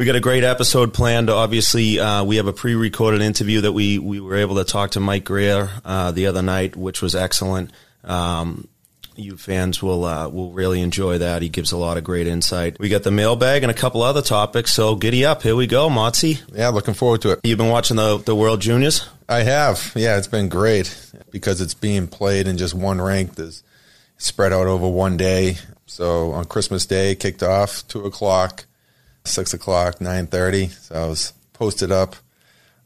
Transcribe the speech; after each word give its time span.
We 0.00 0.06
got 0.06 0.16
a 0.16 0.20
great 0.20 0.44
episode 0.44 0.94
planned. 0.94 1.28
Obviously, 1.28 2.00
uh, 2.00 2.24
we 2.24 2.36
have 2.36 2.46
a 2.46 2.54
pre-recorded 2.54 3.20
interview 3.20 3.60
that 3.60 3.72
we 3.72 3.98
we 3.98 4.18
were 4.18 4.36
able 4.36 4.54
to 4.54 4.64
talk 4.64 4.92
to 4.92 5.00
Mike 5.00 5.24
Grier 5.24 5.68
uh, 5.84 6.10
the 6.10 6.26
other 6.26 6.40
night, 6.40 6.74
which 6.74 7.02
was 7.02 7.14
excellent. 7.14 7.70
Um, 8.02 8.66
you 9.14 9.36
fans 9.36 9.82
will 9.82 10.06
uh, 10.06 10.26
will 10.30 10.52
really 10.52 10.80
enjoy 10.80 11.18
that. 11.18 11.42
He 11.42 11.50
gives 11.50 11.70
a 11.70 11.76
lot 11.76 11.98
of 11.98 12.04
great 12.04 12.26
insight. 12.26 12.78
We 12.78 12.88
got 12.88 13.02
the 13.02 13.10
mailbag 13.10 13.62
and 13.62 13.70
a 13.70 13.74
couple 13.74 14.00
other 14.00 14.22
topics. 14.22 14.72
So 14.72 14.94
giddy 14.94 15.26
up, 15.26 15.42
here 15.42 15.54
we 15.54 15.66
go, 15.66 15.90
Motzi. 15.90 16.40
Yeah, 16.50 16.70
looking 16.70 16.94
forward 16.94 17.20
to 17.20 17.32
it. 17.32 17.40
You've 17.44 17.58
been 17.58 17.68
watching 17.68 17.98
the 17.98 18.16
the 18.16 18.34
World 18.34 18.62
Juniors. 18.62 19.06
I 19.28 19.42
have. 19.42 19.92
Yeah, 19.94 20.16
it's 20.16 20.28
been 20.28 20.48
great 20.48 21.12
because 21.30 21.60
it's 21.60 21.74
being 21.74 22.08
played 22.08 22.48
in 22.48 22.56
just 22.56 22.72
one 22.72 23.02
rank. 23.02 23.34
There's 23.34 23.62
spread 24.16 24.54
out 24.54 24.66
over 24.66 24.88
one 24.88 25.18
day. 25.18 25.58
So 25.84 26.32
on 26.32 26.46
Christmas 26.46 26.86
Day, 26.86 27.16
kicked 27.16 27.42
off 27.42 27.86
two 27.86 28.06
o'clock, 28.06 28.64
six 29.24 29.54
o'clock, 29.54 30.00
nine 30.00 30.26
thirty. 30.26 30.68
So 30.68 30.94
I 30.94 31.06
was 31.06 31.32
posted 31.52 31.92
up 31.92 32.16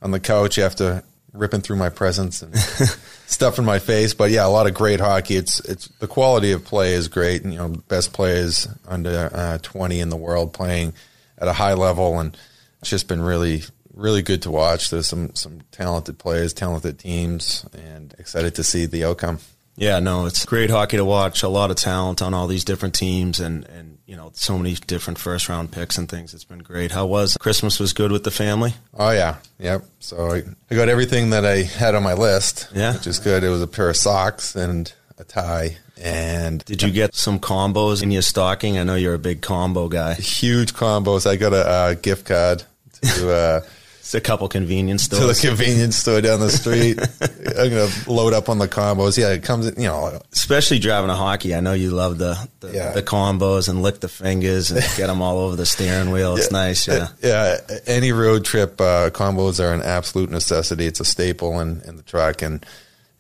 on 0.03 0.11
the 0.11 0.21
couch 0.21 0.59
after 0.59 1.03
ripping 1.33 1.61
through 1.61 1.77
my 1.77 1.89
presents 1.89 2.43
and 2.43 2.57
stuff 3.27 3.59
in 3.59 3.65
my 3.65 3.79
face. 3.79 4.15
But 4.15 4.31
yeah, 4.31 4.47
a 4.47 4.49
lot 4.49 4.67
of 4.67 4.75
great 4.75 5.01
hockey. 5.01 5.37
It's 5.37 5.61
it's 5.61 5.89
the 5.99 6.07
quality 6.07 6.53
of 6.53 6.65
play 6.65 6.95
is 6.95 7.09
great. 7.09 7.43
And, 7.43 7.53
you 7.53 7.59
know, 7.59 7.69
best 7.69 8.13
players 8.13 8.69
under 8.87 9.31
uh, 9.33 9.59
twenty 9.63 10.01
in 10.01 10.09
the 10.09 10.17
world 10.17 10.53
playing 10.53 10.95
at 11.39 11.49
a 11.49 11.53
high 11.53 11.75
level, 11.75 12.19
and 12.19 12.37
it's 12.81 12.91
just 12.91 13.09
been 13.09 13.21
really 13.21 13.63
really 13.93 14.23
good 14.23 14.43
to 14.43 14.51
watch. 14.51 14.91
There's 14.91 15.09
some 15.09 15.35
some 15.35 15.61
talented 15.73 16.19
players, 16.19 16.53
talented 16.53 16.99
teams, 16.99 17.67
and 17.73 18.15
excited 18.19 18.55
to 18.57 18.65
see 18.65 18.87
the 18.87 19.05
outcome. 19.05 19.39
Yeah, 19.77 19.99
no, 19.99 20.27
it's 20.27 20.45
great 20.45 20.71
hockey 20.71 20.97
to 20.97 21.05
watch. 21.05 21.43
A 21.43 21.49
lot 21.49 21.71
of 21.71 21.77
talent 21.77 22.23
on 22.23 22.33
all 22.33 22.47
these 22.47 22.65
different 22.65 22.95
teams, 22.95 23.41
and 23.41 23.65
and 23.65 23.99
you 24.07 24.17
know 24.17 24.31
so 24.35 24.57
many 24.57 24.75
different 24.75 25.19
first 25.19 25.49
round 25.49 25.73
picks 25.73 25.99
and 25.99 26.09
things. 26.09 26.33
It's 26.33 26.45
been 26.45 26.61
great. 26.61 26.93
How 26.93 27.07
was 27.07 27.37
Christmas? 27.37 27.81
Was 27.81 27.93
good 27.93 28.13
with 28.13 28.25
the 28.25 28.31
family? 28.31 28.75
Oh 28.97 29.11
yeah, 29.11 29.37
yep. 29.59 29.85
So 29.99 30.31
I, 30.31 30.43
I 30.71 30.75
got 30.75 30.89
everything 30.89 31.31
that 31.31 31.45
I 31.45 31.63
had 31.63 31.95
on 31.95 32.03
my 32.03 32.15
list. 32.15 32.69
Yeah, 32.75 32.95
which 32.95 33.07
is 33.07 33.19
good. 33.19 33.43
It 33.43 33.49
was 33.49 33.63
a 33.63 33.67
pair 33.67 33.91
of 33.91 33.97
socks 33.97 34.55
and 34.55 34.93
a 35.19 35.25
tie. 35.25 35.77
And 36.01 36.65
did 36.65 36.83
you 36.83 36.91
get 36.91 37.15
some 37.15 37.39
combos 37.39 38.03
in 38.03 38.11
your 38.11 38.23
stocking? 38.23 38.79
I 38.79 38.83
know 38.85 38.97
you're 38.97 39.15
a 39.15 39.19
big 39.19 39.43
combo 39.43 39.89
guy. 39.89 40.15
Huge 40.15 40.75
combos. 40.75 41.25
I 41.25 41.37
got 41.37 41.53
a, 41.53 41.67
uh, 41.67 41.95
gift 41.95 42.27
card 42.27 42.65
to. 43.03 43.31
Uh, 43.33 43.61
It's 44.05 44.13
a 44.13 44.21
couple 44.21 44.47
convenience 44.49 45.05
stores. 45.05 45.41
To 45.41 45.49
the 45.49 45.49
convenience 45.57 45.97
store 45.97 46.21
down 46.21 46.39
the 46.39 46.51
street. 46.51 46.99
I'm 47.59 47.71
gonna 47.71 47.89
load 48.07 48.35
up 48.35 48.51
on 48.51 48.59
the 48.59 48.69
combos. 48.69 49.17
Yeah, 49.17 49.31
it 49.31 49.43
comes. 49.43 49.65
You 49.79 49.89
know, 49.89 50.21
especially 50.31 50.79
driving 50.79 51.09
a 51.09 51.17
hockey. 51.17 51.55
I 51.55 51.61
know 51.61 51.73
you 51.73 51.91
love 51.91 52.19
the 52.19 52.37
the, 52.61 52.71
yeah. 52.71 52.93
the 52.93 53.03
combos 53.03 53.67
and 53.67 53.81
lick 53.81 54.01
the 54.01 54.11
fingers 54.11 54.71
and 54.71 54.83
get 54.99 55.07
them 55.07 55.23
all 55.23 55.39
over 55.39 55.57
the 55.57 55.65
steering 55.65 56.11
wheel. 56.11 56.37
It's 56.37 56.49
yeah, 56.53 56.59
nice. 56.59 56.87
Yeah, 56.87 57.09
yeah. 57.23 57.57
Any 57.87 58.13
road 58.13 58.45
trip 58.45 58.79
uh, 58.79 59.09
combos 59.09 59.59
are 59.59 59.73
an 59.73 59.81
absolute 59.81 60.29
necessity. 60.29 60.85
It's 60.85 61.01
a 61.01 61.07
staple 61.07 61.59
in, 61.61 61.81
in 61.81 61.97
the 61.97 62.03
truck 62.03 62.43
and. 62.43 62.65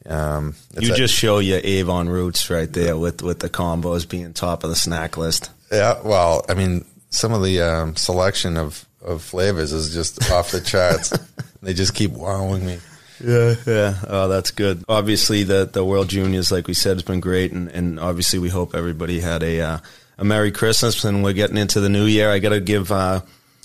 Um, 0.06 0.54
you 0.78 0.92
a, 0.92 0.96
just 0.96 1.14
show 1.14 1.38
your 1.38 1.60
Avon 1.64 2.10
roots 2.10 2.50
right 2.50 2.70
there 2.70 2.98
with 2.98 3.22
with 3.22 3.38
the 3.38 3.48
combos 3.48 4.06
being 4.06 4.34
top 4.34 4.62
of 4.62 4.68
the 4.68 4.76
snack 4.76 5.16
list. 5.16 5.50
Yeah, 5.72 5.98
well, 6.04 6.44
I 6.46 6.52
mean, 6.52 6.84
some 7.08 7.32
of 7.32 7.42
the 7.42 7.62
um, 7.62 7.96
selection 7.96 8.58
of 8.58 8.86
of 9.04 9.22
flavors 9.22 9.72
is 9.72 9.92
just 9.92 10.30
off 10.30 10.50
the 10.50 10.60
charts. 10.60 11.16
they 11.62 11.74
just 11.74 11.94
keep 11.94 12.12
wowing 12.12 12.66
me. 12.66 12.78
Yeah, 13.24 13.54
yeah. 13.66 13.94
Oh, 14.06 14.28
that's 14.28 14.50
good. 14.50 14.84
Obviously, 14.88 15.44
the 15.44 15.64
the 15.66 15.84
World 15.84 16.08
Juniors, 16.08 16.50
like 16.50 16.66
we 16.66 16.74
said, 16.74 16.96
has 16.96 17.02
been 17.02 17.20
great, 17.20 17.52
and, 17.52 17.68
and 17.68 18.00
obviously, 18.00 18.38
we 18.38 18.48
hope 18.48 18.74
everybody 18.74 19.20
had 19.20 19.42
a 19.42 19.60
uh, 19.60 19.78
a 20.18 20.24
Merry 20.24 20.52
Christmas. 20.52 21.04
And 21.04 21.22
we're 21.22 21.32
getting 21.32 21.56
into 21.56 21.80
the 21.80 21.88
new 21.88 22.04
year. 22.04 22.30
I 22.30 22.38
got 22.38 22.50
to 22.50 22.60
give 22.60 22.90
uh, 22.90 23.20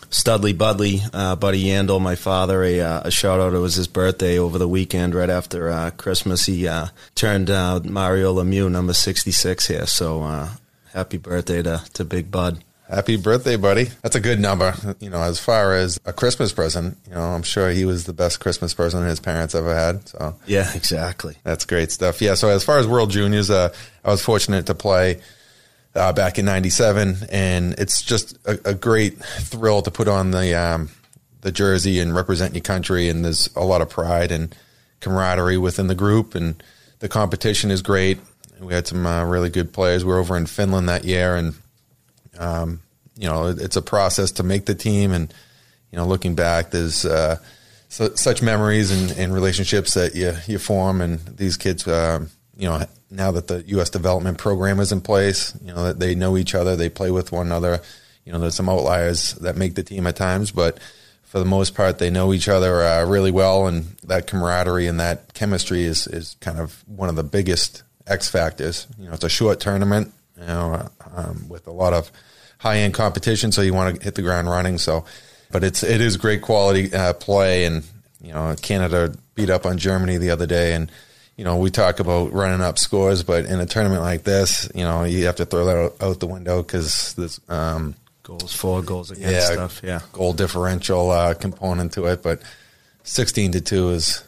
Studley 0.09 0.53
Budley, 0.53 1.01
uh, 1.13 1.35
Buddy 1.35 1.63
Yandle, 1.63 2.01
my 2.01 2.15
father, 2.15 2.63
a, 2.63 2.79
uh, 2.79 3.01
a, 3.05 3.11
shout 3.11 3.39
out. 3.39 3.53
It 3.53 3.59
was 3.59 3.75
his 3.75 3.87
birthday 3.87 4.37
over 4.37 4.57
the 4.57 4.67
weekend, 4.67 5.15
right 5.15 5.29
after 5.29 5.69
uh, 5.69 5.91
Christmas. 5.91 6.45
He 6.45 6.67
uh, 6.67 6.87
turned 7.15 7.49
Mario 7.49 8.35
Lemieux 8.35 8.71
number 8.71 8.93
sixty 8.93 9.31
six 9.31 9.67
here. 9.67 9.87
So 9.87 10.47
happy 10.93 11.17
birthday 11.17 11.64
to 11.64 11.83
to 11.93 12.05
Big 12.05 12.30
Bud. 12.30 12.64
Happy 12.89 13.17
birthday, 13.17 13.55
buddy. 13.55 13.86
That's 14.02 14.16
a 14.16 14.20
good 14.20 14.39
number. 14.39 14.73
You 15.00 15.11
know, 15.11 15.22
as 15.22 15.39
far 15.39 15.76
as 15.76 16.00
a 16.05 16.14
Christmas 16.14 16.52
present, 16.52 16.98
you 17.08 17.14
know, 17.14 17.22
I'm 17.22 17.44
sure 17.44 17.70
he 17.70 17.86
was 17.86 18.05
the 18.05 18.14
best 18.14 18.39
Christmas 18.39 18.73
present 18.73 19.05
his 19.08 19.20
parents 19.20 19.54
ever 19.54 19.76
had. 19.76 20.08
So 20.10 20.36
Yeah, 20.48 20.73
exactly. 20.73 21.36
That's 21.44 21.66
great 21.66 21.92
stuff. 21.92 22.20
Yeah, 22.20 22.33
so 22.33 22.50
as 22.50 22.64
far 22.64 22.80
as 22.80 22.88
World 22.88 23.11
Juniors, 23.11 23.52
uh, 23.52 23.72
I 24.04 24.10
was 24.10 24.23
fortunate 24.23 24.66
to 24.66 24.73
play 24.73 25.22
uh, 25.94 26.14
back 26.14 26.39
in 26.39 26.45
97 26.45 27.17
and 27.30 27.73
it's 27.77 28.02
just 28.02 28.38
a, 28.45 28.60
a 28.70 28.73
great 28.73 29.17
thrill 29.20 29.82
to 29.83 29.92
put 29.92 30.08
on 30.08 30.32
the 30.32 30.56
um, 30.56 30.89
the 31.42 31.52
jersey 31.52 32.00
and 32.00 32.16
represent 32.16 32.54
your 32.54 32.61
country 32.61 33.10
and 33.10 33.26
there's 33.26 33.50
a 33.56 33.64
lot 33.64 33.82
of 33.82 33.89
pride 33.89 34.32
and 34.32 34.56
camaraderie 35.00 35.58
within 35.58 35.88
the 35.88 35.95
group 35.95 36.36
and 36.36 36.61
the 37.00 37.10
competition 37.10 37.71
is 37.71 37.82
great. 37.82 38.20
We 38.60 38.73
had 38.73 38.88
some 38.88 39.06
uh, 39.06 39.23
really 39.26 39.50
good 39.50 39.71
players. 39.73 40.04
We 40.04 40.11
were 40.11 40.20
over 40.20 40.36
in 40.36 40.45
Finland 40.48 40.89
that 40.89 41.06
year 41.06 41.36
and 41.36 41.56
um, 42.39 42.82
you 43.16 43.27
know, 43.27 43.48
it's 43.48 43.76
a 43.76 43.82
process 43.82 44.32
to 44.33 44.44
make 44.44 44.66
the 44.66 44.73
team, 44.73 45.11
and 45.11 45.32
you 45.92 45.98
know, 45.98 46.05
looking 46.05 46.36
back, 46.36 46.72
there's 46.72 47.05
uh, 47.05 47.38
so, 47.89 48.16
such 48.16 48.42
memories 48.42 48.92
and, 48.92 49.11
and, 49.20 49.33
relationships 49.33 49.94
that 49.95 50.16
you 50.16 50.33
you 50.48 50.58
form, 50.58 51.02
and 51.02 51.20
these 51.20 51.58
kids, 51.58 51.88
uh, 51.88 52.26
you 52.55 52.67
know, 52.67 52.86
now 53.11 53.32
that 53.32 53.48
the 53.48 53.64
U.S. 53.67 53.89
development 53.89 54.38
program 54.38 54.80
is 54.80 54.92
in 54.92 55.02
place, 55.02 55.54
you 55.64 55.73
know, 55.73 55.83
that 55.83 56.00
they 56.00 56.16
know 56.16 56.38
each 56.38 56.55
other, 56.55 56.76
they 56.76 56.89
play 56.89 57.11
with 57.11 57.32
one 57.32 57.48
another. 57.48 57.82
You 58.26 58.32
know, 58.32 58.39
there's 58.39 58.56
some 58.56 58.70
outliers 58.70 59.33
that 59.36 59.58
make 59.58 59.76
the 59.76 59.83
team 59.83 60.08
at 60.08 60.16
times, 60.16 60.52
but 60.52 60.80
for 61.23 61.39
the 61.39 61.45
most 61.45 61.76
part, 61.76 62.00
they 62.00 62.10
know 62.10 62.33
each 62.33 62.48
other 62.48 62.83
uh, 62.83 63.06
really 63.06 63.32
well, 63.32 63.67
and 63.67 63.86
that 64.04 64.27
camaraderie 64.27 64.88
and 64.88 65.00
that 65.00 65.33
chemistry 65.33 65.83
is 65.83 66.08
is 66.08 66.38
kind 66.39 66.60
of 66.60 66.83
one 66.88 67.10
of 67.10 67.16
the 67.16 67.23
biggest 67.23 67.83
X 68.08 68.30
factors. 68.30 68.88
You 68.98 69.08
know, 69.08 69.14
it's 69.14 69.23
a 69.23 69.30
short 69.30 69.60
tournament, 69.60 70.14
you 70.39 70.45
know, 70.45 70.89
um, 71.16 71.50
with 71.50 71.67
a 71.67 71.71
lot 71.71 71.94
of 71.94 72.11
high 72.59 72.77
end 72.77 72.93
competition, 72.93 73.52
so 73.52 73.61
you 73.61 73.73
want 73.73 73.97
to 73.97 74.03
hit 74.03 74.15
the 74.15 74.21
ground 74.21 74.49
running. 74.49 74.77
So, 74.77 75.05
but 75.52 75.64
it's 75.64 75.83
it 75.83 75.99
is 76.02 76.17
great 76.17 76.42
quality 76.42 76.93
uh, 76.93 77.14
play, 77.14 77.65
and 77.65 77.83
you 78.21 78.31
know 78.31 78.55
Canada 78.61 79.14
beat 79.36 79.49
up 79.49 79.65
on 79.65 79.77
Germany 79.77 80.17
the 80.17 80.30
other 80.30 80.45
day, 80.45 80.73
and 80.73 80.92
you 81.36 81.43
know 81.43 81.58
we 81.58 81.71
talk 81.71 81.99
about 81.99 82.31
running 82.31 82.61
up 82.61 82.77
scores, 82.77 83.23
but 83.23 83.45
in 83.45 83.59
a 83.59 83.65
tournament 83.65 84.02
like 84.02 84.23
this, 84.23 84.70
you 84.75 84.83
know 84.83 85.03
you 85.03 85.25
have 85.25 85.37
to 85.37 85.45
throw 85.45 85.65
that 85.65 86.03
out 86.03 86.20
the 86.20 86.27
window 86.27 86.61
because 86.61 87.14
there's 87.15 87.42
um, 87.49 87.95
goals 88.23 88.53
for, 88.53 88.83
goals 88.83 89.09
against 89.11 89.33
yeah, 89.33 89.53
stuff, 89.53 89.81
yeah, 89.83 90.02
goal 90.14 90.33
differential 90.33 91.09
uh, 91.09 91.33
component 91.33 91.93
to 91.93 92.05
it, 92.05 92.21
but 92.21 92.41
sixteen 93.03 93.52
to 93.53 93.61
two 93.61 93.89
is 93.89 94.23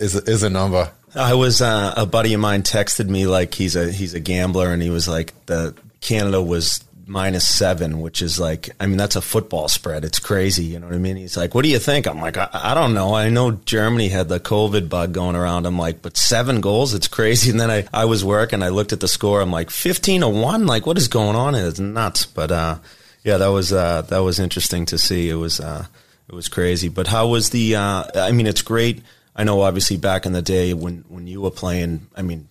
is 0.00 0.14
is 0.14 0.42
a 0.42 0.50
number. 0.50 0.90
I 1.14 1.34
was 1.34 1.62
uh, 1.62 1.94
a 1.96 2.06
buddy 2.06 2.34
of 2.34 2.40
mine 2.40 2.62
texted 2.62 3.08
me 3.08 3.26
like 3.26 3.54
he's 3.54 3.76
a 3.76 3.90
he's 3.90 4.14
a 4.14 4.20
gambler. 4.20 4.72
And 4.72 4.82
he 4.82 4.90
was 4.90 5.06
like 5.06 5.32
the 5.46 5.74
Canada 6.00 6.42
was 6.42 6.82
minus 7.06 7.46
seven, 7.46 8.00
which 8.00 8.22
is 8.22 8.38
like, 8.38 8.70
I 8.80 8.86
mean, 8.86 8.96
that's 8.96 9.16
a 9.16 9.22
football 9.22 9.68
spread. 9.68 10.04
It's 10.04 10.18
crazy. 10.18 10.64
You 10.64 10.78
know 10.78 10.86
what 10.86 10.94
I 10.94 10.98
mean? 10.98 11.16
He's 11.16 11.36
like, 11.36 11.54
what 11.54 11.62
do 11.62 11.68
you 11.68 11.78
think? 11.78 12.06
I'm 12.06 12.20
like, 12.20 12.36
I, 12.36 12.48
I, 12.52 12.74
don't 12.74 12.94
know. 12.94 13.14
I 13.14 13.28
know 13.30 13.52
Germany 13.52 14.08
had 14.08 14.28
the 14.28 14.40
COVID 14.40 14.88
bug 14.88 15.12
going 15.12 15.36
around. 15.36 15.66
I'm 15.66 15.78
like, 15.78 16.02
but 16.02 16.16
seven 16.16 16.60
goals? 16.60 16.94
It's 16.94 17.08
crazy. 17.08 17.50
And 17.54 17.60
then 17.60 17.70
I, 17.70 17.86
I 17.92 18.06
was 18.06 18.24
working. 18.24 18.62
I 18.62 18.70
looked 18.70 18.92
at 18.92 19.00
the 19.00 19.06
score. 19.06 19.40
I'm 19.40 19.52
like, 19.52 19.70
15 19.70 20.22
to 20.22 20.28
one? 20.28 20.66
Like, 20.66 20.86
what 20.86 20.98
is 20.98 21.08
going 21.08 21.36
on? 21.36 21.54
It's 21.54 21.78
nuts. 21.78 22.26
But, 22.26 22.50
uh, 22.50 22.78
yeah, 23.22 23.36
that 23.36 23.48
was, 23.48 23.72
uh, 23.72 24.02
that 24.02 24.18
was 24.18 24.40
interesting 24.40 24.86
to 24.86 24.98
see. 24.98 25.28
It 25.28 25.34
was, 25.34 25.60
uh, 25.60 25.86
it 26.28 26.34
was 26.34 26.48
crazy. 26.48 26.88
But 26.88 27.06
how 27.06 27.28
was 27.28 27.50
the, 27.50 27.76
uh, 27.76 28.04
I 28.14 28.32
mean, 28.32 28.46
it's 28.46 28.62
great. 28.62 29.02
I 29.36 29.44
know 29.44 29.60
obviously 29.60 29.98
back 29.98 30.26
in 30.26 30.32
the 30.32 30.42
day 30.42 30.74
when, 30.74 31.04
when 31.08 31.26
you 31.26 31.40
were 31.40 31.50
playing, 31.50 32.08
I 32.16 32.22
mean, 32.22 32.48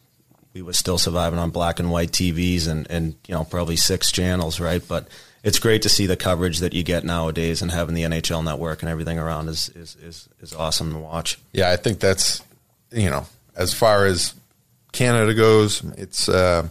we 0.54 0.62
were 0.62 0.74
still 0.74 0.98
surviving 0.98 1.40
on 1.40 1.50
black 1.50 1.80
and 1.80 1.90
white 1.90 2.12
TVs 2.12 2.68
and, 2.68 2.90
and 2.90 3.16
you 3.28 3.34
know 3.34 3.44
probably 3.44 3.76
six 3.76 4.12
channels, 4.12 4.60
right? 4.60 4.82
But 4.88 5.08
it's 5.44 5.60
great 5.60 5.82
to 5.82 5.90
see 5.90 6.06
the 6.06 6.16
coverage 6.16 6.60
that 6.60 6.74
you 6.74 6.84
get 6.84 7.04
nowadays 7.04 7.62
and 7.62 7.72
having 7.72 7.96
the 7.96 8.04
NHL 8.04 8.44
network 8.44 8.82
and 8.82 8.90
everything 8.90 9.20
around 9.20 9.50
is 9.50 9.70
is 9.70 9.96
is, 9.98 10.30
is 10.42 10.54
awesome 10.54 10.94
to 10.94 11.00
watch. 11.00 11.40
Yeah, 11.52 11.72
I 11.72 11.76
think 11.76 12.00
that's 12.00 12.42
you 12.92 13.10
know 13.10 13.26
as 13.56 13.74
far 13.74 14.06
as 14.06 14.34
Canada 14.92 15.34
goes, 15.34 15.84
it's 15.98 16.30
uh, 16.30 16.68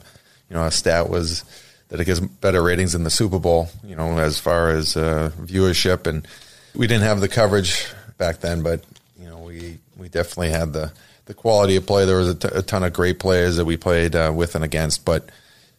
you 0.49 0.57
know 0.57 0.65
a 0.65 0.71
stat 0.71 1.11
was 1.11 1.45
that 1.89 2.01
it 2.01 2.05
gets 2.05 2.21
better 2.21 2.63
ratings 2.63 2.95
in 2.95 3.05
the 3.05 3.11
Super 3.11 3.39
Bowl. 3.39 3.69
You 3.85 3.97
know 3.97 4.19
as 4.19 4.39
far 4.39 4.71
as 4.71 4.97
uh, 4.97 5.33
viewership 5.41 6.07
and 6.07 6.27
we 6.75 6.87
didn't 6.87 7.05
have 7.05 7.21
the 7.21 7.29
coverage 7.29 7.87
back 8.17 8.39
then, 8.39 8.63
but 8.63 8.85
you 9.19 9.29
know 9.29 9.39
we 9.39 9.79
we 9.97 10.09
definitely 10.09 10.51
had 10.51 10.73
the 10.73 10.93
the 11.27 11.35
quality 11.35 11.77
of 11.77 11.87
play. 11.87 12.05
There 12.05 12.19
was 12.19 12.31
a, 12.31 12.35
t- 12.35 12.49
a 12.53 12.63
ton 12.63 12.83
of 12.83 12.93
great 12.93 13.19
players 13.19 13.57
that 13.57 13.65
we 13.65 13.77
played 13.77 14.15
uh, 14.15 14.33
with 14.35 14.55
and 14.55 14.65
against, 14.65 15.05
but 15.05 15.31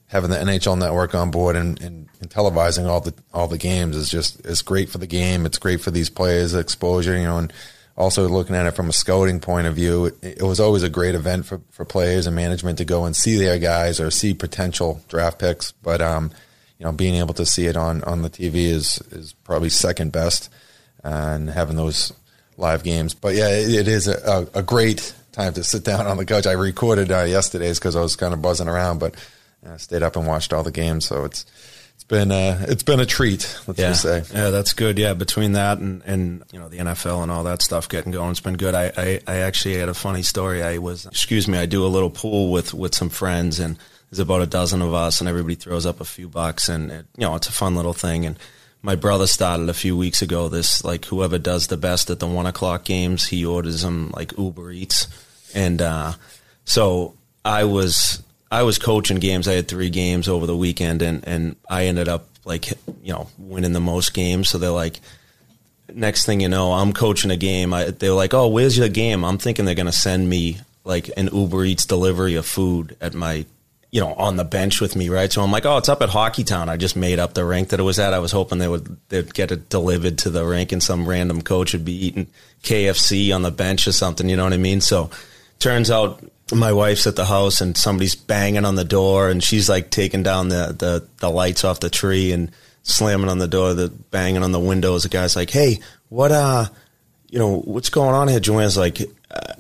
having 0.08 0.30
the 0.30 0.38
NHL 0.38 0.78
Network 0.78 1.16
on 1.16 1.32
board 1.32 1.56
and, 1.56 1.82
and, 1.82 2.08
and, 2.20 2.30
televising 2.30 2.88
all 2.88 3.02
the 3.02 3.14
all 3.34 3.48
the 3.48 3.58
games 3.58 3.96
is 3.96 4.10
just 4.10 4.46
it's 4.46 4.62
great 4.62 4.90
for 4.90 5.00
the 5.00 5.08
game. 5.08 5.46
It's 5.46 5.58
great 5.58 5.82
for 5.82 5.92
these 5.92 6.10
players' 6.10 6.54
exposure, 6.54 7.18
you 7.18 7.24
know, 7.24 7.38
and 7.38 7.54
also 7.98 8.28
looking 8.28 8.56
at 8.56 8.66
it 8.66 8.76
from 8.76 8.90
a 8.90 8.94
scouting 8.94 9.40
point 9.40 9.68
of 9.68 9.76
view, 9.76 10.06
it, 10.06 10.16
it 10.22 10.42
was 10.42 10.60
always 10.60 10.84
a 10.84 10.90
great 10.90 11.16
event 11.16 11.46
for, 11.46 11.62
for 11.70 11.86
players 11.86 12.26
and 12.26 12.36
management 12.36 12.78
to 12.80 12.86
go 12.86 13.06
and 13.06 13.16
see 13.16 13.38
their 13.38 13.60
guys 13.60 14.00
or 14.00 14.10
see 14.10 14.34
potential 14.34 15.02
draft 15.08 15.40
picks. 15.40 15.72
But 15.72 16.02
um, 16.02 16.32
you 16.80 16.86
know, 16.86 16.92
being 16.92 17.16
able 17.16 17.34
to 17.36 17.46
see 17.46 17.68
it 17.68 17.78
on 17.78 18.04
on 18.04 18.22
the 18.22 18.30
TV 18.30 18.66
is 18.66 19.02
is 19.12 19.34
probably 19.44 19.70
second 19.70 20.12
best, 20.12 20.50
and 21.04 21.50
having 21.50 21.76
those 21.76 22.14
live 22.58 22.84
games. 22.84 23.14
But 23.14 23.36
yeah, 23.36 23.50
it, 23.50 23.74
it 23.74 23.88
is 23.88 24.08
a, 24.08 24.48
a, 24.54 24.62
great 24.62 25.16
time 25.34 25.54
to 25.54 25.64
sit 25.64 25.84
down 25.84 26.08
on 26.08 26.18
the 26.18 26.26
couch. 26.26 26.48
I 26.48 26.54
recorded 26.54 27.12
uh, 27.12 27.24
yesterday's 27.24 27.80
because 27.80 27.96
I 27.96 28.02
was 28.02 28.16
kind 28.16 28.34
of 28.34 28.42
buzzing 28.42 28.70
around, 28.70 29.00
but 29.00 29.16
I 29.68 29.78
stayed 29.78 30.04
up 30.04 30.16
and 30.16 30.26
watched 30.26 30.54
all 30.54 30.64
the 30.64 30.72
games. 30.72 31.06
So 31.06 31.26
it's 31.26 31.46
it's 31.96 32.04
been 32.06 32.32
uh, 32.32 32.66
it's 32.68 32.84
been 32.84 33.00
a 33.00 33.06
treat. 33.06 33.42
Let's 33.68 33.80
yeah. 33.80 33.90
just 33.90 34.02
say. 34.02 34.24
Yeah, 34.34 34.50
that's 34.50 34.74
good. 34.74 34.98
Yeah, 34.98 35.14
between 35.14 35.54
that 35.54 35.78
and, 35.80 36.02
and 36.06 36.44
you 36.52 36.60
know 36.60 36.70
the 36.70 36.78
NFL 36.78 37.24
and 37.24 37.32
all 37.32 37.44
that 37.44 37.62
stuff 37.62 37.90
getting 37.90 38.12
going, 38.12 38.32
it's 38.32 38.40
been 38.40 38.58
good. 38.58 38.76
I, 38.76 38.92
I, 38.96 39.20
I 39.28 39.36
actually 39.38 39.78
had 39.78 39.90
a 39.90 39.94
funny 39.94 40.22
story. 40.22 40.64
I 40.64 40.78
was 40.78 41.06
excuse 41.06 41.48
me. 41.48 41.58
I 41.58 41.66
do 41.66 41.86
a 41.86 41.88
little 41.88 42.10
pool 42.10 42.52
with 42.52 42.74
with 42.74 42.96
some 42.96 43.10
friends, 43.10 43.60
and 43.60 43.78
there's 44.10 44.20
about 44.20 44.42
a 44.42 44.48
dozen 44.48 44.82
of 44.82 44.94
us, 44.94 45.20
and 45.20 45.30
everybody 45.30 45.56
throws 45.56 45.86
up 45.86 46.02
a 46.02 46.06
few 46.06 46.28
bucks, 46.28 46.70
and 46.70 46.92
it, 46.92 47.06
you 47.18 47.26
know 47.26 47.36
it's 47.36 47.48
a 47.48 47.54
fun 47.54 47.76
little 47.76 47.94
thing. 47.94 48.26
And 48.26 48.38
my 48.84 48.96
brother 48.96 49.26
started 49.26 49.70
a 49.70 49.74
few 49.74 49.96
weeks 49.96 50.22
ago. 50.22 50.50
This 50.50 50.84
like 50.84 51.06
whoever 51.06 51.40
does 51.40 51.68
the 51.68 51.78
best 51.78 52.10
at 52.10 52.20
the 52.20 52.28
one 52.28 52.46
o'clock 52.46 52.84
games, 52.84 53.28
he 53.28 53.46
orders 53.46 53.82
them 53.82 54.12
like 54.14 54.38
Uber 54.38 54.72
Eats, 54.72 55.08
and 55.56 55.82
uh, 55.82 56.14
so 56.66 57.16
I 57.44 57.64
was 57.64 58.22
I 58.52 58.64
was 58.64 58.78
coaching 58.78 59.18
games. 59.18 59.48
I 59.48 59.54
had 59.54 59.70
three 59.70 59.90
games 59.90 60.28
over 60.28 60.46
the 60.46 60.58
weekend, 60.58 61.02
and 61.02 61.26
and 61.26 61.56
I 61.70 61.86
ended 61.86 62.10
up 62.10 62.28
like 62.44 62.70
you 63.02 63.14
know 63.14 63.30
winning 63.38 63.72
the 63.72 63.80
most 63.80 64.14
games. 64.14 64.50
So 64.50 64.58
they're 64.58 64.70
like, 64.70 65.00
next 65.94 66.26
thing 66.26 66.42
you 66.42 66.50
know, 66.50 66.74
I'm 66.74 66.92
coaching 66.92 67.32
a 67.32 67.38
game. 67.38 67.74
I, 67.74 67.86
they're 67.86 68.12
like, 68.12 68.34
oh, 68.34 68.50
where's 68.50 68.78
your 68.78 68.90
game? 68.90 69.24
I'm 69.24 69.38
thinking 69.38 69.64
they're 69.64 69.76
gonna 69.76 69.94
send 69.94 70.30
me 70.30 70.60
like 70.84 71.10
an 71.16 71.30
Uber 71.32 71.64
Eats 71.64 71.86
delivery 71.86 72.36
of 72.36 72.46
food 72.46 72.98
at 73.00 73.14
my 73.14 73.46
you 73.94 74.00
know, 74.00 74.16
on 74.16 74.38
the 74.38 74.44
bench 74.44 74.82
with 74.82 74.96
me, 74.96 75.08
right? 75.10 75.32
So 75.32 75.44
I'm 75.44 75.52
like, 75.52 75.68
oh, 75.68 75.78
it's 75.78 75.88
up 75.88 76.02
at 76.02 76.10
Hockeytown. 76.10 76.68
I 76.68 76.78
just 76.78 76.96
made 76.96 77.20
up 77.20 77.36
the 77.36 77.46
rink 77.46 77.70
that 77.70 77.80
it 77.80 77.84
was 77.84 78.00
at. 78.00 78.12
I 78.12 78.18
was 78.18 78.32
hoping 78.32 78.58
they 78.58 78.68
would 78.68 78.98
they'd 79.10 79.32
get 79.32 79.52
it 79.52 79.70
delivered 79.70 80.18
to 80.20 80.32
the 80.32 80.44
rink, 80.44 80.72
and 80.72 80.82
some 80.82 81.08
random 81.08 81.44
coach 81.44 81.74
would 81.74 81.86
be 81.86 82.08
eating 82.08 82.26
KFC 82.64 83.34
on 83.36 83.44
the 83.44 83.52
bench 83.52 83.88
or 83.88 83.92
something. 83.92 84.28
You 84.28 84.36
know 84.36 84.46
what 84.46 84.54
I 84.54 84.58
mean? 84.58 84.82
So 84.82 85.12
turns 85.60 85.92
out 85.92 86.24
my 86.52 86.74
wife's 86.74 87.06
at 87.06 87.16
the 87.16 87.26
house 87.26 87.62
and 87.62 87.78
somebody's 87.78 88.16
banging 88.16 88.66
on 88.66 88.74
the 88.74 88.84
door 88.84 89.30
and 89.30 89.44
she's 89.44 89.70
like 89.70 89.92
taking 89.92 90.24
down 90.24 90.50
the, 90.50 90.76
the, 90.78 91.08
the 91.20 91.30
lights 91.30 91.64
off 91.64 91.80
the 91.80 91.90
tree 91.92 92.32
and 92.32 92.52
slamming 92.82 93.30
on 93.30 93.38
the 93.38 93.48
door, 93.48 93.76
the 93.76 93.90
banging 94.10 94.44
on 94.44 94.52
the 94.52 94.60
windows. 94.60 95.04
The 95.04 95.10
guy's 95.10 95.36
like, 95.36 95.52
Hey, 95.52 95.80
what, 96.10 96.32
uh, 96.32 96.66
you 97.30 97.38
know, 97.38 97.60
what's 97.60 97.90
going 97.90 98.16
on 98.16 98.28
here? 98.28 98.40
Joanne's 98.40 98.76
like, 98.76 99.02
uh, 99.30 99.54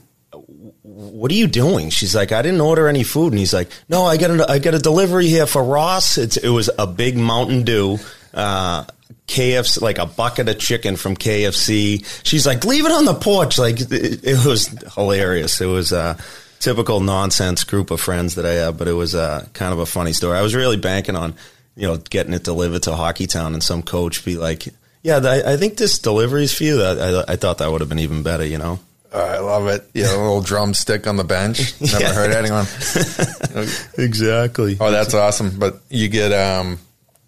what 0.93 1.31
are 1.31 1.35
you 1.35 1.47
doing? 1.47 1.89
She's 1.89 2.15
like, 2.15 2.31
I 2.31 2.41
didn't 2.41 2.61
order 2.61 2.87
any 2.87 3.03
food. 3.03 3.33
And 3.33 3.39
he's 3.39 3.53
like, 3.53 3.69
no, 3.89 4.05
I 4.05 4.17
got 4.17 4.31
a, 4.31 4.51
I 4.51 4.59
got 4.59 4.75
a 4.75 4.79
delivery 4.79 5.27
here 5.27 5.47
for 5.47 5.63
Ross. 5.63 6.17
It's, 6.17 6.37
it 6.37 6.49
was 6.49 6.69
a 6.77 6.85
big 6.85 7.17
Mountain 7.17 7.63
Dew, 7.63 7.97
uh, 8.33 8.85
KFC, 9.27 9.81
like 9.81 9.97
a 9.97 10.05
bucket 10.05 10.49
of 10.49 10.59
chicken 10.59 10.95
from 10.95 11.15
KFC. 11.15 12.05
She's 12.23 12.45
like, 12.45 12.63
leave 12.63 12.85
it 12.85 12.91
on 12.91 13.05
the 13.05 13.15
porch. 13.15 13.57
Like 13.57 13.79
it, 13.81 13.91
it 13.91 14.45
was 14.45 14.67
hilarious. 14.93 15.59
It 15.61 15.65
was, 15.65 15.91
uh, 15.91 16.17
typical 16.59 17.01
nonsense 17.01 17.65
group 17.65 17.91
of 17.91 17.99
friends 17.99 18.35
that 18.35 18.45
I 18.45 18.53
have, 18.53 18.77
but 18.77 18.87
it 18.87 18.93
was 18.93 19.15
uh, 19.15 19.45
kind 19.51 19.73
of 19.73 19.79
a 19.79 19.85
funny 19.85 20.13
story. 20.13 20.37
I 20.37 20.41
was 20.41 20.55
really 20.55 20.77
banking 20.77 21.17
on, 21.17 21.35
you 21.75 21.87
know, 21.87 21.97
getting 21.97 22.33
it 22.33 22.43
delivered 22.43 22.83
to 22.83 22.91
Hockeytown 22.91 23.53
and 23.53 23.61
some 23.61 23.83
coach 23.83 24.23
be 24.23 24.37
like, 24.37 24.67
yeah, 25.01 25.17
I, 25.17 25.53
I 25.53 25.57
think 25.57 25.75
this 25.75 25.99
delivery 25.99 26.43
is 26.43 26.53
for 26.53 26.63
you. 26.63 26.81
I, 26.81 27.33
I, 27.33 27.35
thought 27.35 27.57
that 27.57 27.69
would 27.69 27.81
have 27.81 27.89
been 27.89 27.99
even 27.99 28.23
better, 28.23 28.45
you 28.45 28.57
know? 28.57 28.79
I 29.13 29.39
love 29.39 29.67
it. 29.67 29.89
Yeah, 29.93 30.15
a 30.15 30.17
little 30.17 30.41
drumstick 30.41 31.05
on 31.07 31.17
the 31.17 31.23
bench. 31.23 31.79
Never 31.81 31.99
yeah. 31.99 32.13
heard 32.13 32.31
anyone. 32.31 32.65
exactly. 33.97 34.77
Oh, 34.79 34.91
that's 34.91 35.13
awesome. 35.13 35.59
But 35.59 35.81
you 35.89 36.09
get, 36.09 36.31
um, 36.31 36.79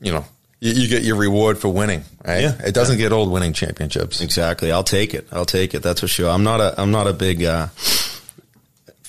you 0.01 0.11
know, 0.11 0.25
you, 0.59 0.71
you, 0.71 0.87
get 0.87 1.03
your 1.03 1.15
reward 1.15 1.59
for 1.59 1.69
winning, 1.69 2.03
right? 2.25 2.41
Yeah. 2.41 2.57
It 2.65 2.73
doesn't 2.73 2.97
yeah. 2.97 3.05
get 3.05 3.11
old 3.11 3.31
winning 3.31 3.53
championships. 3.53 4.21
Exactly. 4.21 4.71
I'll 4.71 4.83
take 4.83 5.13
it. 5.13 5.27
I'll 5.31 5.45
take 5.45 5.75
it. 5.75 5.83
That's 5.83 6.01
for 6.01 6.07
sure. 6.07 6.29
I'm 6.29 6.43
not 6.43 6.59
a, 6.59 6.73
I'm 6.81 6.89
not 6.89 7.07
a 7.07 7.13
big, 7.13 7.43
uh, 7.43 7.67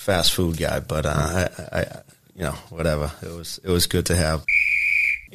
fast 0.07 0.33
food 0.33 0.57
guy, 0.57 0.79
but 0.79 1.05
uh, 1.05 1.49
I, 1.73 1.81
I, 1.81 1.85
you 2.37 2.45
know, 2.45 2.53
whatever. 2.71 3.11
It 3.23 3.33
was 3.33 3.59
it 3.65 3.71
was 3.71 3.87
good 3.87 4.07
to 4.07 4.17
have. 4.17 4.45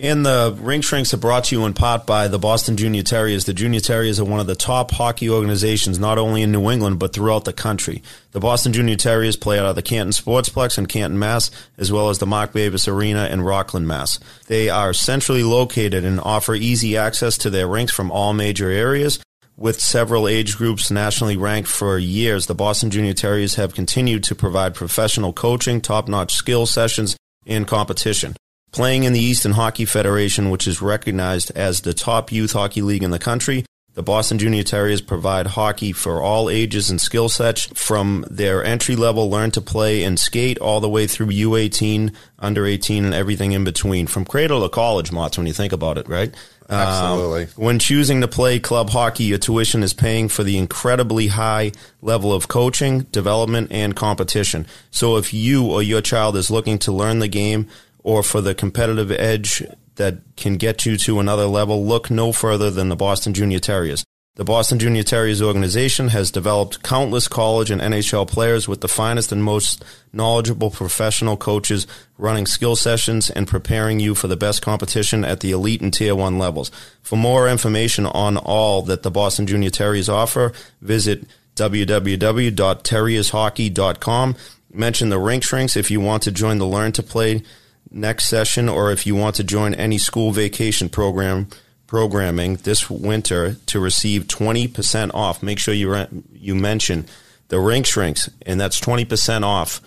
And 0.01 0.25
the 0.25 0.57
Rink 0.59 0.83
Shrinks 0.83 1.13
are 1.13 1.17
brought 1.17 1.43
to 1.45 1.55
you 1.55 1.63
in 1.63 1.75
part 1.75 2.07
by 2.07 2.27
the 2.27 2.39
Boston 2.39 2.75
Junior 2.75 3.03
Terriers. 3.03 3.45
The 3.45 3.53
Junior 3.53 3.79
Terriers 3.79 4.19
are 4.19 4.25
one 4.25 4.39
of 4.39 4.47
the 4.47 4.55
top 4.55 4.89
hockey 4.89 5.29
organizations, 5.29 5.99
not 5.99 6.17
only 6.17 6.41
in 6.41 6.51
New 6.51 6.71
England, 6.71 6.97
but 6.97 7.13
throughout 7.13 7.45
the 7.45 7.53
country. 7.53 8.01
The 8.31 8.39
Boston 8.39 8.73
Junior 8.73 8.95
Terriers 8.95 9.35
play 9.35 9.59
out 9.59 9.67
of 9.67 9.75
the 9.75 9.83
Canton 9.83 10.11
Sportsplex 10.11 10.79
in 10.79 10.87
Canton, 10.87 11.19
Mass., 11.19 11.51
as 11.77 11.91
well 11.91 12.09
as 12.09 12.17
the 12.17 12.25
Mark 12.25 12.55
Arena 12.55 13.27
in 13.27 13.41
Rockland, 13.41 13.87
Mass. 13.87 14.19
They 14.47 14.69
are 14.69 14.91
centrally 14.91 15.43
located 15.43 16.03
and 16.03 16.19
offer 16.19 16.55
easy 16.55 16.97
access 16.97 17.37
to 17.37 17.51
their 17.51 17.67
rinks 17.67 17.93
from 17.93 18.09
all 18.09 18.33
major 18.33 18.71
areas. 18.71 19.19
With 19.55 19.79
several 19.79 20.27
age 20.27 20.57
groups 20.57 20.89
nationally 20.89 21.37
ranked 21.37 21.69
for 21.69 21.99
years, 21.99 22.47
the 22.47 22.55
Boston 22.55 22.89
Junior 22.89 23.13
Terriers 23.13 23.53
have 23.53 23.75
continued 23.75 24.23
to 24.23 24.33
provide 24.33 24.73
professional 24.73 25.31
coaching, 25.31 25.79
top 25.79 26.07
notch 26.07 26.33
skill 26.33 26.65
sessions, 26.65 27.15
and 27.45 27.67
competition. 27.67 28.35
Playing 28.71 29.03
in 29.03 29.11
the 29.11 29.19
Eastern 29.19 29.51
Hockey 29.51 29.83
Federation, 29.83 30.49
which 30.49 30.65
is 30.65 30.81
recognized 30.81 31.51
as 31.55 31.81
the 31.81 31.93
top 31.93 32.31
youth 32.31 32.53
hockey 32.53 32.81
league 32.81 33.03
in 33.03 33.11
the 33.11 33.19
country, 33.19 33.65
the 33.95 34.01
Boston 34.01 34.37
Junior 34.37 34.63
Terriers 34.63 35.01
provide 35.01 35.47
hockey 35.47 35.91
for 35.91 36.21
all 36.21 36.49
ages 36.49 36.89
and 36.89 37.01
skill 37.01 37.27
sets 37.27 37.65
from 37.77 38.25
their 38.31 38.63
entry 38.63 38.95
level 38.95 39.29
learn 39.29 39.51
to 39.51 39.61
play 39.61 40.03
and 40.03 40.17
skate 40.17 40.57
all 40.59 40.79
the 40.79 40.87
way 40.87 41.05
through 41.05 41.27
U18, 41.27 42.15
under 42.39 42.65
18, 42.65 43.03
and 43.03 43.13
everything 43.13 43.51
in 43.51 43.65
between. 43.65 44.07
From 44.07 44.23
cradle 44.23 44.61
to 44.61 44.69
college, 44.69 45.11
Mott's, 45.11 45.37
when 45.37 45.47
you 45.47 45.51
think 45.51 45.73
about 45.73 45.97
it, 45.97 46.07
right? 46.07 46.33
Absolutely. 46.69 47.43
Um, 47.43 47.49
when 47.57 47.79
choosing 47.79 48.21
to 48.21 48.29
play 48.29 48.57
club 48.57 48.91
hockey, 48.91 49.25
your 49.25 49.37
tuition 49.37 49.83
is 49.83 49.93
paying 49.93 50.29
for 50.29 50.43
the 50.43 50.57
incredibly 50.57 51.27
high 51.27 51.73
level 52.01 52.31
of 52.31 52.47
coaching, 52.47 53.01
development, 53.11 53.73
and 53.73 53.93
competition. 53.93 54.65
So 54.89 55.17
if 55.17 55.33
you 55.33 55.65
or 55.69 55.83
your 55.83 56.01
child 56.01 56.37
is 56.37 56.49
looking 56.49 56.77
to 56.79 56.93
learn 56.93 57.19
the 57.19 57.27
game 57.27 57.67
or 58.03 58.23
for 58.23 58.41
the 58.41 58.55
competitive 58.55 59.11
edge 59.11 59.63
that 59.95 60.17
can 60.35 60.57
get 60.57 60.85
you 60.85 60.97
to 60.97 61.19
another 61.19 61.45
level, 61.45 61.85
look 61.85 62.09
no 62.09 62.31
further 62.31 62.71
than 62.71 62.89
the 62.89 62.95
Boston 62.95 63.33
Junior 63.33 63.59
Terriers. 63.59 64.03
The 64.35 64.45
Boston 64.45 64.79
Junior 64.79 65.03
Terriers 65.03 65.41
organization 65.41 66.07
has 66.07 66.31
developed 66.31 66.83
countless 66.83 67.27
college 67.27 67.69
and 67.69 67.81
NHL 67.81 68.29
players 68.29 68.65
with 68.65 68.79
the 68.79 68.87
finest 68.87 69.33
and 69.33 69.43
most 69.43 69.83
knowledgeable 70.13 70.71
professional 70.71 71.35
coaches 71.35 71.85
running 72.17 72.45
skill 72.45 72.77
sessions 72.77 73.29
and 73.29 73.45
preparing 73.45 73.99
you 73.99 74.15
for 74.15 74.29
the 74.29 74.37
best 74.37 74.61
competition 74.61 75.25
at 75.25 75.41
the 75.41 75.51
elite 75.51 75.81
and 75.81 75.93
tier 75.93 76.15
one 76.15 76.39
levels. 76.39 76.71
For 77.01 77.17
more 77.17 77.49
information 77.49 78.05
on 78.05 78.37
all 78.37 78.81
that 78.83 79.03
the 79.03 79.11
Boston 79.11 79.47
Junior 79.47 79.69
Terriers 79.69 80.07
offer, 80.07 80.53
visit 80.81 81.25
www.terriershockey.com. 81.55 84.35
Mention 84.73 85.09
the 85.09 85.19
Rink 85.19 85.43
Shrinks 85.43 85.75
if 85.75 85.91
you 85.91 85.99
want 85.99 86.23
to 86.23 86.31
join 86.31 86.57
the 86.57 86.65
Learn 86.65 86.93
to 86.93 87.03
Play 87.03 87.43
next 87.89 88.27
session 88.27 88.69
or 88.69 88.91
if 88.91 89.05
you 89.05 89.15
want 89.15 89.35
to 89.35 89.43
join 89.43 89.73
any 89.73 89.97
school 89.97 90.31
vacation 90.31 90.89
program 90.89 91.47
programming 91.91 92.55
this 92.55 92.89
winter 92.89 93.55
to 93.65 93.77
receive 93.77 94.23
20% 94.23 95.13
off. 95.13 95.43
Make 95.43 95.59
sure 95.59 95.73
you 95.73 95.91
re- 95.91 96.07
you 96.31 96.55
mention 96.55 97.05
the 97.49 97.59
Rink 97.59 97.85
Shrinks, 97.85 98.29
and 98.45 98.61
that's 98.61 98.79
20% 98.79 99.43
off 99.43 99.81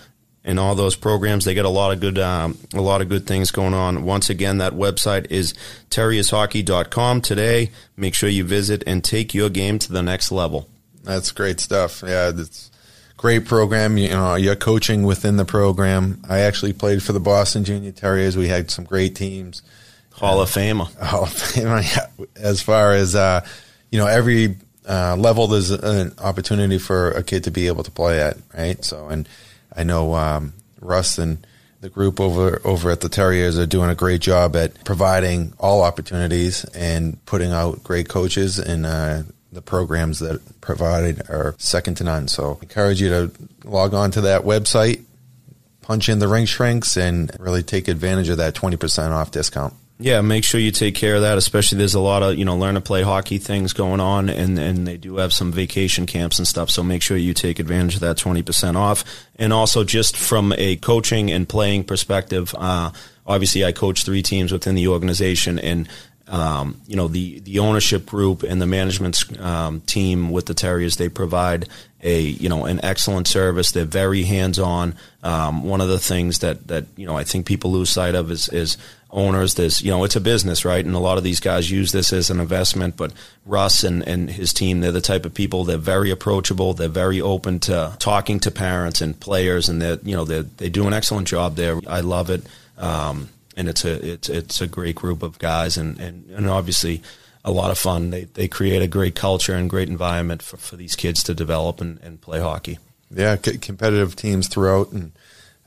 in 0.44 0.58
all 0.58 0.74
those 0.74 0.96
programs. 0.96 1.46
They 1.46 1.54
get 1.54 1.64
a 1.64 1.70
lot 1.70 1.92
of 1.92 2.00
good 2.00 2.18
um, 2.18 2.58
a 2.74 2.82
lot 2.82 3.00
of 3.00 3.08
good 3.08 3.26
things 3.26 3.50
going 3.50 3.72
on. 3.72 4.04
Once 4.04 4.28
again, 4.28 4.58
that 4.58 4.74
website 4.74 5.30
is 5.30 5.54
terriershockey.com 5.88 7.22
today. 7.22 7.70
Make 7.96 8.14
sure 8.14 8.28
you 8.28 8.44
visit 8.44 8.84
and 8.86 9.02
take 9.02 9.32
your 9.32 9.48
game 9.48 9.78
to 9.78 9.90
the 9.90 10.02
next 10.02 10.30
level. 10.30 10.68
That's 11.04 11.32
great 11.32 11.58
stuff. 11.58 12.04
Yeah, 12.06 12.32
it's 12.36 12.70
great 13.16 13.46
program. 13.46 13.96
You 13.98 14.10
know, 14.10 14.34
you're 14.34 14.56
coaching 14.56 15.04
within 15.04 15.36
the 15.36 15.44
program. 15.44 16.22
I 16.28 16.40
actually 16.40 16.72
played 16.72 17.02
for 17.02 17.12
the 17.12 17.20
Boston 17.20 17.64
Junior 17.64 17.92
Terriers. 17.92 18.36
We 18.36 18.48
had 18.48 18.70
some 18.70 18.84
great 18.84 19.14
teams. 19.14 19.62
Hall 20.12 20.40
of 20.40 20.50
Famer. 20.50 20.92
Hall 21.02 21.24
of 21.24 21.30
Famer. 21.30 21.82
Yeah. 22.18 22.26
As 22.36 22.62
far 22.62 22.92
as 22.92 23.14
uh, 23.14 23.46
you 23.90 23.98
know, 23.98 24.06
every 24.06 24.56
uh, 24.88 25.16
level 25.16 25.46
there's 25.46 25.70
an 25.70 26.12
opportunity 26.18 26.78
for 26.78 27.10
a 27.12 27.22
kid 27.22 27.44
to 27.44 27.50
be 27.50 27.66
able 27.68 27.82
to 27.84 27.90
play 27.90 28.20
at, 28.20 28.36
right? 28.56 28.84
So, 28.84 29.08
and 29.08 29.28
I 29.74 29.84
know 29.84 30.14
um, 30.14 30.52
Russ 30.80 31.18
and 31.18 31.46
the 31.80 31.88
group 31.90 32.18
over 32.20 32.60
over 32.64 32.90
at 32.90 33.00
the 33.00 33.08
Terriers 33.08 33.58
are 33.58 33.66
doing 33.66 33.90
a 33.90 33.94
great 33.94 34.20
job 34.20 34.56
at 34.56 34.84
providing 34.84 35.52
all 35.58 35.82
opportunities 35.82 36.64
and 36.74 37.22
putting 37.26 37.52
out 37.52 37.84
great 37.84 38.08
coaches 38.08 38.58
and 38.58 38.86
uh, 38.86 39.22
the 39.54 39.62
programs 39.62 40.18
that 40.18 40.60
provided 40.60 41.22
are 41.30 41.54
second 41.58 41.96
to 41.96 42.04
none. 42.04 42.28
So, 42.28 42.58
I 42.60 42.62
encourage 42.62 43.00
you 43.00 43.08
to 43.08 43.32
log 43.64 43.94
on 43.94 44.10
to 44.12 44.20
that 44.22 44.42
website, 44.42 45.02
punch 45.82 46.08
in 46.08 46.18
the 46.18 46.28
Rink 46.28 46.48
Shrinks, 46.48 46.96
and 46.96 47.30
really 47.38 47.62
take 47.62 47.88
advantage 47.88 48.28
of 48.28 48.36
that 48.38 48.54
twenty 48.54 48.76
percent 48.76 49.12
off 49.12 49.30
discount. 49.30 49.74
Yeah, 50.00 50.22
make 50.22 50.42
sure 50.42 50.60
you 50.60 50.72
take 50.72 50.96
care 50.96 51.14
of 51.14 51.22
that. 51.22 51.38
Especially 51.38 51.78
there's 51.78 51.94
a 51.94 52.00
lot 52.00 52.24
of 52.24 52.36
you 52.36 52.44
know 52.44 52.56
learn 52.56 52.74
to 52.74 52.80
play 52.80 53.02
hockey 53.02 53.38
things 53.38 53.72
going 53.72 54.00
on, 54.00 54.28
and 54.28 54.58
and 54.58 54.86
they 54.86 54.96
do 54.96 55.16
have 55.18 55.32
some 55.32 55.52
vacation 55.52 56.04
camps 56.04 56.38
and 56.38 56.48
stuff. 56.48 56.68
So 56.70 56.82
make 56.82 57.00
sure 57.00 57.16
you 57.16 57.32
take 57.32 57.60
advantage 57.60 57.94
of 57.94 58.00
that 58.00 58.16
twenty 58.16 58.42
percent 58.42 58.76
off. 58.76 59.04
And 59.36 59.52
also 59.52 59.84
just 59.84 60.16
from 60.16 60.52
a 60.58 60.76
coaching 60.76 61.30
and 61.30 61.48
playing 61.48 61.84
perspective, 61.84 62.54
uh, 62.58 62.90
obviously 63.24 63.64
I 63.64 63.70
coach 63.70 64.04
three 64.04 64.22
teams 64.22 64.50
within 64.50 64.74
the 64.74 64.88
organization, 64.88 65.60
and 65.60 65.88
um, 66.28 66.80
you 66.86 66.96
know 66.96 67.08
the 67.08 67.40
the 67.40 67.58
ownership 67.58 68.06
group 68.06 68.42
and 68.42 68.60
the 68.60 68.66
management 68.66 69.38
um, 69.40 69.80
team 69.82 70.30
with 70.30 70.46
the 70.46 70.54
Terriers 70.54 70.96
they 70.96 71.08
provide 71.08 71.68
a 72.02 72.20
you 72.20 72.48
know 72.48 72.66
an 72.66 72.84
excellent 72.84 73.26
service. 73.26 73.72
They're 73.72 73.84
very 73.84 74.24
hands 74.24 74.58
on. 74.58 74.94
Um, 75.22 75.64
one 75.64 75.80
of 75.80 75.88
the 75.88 75.98
things 75.98 76.40
that 76.40 76.68
that 76.68 76.86
you 76.96 77.06
know 77.06 77.16
I 77.16 77.24
think 77.24 77.46
people 77.46 77.72
lose 77.72 77.90
sight 77.90 78.14
of 78.14 78.30
is 78.30 78.48
is 78.48 78.76
owners. 79.10 79.54
There's 79.54 79.82
you 79.82 79.90
know 79.90 80.04
it's 80.04 80.16
a 80.16 80.20
business, 80.20 80.64
right? 80.64 80.84
And 80.84 80.94
a 80.94 80.98
lot 80.98 81.18
of 81.18 81.24
these 81.24 81.40
guys 81.40 81.70
use 81.70 81.92
this 81.92 82.12
as 82.12 82.30
an 82.30 82.40
investment. 82.40 82.96
But 82.96 83.12
Russ 83.46 83.84
and 83.84 84.06
and 84.06 84.30
his 84.30 84.52
team, 84.52 84.80
they're 84.80 84.92
the 84.92 85.00
type 85.00 85.24
of 85.24 85.34
people. 85.34 85.64
They're 85.64 85.78
very 85.78 86.10
approachable. 86.10 86.74
They're 86.74 86.88
very 86.88 87.20
open 87.20 87.58
to 87.60 87.96
talking 87.98 88.38
to 88.40 88.50
parents 88.50 89.00
and 89.00 89.18
players, 89.18 89.68
and 89.68 89.80
they 89.80 89.98
you 90.02 90.14
know 90.16 90.24
they 90.24 90.42
they 90.42 90.68
do 90.68 90.86
an 90.86 90.92
excellent 90.92 91.26
job 91.26 91.56
there. 91.56 91.80
I 91.86 92.00
love 92.00 92.30
it. 92.30 92.44
Um, 92.76 93.30
and 93.56 93.68
it's 93.68 93.84
a 93.84 94.12
it's 94.12 94.28
it's 94.28 94.60
a 94.60 94.66
great 94.66 94.96
group 94.96 95.22
of 95.22 95.38
guys, 95.38 95.76
and 95.76 95.98
and, 96.00 96.28
and 96.30 96.48
obviously 96.48 97.02
a 97.44 97.50
lot 97.50 97.70
of 97.70 97.78
fun. 97.78 98.10
They 98.10 98.24
they 98.24 98.48
create 98.48 98.82
a 98.82 98.88
great 98.88 99.14
culture 99.14 99.54
and 99.54 99.68
great 99.68 99.88
environment 99.88 100.42
for, 100.42 100.56
for 100.56 100.76
these 100.76 100.96
kids 100.96 101.22
to 101.24 101.34
develop 101.34 101.80
and, 101.80 101.98
and 102.00 102.20
play 102.20 102.40
hockey. 102.40 102.78
Yeah, 103.10 103.36
c- 103.36 103.58
competitive 103.58 104.16
teams 104.16 104.48
throughout, 104.48 104.92
and 104.92 105.12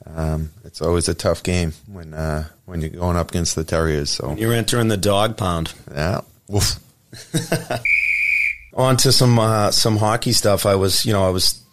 um, 0.05 0.51
it's 0.63 0.81
always 0.81 1.07
a 1.07 1.13
tough 1.13 1.43
game 1.43 1.73
when 1.87 2.13
uh, 2.13 2.47
when 2.65 2.81
you're 2.81 2.89
going 2.89 3.17
up 3.17 3.29
against 3.29 3.55
the 3.55 3.63
Terriers. 3.63 4.09
So 4.09 4.35
you're 4.35 4.53
entering 4.53 4.87
the 4.87 4.97
dog 4.97 5.37
pound. 5.37 5.73
Yeah. 5.91 6.21
Woof. 6.47 6.79
On 8.73 8.95
to 8.97 9.11
some 9.11 9.39
uh, 9.39 9.71
some 9.71 9.97
hockey 9.97 10.33
stuff. 10.33 10.65
I 10.65 10.75
was 10.75 11.05
you 11.05 11.13
know 11.13 11.25
I 11.25 11.29
was 11.29 11.63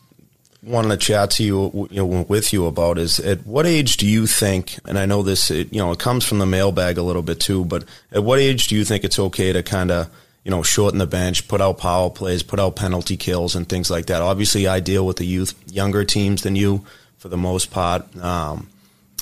wanting 0.66 0.90
to 0.90 0.97
chat 0.97 1.30
to 1.33 1.44
you, 1.44 1.88
you 1.90 1.97
know, 1.97 2.23
with 2.28 2.52
you 2.52 2.66
about 2.66 2.99
is 2.99 3.21
at 3.21 3.47
what 3.47 3.66
age 3.66 3.97
do 3.97 4.06
you 4.06 4.26
think, 4.26 4.78
and 4.87 4.99
I 4.99 5.06
know 5.06 5.23
this, 5.23 5.50
it, 5.50 5.73
you 5.73 5.78
know, 5.78 5.92
it 5.92 5.99
comes 5.99 6.25
from 6.25 6.38
the 6.38 6.47
mailbag 6.47 6.99
a 6.99 7.02
little 7.02 7.23
bit 7.23 7.40
too, 7.40 7.64
but 7.64 7.85
at 8.12 8.25
what 8.25 8.38
age 8.38 8.68
do 8.68 8.76
you 8.76 8.85
think 8.85 9.04
it's 9.04 9.18
okay 9.18 9.52
to 9.52 9.62
kind 9.62 9.90
of, 9.90 10.09
you 10.44 10.50
know, 10.50 10.62
shorten 10.62 10.99
the 10.99 11.06
bench, 11.06 11.49
put 11.49 11.61
out 11.61 11.78
power 11.78 12.11
plays, 12.11 12.42
put 12.42 12.61
out 12.61 12.76
penalty 12.76 13.16
kills 13.16 13.54
and 13.54 13.68
things 13.68 13.90
like 13.90 14.06
that? 14.06 14.23
Obviously, 14.23 14.66
I 14.66 14.80
deal 14.80 15.06
with 15.06 15.16
the 15.16 15.26
youth, 15.26 15.54
younger 15.71 16.04
teams 16.04 16.42
than 16.42 16.56
you 16.56 16.85
for 17.18 17.28
the 17.28 17.37
most 17.37 17.71
part. 17.71 18.16
Um, 18.16 18.68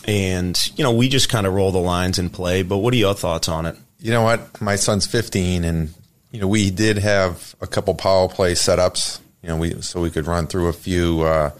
and, 0.06 0.58
you 0.76 0.84
know, 0.84 0.92
we 0.92 1.08
just 1.08 1.28
kind 1.28 1.46
of 1.46 1.54
roll 1.54 1.70
the 1.70 1.78
lines 1.78 2.18
and 2.18 2.32
play, 2.32 2.62
but 2.62 2.78
what 2.78 2.92
are 2.94 2.98
your 2.98 3.14
thoughts 3.14 3.48
on 3.48 3.66
it? 3.66 3.76
You 4.00 4.10
know 4.10 4.22
what? 4.22 4.60
My 4.60 4.76
son's 4.76 5.06
15 5.06 5.64
and, 5.64 5.94
you 6.32 6.40
know, 6.40 6.48
we 6.48 6.70
did 6.70 6.98
have 6.98 7.54
a 7.60 7.66
couple 7.66 7.94
power 7.94 8.28
play 8.28 8.52
setups 8.54 9.20
you 9.42 9.48
know, 9.48 9.56
we 9.56 9.80
so 9.82 10.00
we 10.00 10.10
could 10.10 10.26
run 10.26 10.46
through 10.46 10.68
a 10.68 10.72
few 10.72 11.22
uh, 11.22 11.50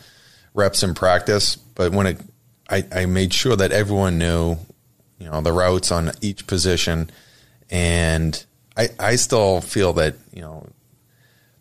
reps 0.55 0.83
in 0.83 0.95
practice. 0.95 1.57
But 1.57 1.93
when 1.93 2.07
it, 2.07 2.21
I, 2.71 2.85
I 2.93 3.07
made 3.07 3.35
sure 3.35 3.57
that 3.57 3.73
everyone 3.73 4.19
knew, 4.19 4.57
you 5.19 5.29
know, 5.29 5.41
the 5.41 5.53
routes 5.53 5.91
on 5.91 6.13
each 6.21 6.47
position, 6.47 7.11
and 7.71 8.45
I 8.77 8.89
I 8.99 9.17
still 9.17 9.61
feel 9.61 9.93
that 9.95 10.15
you 10.33 10.43
know, 10.43 10.67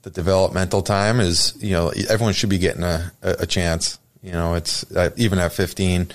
the 0.03 0.11
developmental 0.11 0.83
time 0.83 1.19
is 1.19 1.55
you 1.59 1.71
know 1.71 1.91
everyone 2.09 2.33
should 2.33 2.49
be 2.49 2.59
getting 2.59 2.83
a 2.83 3.11
a, 3.21 3.45
chance. 3.45 3.97
You 4.21 4.33
know, 4.33 4.53
it's 4.53 4.89
uh, 4.95 5.09
even 5.17 5.39
at 5.39 5.51
15 5.51 6.11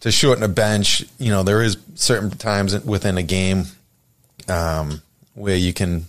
to 0.00 0.10
shorten 0.10 0.42
a 0.42 0.48
bench. 0.48 1.04
You 1.18 1.30
know, 1.30 1.42
there 1.42 1.62
is 1.62 1.76
certain 1.94 2.30
times 2.30 2.82
within 2.84 3.18
a 3.18 3.22
game 3.22 3.64
um, 4.48 5.02
where 5.34 5.56
you 5.56 5.74
can 5.74 6.06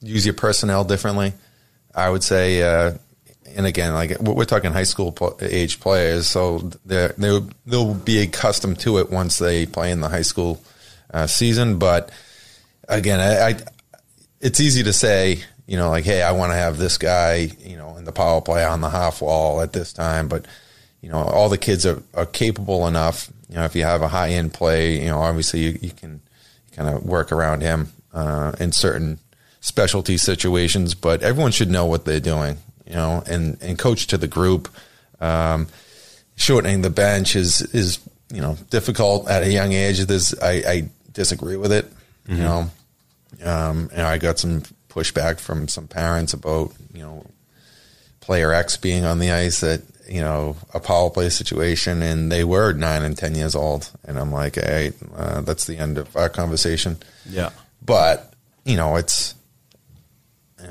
use 0.00 0.24
your 0.24 0.34
personnel 0.34 0.84
differently. 0.84 1.34
I 1.94 2.10
would 2.10 2.22
say, 2.22 2.62
uh, 2.62 2.94
and 3.54 3.66
again, 3.66 3.94
like 3.94 4.18
we're 4.20 4.44
talking 4.44 4.72
high 4.72 4.84
school 4.84 5.16
age 5.40 5.80
players, 5.80 6.26
so 6.26 6.58
they 6.84 7.08
they'll 7.66 7.94
be 7.94 8.20
accustomed 8.20 8.80
to 8.80 8.98
it 8.98 9.10
once 9.10 9.38
they 9.38 9.66
play 9.66 9.90
in 9.90 10.00
the 10.00 10.08
high 10.08 10.22
school 10.22 10.62
uh, 11.12 11.26
season. 11.26 11.78
But 11.78 12.10
again, 12.88 13.20
I, 13.20 13.50
I, 13.50 13.56
it's 14.40 14.60
easy 14.60 14.82
to 14.82 14.92
say, 14.92 15.42
you 15.66 15.76
know, 15.76 15.88
like, 15.88 16.04
hey, 16.04 16.22
I 16.22 16.32
want 16.32 16.50
to 16.52 16.56
have 16.56 16.78
this 16.78 16.98
guy, 16.98 17.50
you 17.60 17.76
know, 17.76 17.96
in 17.96 18.04
the 18.04 18.12
power 18.12 18.40
play 18.40 18.64
on 18.64 18.80
the 18.80 18.90
half 18.90 19.22
wall 19.22 19.60
at 19.60 19.72
this 19.72 19.92
time, 19.92 20.28
but 20.28 20.46
you 21.00 21.10
know, 21.10 21.18
all 21.18 21.50
the 21.50 21.58
kids 21.58 21.84
are, 21.84 22.02
are 22.14 22.24
capable 22.24 22.86
enough. 22.88 23.30
You 23.50 23.56
know, 23.56 23.64
if 23.64 23.76
you 23.76 23.84
have 23.84 24.00
a 24.00 24.08
high 24.08 24.30
end 24.30 24.54
play, 24.54 25.00
you 25.00 25.10
know, 25.10 25.20
obviously 25.20 25.60
you, 25.60 25.78
you 25.82 25.90
can 25.90 26.22
kind 26.72 26.88
of 26.88 27.04
work 27.04 27.30
around 27.30 27.60
him 27.60 27.92
uh, 28.14 28.52
in 28.58 28.72
certain 28.72 29.18
specialty 29.64 30.18
situations, 30.18 30.94
but 30.94 31.22
everyone 31.22 31.50
should 31.50 31.70
know 31.70 31.86
what 31.86 32.04
they're 32.04 32.20
doing, 32.20 32.58
you 32.86 32.92
know, 32.92 33.22
and, 33.26 33.56
and 33.62 33.78
coach 33.78 34.06
to 34.08 34.18
the 34.18 34.28
group. 34.28 34.68
Um, 35.22 35.68
shortening 36.36 36.82
the 36.82 36.90
bench 36.90 37.34
is, 37.34 37.62
is, 37.72 37.98
you 38.30 38.42
know, 38.42 38.58
difficult 38.68 39.26
at 39.26 39.42
a 39.42 39.50
young 39.50 39.72
age. 39.72 40.00
This, 40.00 40.38
I, 40.42 40.50
I 40.50 40.90
disagree 41.12 41.56
with 41.56 41.72
it, 41.72 41.86
mm-hmm. 42.26 42.36
you 42.36 42.42
know. 42.42 42.70
Um, 43.42 43.88
and 43.94 44.02
I 44.02 44.18
got 44.18 44.38
some 44.38 44.64
pushback 44.90 45.40
from 45.40 45.66
some 45.66 45.88
parents 45.88 46.34
about, 46.34 46.72
you 46.92 47.00
know, 47.00 47.26
player 48.20 48.52
X 48.52 48.76
being 48.76 49.06
on 49.06 49.18
the 49.18 49.30
ice 49.30 49.62
at, 49.62 49.80
you 50.06 50.20
know, 50.20 50.56
a 50.74 50.80
power 50.80 51.08
play 51.08 51.30
situation 51.30 52.02
and 52.02 52.30
they 52.30 52.44
were 52.44 52.74
nine 52.74 53.02
and 53.02 53.16
10 53.16 53.34
years 53.34 53.54
old. 53.54 53.90
And 54.04 54.18
I'm 54.18 54.30
like, 54.30 54.56
hey, 54.56 54.92
uh, 55.16 55.40
that's 55.40 55.64
the 55.64 55.78
end 55.78 55.96
of 55.96 56.14
our 56.14 56.28
conversation. 56.28 56.98
Yeah. 57.24 57.48
But, 57.82 58.34
you 58.66 58.76
know, 58.76 58.96
it's, 58.96 59.34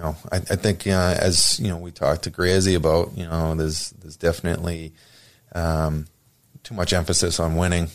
know, 0.04 0.16
I, 0.32 0.38
I 0.38 0.56
think 0.56 0.86
uh, 0.86 1.16
as 1.20 1.60
you 1.60 1.70
know, 1.70 1.78
we 1.78 1.92
talked 1.92 2.24
to 2.24 2.32
Grazy 2.32 2.76
about, 2.76 3.18
you 3.18 3.26
know, 3.26 3.56
there's 3.56 3.90
there's 3.92 4.18
definitely 4.18 4.94
um, 5.56 6.08
too 6.64 6.76
much 6.76 6.94
emphasis 6.94 7.40
on 7.40 7.56
winning, 7.56 7.90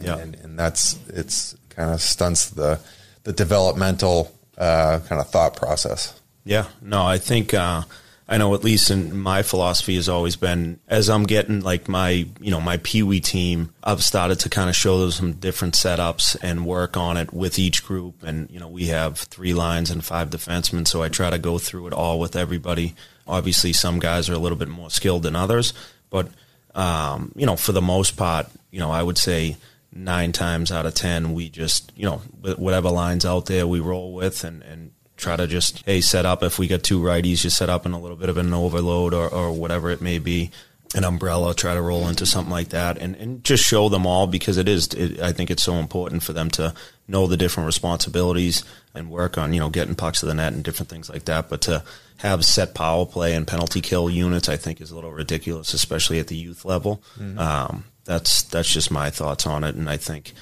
yeah. 0.00 0.18
and, 0.18 0.34
and 0.36 0.58
that's 0.58 0.98
it's 1.08 1.56
kind 1.70 1.92
of 1.92 2.00
stunts 2.00 2.50
the 2.50 2.78
the 3.24 3.32
developmental 3.32 4.32
uh, 4.58 5.00
kind 5.08 5.20
of 5.20 5.28
thought 5.30 5.56
process. 5.56 6.20
Yeah, 6.44 6.66
no, 6.82 7.04
I 7.04 7.18
think 7.18 7.54
uh, 7.54 7.82
I 8.26 8.38
know 8.38 8.54
at 8.54 8.64
least 8.64 8.90
in 8.90 9.18
my 9.18 9.42
philosophy 9.42 9.96
has 9.96 10.08
always 10.08 10.36
been 10.36 10.80
as 10.88 11.10
I'm 11.10 11.24
getting 11.24 11.60
like 11.60 11.88
my 11.88 12.26
you 12.40 12.50
know 12.50 12.60
my 12.60 12.78
Pee 12.78 13.02
Wee 13.02 13.20
team, 13.20 13.74
I've 13.82 14.02
started 14.02 14.40
to 14.40 14.48
kind 14.48 14.70
of 14.70 14.76
show 14.76 14.98
them 15.00 15.10
some 15.10 15.32
different 15.34 15.74
setups 15.74 16.34
and 16.42 16.64
work 16.64 16.96
on 16.96 17.18
it 17.18 17.34
with 17.34 17.58
each 17.58 17.84
group. 17.84 18.22
And 18.22 18.50
you 18.50 18.58
know 18.58 18.68
we 18.68 18.86
have 18.86 19.18
three 19.18 19.52
lines 19.52 19.90
and 19.90 20.02
five 20.02 20.30
defensemen, 20.30 20.88
so 20.88 21.02
I 21.02 21.10
try 21.10 21.28
to 21.28 21.38
go 21.38 21.58
through 21.58 21.88
it 21.88 21.92
all 21.92 22.18
with 22.18 22.34
everybody. 22.34 22.94
Obviously, 23.26 23.74
some 23.74 23.98
guys 23.98 24.30
are 24.30 24.34
a 24.34 24.38
little 24.38 24.58
bit 24.58 24.68
more 24.68 24.90
skilled 24.90 25.24
than 25.24 25.36
others, 25.36 25.74
but 26.08 26.28
um, 26.74 27.30
you 27.36 27.44
know 27.44 27.56
for 27.56 27.72
the 27.72 27.82
most 27.82 28.16
part, 28.16 28.46
you 28.70 28.80
know 28.80 28.90
I 28.90 29.02
would 29.02 29.18
say 29.18 29.58
nine 29.92 30.32
times 30.32 30.72
out 30.72 30.86
of 30.86 30.94
ten 30.94 31.34
we 31.34 31.48
just 31.48 31.92
you 31.94 32.04
know 32.06 32.16
whatever 32.56 32.90
lines 32.90 33.24
out 33.24 33.46
there 33.46 33.66
we 33.66 33.80
roll 33.80 34.12
with 34.12 34.44
and 34.44 34.62
and 34.62 34.90
try 35.16 35.36
to 35.36 35.46
just 35.46 35.84
hey 35.86 36.00
set 36.00 36.26
up 36.26 36.42
if 36.42 36.58
we 36.58 36.66
get 36.66 36.82
two 36.82 37.00
righties 37.00 37.38
just 37.38 37.56
set 37.56 37.70
up 37.70 37.86
in 37.86 37.92
a 37.92 38.00
little 38.00 38.16
bit 38.16 38.28
of 38.28 38.36
an 38.36 38.52
overload 38.52 39.14
or, 39.14 39.28
or 39.28 39.52
whatever 39.52 39.90
it 39.90 40.00
may 40.00 40.18
be 40.18 40.50
an 40.94 41.04
umbrella 41.04 41.54
try 41.54 41.74
to 41.74 41.82
roll 41.82 42.08
into 42.08 42.24
something 42.24 42.52
like 42.52 42.68
that 42.68 42.98
and, 42.98 43.16
and 43.16 43.42
just 43.44 43.64
show 43.64 43.88
them 43.88 44.06
all 44.06 44.26
because 44.26 44.56
it 44.56 44.68
is 44.68 44.88
it, 44.94 45.20
i 45.20 45.32
think 45.32 45.50
it's 45.50 45.62
so 45.62 45.74
important 45.74 46.22
for 46.22 46.32
them 46.32 46.50
to 46.50 46.72
know 47.08 47.26
the 47.26 47.36
different 47.36 47.66
responsibilities 47.66 48.64
and 48.94 49.10
work 49.10 49.36
on 49.36 49.52
you 49.52 49.60
know 49.60 49.70
getting 49.70 49.94
pucks 49.94 50.20
to 50.20 50.26
the 50.26 50.34
net 50.34 50.52
and 50.52 50.64
different 50.64 50.88
things 50.88 51.08
like 51.08 51.24
that 51.24 51.48
but 51.48 51.60
to 51.60 51.82
have 52.18 52.44
set 52.44 52.74
power 52.74 53.04
play 53.04 53.34
and 53.34 53.46
penalty 53.46 53.80
kill 53.80 54.08
units 54.08 54.48
i 54.48 54.56
think 54.56 54.80
is 54.80 54.90
a 54.90 54.94
little 54.94 55.12
ridiculous 55.12 55.74
especially 55.74 56.18
at 56.18 56.28
the 56.28 56.36
youth 56.36 56.64
level 56.64 57.02
mm-hmm. 57.18 57.38
um, 57.38 57.84
that's 58.04 58.42
that's 58.44 58.72
just 58.72 58.90
my 58.90 59.10
thoughts 59.10 59.46
on 59.46 59.64
it 59.64 59.74
and 59.74 59.88
i 59.88 59.96
think 59.96 60.32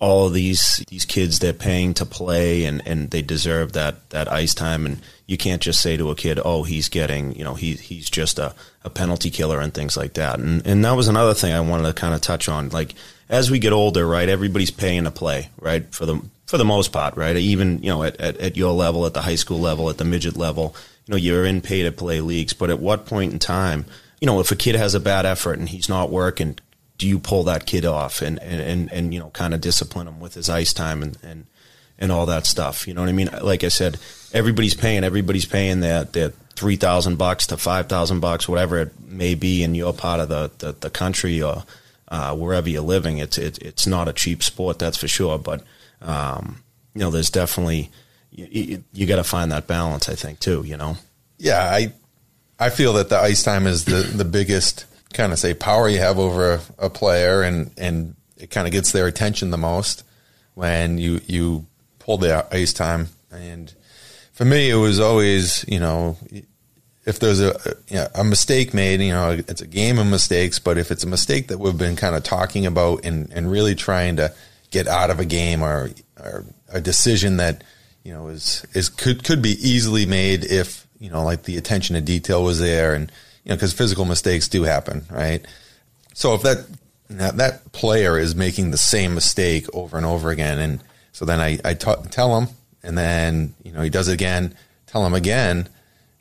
all 0.00 0.26
of 0.26 0.32
these 0.32 0.84
these 0.88 1.04
kids 1.04 1.38
they're 1.38 1.52
paying 1.52 1.92
to 1.94 2.06
play 2.06 2.64
and, 2.64 2.86
and 2.86 3.10
they 3.10 3.22
deserve 3.22 3.72
that 3.72 4.08
that 4.10 4.30
ice 4.30 4.54
time. 4.54 4.86
And 4.86 5.00
you 5.26 5.36
can't 5.36 5.62
just 5.62 5.80
say 5.80 5.96
to 5.96 6.10
a 6.10 6.14
kid 6.14 6.38
oh 6.44 6.62
he's 6.62 6.88
getting 6.88 7.34
you 7.34 7.44
know 7.44 7.54
he 7.54 7.74
he's 7.74 8.08
just 8.08 8.38
a, 8.38 8.54
a 8.84 8.90
penalty 8.90 9.30
killer 9.30 9.60
and 9.60 9.74
things 9.74 9.96
like 9.96 10.14
that. 10.14 10.38
And 10.38 10.64
and 10.66 10.84
that 10.84 10.92
was 10.92 11.08
another 11.08 11.34
thing 11.34 11.52
I 11.52 11.60
wanted 11.60 11.84
to 11.84 11.92
kind 11.94 12.14
of 12.14 12.20
touch 12.20 12.48
on. 12.48 12.68
Like 12.68 12.94
as 13.28 13.50
we 13.50 13.58
get 13.58 13.72
older 13.72 14.06
right 14.06 14.28
everybody's 14.28 14.70
paying 14.70 15.04
to 15.04 15.10
play 15.10 15.50
right 15.60 15.92
for 15.92 16.06
the 16.06 16.22
for 16.46 16.58
the 16.58 16.64
most 16.64 16.92
part 16.92 17.16
right? 17.16 17.36
Even 17.36 17.82
you 17.82 17.90
know 17.90 18.04
at, 18.04 18.20
at, 18.20 18.36
at 18.38 18.56
your 18.56 18.72
level 18.72 19.04
at 19.04 19.14
the 19.14 19.22
high 19.22 19.34
school 19.34 19.58
level 19.58 19.90
at 19.90 19.98
the 19.98 20.04
midget 20.04 20.36
level 20.36 20.76
you 21.06 21.12
know 21.12 21.18
you're 21.18 21.44
in 21.44 21.60
pay 21.60 21.82
to 21.82 21.90
play 21.90 22.20
leagues. 22.20 22.52
But 22.52 22.70
at 22.70 22.78
what 22.78 23.06
point 23.06 23.32
in 23.32 23.40
time 23.40 23.84
you 24.20 24.26
know 24.26 24.38
if 24.38 24.52
a 24.52 24.56
kid 24.56 24.76
has 24.76 24.94
a 24.94 25.00
bad 25.00 25.26
effort 25.26 25.58
and 25.58 25.68
he's 25.68 25.88
not 25.88 26.10
working 26.10 26.56
do 26.98 27.06
you 27.06 27.18
pull 27.18 27.44
that 27.44 27.64
kid 27.64 27.86
off 27.86 28.20
and, 28.20 28.38
and, 28.40 28.60
and, 28.60 28.92
and 28.92 29.14
you 29.14 29.20
know, 29.20 29.30
kind 29.30 29.54
of 29.54 29.60
discipline 29.60 30.08
him 30.08 30.20
with 30.20 30.34
his 30.34 30.50
ice 30.50 30.72
time 30.72 31.02
and, 31.02 31.16
and, 31.22 31.46
and 31.98 32.12
all 32.12 32.26
that 32.26 32.44
stuff. 32.44 32.86
You 32.86 32.94
know 32.94 33.00
what 33.00 33.08
I 33.08 33.12
mean? 33.12 33.30
Like 33.40 33.64
I 33.64 33.68
said, 33.68 33.98
everybody's 34.34 34.74
paying, 34.74 35.04
everybody's 35.04 35.46
paying 35.46 35.80
that, 35.80 36.12
that 36.14 36.34
3000 36.56 37.16
bucks 37.16 37.46
to 37.46 37.56
5000 37.56 38.20
bucks, 38.20 38.48
whatever 38.48 38.78
it 38.78 39.00
may 39.00 39.36
be 39.36 39.62
in 39.62 39.76
your 39.76 39.94
part 39.94 40.20
of 40.20 40.28
the, 40.28 40.50
the, 40.58 40.72
the 40.72 40.90
country 40.90 41.40
or, 41.40 41.62
uh, 42.08 42.34
wherever 42.34 42.68
you're 42.68 42.82
living. 42.82 43.18
It's, 43.18 43.38
it, 43.38 43.58
it's 43.58 43.86
not 43.86 44.08
a 44.08 44.12
cheap 44.12 44.42
sport. 44.42 44.80
That's 44.80 44.98
for 44.98 45.08
sure. 45.08 45.38
But, 45.38 45.62
um, 46.02 46.62
you 46.94 47.00
know, 47.00 47.10
there's 47.10 47.30
definitely, 47.30 47.90
you, 48.32 48.82
you 48.92 49.06
got 49.06 49.16
to 49.16 49.24
find 49.24 49.52
that 49.52 49.68
balance, 49.68 50.08
I 50.08 50.16
think 50.16 50.40
too, 50.40 50.64
you 50.64 50.76
know? 50.76 50.96
Yeah. 51.38 51.62
I, 51.62 51.92
I 52.58 52.70
feel 52.70 52.94
that 52.94 53.08
the 53.08 53.18
ice 53.18 53.44
time 53.44 53.68
is 53.68 53.84
the, 53.84 54.02
the 54.02 54.24
biggest, 54.24 54.84
kind 55.14 55.32
of 55.32 55.38
say 55.38 55.54
power 55.54 55.88
you 55.88 55.98
have 55.98 56.18
over 56.18 56.54
a, 56.54 56.60
a 56.86 56.90
player 56.90 57.42
and 57.42 57.70
and 57.78 58.14
it 58.36 58.50
kind 58.50 58.66
of 58.66 58.72
gets 58.72 58.92
their 58.92 59.06
attention 59.06 59.50
the 59.50 59.58
most 59.58 60.04
when 60.54 60.98
you 60.98 61.20
you 61.26 61.66
pull 61.98 62.18
the 62.18 62.46
ice 62.52 62.72
time. 62.72 63.08
And 63.30 63.72
for 64.32 64.44
me, 64.44 64.70
it 64.70 64.76
was 64.76 65.00
always 65.00 65.64
you 65.68 65.80
know 65.80 66.16
if 67.04 67.18
there's 67.20 67.40
a 67.40 67.58
you 67.88 67.96
know, 67.96 68.08
a 68.14 68.22
mistake 68.24 68.74
made, 68.74 69.00
you 69.00 69.12
know, 69.12 69.30
it's 69.30 69.62
a 69.62 69.66
game 69.66 69.98
of 69.98 70.06
mistakes. 70.06 70.58
But 70.58 70.78
if 70.78 70.90
it's 70.90 71.04
a 71.04 71.08
mistake 71.08 71.48
that 71.48 71.58
we've 71.58 71.76
been 71.76 71.96
kind 71.96 72.14
of 72.14 72.22
talking 72.22 72.66
about 72.66 73.04
and 73.04 73.32
and 73.32 73.50
really 73.50 73.74
trying 73.74 74.16
to 74.16 74.32
get 74.70 74.86
out 74.86 75.10
of 75.10 75.18
a 75.18 75.24
game 75.24 75.62
or 75.62 75.90
or 76.20 76.44
a 76.68 76.80
decision 76.80 77.38
that 77.38 77.64
you 78.04 78.12
know 78.12 78.28
is 78.28 78.66
is 78.74 78.88
could 78.88 79.24
could 79.24 79.42
be 79.42 79.56
easily 79.60 80.06
made 80.06 80.44
if 80.44 80.86
you 80.98 81.10
know 81.10 81.24
like 81.24 81.44
the 81.44 81.56
attention 81.56 81.94
to 81.94 82.00
detail 82.02 82.42
was 82.44 82.60
there 82.60 82.94
and 82.94 83.10
know 83.48 83.56
because 83.56 83.72
physical 83.72 84.04
mistakes 84.04 84.48
do 84.48 84.62
happen, 84.62 85.04
right? 85.10 85.44
So 86.14 86.34
if 86.34 86.42
that 86.42 86.66
that 87.08 87.72
player 87.72 88.18
is 88.18 88.34
making 88.34 88.70
the 88.70 88.78
same 88.78 89.14
mistake 89.14 89.66
over 89.72 89.96
and 89.96 90.04
over 90.04 90.30
again, 90.30 90.58
and 90.58 90.80
so 91.12 91.24
then 91.24 91.40
I, 91.40 91.58
I 91.64 91.74
t- 91.74 91.94
tell 92.10 92.38
him, 92.38 92.48
and 92.82 92.96
then 92.96 93.54
you 93.64 93.72
know 93.72 93.82
he 93.82 93.90
does 93.90 94.08
it 94.08 94.14
again, 94.14 94.54
tell 94.86 95.04
him 95.04 95.14
again. 95.14 95.68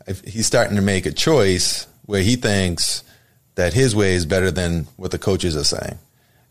If 0.07 0.21
he's 0.21 0.47
starting 0.47 0.77
to 0.77 0.81
make 0.81 1.05
a 1.05 1.11
choice 1.11 1.85
where 2.05 2.21
he 2.21 2.37
thinks 2.37 3.03
that 3.55 3.73
his 3.73 3.95
way 3.95 4.13
is 4.13 4.25
better 4.25 4.51
than 4.51 4.87
what 4.95 5.11
the 5.11 5.19
coaches 5.19 5.57
are 5.57 5.63
saying, 5.63 5.99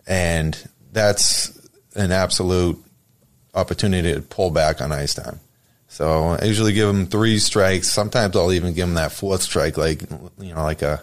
and 0.06 0.68
that's 0.92 1.56
an 1.94 2.12
absolute 2.12 2.78
opportunity 3.54 4.12
to 4.12 4.20
pull 4.20 4.50
back 4.50 4.82
on 4.82 4.92
ice 4.92 5.14
time. 5.14 5.40
So 5.88 6.36
I 6.40 6.44
usually 6.44 6.72
give 6.72 6.88
them 6.88 7.06
three 7.06 7.38
strikes. 7.38 7.90
Sometimes 7.90 8.36
I'll 8.36 8.52
even 8.52 8.74
give 8.74 8.86
them 8.86 8.94
that 8.94 9.12
fourth 9.12 9.42
strike, 9.42 9.76
like 9.76 10.02
you 10.38 10.54
know, 10.54 10.62
like 10.62 10.82
a 10.82 11.02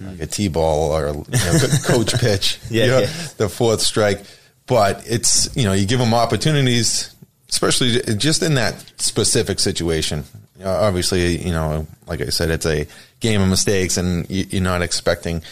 like 0.00 0.20
a 0.20 0.26
T-ball 0.26 0.92
or 0.92 1.08
you 1.08 1.14
know, 1.14 1.58
coach 1.84 2.18
pitch. 2.20 2.58
Yeah, 2.70 2.84
you 2.84 2.90
know, 2.90 2.98
yeah. 3.00 3.28
the 3.36 3.48
fourth 3.48 3.80
strike. 3.80 4.22
But 4.66 5.04
it's 5.06 5.54
you 5.56 5.64
know 5.64 5.72
you 5.72 5.86
give 5.86 5.98
them 5.98 6.14
opportunities, 6.14 7.14
especially 7.48 8.00
just 8.16 8.42
in 8.42 8.54
that 8.54 8.84
specific 8.98 9.58
situation. 9.58 10.24
You 10.58 10.64
know, 10.64 10.72
obviously, 10.72 11.44
you 11.44 11.52
know, 11.52 11.86
like 12.06 12.20
I 12.20 12.26
said, 12.26 12.50
it's 12.50 12.66
a 12.66 12.86
game 13.20 13.40
of 13.40 13.48
mistakes, 13.48 13.96
and 13.96 14.28
you, 14.30 14.46
you're 14.50 14.62
not 14.62 14.82
expecting 14.82 15.42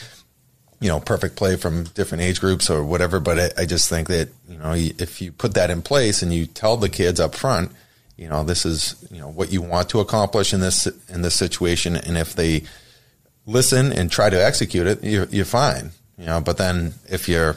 you 0.81 0.89
know 0.89 1.01
perfect 1.01 1.37
play 1.37 1.57
from 1.57 1.85
different 1.85 2.23
age 2.23 2.41
groups 2.41 2.71
or 2.71 2.85
whatever. 2.85 3.19
But 3.21 3.39
I, 3.39 3.63
I 3.63 3.67
just 3.67 3.89
think 3.89 4.09
that 4.09 4.29
you 4.49 4.59
know 4.59 4.75
if 4.75 5.21
you 5.21 5.33
put 5.33 5.55
that 5.55 5.71
in 5.71 5.83
place 5.83 6.23
and 6.23 6.33
you 6.33 6.47
tell 6.47 6.77
the 6.77 6.89
kids 6.89 7.19
up 7.19 7.35
front, 7.35 7.73
you 8.19 8.29
know 8.29 8.45
this 8.45 8.67
is 8.67 8.97
you 9.11 9.21
know 9.21 9.29
what 9.29 9.51
you 9.51 9.63
want 9.63 9.89
to 9.91 10.01
accomplish 10.01 10.53
in 10.53 10.61
this 10.61 10.87
in 11.09 11.23
this 11.23 11.35
situation, 11.35 11.97
and 11.97 12.19
if 12.19 12.35
they 12.35 12.65
listen 13.47 13.93
and 13.93 14.11
try 14.11 14.29
to 14.29 14.45
execute 14.45 14.87
it, 14.87 15.03
you're, 15.03 15.25
you're 15.27 15.47
fine. 15.47 15.93
You 16.19 16.27
know, 16.27 16.41
but 16.43 16.59
then 16.59 16.95
if 17.09 17.29
you're 17.29 17.57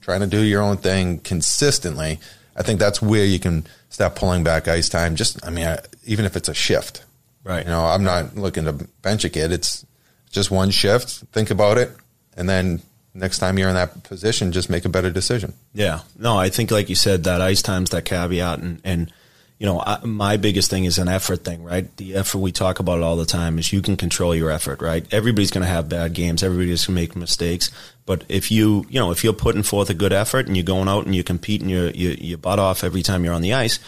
trying 0.00 0.20
to 0.20 0.26
do 0.26 0.40
your 0.40 0.62
own 0.62 0.78
thing 0.78 1.18
consistently, 1.18 2.18
I 2.56 2.62
think 2.62 2.78
that's 2.80 3.02
where 3.02 3.26
you 3.26 3.38
can 3.38 3.66
start 3.90 4.14
pulling 4.14 4.42
back 4.42 4.68
ice 4.68 4.88
time. 4.88 5.16
Just, 5.16 5.44
I 5.44 5.50
mean, 5.50 5.66
I, 5.66 5.80
even 6.06 6.24
if 6.24 6.36
it's 6.36 6.48
a 6.48 6.54
shift, 6.54 7.04
Right. 7.48 7.64
You 7.64 7.70
know, 7.70 7.86
I'm 7.86 8.04
not 8.04 8.36
looking 8.36 8.64
to 8.64 8.72
bench 8.72 9.24
a 9.24 9.30
kid. 9.30 9.52
It's 9.52 9.86
just 10.30 10.50
one 10.50 10.70
shift. 10.70 11.08
Think 11.32 11.50
about 11.50 11.78
it, 11.78 11.90
and 12.36 12.46
then 12.46 12.82
next 13.14 13.38
time 13.38 13.58
you're 13.58 13.70
in 13.70 13.74
that 13.74 14.02
position, 14.02 14.52
just 14.52 14.68
make 14.68 14.84
a 14.84 14.90
better 14.90 15.10
decision. 15.10 15.54
Yeah. 15.72 16.00
No, 16.18 16.36
I 16.36 16.50
think 16.50 16.70
like 16.70 16.90
you 16.90 16.94
said, 16.94 17.24
that 17.24 17.40
ice 17.40 17.62
time's 17.62 17.88
that 17.90 18.04
caveat, 18.04 18.58
and 18.58 18.82
and 18.84 19.10
you 19.58 19.66
know, 19.66 19.80
I, 19.80 19.98
my 20.04 20.36
biggest 20.36 20.70
thing 20.70 20.84
is 20.84 20.98
an 20.98 21.08
effort 21.08 21.44
thing, 21.44 21.64
right? 21.64 21.94
The 21.96 22.14
effort 22.14 22.38
we 22.38 22.52
talk 22.52 22.78
about 22.78 23.02
all 23.02 23.16
the 23.16 23.26
time 23.26 23.58
is 23.58 23.72
you 23.72 23.82
can 23.82 23.96
control 23.96 24.34
your 24.34 24.50
effort, 24.50 24.80
right? 24.80 25.04
Everybody's 25.12 25.50
going 25.50 25.66
to 25.66 25.72
have 25.72 25.88
bad 25.88 26.12
games. 26.12 26.44
Everybody's 26.44 26.86
going 26.86 26.96
to 26.96 27.02
make 27.02 27.16
mistakes. 27.16 27.70
But 28.06 28.24
if 28.28 28.52
you, 28.52 28.86
you 28.88 29.00
know, 29.00 29.10
if 29.10 29.24
you're 29.24 29.32
putting 29.32 29.64
forth 29.64 29.90
a 29.90 29.94
good 29.94 30.12
effort 30.12 30.46
and 30.46 30.56
you're 30.56 30.64
going 30.64 30.88
out 30.88 31.06
and 31.06 31.14
you're 31.14 31.24
competing 31.24 31.68
your 31.68 31.90
you, 31.90 32.10
you 32.10 32.36
butt 32.36 32.60
off 32.60 32.84
every 32.84 33.02
time 33.02 33.24
you're 33.24 33.34
on 33.34 33.42
the 33.42 33.54
ice, 33.54 33.80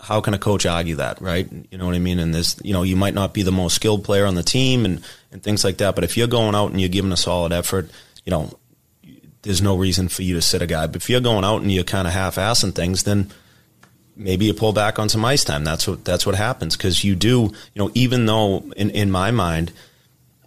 how 0.00 0.20
can 0.20 0.32
a 0.32 0.38
coach 0.38 0.64
argue 0.64 0.96
that, 0.96 1.20
right? 1.20 1.48
You 1.70 1.78
know 1.78 1.86
what 1.86 1.96
I 1.96 1.98
mean? 1.98 2.20
And 2.20 2.32
this, 2.32 2.56
you 2.62 2.72
know, 2.72 2.84
you 2.84 2.94
might 2.94 3.14
not 3.14 3.34
be 3.34 3.42
the 3.42 3.50
most 3.50 3.74
skilled 3.74 4.04
player 4.04 4.26
on 4.26 4.36
the 4.36 4.42
team 4.44 4.84
and 4.84 5.02
and 5.32 5.42
things 5.42 5.64
like 5.64 5.78
that. 5.78 5.96
But 5.96 6.04
if 6.04 6.16
you're 6.16 6.28
going 6.28 6.54
out 6.54 6.70
and 6.70 6.80
you're 6.80 6.88
giving 6.88 7.12
a 7.12 7.16
solid 7.16 7.52
effort, 7.52 7.90
you 8.24 8.30
know, 8.30 8.56
there's 9.42 9.62
no 9.62 9.76
reason 9.76 10.08
for 10.08 10.22
you 10.22 10.34
to 10.34 10.42
sit 10.42 10.62
a 10.62 10.66
guy. 10.66 10.86
But 10.86 10.96
if 10.96 11.10
you're 11.10 11.20
going 11.20 11.44
out 11.44 11.62
and 11.62 11.72
you're 11.72 11.84
kind 11.84 12.06
of 12.06 12.14
half-assing 12.14 12.74
things, 12.74 13.02
then 13.02 13.32
maybe 14.16 14.46
you 14.46 14.54
pull 14.54 14.72
back 14.72 14.98
on 14.98 15.08
some 15.08 15.24
ice 15.24 15.44
time. 15.44 15.64
That's 15.64 15.86
what 15.86 16.04
that's 16.04 16.26
what 16.26 16.34
happens 16.34 16.76
because 16.76 17.04
you 17.04 17.14
do. 17.14 17.52
You 17.74 17.82
know, 17.82 17.90
even 17.94 18.26
though 18.26 18.58
in 18.76 18.90
in 18.90 19.10
my 19.10 19.30
mind, 19.30 19.72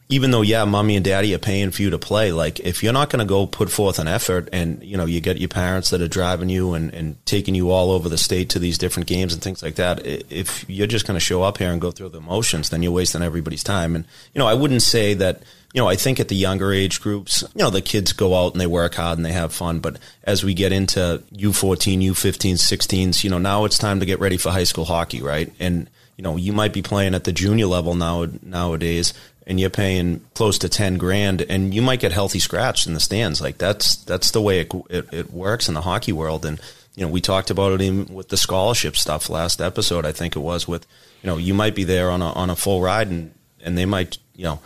even 0.09 0.31
though 0.31 0.41
yeah, 0.41 0.65
mommy 0.65 0.95
and 0.95 1.05
daddy 1.05 1.35
are 1.35 1.39
paying 1.39 1.69
for 1.69 1.83
you 1.83 1.91
to 1.91 1.99
play, 1.99 2.31
like 2.31 2.59
if 2.59 2.81
you're 2.81 2.93
not 2.93 3.09
going 3.09 3.19
to 3.19 3.29
go 3.29 3.45
put 3.45 3.69
forth 3.69 3.99
an 3.99 4.07
effort, 4.07 4.49
and 4.51 4.83
you 4.83 4.97
know 4.97 5.05
you 5.05 5.21
get 5.21 5.37
your 5.37 5.49
parents 5.49 5.91
that 5.91 6.01
are 6.01 6.07
driving 6.07 6.49
you 6.49 6.73
and 6.73 6.93
and 6.93 7.23
taking 7.25 7.53
you 7.53 7.69
all 7.69 7.91
over 7.91 8.09
the 8.09 8.17
state 8.17 8.49
to 8.49 8.59
these 8.59 8.77
different 8.77 9.07
games 9.07 9.33
and 9.33 9.41
things 9.41 9.61
like 9.61 9.75
that. 9.75 10.05
If 10.05 10.67
you're 10.67 10.87
just 10.87 11.05
going 11.05 11.19
to 11.19 11.25
show 11.25 11.43
up 11.43 11.59
here 11.59 11.71
and 11.71 11.79
go 11.79 11.91
through 11.91 12.09
the 12.09 12.21
motions, 12.21 12.71
then 12.71 12.81
you're 12.81 12.91
wasting 12.91 13.21
everybody's 13.21 13.63
time. 13.63 13.95
And 13.95 14.05
you 14.33 14.39
know, 14.39 14.47
I 14.47 14.55
wouldn't 14.55 14.81
say 14.81 15.13
that 15.13 15.43
you 15.73 15.81
know, 15.81 15.87
I 15.87 15.95
think 15.95 16.19
at 16.19 16.29
the 16.29 16.35
younger 16.35 16.73
age 16.73 16.99
groups, 16.99 17.43
you 17.53 17.63
know, 17.63 17.69
the 17.69 17.81
kids 17.81 18.11
go 18.11 18.35
out 18.35 18.53
and 18.53 18.61
they 18.61 18.67
work 18.67 18.95
hard 18.95 19.19
and 19.19 19.25
they 19.25 19.31
have 19.33 19.53
fun. 19.53 19.79
But 19.79 19.97
as 20.23 20.43
we 20.43 20.55
get 20.55 20.71
into 20.71 21.21
U14, 21.33 22.03
U15, 22.09 22.53
16s, 22.53 23.23
you 23.23 23.29
know, 23.29 23.37
now 23.37 23.65
it's 23.65 23.77
time 23.77 23.99
to 23.99 24.05
get 24.05 24.19
ready 24.19 24.37
for 24.37 24.49
high 24.49 24.63
school 24.63 24.85
hockey, 24.85 25.21
right? 25.21 25.53
And, 25.59 25.87
you 26.17 26.23
know, 26.23 26.37
you 26.37 26.53
might 26.53 26.73
be 26.73 26.81
playing 26.81 27.13
at 27.13 27.23
the 27.23 27.31
junior 27.31 27.67
level 27.67 27.93
now 27.93 28.25
nowadays 28.41 29.13
and 29.45 29.59
you're 29.59 29.69
paying 29.69 30.21
close 30.33 30.57
to 30.59 30.69
10 30.69 30.97
grand 30.97 31.43
and 31.43 31.73
you 31.73 31.83
might 31.83 31.99
get 31.99 32.11
healthy 32.11 32.39
scratched 32.39 32.87
in 32.87 32.95
the 32.95 32.99
stands. 32.99 33.39
Like 33.39 33.59
that's, 33.59 33.95
that's 33.97 34.31
the 34.31 34.41
way 34.41 34.61
it, 34.61 34.73
it, 34.89 35.13
it 35.13 35.31
works 35.31 35.67
in 35.67 35.75
the 35.75 35.81
hockey 35.81 36.11
world. 36.11 36.45
And, 36.45 36.59
you 36.95 37.05
know, 37.05 37.11
we 37.11 37.21
talked 37.21 37.51
about 37.51 37.73
it 37.73 37.81
even 37.81 38.11
with 38.13 38.29
the 38.29 38.37
scholarship 38.37 38.97
stuff 38.97 39.29
last 39.29 39.61
episode. 39.61 40.03
I 40.03 40.13
think 40.13 40.35
it 40.35 40.39
was 40.39 40.67
with, 40.67 40.87
you 41.21 41.27
know, 41.27 41.37
you 41.37 41.53
might 41.53 41.75
be 41.75 41.83
there 41.83 42.09
on 42.09 42.23
a, 42.23 42.31
on 42.33 42.49
a 42.49 42.55
full 42.55 42.81
ride 42.81 43.09
and, 43.09 43.35
and 43.61 43.77
they 43.77 43.85
might, 43.85 44.17
you 44.35 44.45
know, 44.45 44.59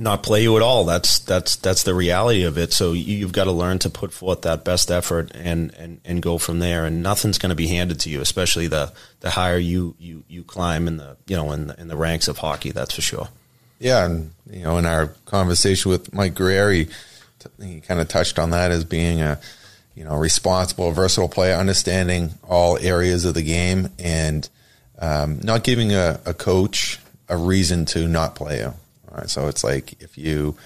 not 0.00 0.22
play 0.22 0.42
you 0.42 0.56
at 0.56 0.62
all. 0.62 0.84
That's 0.84 1.18
that's 1.20 1.56
that's 1.56 1.82
the 1.82 1.94
reality 1.94 2.42
of 2.42 2.56
it. 2.56 2.72
So 2.72 2.92
you- 2.92 3.16
you've 3.18 3.32
got 3.32 3.44
to 3.44 3.52
learn 3.52 3.78
to 3.80 3.90
put 3.90 4.12
forth 4.12 4.42
that 4.42 4.64
best 4.64 4.90
effort 4.90 5.30
and 5.34 5.72
and, 5.74 6.00
and 6.04 6.22
go 6.22 6.38
from 6.38 6.58
there. 6.58 6.86
And 6.86 7.02
nothing's 7.02 7.38
going 7.38 7.50
to 7.50 7.54
be 7.56 7.68
handed 7.68 8.00
to 8.00 8.10
you, 8.10 8.20
especially 8.20 8.66
the 8.66 8.92
the 9.20 9.30
higher 9.30 9.58
you 9.58 9.94
you, 9.98 10.24
you 10.28 10.42
climb 10.42 10.88
in 10.88 10.96
the 10.96 11.16
you 11.26 11.36
know 11.36 11.52
in 11.52 11.66
the, 11.68 11.80
in 11.80 11.88
the 11.88 11.96
ranks 11.96 12.26
of 12.28 12.38
hockey. 12.38 12.70
That's 12.70 12.94
for 12.94 13.02
sure. 13.02 13.28
Yeah, 13.78 14.04
and 14.06 14.32
you 14.50 14.62
know, 14.62 14.78
in 14.78 14.86
our 14.86 15.08
conversation 15.26 15.90
with 15.90 16.12
Mike 16.12 16.34
Grier, 16.34 16.70
he, 16.70 16.88
he 17.62 17.80
kind 17.80 18.00
of 18.00 18.08
touched 18.08 18.38
on 18.38 18.50
that 18.50 18.70
as 18.70 18.84
being 18.84 19.20
a 19.22 19.38
you 19.94 20.04
know 20.04 20.16
responsible, 20.16 20.92
versatile 20.92 21.28
player, 21.28 21.54
understanding 21.54 22.34
all 22.48 22.78
areas 22.78 23.24
of 23.24 23.34
the 23.34 23.42
game, 23.42 23.88
and 23.98 24.48
um, 24.98 25.40
not 25.42 25.62
giving 25.64 25.92
a, 25.94 26.20
a 26.26 26.34
coach 26.34 26.98
a 27.28 27.36
reason 27.36 27.84
to 27.86 28.06
not 28.08 28.34
play 28.34 28.58
you. 28.60 28.74
Right, 29.10 29.28
so 29.28 29.48
it's 29.48 29.64
like 29.64 30.00
if 30.02 30.16
you 30.16 30.56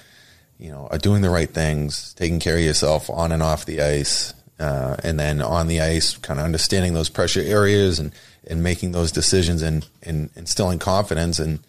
you 0.58 0.70
know 0.70 0.88
are 0.90 0.98
doing 0.98 1.22
the 1.22 1.30
right 1.30 1.50
things, 1.50 2.14
taking 2.14 2.40
care 2.40 2.56
of 2.56 2.62
yourself 2.62 3.08
on 3.08 3.32
and 3.32 3.42
off 3.42 3.64
the 3.64 3.80
ice, 3.80 4.34
uh, 4.58 4.96
and 5.02 5.18
then 5.18 5.40
on 5.40 5.66
the 5.66 5.80
ice, 5.80 6.16
kind 6.18 6.38
of 6.38 6.44
understanding 6.44 6.94
those 6.94 7.08
pressure 7.08 7.40
areas 7.40 7.98
and 7.98 8.12
and 8.46 8.62
making 8.62 8.92
those 8.92 9.12
decisions 9.12 9.62
and 9.62 9.86
and 10.02 10.30
instilling 10.36 10.78
confidence 10.78 11.38
and 11.38 11.60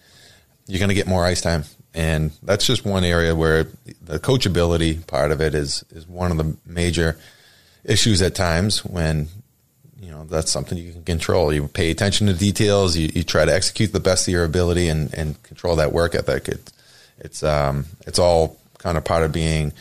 you're 0.68 0.80
going 0.80 0.90
to 0.90 0.96
get 0.96 1.08
more 1.08 1.26
ice 1.26 1.42
time. 1.42 1.64
And 1.94 2.32
that's 2.44 2.66
just 2.66 2.86
one 2.86 3.04
area 3.04 3.36
where 3.36 3.68
the 4.02 4.20
coachability 4.20 5.06
part 5.08 5.32
of 5.32 5.42
it 5.42 5.56
is 5.56 5.86
is 5.92 6.08
one 6.08 6.32
of 6.32 6.38
the 6.38 6.58
major 6.66 7.18
issues 7.84 8.22
at 8.22 8.36
times 8.36 8.84
when 8.84 9.30
you 10.00 10.12
know 10.12 10.26
that's 10.26 10.52
something 10.52 10.78
you 10.78 10.92
can 10.92 11.04
control. 11.04 11.54
You 11.54 11.68
pay 11.68 11.92
attention 11.92 12.28
to 12.28 12.34
details. 12.34 12.98
You, 12.98 13.10
you 13.14 13.24
try 13.24 13.46
to 13.46 13.54
execute 13.54 13.94
the 13.94 14.00
best 14.00 14.28
of 14.28 14.32
your 14.32 14.44
ability 14.44 14.90
and, 14.90 15.14
and 15.14 15.42
control 15.44 15.76
that 15.78 15.94
work 15.94 16.16
ethic. 16.16 16.48
It, 16.48 16.72
it's 17.20 17.44
um 17.44 17.86
it's 18.06 18.20
all 18.20 18.60
kind 18.78 18.98
of 18.98 19.04
part 19.04 19.24
of 19.24 19.32
being 19.32 19.74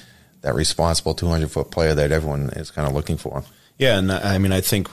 that 0.43 0.55
responsible 0.55 1.15
200 1.15 1.51
foot 1.51 1.71
player 1.71 1.95
that 1.95 2.13
everyone 2.13 2.51
is 2.51 2.71
kind 2.71 2.87
of 2.87 2.95
looking 2.95 3.17
for. 3.17 3.43
Yeah, 3.79 3.99
and 3.99 4.13
I 4.13 4.39
mean, 4.39 4.53
I 4.53 4.61
think 4.61 4.89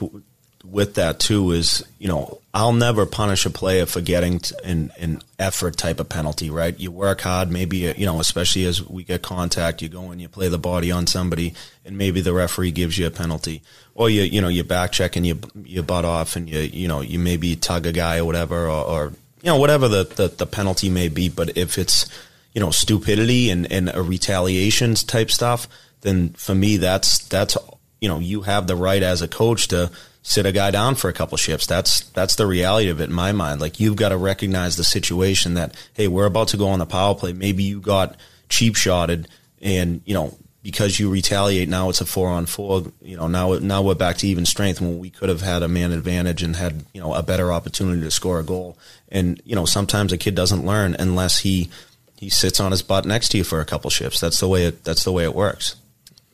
with 0.64 0.94
that 0.94 1.18
too 1.18 1.50
is 1.52 1.84
you 1.98 2.08
know 2.08 2.38
I'll 2.54 2.72
never 2.72 3.06
punish 3.06 3.46
a 3.46 3.50
player 3.50 3.86
for 3.86 4.00
getting 4.00 4.40
t- 4.40 4.54
an 4.62 4.92
an 4.98 5.22
effort 5.38 5.76
type 5.76 6.00
of 6.00 6.08
penalty. 6.08 6.50
Right? 6.50 6.78
You 6.78 6.90
work 6.90 7.22
hard, 7.22 7.50
maybe 7.50 7.88
uh, 7.88 7.94
you 7.96 8.06
know, 8.06 8.20
especially 8.20 8.64
as 8.66 8.86
we 8.86 9.04
get 9.04 9.22
contact, 9.22 9.82
you 9.82 9.88
go 9.88 10.10
and 10.10 10.20
you 10.20 10.28
play 10.28 10.48
the 10.48 10.58
body 10.58 10.92
on 10.92 11.06
somebody, 11.06 11.54
and 11.84 11.96
maybe 11.96 12.20
the 12.20 12.32
referee 12.32 12.72
gives 12.72 12.98
you 12.98 13.06
a 13.06 13.10
penalty, 13.10 13.62
or 13.94 14.10
you 14.10 14.22
you 14.22 14.40
know 14.40 14.48
you 14.48 14.64
back 14.64 14.92
check 14.92 15.16
and 15.16 15.26
you 15.26 15.38
you 15.64 15.82
butt 15.82 16.04
off 16.04 16.36
and 16.36 16.48
you 16.48 16.60
you 16.60 16.88
know 16.88 17.00
you 17.00 17.18
maybe 17.18 17.56
tug 17.56 17.86
a 17.86 17.92
guy 17.92 18.18
or 18.18 18.24
whatever, 18.24 18.66
or, 18.66 18.84
or 18.84 19.12
you 19.42 19.46
know 19.46 19.58
whatever 19.58 19.88
the, 19.88 20.04
the 20.04 20.28
the 20.28 20.46
penalty 20.46 20.90
may 20.90 21.08
be. 21.08 21.28
But 21.28 21.56
if 21.56 21.78
it's 21.78 22.06
you 22.54 22.60
know 22.60 22.70
stupidity 22.70 23.50
and 23.50 23.70
and 23.72 23.90
a 23.94 24.02
retaliations 24.02 25.02
type 25.04 25.30
stuff, 25.30 25.68
then 26.02 26.30
for 26.30 26.54
me 26.54 26.76
that's 26.76 27.18
that's 27.28 27.56
you 28.00 28.08
know 28.08 28.18
you 28.18 28.42
have 28.42 28.66
the 28.66 28.76
right 28.76 29.02
as 29.02 29.22
a 29.22 29.28
coach 29.28 29.68
to 29.68 29.90
sit 30.22 30.46
a 30.46 30.52
guy 30.52 30.70
down 30.70 30.94
for 30.94 31.08
a 31.08 31.12
couple 31.12 31.36
shifts. 31.36 31.66
That's 31.66 32.00
that's 32.10 32.36
the 32.36 32.46
reality 32.46 32.88
of 32.88 33.00
it 33.00 33.10
in 33.10 33.12
my 33.12 33.32
mind. 33.32 33.60
Like 33.60 33.80
you've 33.80 33.96
got 33.96 34.10
to 34.10 34.16
recognize 34.16 34.76
the 34.76 34.84
situation 34.84 35.54
that 35.54 35.76
hey, 35.94 36.08
we're 36.08 36.26
about 36.26 36.48
to 36.48 36.56
go 36.56 36.68
on 36.68 36.78
the 36.78 36.86
power 36.86 37.14
play. 37.14 37.32
Maybe 37.32 37.64
you 37.64 37.80
got 37.80 38.16
cheap 38.48 38.76
shotted, 38.76 39.28
and 39.60 40.00
you 40.04 40.14
know 40.14 40.36
because 40.62 41.00
you 41.00 41.10
retaliate, 41.10 41.68
now 41.68 41.88
it's 41.88 42.00
a 42.00 42.06
four 42.06 42.28
on 42.28 42.46
four. 42.46 42.84
You 43.02 43.16
know, 43.16 43.26
now 43.26 43.54
now 43.54 43.82
we're 43.82 43.94
back 43.94 44.16
to 44.18 44.28
even 44.28 44.46
strength 44.46 44.80
when 44.80 44.98
we 44.98 45.10
could 45.10 45.28
have 45.28 45.42
had 45.42 45.62
a 45.62 45.68
man 45.68 45.92
advantage 45.92 46.42
and 46.42 46.54
had 46.56 46.84
you 46.92 47.00
know 47.00 47.14
a 47.14 47.22
better 47.22 47.52
opportunity 47.52 48.00
to 48.02 48.10
score 48.10 48.38
a 48.38 48.44
goal. 48.44 48.78
And 49.08 49.42
you 49.44 49.56
know, 49.56 49.64
sometimes 49.64 50.12
a 50.12 50.18
kid 50.18 50.34
doesn't 50.34 50.64
learn 50.64 50.94
unless 50.98 51.40
he 51.40 51.68
he 52.16 52.30
sits 52.30 52.60
on 52.60 52.70
his 52.70 52.82
butt 52.82 53.04
next 53.04 53.30
to 53.30 53.38
you 53.38 53.44
for 53.44 53.60
a 53.60 53.64
couple 53.64 53.90
shifts. 53.90 54.20
That's 54.20 54.38
the 54.38 54.48
way 54.48 54.66
it 54.66 54.84
that's 54.84 55.04
the 55.04 55.12
way 55.12 55.24
it 55.24 55.34
works. 55.34 55.76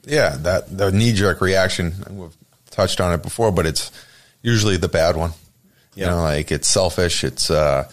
Yeah, 0.04 0.36
that 0.38 0.76
the 0.76 0.92
knee 0.92 1.12
jerk 1.12 1.40
reaction. 1.40 1.94
We've 2.10 2.36
touched 2.78 3.00
on 3.00 3.12
it 3.12 3.22
before, 3.24 3.50
but 3.50 3.66
it's 3.66 3.90
usually 4.40 4.76
the 4.76 4.88
bad 4.88 5.16
one. 5.16 5.32
You 5.96 6.06
know, 6.06 6.22
like 6.22 6.52
it's 6.52 6.68
selfish. 6.68 7.24
It's 7.24 7.50
uh, 7.50 7.90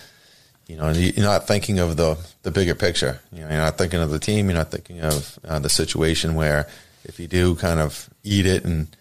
you 0.67 0.77
know, 0.77 0.91
you're 0.91 1.25
not 1.25 1.47
thinking 1.47 1.79
of 1.79 1.97
the 1.97 2.17
the 2.43 2.51
bigger 2.51 2.75
picture. 2.75 3.19
You 3.31 3.41
know, 3.41 3.49
you're 3.49 3.57
not 3.57 3.79
thinking 3.79 3.99
of 3.99 4.11
the 4.11 4.19
team. 4.19 4.47
You're 4.47 4.59
not 4.59 4.69
thinking 4.69 5.01
of 5.01 5.39
uh, 5.43 5.57
the 5.57 5.69
situation 5.69 6.35
where 6.35 6.67
if 7.03 7.19
you 7.19 7.27
do 7.27 7.55
kind 7.55 7.79
of 7.79 8.07
eat 8.23 8.45
it 8.45 8.63
and 8.63 8.95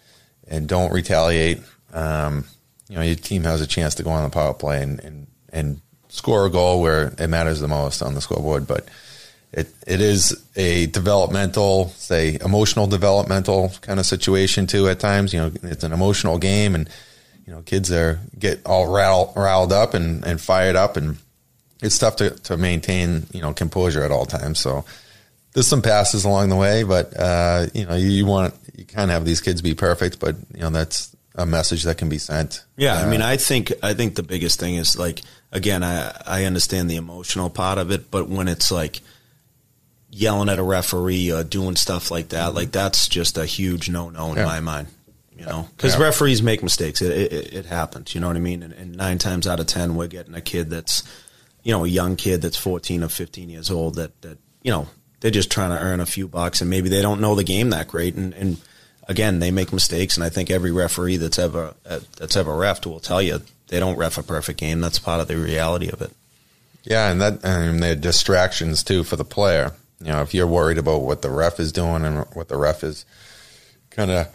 and 0.47 0.67
don't 0.67 0.91
retaliate, 0.91 1.61
um, 1.93 2.45
you 2.89 2.95
know, 2.95 3.03
your 3.03 3.15
team 3.15 3.43
has 3.43 3.61
a 3.61 3.67
chance 3.67 3.93
to 3.95 4.03
go 4.03 4.09
on 4.09 4.23
the 4.23 4.31
power 4.31 4.55
play 4.55 4.81
and 4.81 4.99
and, 5.01 5.27
and 5.53 5.81
score 6.09 6.47
a 6.47 6.49
goal 6.49 6.81
where 6.81 7.13
it 7.19 7.27
matters 7.27 7.59
the 7.59 7.67
most 7.67 8.01
on 8.01 8.15
the 8.15 8.21
scoreboard. 8.21 8.65
But 8.65 8.87
it 9.55 9.73
it 9.87 10.01
is 10.01 10.45
a 10.55 10.85
developmental, 10.87 11.89
say, 11.89 12.37
emotional 12.43 12.87
developmental 12.87 13.71
kind 13.81 13.99
of 13.99 14.05
situation 14.05 14.67
too. 14.67 14.87
At 14.89 14.99
times, 14.99 15.33
you 15.33 15.39
know, 15.39 15.51
it's 15.63 15.83
an 15.83 15.93
emotional 15.93 16.37
game 16.37 16.75
and 16.75 16.89
you 17.45 17.53
know, 17.53 17.61
kids 17.61 17.91
are 17.91 18.19
get 18.37 18.65
all 18.65 18.91
riled, 18.91 19.33
riled 19.35 19.71
up 19.71 19.93
and, 19.93 20.25
and 20.25 20.41
fired 20.41 20.75
up, 20.75 20.97
and 20.97 21.17
it's 21.81 21.97
tough 21.97 22.15
to, 22.17 22.31
to 22.31 22.57
maintain, 22.57 23.27
you 23.31 23.41
know, 23.41 23.53
composure 23.53 24.03
at 24.03 24.11
all 24.11 24.25
times. 24.25 24.59
So 24.59 24.83
there's 25.53 25.67
some 25.67 25.81
passes 25.81 26.25
along 26.25 26.49
the 26.49 26.55
way, 26.55 26.83
but 26.83 27.17
uh, 27.17 27.67
you 27.73 27.85
know, 27.85 27.95
you, 27.95 28.09
you 28.09 28.25
want 28.25 28.55
you 28.75 28.85
kind 28.85 29.11
of 29.11 29.13
have 29.13 29.25
these 29.25 29.41
kids 29.41 29.61
be 29.61 29.75
perfect, 29.75 30.19
but 30.19 30.35
you 30.53 30.61
know, 30.61 30.69
that's 30.71 31.15
a 31.35 31.45
message 31.45 31.83
that 31.83 31.97
can 31.97 32.09
be 32.09 32.17
sent. 32.17 32.63
Yeah, 32.77 32.95
uh, 32.95 33.05
I 33.05 33.09
mean, 33.09 33.21
I 33.21 33.37
think 33.37 33.71
I 33.83 33.93
think 33.93 34.15
the 34.15 34.23
biggest 34.23 34.59
thing 34.59 34.75
is 34.75 34.97
like 34.97 35.21
again, 35.51 35.83
I 35.83 36.19
I 36.25 36.43
understand 36.45 36.89
the 36.89 36.95
emotional 36.95 37.51
part 37.51 37.77
of 37.77 37.91
it, 37.91 38.09
but 38.09 38.27
when 38.27 38.47
it's 38.47 38.71
like 38.71 39.01
yelling 40.17 40.49
at 40.49 40.59
a 40.59 40.63
referee 40.63 41.31
or 41.31 41.43
doing 41.43 41.75
stuff 41.75 42.09
like 42.09 42.29
that, 42.29 42.53
like 42.53 42.71
that's 42.71 43.07
just 43.07 43.37
a 43.37 43.45
huge 43.45 43.89
no 43.89 44.09
no 44.09 44.31
in 44.31 44.37
Yeah. 44.37 44.45
my 44.45 44.59
mind. 44.59 44.87
You 45.37 45.45
know, 45.45 45.67
because 45.75 45.95
Yeah. 45.95 46.03
referees 46.03 46.41
make 46.41 46.63
mistakes. 46.63 47.01
It, 47.01 47.11
it, 47.33 47.53
it 47.53 47.65
happens. 47.65 48.15
You 48.15 48.21
know 48.21 48.27
what 48.27 48.37
I 48.37 48.39
mean? 48.39 48.63
And, 48.63 48.71
and 48.73 48.95
nine 48.95 49.17
times 49.17 49.45
out 49.47 49.59
of 49.59 49.67
ten, 49.67 49.95
we're 49.95 50.07
getting 50.07 50.33
a 50.33 50.39
kid 50.41 50.69
that's, 50.69 51.03
you 51.63 51.73
know, 51.73 51.83
a 51.83 51.87
young 51.89 52.15
kid 52.15 52.41
that's 52.41 52.55
fourteen 52.57 53.03
or 53.03 53.09
fifteen 53.09 53.49
years 53.49 53.69
old 53.69 53.95
that 53.95 54.19
that 54.21 54.37
you 54.63 54.71
know 54.71 54.87
they're 55.19 55.31
just 55.31 55.51
trying 55.51 55.71
to 55.71 55.79
earn 55.83 55.99
a 55.99 56.05
few 56.05 56.27
bucks 56.27 56.61
and 56.61 56.69
maybe 56.69 56.87
they 56.87 57.01
don't 57.01 57.19
know 57.19 57.35
the 57.35 57.43
game 57.43 57.69
that 57.71 57.87
great 57.87 58.15
and. 58.15 58.33
and 58.33 58.57
Again, 59.07 59.37
they 59.37 59.51
make 59.51 59.71
mistakes, 59.71 60.17
and 60.17 60.23
I 60.23 60.29
think 60.29 60.49
every 60.49 60.71
referee 60.71 61.17
that's 61.17 61.37
ever 61.37 61.75
uh, 61.87 61.99
that's 62.17 62.35
ever 62.35 62.51
refed 62.53 62.87
will 62.87 62.99
tell 62.99 63.21
you 63.21 63.39
they 63.67 63.79
don't 63.79 63.97
ref 63.97 64.17
a 64.17 64.23
perfect 64.23 64.59
game. 64.59 64.81
That's 64.81 64.97
part 64.97 65.21
of 65.21 65.27
the 65.27 65.37
reality 65.37 65.89
of 65.89 66.01
it. 66.01 66.09
Yeah, 66.85 67.11
and 67.11 67.21
that 67.21 67.45
and 67.45 67.83
the 67.83 67.95
distractions 67.95 68.81
too 68.83 69.03
for 69.03 69.15
the 69.15 69.23
player. 69.23 69.73
You 69.99 70.07
know, 70.07 70.21
if 70.21 70.33
you're 70.33 70.47
worried 70.47 70.77
about 70.77 71.01
what 71.01 71.21
the 71.21 71.29
ref 71.29 71.59
is 71.59 71.71
doing 71.71 72.03
and 72.05 72.25
what 72.33 72.47
the 72.47 72.57
ref 72.57 72.83
is 72.83 73.05
kind 73.89 74.11
of 74.11 74.27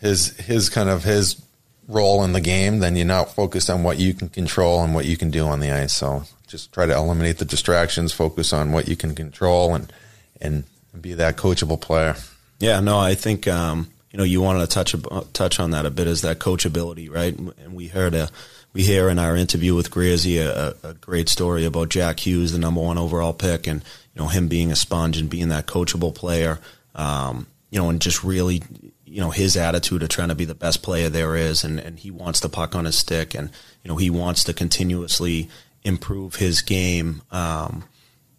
his 0.00 0.36
his 0.36 0.68
kind 0.68 0.88
of 0.88 1.04
his 1.04 1.40
role 1.88 2.24
in 2.24 2.32
the 2.32 2.40
game, 2.40 2.80
then 2.80 2.96
you're 2.96 3.06
not 3.06 3.34
focused 3.34 3.70
on 3.70 3.82
what 3.82 3.98
you 3.98 4.12
can 4.12 4.28
control 4.28 4.82
and 4.82 4.94
what 4.94 5.04
you 5.04 5.16
can 5.16 5.30
do 5.30 5.46
on 5.46 5.60
the 5.60 5.70
ice. 5.70 5.94
So 5.94 6.24
just 6.46 6.72
try 6.72 6.86
to 6.86 6.94
eliminate 6.94 7.38
the 7.38 7.44
distractions, 7.44 8.12
focus 8.12 8.52
on 8.52 8.72
what 8.72 8.88
you 8.88 8.96
can 8.96 9.14
control, 9.14 9.74
and 9.74 9.92
and 10.40 10.64
be 11.00 11.14
that 11.14 11.36
coachable 11.36 11.80
player. 11.80 12.16
Yeah, 12.58 12.80
no, 12.80 12.98
I 12.98 13.14
think 13.14 13.46
um, 13.46 13.90
you 14.10 14.18
know 14.18 14.24
you 14.24 14.40
wanted 14.40 14.60
to 14.60 14.66
touch 14.66 14.94
touch 15.32 15.60
on 15.60 15.70
that 15.70 15.86
a 15.86 15.90
bit 15.90 16.06
is 16.06 16.22
that 16.22 16.38
coachability, 16.38 17.10
right? 17.10 17.36
And 17.36 17.74
we 17.74 17.88
heard 17.88 18.14
a 18.14 18.28
we 18.76 18.82
hear 18.82 19.08
in 19.08 19.18
our 19.18 19.34
interview 19.34 19.74
with 19.74 19.90
Grazy 19.90 20.38
a, 20.38 20.76
a 20.86 20.92
great 20.92 21.30
story 21.30 21.64
about 21.64 21.88
Jack 21.88 22.26
Hughes, 22.26 22.52
the 22.52 22.58
number 22.58 22.82
one 22.82 22.98
overall 22.98 23.32
pick, 23.32 23.66
and 23.66 23.82
you 24.14 24.20
know 24.20 24.28
him 24.28 24.48
being 24.48 24.70
a 24.70 24.76
sponge 24.76 25.16
and 25.16 25.30
being 25.30 25.48
that 25.48 25.66
coachable 25.66 26.14
player. 26.14 26.58
Um, 26.94 27.46
you 27.70 27.80
know, 27.80 27.88
and 27.88 28.02
just 28.02 28.22
really, 28.22 28.62
you 29.06 29.22
know, 29.22 29.30
his 29.30 29.56
attitude 29.56 30.02
of 30.02 30.10
trying 30.10 30.28
to 30.28 30.34
be 30.34 30.44
the 30.44 30.54
best 30.54 30.82
player 30.82 31.08
there 31.08 31.36
is, 31.36 31.64
and, 31.64 31.80
and 31.80 31.98
he 31.98 32.10
wants 32.10 32.40
the 32.40 32.50
puck 32.50 32.74
on 32.74 32.84
his 32.84 32.98
stick, 32.98 33.34
and 33.34 33.48
you 33.82 33.88
know 33.88 33.96
he 33.96 34.10
wants 34.10 34.44
to 34.44 34.52
continuously 34.52 35.48
improve 35.82 36.34
his 36.34 36.60
game. 36.60 37.22
Um, 37.30 37.84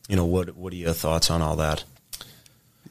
you 0.08 0.15
know, 0.15 0.26
what 0.26 0.56
what 0.56 0.71
are 0.71 0.76
your 0.76 0.93
thoughts 0.93 1.32
on 1.32 1.41
all 1.41 1.56
that? 1.56 1.84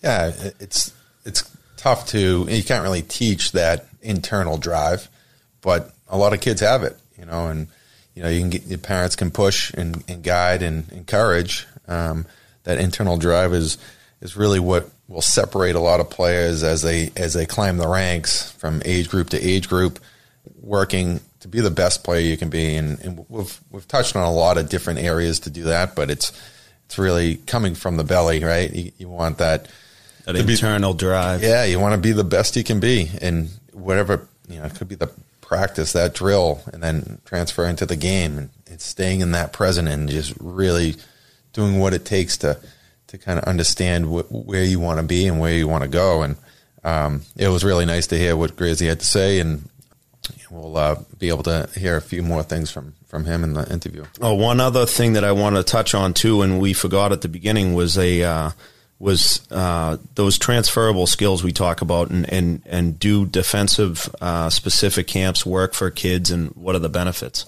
Yeah, 0.02 0.32
it's 0.58 0.92
it's 1.24 1.48
tough 1.76 2.08
to 2.08 2.48
you 2.50 2.64
can't 2.64 2.82
really 2.82 3.02
teach 3.02 3.52
that 3.52 3.86
internal 4.02 4.58
drive, 4.58 5.08
but 5.60 5.92
a 6.08 6.18
lot 6.18 6.32
of 6.32 6.40
kids 6.40 6.60
have 6.60 6.82
it, 6.82 6.98
you 7.18 7.24
know, 7.26 7.48
and 7.48 7.68
you 8.14 8.22
know 8.22 8.28
you 8.28 8.40
can 8.40 8.50
get 8.50 8.64
your 8.66 8.78
parents 8.78 9.16
can 9.16 9.30
push 9.30 9.72
and, 9.74 10.02
and 10.08 10.22
guide 10.22 10.62
and 10.62 10.90
encourage. 10.92 11.66
Um, 11.88 12.26
that 12.64 12.78
internal 12.78 13.16
drive 13.16 13.52
is 13.54 13.78
is 14.20 14.36
really 14.36 14.58
what 14.60 14.90
will 15.08 15.22
separate 15.22 15.76
a 15.76 15.80
lot 15.80 16.00
of 16.00 16.10
players 16.10 16.62
as 16.62 16.82
they 16.82 17.10
as 17.16 17.34
they 17.34 17.46
climb 17.46 17.76
the 17.78 17.88
ranks 17.88 18.50
from 18.52 18.82
age 18.84 19.08
group 19.08 19.30
to 19.30 19.40
age 19.40 19.68
group, 19.68 19.98
working 20.60 21.20
to 21.40 21.48
be 21.48 21.60
the 21.60 21.70
best 21.70 22.02
player 22.02 22.20
you 22.20 22.36
can 22.36 22.48
be. 22.50 22.74
And, 22.76 22.98
and 23.00 23.24
we've 23.28 23.60
we've 23.70 23.86
touched 23.88 24.16
on 24.16 24.26
a 24.26 24.32
lot 24.32 24.58
of 24.58 24.68
different 24.68 24.98
areas 25.00 25.40
to 25.40 25.50
do 25.50 25.64
that, 25.64 25.94
but 25.94 26.10
it's 26.10 26.32
it's 26.86 26.98
really 26.98 27.36
coming 27.36 27.74
from 27.74 27.96
the 27.96 28.04
belly, 28.04 28.42
right? 28.44 28.72
You, 28.72 28.92
you 28.98 29.08
want 29.08 29.38
that 29.38 29.68
That 30.24 30.32
To 30.34 30.44
be- 30.44 30.52
internal 30.52 30.94
drive. 30.94 31.42
yeah, 31.42 31.64
you 31.64 31.78
want 31.80 31.94
to 31.94 32.00
be 32.00 32.12
the 32.12 32.24
best 32.24 32.56
you 32.56 32.64
can 32.64 32.80
be, 32.80 33.10
and 33.20 33.48
whatever 33.72 34.28
you 34.48 34.58
know, 34.58 34.64
it 34.64 34.74
could 34.76 34.88
be 34.88 34.94
the 34.94 35.10
practice, 35.46 35.92
that 35.92 36.12
drill, 36.12 36.60
and 36.72 36.82
then 36.82 37.20
transfer 37.24 37.64
into 37.64 37.86
the 37.86 37.96
game, 37.96 38.36
and 38.36 38.50
it's 38.66 38.84
staying 38.84 39.20
in 39.20 39.30
that 39.30 39.52
present 39.52 39.88
and 39.88 40.08
just 40.08 40.34
really 40.40 40.96
doing 41.52 41.78
what 41.78 41.94
it 41.94 42.04
takes 42.04 42.36
to 42.38 42.58
to 43.06 43.16
kind 43.16 43.38
of 43.38 43.44
understand 43.44 44.06
wh- 44.06 44.30
where 44.32 44.64
you 44.64 44.80
want 44.80 44.98
to 44.98 45.06
be 45.06 45.28
and 45.28 45.38
where 45.38 45.52
you 45.52 45.68
want 45.68 45.84
to 45.84 45.88
go. 45.88 46.22
And 46.22 46.36
um, 46.82 47.22
it 47.36 47.46
was 47.48 47.64
really 47.64 47.86
nice 47.86 48.08
to 48.08 48.18
hear 48.18 48.36
what 48.36 48.56
Grazy 48.56 48.88
had 48.88 48.98
to 48.98 49.06
say, 49.06 49.38
and 49.38 49.68
we'll 50.50 50.76
uh, 50.76 50.96
be 51.16 51.28
able 51.28 51.44
to 51.44 51.68
hear 51.76 51.96
a 51.96 52.02
few 52.02 52.22
more 52.22 52.42
things 52.42 52.70
from 52.70 52.94
from 53.06 53.24
him 53.24 53.44
in 53.44 53.54
the 53.54 53.70
interview. 53.72 54.04
Oh, 54.20 54.34
one 54.34 54.58
other 54.58 54.84
thing 54.84 55.12
that 55.12 55.24
I 55.24 55.30
want 55.30 55.54
to 55.54 55.62
touch 55.62 55.94
on 55.94 56.12
too, 56.12 56.42
and 56.42 56.60
we 56.60 56.72
forgot 56.72 57.12
at 57.12 57.20
the 57.20 57.28
beginning, 57.28 57.74
was 57.74 57.96
a 57.96 58.24
uh, 58.24 58.50
was 58.98 59.46
uh, 59.50 59.98
those 60.14 60.38
transferable 60.38 61.06
skills 61.06 61.44
we 61.44 61.52
talk 61.52 61.80
about, 61.82 62.10
and 62.10 62.30
and 62.32 62.62
and 62.66 62.98
do 62.98 63.26
defensive 63.26 64.14
uh, 64.20 64.50
specific 64.50 65.06
camps 65.06 65.44
work 65.44 65.74
for 65.74 65.90
kids, 65.90 66.30
and 66.30 66.50
what 66.52 66.74
are 66.74 66.80
the 66.80 66.88
benefits? 66.88 67.44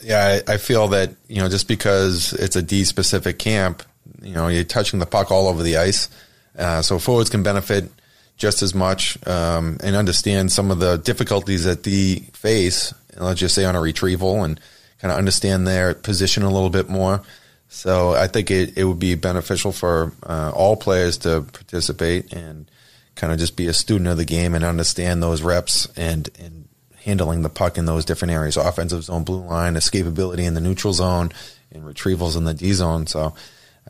Yeah, 0.00 0.40
I, 0.46 0.54
I 0.54 0.56
feel 0.58 0.88
that 0.88 1.14
you 1.26 1.40
know 1.40 1.48
just 1.48 1.66
because 1.66 2.32
it's 2.32 2.56
a 2.56 2.62
D 2.62 2.84
specific 2.84 3.38
camp, 3.38 3.82
you 4.22 4.32
know 4.34 4.48
you're 4.48 4.64
touching 4.64 5.00
the 5.00 5.06
puck 5.06 5.30
all 5.32 5.48
over 5.48 5.62
the 5.62 5.78
ice, 5.78 6.08
uh, 6.56 6.82
so 6.82 6.98
forwards 6.98 7.30
can 7.30 7.42
benefit 7.42 7.90
just 8.36 8.62
as 8.62 8.72
much 8.72 9.18
um, 9.26 9.78
and 9.82 9.96
understand 9.96 10.52
some 10.52 10.70
of 10.70 10.78
the 10.78 10.96
difficulties 10.98 11.64
that 11.64 11.82
D 11.82 12.20
face. 12.32 12.94
Let's 13.16 13.40
just 13.40 13.56
say 13.56 13.64
on 13.64 13.74
a 13.74 13.80
retrieval 13.80 14.44
and 14.44 14.60
kind 15.00 15.10
of 15.10 15.18
understand 15.18 15.66
their 15.66 15.94
position 15.94 16.44
a 16.44 16.50
little 16.50 16.70
bit 16.70 16.88
more. 16.88 17.22
So 17.68 18.14
I 18.14 18.26
think 18.26 18.50
it, 18.50 18.76
it 18.78 18.84
would 18.84 18.98
be 18.98 19.14
beneficial 19.14 19.72
for 19.72 20.12
uh, 20.24 20.52
all 20.54 20.76
players 20.76 21.18
to 21.18 21.42
participate 21.52 22.32
and 22.32 22.70
kind 23.14 23.32
of 23.32 23.38
just 23.38 23.56
be 23.56 23.66
a 23.66 23.74
student 23.74 24.08
of 24.08 24.16
the 24.16 24.24
game 24.24 24.54
and 24.54 24.64
understand 24.64 25.22
those 25.22 25.42
reps 25.42 25.86
and 25.96 26.30
and 26.38 26.68
handling 27.04 27.42
the 27.42 27.48
puck 27.48 27.78
in 27.78 27.84
those 27.84 28.04
different 28.04 28.32
areas. 28.32 28.56
Offensive 28.56 29.04
zone 29.04 29.24
blue 29.24 29.44
line 29.44 29.74
escapability 29.74 30.46
in 30.46 30.54
the 30.54 30.60
neutral 30.60 30.92
zone 30.92 31.30
and 31.70 31.84
retrievals 31.84 32.36
in 32.36 32.44
the 32.44 32.54
d 32.54 32.72
zone. 32.72 33.06
So 33.06 33.34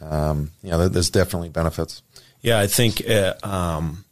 um, 0.01 0.51
you 0.63 0.71
know 0.71 0.89
there's 0.89 1.11
definitely 1.11 1.49
benefits. 1.49 2.03
Yeah, 2.41 2.59
I 2.59 2.67
think 2.67 3.09
uh, 3.09 3.35
um, 3.43 4.05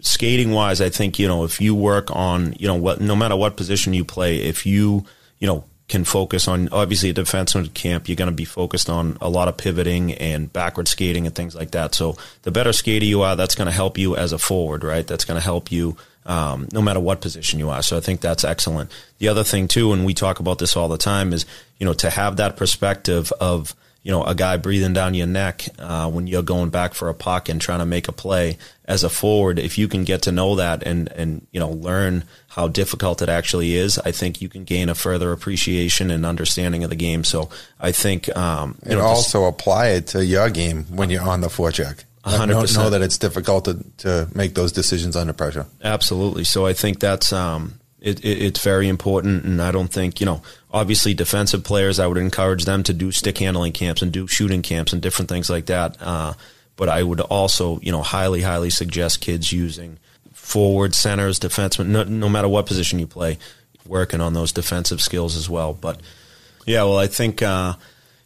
skating 0.00 0.52
wise, 0.52 0.80
I 0.80 0.88
think 0.88 1.18
you 1.18 1.28
know 1.28 1.44
if 1.44 1.60
you 1.60 1.74
work 1.74 2.14
on 2.14 2.54
you 2.58 2.68
know 2.68 2.76
what 2.76 3.00
no 3.00 3.16
matter 3.16 3.36
what 3.36 3.56
position 3.56 3.92
you 3.92 4.04
play, 4.04 4.36
if 4.42 4.64
you 4.64 5.04
you 5.38 5.46
know 5.46 5.64
can 5.88 6.04
focus 6.04 6.48
on 6.48 6.68
obviously 6.72 7.10
a 7.10 7.12
defensive 7.12 7.74
camp, 7.74 8.08
you're 8.08 8.16
going 8.16 8.30
to 8.30 8.34
be 8.34 8.46
focused 8.46 8.88
on 8.88 9.18
a 9.20 9.28
lot 9.28 9.48
of 9.48 9.56
pivoting 9.56 10.14
and 10.14 10.52
backward 10.52 10.88
skating 10.88 11.26
and 11.26 11.34
things 11.34 11.54
like 11.54 11.72
that. 11.72 11.94
So 11.94 12.16
the 12.42 12.50
better 12.50 12.72
skater 12.72 13.04
you 13.04 13.22
are, 13.22 13.36
that's 13.36 13.54
going 13.54 13.66
to 13.66 13.72
help 13.72 13.98
you 13.98 14.16
as 14.16 14.32
a 14.32 14.38
forward, 14.38 14.82
right? 14.82 15.06
That's 15.06 15.24
going 15.24 15.38
to 15.38 15.44
help 15.44 15.70
you 15.70 15.96
um, 16.26 16.68
no 16.72 16.80
matter 16.80 17.00
what 17.00 17.20
position 17.20 17.58
you 17.58 17.70
are. 17.70 17.82
So 17.82 17.96
I 17.96 18.00
think 18.00 18.20
that's 18.20 18.44
excellent. 18.44 18.90
The 19.18 19.28
other 19.28 19.44
thing 19.44 19.68
too, 19.68 19.92
and 19.92 20.06
we 20.06 20.14
talk 20.14 20.40
about 20.40 20.58
this 20.58 20.76
all 20.76 20.88
the 20.88 20.98
time, 20.98 21.32
is 21.32 21.44
you 21.78 21.84
know 21.84 21.92
to 21.94 22.10
have 22.10 22.36
that 22.36 22.56
perspective 22.56 23.32
of 23.40 23.74
you 24.04 24.12
know, 24.12 24.22
a 24.22 24.34
guy 24.34 24.56
breathing 24.56 24.92
down 24.92 25.14
your 25.14 25.26
neck 25.26 25.66
uh, 25.80 26.08
when 26.08 26.28
you're 26.28 26.42
going 26.42 26.70
back 26.70 26.94
for 26.94 27.08
a 27.08 27.14
puck 27.14 27.48
and 27.48 27.60
trying 27.60 27.80
to 27.80 27.86
make 27.86 28.06
a 28.06 28.12
play 28.12 28.58
as 28.84 29.02
a 29.02 29.08
forward. 29.08 29.58
If 29.58 29.76
you 29.76 29.88
can 29.88 30.04
get 30.04 30.22
to 30.22 30.32
know 30.32 30.54
that 30.54 30.84
and 30.84 31.10
and 31.12 31.44
you 31.50 31.58
know 31.58 31.70
learn 31.70 32.24
how 32.48 32.68
difficult 32.68 33.20
it 33.20 33.28
actually 33.28 33.74
is, 33.74 33.98
I 33.98 34.12
think 34.12 34.40
you 34.40 34.48
can 34.48 34.62
gain 34.62 34.88
a 34.88 34.94
further 34.94 35.32
appreciation 35.32 36.12
and 36.12 36.24
understanding 36.24 36.84
of 36.84 36.90
the 36.90 36.96
game. 36.96 37.24
So 37.24 37.50
I 37.80 37.90
think 37.90 38.34
um, 38.36 38.76
you 38.84 38.92
and 38.92 39.00
know, 39.00 39.06
also 39.06 39.46
apply 39.46 39.88
it 39.88 40.06
to 40.08 40.24
your 40.24 40.50
game 40.50 40.84
when 40.84 41.10
you're 41.10 41.28
on 41.28 41.40
the 41.40 41.48
forecheck 41.48 42.04
know, 42.26 42.82
know 42.84 42.90
that 42.90 43.02
it's 43.02 43.18
difficult 43.18 43.66
to, 43.66 43.84
to 43.98 44.28
make 44.34 44.54
those 44.54 44.72
decisions 44.72 45.16
under 45.16 45.32
pressure. 45.32 45.66
Absolutely. 45.82 46.44
So 46.44 46.66
I 46.66 46.72
think 46.72 47.00
that's 47.00 47.32
um, 47.32 47.78
it, 48.04 48.24
it, 48.24 48.42
it's 48.42 48.62
very 48.62 48.86
important, 48.88 49.44
and 49.44 49.60
I 49.60 49.72
don't 49.72 49.88
think 49.88 50.20
you 50.20 50.26
know. 50.26 50.42
Obviously, 50.72 51.14
defensive 51.14 51.62
players, 51.64 51.98
I 51.98 52.06
would 52.06 52.18
encourage 52.18 52.64
them 52.64 52.82
to 52.82 52.92
do 52.92 53.12
stick 53.12 53.38
handling 53.38 53.72
camps 53.72 54.02
and 54.02 54.12
do 54.12 54.26
shooting 54.26 54.60
camps 54.60 54.92
and 54.92 55.00
different 55.00 55.28
things 55.28 55.48
like 55.48 55.66
that. 55.66 55.96
Uh, 56.00 56.34
but 56.76 56.88
I 56.88 57.02
would 57.02 57.20
also, 57.20 57.78
you 57.80 57.92
know, 57.92 58.02
highly, 58.02 58.42
highly 58.42 58.70
suggest 58.70 59.20
kids 59.20 59.52
using 59.52 59.98
forward 60.32 60.94
centers, 60.94 61.38
defensemen, 61.38 61.86
no, 61.86 62.02
no 62.02 62.28
matter 62.28 62.48
what 62.48 62.66
position 62.66 62.98
you 62.98 63.06
play, 63.06 63.38
working 63.86 64.20
on 64.20 64.34
those 64.34 64.50
defensive 64.50 65.00
skills 65.00 65.36
as 65.36 65.48
well. 65.48 65.72
But 65.72 66.00
yeah, 66.66 66.82
well, 66.82 66.98
I 66.98 67.06
think. 67.06 67.42
Uh, 67.42 67.74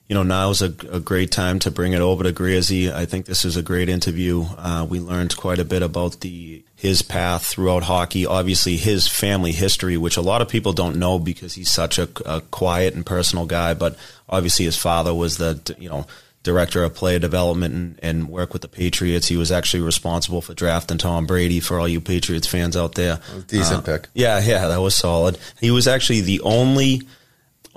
you 0.08 0.14
know, 0.14 0.22
now 0.22 0.50
is 0.50 0.62
a, 0.62 0.74
a, 0.90 1.00
great 1.00 1.30
time 1.30 1.58
to 1.58 1.70
bring 1.70 1.92
it 1.92 2.00
over 2.00 2.24
to 2.24 2.32
Greerzy. 2.32 2.90
I 2.90 3.04
think 3.04 3.26
this 3.26 3.44
is 3.44 3.58
a 3.58 3.62
great 3.62 3.90
interview. 3.90 4.46
Uh, 4.56 4.86
we 4.88 5.00
learned 5.00 5.36
quite 5.36 5.58
a 5.58 5.66
bit 5.66 5.82
about 5.82 6.20
the 6.20 6.64
his 6.74 7.02
path 7.02 7.44
throughout 7.44 7.82
hockey. 7.82 8.24
Obviously, 8.24 8.78
his 8.78 9.06
family 9.06 9.52
history, 9.52 9.98
which 9.98 10.16
a 10.16 10.22
lot 10.22 10.40
of 10.40 10.48
people 10.48 10.72
don't 10.72 10.96
know 10.96 11.18
because 11.18 11.54
he's 11.54 11.70
such 11.70 11.98
a, 11.98 12.08
a 12.24 12.40
quiet 12.40 12.94
and 12.94 13.04
personal 13.04 13.44
guy. 13.44 13.74
But 13.74 13.98
obviously, 14.28 14.64
his 14.64 14.78
father 14.78 15.14
was 15.14 15.36
the 15.36 15.76
you 15.78 15.90
know 15.90 16.06
director 16.42 16.82
of 16.82 16.94
player 16.94 17.18
development 17.18 17.74
and, 17.74 17.98
and 18.02 18.28
work 18.30 18.54
with 18.54 18.62
the 18.62 18.68
Patriots. 18.68 19.28
He 19.28 19.36
was 19.36 19.52
actually 19.52 19.82
responsible 19.82 20.40
for 20.40 20.54
drafting 20.54 20.96
Tom 20.96 21.26
Brady 21.26 21.60
for 21.60 21.78
all 21.78 21.88
you 21.88 22.00
Patriots 22.00 22.46
fans 22.46 22.78
out 22.78 22.94
there. 22.94 23.20
Decent 23.48 23.80
uh, 23.80 23.98
pick. 23.98 24.08
Yeah, 24.14 24.40
yeah, 24.40 24.68
that 24.68 24.80
was 24.80 24.96
solid. 24.96 25.36
He 25.60 25.70
was 25.70 25.86
actually 25.86 26.22
the 26.22 26.40
only 26.40 27.02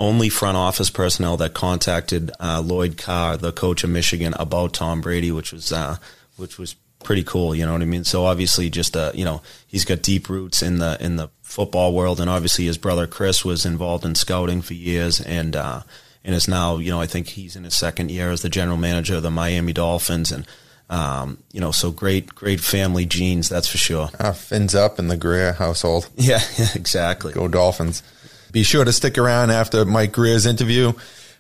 only 0.02 0.30
front 0.30 0.58
office 0.58 0.90
personnel 0.90 1.38
that 1.38 1.54
contacted 1.54 2.32
uh, 2.40 2.60
Lloyd 2.60 2.98
Carr, 2.98 3.38
the 3.38 3.52
coach 3.52 3.84
of 3.84 3.92
Michigan, 3.92 4.34
about 4.40 4.74
Tom 4.74 5.00
Brady, 5.00 5.32
which 5.32 5.54
was 5.54 5.72
uh, 5.72 5.98
which 6.38 6.58
was 6.58 6.76
pretty 7.04 7.24
cool. 7.24 7.54
You 7.54 7.66
know 7.66 7.74
what 7.74 7.84
I 7.84 7.86
mean? 7.86 8.04
So 8.04 8.26
obviously, 8.26 8.70
just 8.72 8.98
uh, 8.98 9.12
you 9.14 9.24
know, 9.24 9.42
he's 9.68 9.86
got 9.86 10.02
deep 10.02 10.28
roots 10.28 10.64
in 10.64 10.80
the 10.80 10.98
in 11.00 11.18
the 11.18 11.30
football 11.44 11.94
world, 11.94 12.20
and 12.20 12.30
obviously 12.30 12.66
his 12.66 12.80
brother 12.80 13.06
Chris 13.06 13.46
was 13.46 13.66
involved 13.66 14.04
in 14.04 14.16
scouting 14.16 14.62
for 14.64 14.74
years, 14.74 15.22
and 15.22 15.56
uh, 15.56 15.84
and 16.26 16.34
is 16.34 16.48
now 16.48 16.78
you 16.78 16.90
know 16.90 17.00
I 17.00 17.06
think 17.06 17.28
he's 17.28 17.56
in 17.56 17.64
his 17.64 17.78
second 17.78 18.10
year 18.10 18.32
as 18.32 18.42
the 18.42 18.50
general 18.50 18.78
manager 18.78 19.16
of 19.16 19.24
the 19.24 19.32
Miami 19.32 19.72
Dolphins, 19.72 20.32
and 20.32 20.48
um, 20.90 21.38
you 21.54 21.62
know, 21.62 21.72
so 21.72 21.92
great, 21.92 22.36
great 22.36 22.60
family 22.60 23.06
genes, 23.06 23.48
that's 23.48 23.68
for 23.68 23.78
sure. 23.78 24.10
Uh, 24.20 24.34
fins 24.34 24.76
up 24.76 25.00
in 25.00 25.08
the 25.08 25.16
Grier 25.16 25.54
household. 25.54 26.10
Yeah, 26.18 26.42
exactly. 26.76 27.32
Go 27.32 27.48
Dolphins. 27.48 28.04
Be 28.52 28.64
sure 28.64 28.84
to 28.84 28.92
stick 28.92 29.18
around 29.18 29.52
after 29.52 29.86
Mike 29.86 30.12
Grier's 30.12 30.46
interview. 30.46 30.94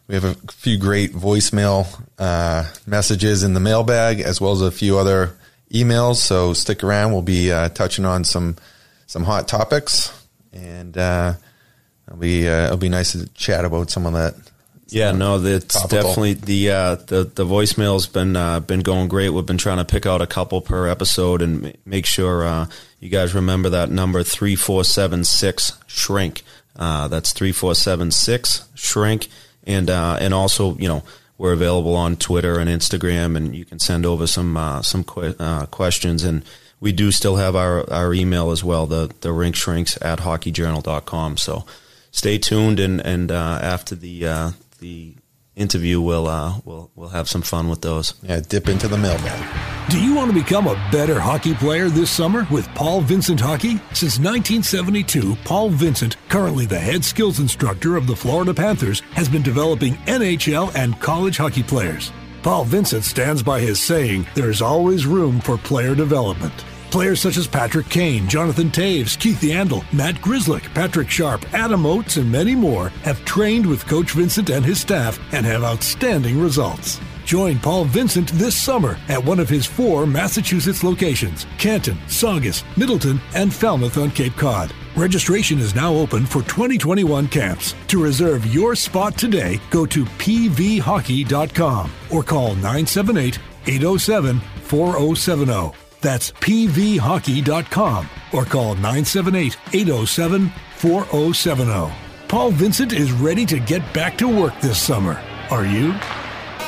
We 0.07 0.15
have 0.15 0.23
a 0.23 0.33
few 0.51 0.77
great 0.77 1.13
voicemail 1.13 1.87
uh, 2.17 2.65
messages 2.85 3.43
in 3.43 3.53
the 3.53 3.59
mailbag, 3.59 4.19
as 4.21 4.39
well 4.39 4.51
as 4.51 4.61
a 4.61 4.71
few 4.71 4.97
other 4.97 5.35
emails. 5.73 6.17
So 6.17 6.53
stick 6.53 6.83
around. 6.83 7.13
We'll 7.13 7.21
be 7.21 7.51
uh, 7.51 7.69
touching 7.69 8.05
on 8.05 8.23
some 8.23 8.57
some 9.07 9.23
hot 9.23 9.47
topics, 9.47 10.11
and 10.53 10.97
uh, 10.97 11.33
it'll 12.07 12.19
be 12.19 12.47
uh, 12.47 12.65
it'll 12.65 12.77
be 12.77 12.89
nice 12.89 13.13
to 13.13 13.27
chat 13.33 13.65
about 13.65 13.89
some 13.89 14.05
of 14.05 14.13
that. 14.13 14.35
Yeah, 14.87 15.13
no, 15.13 15.41
it's 15.41 15.75
topical. 15.75 16.01
definitely 16.01 16.33
the 16.33 16.71
uh, 16.71 16.95
the 16.95 17.23
the 17.23 17.45
voicemail's 17.45 18.07
been 18.07 18.35
uh, 18.35 18.59
been 18.59 18.81
going 18.81 19.07
great. 19.07 19.29
We've 19.29 19.45
been 19.45 19.57
trying 19.57 19.77
to 19.77 19.85
pick 19.85 20.05
out 20.05 20.21
a 20.21 20.27
couple 20.27 20.59
per 20.61 20.87
episode 20.87 21.41
and 21.41 21.77
make 21.85 22.05
sure 22.05 22.67
you 22.99 23.09
guys 23.09 23.33
remember 23.33 23.69
that 23.69 23.89
number 23.89 24.23
three 24.23 24.55
four 24.55 24.83
seven 24.83 25.23
six 25.23 25.77
shrink. 25.87 26.43
Uh, 26.75 27.07
that's 27.07 27.33
three 27.33 27.51
four 27.51 27.75
seven 27.75 28.11
six 28.11 28.67
shrink, 28.75 29.27
and 29.65 29.89
uh, 29.89 30.17
and 30.19 30.33
also 30.33 30.75
you 30.77 30.87
know 30.87 31.03
we're 31.37 31.53
available 31.53 31.95
on 31.95 32.15
Twitter 32.17 32.59
and 32.59 32.69
Instagram, 32.69 33.35
and 33.35 33.55
you 33.55 33.65
can 33.65 33.79
send 33.79 34.05
over 34.05 34.27
some 34.27 34.55
uh, 34.55 34.81
some 34.81 35.05
uh, 35.17 35.65
questions, 35.67 36.23
and 36.23 36.43
we 36.79 36.91
do 36.91 37.11
still 37.11 37.37
have 37.37 37.55
our, 37.55 37.89
our 37.91 38.13
email 38.13 38.51
as 38.51 38.63
well, 38.63 38.85
the 38.85 39.11
the 39.21 39.31
rink 39.31 39.55
shrinks 39.55 39.97
at 40.01 40.19
hockeyjournal.com. 40.19 41.37
So 41.37 41.65
stay 42.11 42.37
tuned, 42.37 42.79
and 42.79 42.99
and 43.01 43.31
uh, 43.31 43.59
after 43.61 43.95
the 43.95 44.27
uh, 44.27 44.51
the 44.79 45.15
interview, 45.55 46.01
we'll 46.01 46.27
uh, 46.27 46.59
we'll 46.65 46.91
we'll 46.95 47.09
have 47.09 47.29
some 47.29 47.41
fun 47.41 47.69
with 47.69 47.81
those. 47.81 48.13
Yeah, 48.23 48.39
dip 48.39 48.67
into 48.69 48.87
the 48.87 48.97
mailbag. 48.97 49.89
Do 49.89 50.01
you 50.01 50.15
want 50.15 50.31
to 50.31 50.39
become 50.39 50.67
a 50.67 50.75
better 50.91 51.19
hockey 51.19 51.53
player 51.53 51.89
this 51.89 52.09
summer 52.09 52.47
with 52.49 52.67
Paul 52.69 53.01
Vincent 53.01 53.39
Hockey? 53.39 53.77
Since 53.93 54.19
1972, 54.19 55.35
Paul 55.43 55.69
Vincent, 55.69 56.15
currently 56.29 56.65
the 56.65 56.79
head 56.79 57.03
skills 57.03 57.39
instructor 57.39 57.97
of 57.97 58.07
the 58.07 58.15
Florida 58.15 58.53
Panthers, 58.53 59.01
has 59.11 59.27
been 59.27 59.41
developing 59.41 59.95
NHL 60.07 60.73
and 60.75 60.99
college 60.99 61.37
hockey 61.37 61.63
players. 61.63 62.11
Paul 62.43 62.65
Vincent 62.65 63.03
stands 63.03 63.43
by 63.43 63.59
his 63.59 63.79
saying, 63.79 64.27
"There's 64.35 64.61
always 64.61 65.05
room 65.05 65.41
for 65.41 65.57
player 65.57 65.95
development." 65.95 66.53
Players 66.91 67.21
such 67.21 67.37
as 67.37 67.47
Patrick 67.47 67.87
Kane, 67.87 68.27
Jonathan 68.27 68.69
Toews, 68.69 69.17
Keith 69.17 69.39
Yandle, 69.39 69.85
Matt 69.93 70.15
Grzelcyk, 70.15 70.73
Patrick 70.73 71.09
Sharp, 71.09 71.45
Adam 71.53 71.85
Oates, 71.85 72.17
and 72.17 72.29
many 72.29 72.53
more 72.53 72.89
have 73.03 73.23
trained 73.23 73.65
with 73.65 73.87
Coach 73.87 74.11
Vincent 74.11 74.49
and 74.49 74.65
his 74.65 74.81
staff 74.81 75.17
and 75.31 75.45
have 75.45 75.63
outstanding 75.63 76.41
results. 76.41 76.99
Join 77.23 77.59
Paul 77.59 77.85
Vincent 77.85 78.29
this 78.33 78.57
summer 78.61 78.97
at 79.07 79.23
one 79.23 79.39
of 79.39 79.47
his 79.47 79.65
four 79.65 80.05
Massachusetts 80.05 80.83
locations 80.83 81.45
Canton, 81.57 81.97
Saugus, 82.09 82.65
Middleton, 82.75 83.21
and 83.35 83.53
Falmouth 83.53 83.97
on 83.97 84.11
Cape 84.11 84.35
Cod. 84.35 84.73
Registration 84.97 85.59
is 85.59 85.73
now 85.73 85.93
open 85.93 86.25
for 86.25 86.41
2021 86.41 87.29
camps. 87.29 87.73
To 87.87 88.03
reserve 88.03 88.53
your 88.53 88.75
spot 88.75 89.15
today, 89.17 89.61
go 89.69 89.85
to 89.85 90.03
pvhockey.com 90.03 91.91
or 92.11 92.21
call 92.23 92.49
978 92.55 93.39
807 93.67 94.41
4070. 94.63 95.80
That's 96.01 96.31
pvhockey.com 96.31 98.09
or 98.33 98.45
call 98.45 98.75
978 98.75 99.57
807 99.73 100.51
4070. 100.75 101.93
Paul 102.27 102.51
Vincent 102.51 102.93
is 102.93 103.11
ready 103.11 103.45
to 103.45 103.59
get 103.59 103.93
back 103.93 104.17
to 104.17 104.27
work 104.27 104.59
this 104.61 104.81
summer. 104.81 105.21
Are 105.49 105.65
you? 105.65 105.93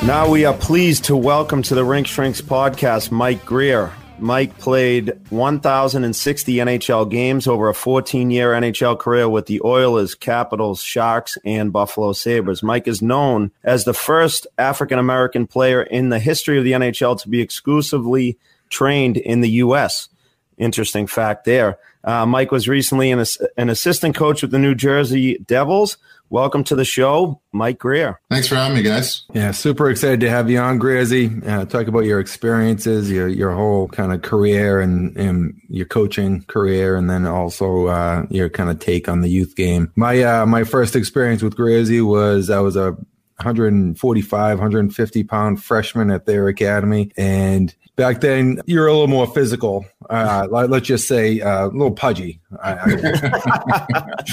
Now 0.04 0.28
we 0.28 0.44
are 0.44 0.54
pleased 0.54 1.04
to 1.04 1.16
welcome 1.16 1.62
to 1.62 1.74
the 1.74 1.84
Rink 1.84 2.06
Shrinks 2.06 2.40
podcast 2.40 3.10
Mike 3.10 3.44
Grier. 3.44 3.92
Mike 4.18 4.58
played 4.58 5.18
1,060 5.30 6.54
NHL 6.54 7.10
games 7.10 7.46
over 7.46 7.68
a 7.68 7.74
14 7.74 8.30
year 8.30 8.52
NHL 8.52 8.98
career 8.98 9.28
with 9.28 9.46
the 9.46 9.60
Oilers, 9.64 10.14
Capitals, 10.14 10.80
Sharks, 10.80 11.36
and 11.44 11.72
Buffalo 11.72 12.12
Sabres. 12.12 12.62
Mike 12.62 12.86
is 12.86 13.02
known 13.02 13.50
as 13.64 13.84
the 13.84 13.94
first 13.94 14.46
African 14.58 14.98
American 14.98 15.46
player 15.46 15.82
in 15.82 16.10
the 16.10 16.18
history 16.20 16.58
of 16.58 16.64
the 16.64 16.72
NHL 16.72 17.20
to 17.22 17.28
be 17.28 17.40
exclusively 17.40 18.38
trained 18.68 19.16
in 19.16 19.40
the 19.40 19.50
U.S. 19.50 20.08
Interesting 20.56 21.06
fact 21.06 21.44
there. 21.44 21.78
Uh, 22.04 22.26
Mike 22.26 22.52
was 22.52 22.68
recently 22.68 23.10
an, 23.10 23.24
an 23.56 23.70
assistant 23.70 24.14
coach 24.14 24.42
with 24.42 24.50
the 24.50 24.58
New 24.58 24.74
Jersey 24.74 25.38
Devils. 25.38 25.96
Welcome 26.30 26.64
to 26.64 26.74
the 26.74 26.84
show, 26.84 27.40
Mike 27.52 27.78
Grier. 27.78 28.20
Thanks 28.30 28.48
for 28.48 28.56
having 28.56 28.76
me, 28.76 28.82
guys. 28.82 29.22
Yeah, 29.34 29.52
super 29.52 29.88
excited 29.90 30.20
to 30.20 30.30
have 30.30 30.50
you 30.50 30.58
on, 30.58 30.80
Greerzy. 30.80 31.46
Uh, 31.46 31.64
talk 31.64 31.86
about 31.86 32.06
your 32.06 32.18
experiences, 32.18 33.10
your 33.10 33.28
your 33.28 33.52
whole 33.52 33.88
kind 33.88 34.12
of 34.12 34.22
career 34.22 34.80
and, 34.80 35.16
and 35.16 35.60
your 35.68 35.86
coaching 35.86 36.42
career, 36.44 36.96
and 36.96 37.08
then 37.08 37.26
also 37.26 37.86
uh, 37.86 38.26
your 38.30 38.48
kind 38.48 38.70
of 38.70 38.80
take 38.80 39.08
on 39.08 39.20
the 39.20 39.28
youth 39.28 39.54
game. 39.54 39.92
My 39.96 40.22
uh, 40.22 40.46
my 40.46 40.64
first 40.64 40.96
experience 40.96 41.42
with 41.42 41.56
Greerzy 41.56 42.04
was 42.04 42.50
I 42.50 42.60
was 42.60 42.74
a 42.74 42.92
145, 43.36 44.58
150 44.58 45.24
pound 45.24 45.62
freshman 45.62 46.10
at 46.10 46.26
their 46.26 46.48
academy, 46.48 47.12
and 47.16 47.74
back 47.96 48.20
then 48.20 48.60
you're 48.66 48.86
a 48.86 48.92
little 48.92 49.08
more 49.08 49.26
physical. 49.26 49.84
Uh, 50.10 50.46
let's 50.50 50.86
just 50.86 51.08
say 51.08 51.40
uh, 51.40 51.66
a 51.66 51.68
little 51.68 51.92
pudgy. 51.92 52.40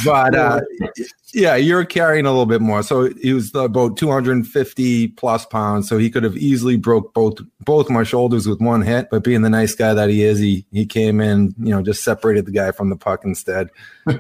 but 0.05 0.35
uh, 0.35 0.61
yeah, 1.33 1.55
you're 1.55 1.85
carrying 1.85 2.25
a 2.25 2.29
little 2.29 2.45
bit 2.45 2.61
more. 2.61 2.83
So 2.83 3.09
he 3.21 3.33
was 3.33 3.53
about 3.55 3.97
250 3.97 5.07
plus 5.09 5.45
pounds. 5.45 5.87
So 5.87 5.97
he 5.97 6.09
could 6.09 6.23
have 6.23 6.35
easily 6.37 6.75
broke 6.75 7.13
both 7.13 7.39
both 7.61 7.89
my 7.89 8.03
shoulders 8.03 8.47
with 8.47 8.59
one 8.59 8.81
hit. 8.81 9.09
But 9.09 9.23
being 9.23 9.41
the 9.43 9.49
nice 9.49 9.73
guy 9.75 9.93
that 9.93 10.09
he 10.09 10.23
is, 10.23 10.39
he 10.39 10.65
he 10.71 10.85
came 10.85 11.21
in, 11.21 11.55
you 11.59 11.69
know, 11.69 11.81
just 11.81 12.03
separated 12.03 12.45
the 12.45 12.51
guy 12.51 12.71
from 12.71 12.89
the 12.89 12.97
puck 12.97 13.23
instead. 13.23 13.69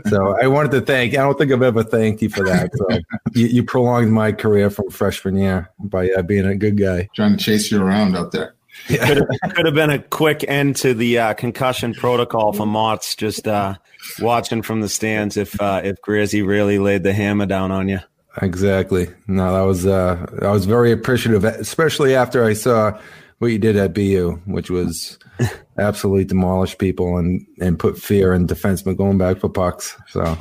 so 0.07 0.37
I 0.41 0.47
wanted 0.47 0.71
to 0.71 0.81
thank. 0.81 1.13
I 1.13 1.17
don't 1.17 1.37
think 1.37 1.51
I've 1.51 1.61
ever 1.61 1.83
thanked 1.83 2.21
you 2.21 2.29
for 2.29 2.45
that. 2.45 2.71
So 2.75 2.87
you, 3.33 3.47
you 3.47 3.63
prolonged 3.63 4.13
my 4.13 4.31
career 4.31 4.69
from 4.69 4.89
freshman 4.89 5.35
year 5.35 5.69
by 5.79 6.09
uh, 6.11 6.21
being 6.21 6.45
a 6.45 6.55
good 6.55 6.77
guy. 6.77 7.09
Trying 7.13 7.37
to 7.37 7.43
chase 7.43 7.71
you 7.71 7.81
around 7.81 8.15
out 8.15 8.31
there. 8.31 8.55
Yeah. 8.89 9.07
could, 9.07 9.17
have, 9.17 9.53
could, 9.53 9.65
have, 9.65 9.75
been 9.75 9.89
a 9.89 9.99
quick 9.99 10.43
end 10.47 10.75
to 10.77 10.93
the 10.93 11.19
uh, 11.19 11.33
concussion 11.33 11.93
protocol 11.93 12.53
for 12.53 12.65
Mott's 12.65 13.15
just 13.15 13.47
uh, 13.47 13.75
watching 14.19 14.61
from 14.61 14.81
the 14.81 14.89
stands 14.89 15.37
if 15.37 15.59
uh, 15.61 15.81
if 15.83 16.01
Grizzy 16.01 16.41
really 16.41 16.79
laid 16.79 17.03
the 17.03 17.13
hammer 17.13 17.45
down 17.45 17.71
on 17.71 17.89
you. 17.89 17.99
Exactly. 18.41 19.09
No, 19.27 19.53
that 19.53 19.61
was 19.61 19.85
uh, 19.85 20.25
I 20.41 20.51
was 20.51 20.65
very 20.65 20.91
appreciative, 20.91 21.43
especially 21.43 22.15
after 22.15 22.43
I 22.45 22.53
saw 22.53 22.99
what 23.39 23.47
you 23.47 23.59
did 23.59 23.75
at 23.75 23.93
BU, 23.93 24.39
which 24.45 24.69
was 24.69 25.19
absolutely 25.77 26.25
demolish 26.25 26.77
people 26.77 27.17
and 27.17 27.45
and 27.59 27.77
put 27.77 27.97
fear 27.97 28.33
in 28.33 28.47
defensemen 28.47 28.97
going 28.97 29.17
back 29.17 29.39
for 29.39 29.49
pucks. 29.49 29.97
So 30.07 30.37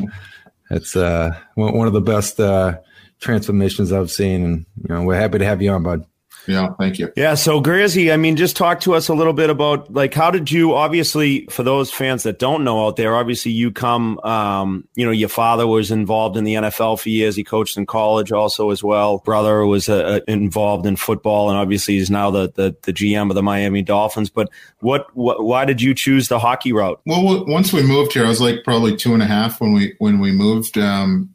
it's 0.70 0.94
uh, 0.94 1.36
one 1.54 1.86
of 1.86 1.92
the 1.92 2.00
best 2.00 2.38
uh, 2.38 2.78
transformations 3.20 3.92
I've 3.92 4.10
seen, 4.10 4.44
and 4.44 4.66
you 4.88 4.94
know 4.94 5.02
we're 5.02 5.16
happy 5.16 5.38
to 5.38 5.44
have 5.44 5.60
you 5.60 5.70
on, 5.72 5.82
bud. 5.82 6.04
Yeah, 6.46 6.70
thank 6.78 6.98
you. 6.98 7.12
Yeah, 7.16 7.34
so 7.34 7.60
Grizzy, 7.60 8.10
I 8.10 8.16
mean, 8.16 8.36
just 8.36 8.56
talk 8.56 8.80
to 8.80 8.94
us 8.94 9.08
a 9.08 9.14
little 9.14 9.32
bit 9.32 9.50
about 9.50 9.92
like 9.92 10.14
how 10.14 10.30
did 10.30 10.50
you 10.50 10.74
obviously 10.74 11.46
for 11.50 11.62
those 11.62 11.90
fans 11.90 12.22
that 12.22 12.38
don't 12.38 12.64
know 12.64 12.86
out 12.86 12.96
there, 12.96 13.14
obviously 13.14 13.52
you 13.52 13.70
come 13.70 14.18
um, 14.20 14.88
you 14.94 15.04
know, 15.04 15.12
your 15.12 15.28
father 15.28 15.66
was 15.66 15.90
involved 15.90 16.36
in 16.36 16.44
the 16.44 16.54
NFL 16.54 17.00
for 17.00 17.08
years. 17.08 17.36
He 17.36 17.44
coached 17.44 17.76
in 17.76 17.86
college 17.86 18.32
also 18.32 18.70
as 18.70 18.82
well. 18.82 19.18
Brother 19.18 19.66
was 19.66 19.88
uh, 19.88 20.20
involved 20.26 20.86
in 20.86 20.96
football 20.96 21.50
and 21.50 21.58
obviously 21.58 21.94
he's 21.94 22.10
now 22.10 22.30
the, 22.30 22.50
the 22.54 22.76
the 22.82 22.92
GM 22.92 23.30
of 23.30 23.34
the 23.34 23.42
Miami 23.42 23.82
Dolphins. 23.82 24.30
But 24.30 24.50
what, 24.80 25.14
what 25.16 25.44
why 25.44 25.64
did 25.64 25.82
you 25.82 25.94
choose 25.94 26.28
the 26.28 26.38
hockey 26.38 26.72
route? 26.72 27.00
Well, 27.06 27.44
once 27.46 27.72
we 27.72 27.82
moved 27.82 28.12
here, 28.12 28.24
I 28.24 28.28
was 28.28 28.40
like 28.40 28.64
probably 28.64 28.96
two 28.96 29.14
and 29.14 29.22
a 29.22 29.26
half 29.26 29.60
when 29.60 29.72
we 29.72 29.94
when 29.98 30.20
we 30.20 30.32
moved 30.32 30.78
um, 30.78 31.34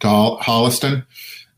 to 0.00 0.06
Holliston, 0.06 1.06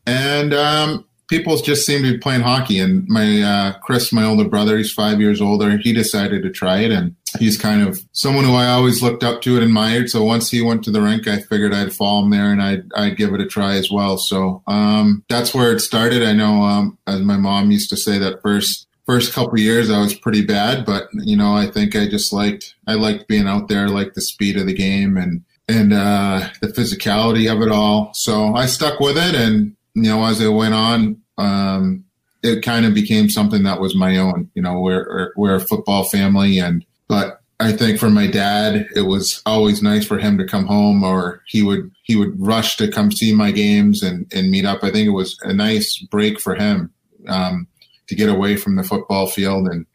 and 0.05 0.53
um, 0.53 1.05
people 1.27 1.57
just 1.57 1.85
seem 1.85 2.03
to 2.03 2.13
be 2.13 2.17
playing 2.17 2.41
hockey. 2.41 2.79
And 2.79 3.07
my 3.07 3.41
uh, 3.41 3.79
Chris, 3.79 4.11
my 4.11 4.23
older 4.23 4.47
brother, 4.47 4.77
he's 4.77 4.91
five 4.91 5.19
years 5.19 5.41
older. 5.41 5.77
He 5.77 5.93
decided 5.93 6.43
to 6.43 6.49
try 6.49 6.79
it, 6.79 6.91
and 6.91 7.15
he's 7.39 7.57
kind 7.57 7.87
of 7.87 7.99
someone 8.13 8.45
who 8.45 8.55
I 8.55 8.67
always 8.67 9.01
looked 9.01 9.23
up 9.23 9.41
to 9.41 9.55
and 9.55 9.63
admired. 9.63 10.09
So 10.09 10.23
once 10.23 10.49
he 10.49 10.61
went 10.61 10.83
to 10.85 10.91
the 10.91 11.01
rink, 11.01 11.27
I 11.27 11.39
figured 11.39 11.73
I'd 11.73 11.93
follow 11.93 12.23
him 12.23 12.31
there 12.31 12.51
and 12.51 12.61
I'd 12.61 12.91
I'd 12.95 13.17
give 13.17 13.33
it 13.33 13.41
a 13.41 13.45
try 13.45 13.75
as 13.75 13.91
well. 13.91 14.17
So 14.17 14.63
um, 14.67 15.23
that's 15.29 15.53
where 15.53 15.71
it 15.71 15.79
started. 15.79 16.23
I 16.23 16.33
know, 16.33 16.63
um, 16.63 16.97
as 17.07 17.21
my 17.21 17.37
mom 17.37 17.71
used 17.71 17.89
to 17.91 17.97
say, 17.97 18.17
that 18.17 18.41
first 18.41 18.87
first 19.05 19.33
couple 19.33 19.57
years 19.57 19.89
I 19.89 20.01
was 20.01 20.13
pretty 20.13 20.45
bad, 20.45 20.85
but 20.85 21.07
you 21.13 21.37
know 21.37 21.53
I 21.53 21.67
think 21.67 21.95
I 21.95 22.07
just 22.07 22.33
liked 22.33 22.75
I 22.87 22.93
liked 22.93 23.27
being 23.27 23.47
out 23.47 23.67
there, 23.67 23.87
like 23.87 24.13
the 24.13 24.21
speed 24.21 24.57
of 24.57 24.67
the 24.67 24.73
game 24.73 25.17
and 25.17 25.43
and 25.69 25.93
uh, 25.93 26.47
the 26.61 26.67
physicality 26.67 27.51
of 27.51 27.61
it 27.61 27.71
all. 27.71 28.11
So 28.13 28.55
I 28.55 28.67
stuck 28.67 28.99
with 28.99 29.17
it, 29.17 29.35
and 29.35 29.75
you 29.97 30.09
know, 30.11 30.23
as 30.25 30.39
it 30.39 30.49
went 30.49 30.75
on, 30.75 31.19
um, 31.39 32.03
it 32.43 32.61
kind 32.61 32.85
of 32.85 32.93
became 32.93 33.29
something 33.29 33.63
that 33.63 33.81
was 33.81 33.95
my 33.95 34.17
own. 34.17 34.49
You 34.53 34.61
know, 34.61 34.79
we're 34.79 35.33
we're 35.35 35.55
a 35.55 35.59
football 35.59 36.03
family, 36.03 36.59
and 36.59 36.85
but 37.07 37.41
I 37.59 37.71
think 37.71 37.99
for 37.99 38.11
my 38.11 38.27
dad, 38.27 38.87
it 38.95 39.01
was 39.01 39.41
always 39.47 39.81
nice 39.81 40.05
for 40.05 40.19
him 40.19 40.37
to 40.37 40.45
come 40.45 40.67
home, 40.67 41.03
or 41.03 41.41
he 41.47 41.63
would 41.63 41.89
he 42.03 42.15
would 42.15 42.39
rush 42.39 42.77
to 42.77 42.91
come 42.91 43.11
see 43.11 43.33
my 43.33 43.51
games 43.51 44.03
and 44.03 44.31
and 44.31 44.51
meet 44.51 44.65
up. 44.65 44.83
I 44.83 44.91
think 44.91 45.07
it 45.07 45.11
was 45.11 45.35
a 45.41 45.51
nice 45.51 45.97
break 45.97 46.39
for 46.39 46.53
him 46.53 46.93
um, 47.27 47.67
to 48.07 48.15
get 48.15 48.29
away 48.29 48.55
from 48.55 48.75
the 48.75 48.83
football 48.83 49.25
field 49.25 49.67
and 49.67 49.87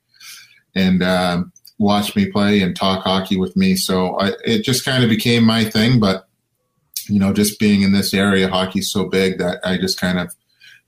and 0.74 1.04
um, 1.04 1.52
watch 1.78 2.16
me 2.16 2.26
play 2.26 2.60
and 2.60 2.74
talk 2.74 3.04
hockey 3.04 3.36
with 3.36 3.56
me. 3.56 3.76
So 3.76 4.18
I, 4.18 4.32
it 4.44 4.64
just 4.64 4.84
kind 4.84 5.04
of 5.04 5.10
became 5.10 5.44
my 5.44 5.64
thing. 5.64 6.00
But 6.00 6.26
you 7.12 7.18
know, 7.20 7.32
just 7.32 7.58
being 7.58 7.82
in 7.82 7.92
this 7.92 8.14
area, 8.14 8.48
hockey's 8.48 8.90
so 8.90 9.04
big 9.04 9.38
that 9.38 9.60
I 9.64 9.76
just 9.76 10.00
kind 10.00 10.18
of 10.18 10.34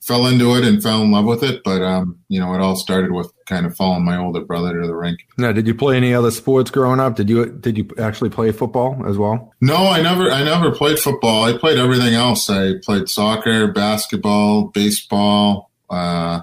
fell 0.01 0.27
into 0.27 0.55
it 0.55 0.65
and 0.65 0.83
fell 0.83 1.03
in 1.03 1.11
love 1.11 1.27
with 1.27 1.43
it. 1.43 1.63
But 1.65 1.83
um, 1.83 2.19
you 2.29 2.41
know, 2.41 2.55
it 2.55 2.61
all 2.61 2.77
started 2.77 3.13
with 3.13 3.31
kind 3.47 3.67
of 3.67 3.77
following 3.77 4.05
my 4.05 4.17
older 4.17 4.41
brother 4.41 4.81
to 4.81 4.87
the 4.87 4.95
rink. 4.95 5.21
Now, 5.37 5.53
did 5.53 5.67
you 5.67 5.75
play 5.75 5.97
any 5.99 6.15
other 6.15 6.31
sports 6.31 6.71
growing 6.71 6.99
up? 6.99 7.17
Did 7.17 7.29
you 7.29 7.47
did 7.47 7.77
you 7.77 7.91
actually 7.99 8.31
play 8.31 8.53
football 8.53 9.05
as 9.07 9.19
well? 9.19 9.53
No, 9.61 9.77
I 9.77 10.01
never 10.01 10.31
I 10.31 10.43
never 10.43 10.71
played 10.71 10.99
football. 10.99 11.45
I 11.45 11.57
played 11.59 11.79
everything 11.79 12.15
else. 12.15 12.49
I 12.49 12.75
played 12.83 13.09
soccer, 13.09 13.71
basketball, 13.71 14.69
baseball, 14.69 15.71
uh, 15.91 16.41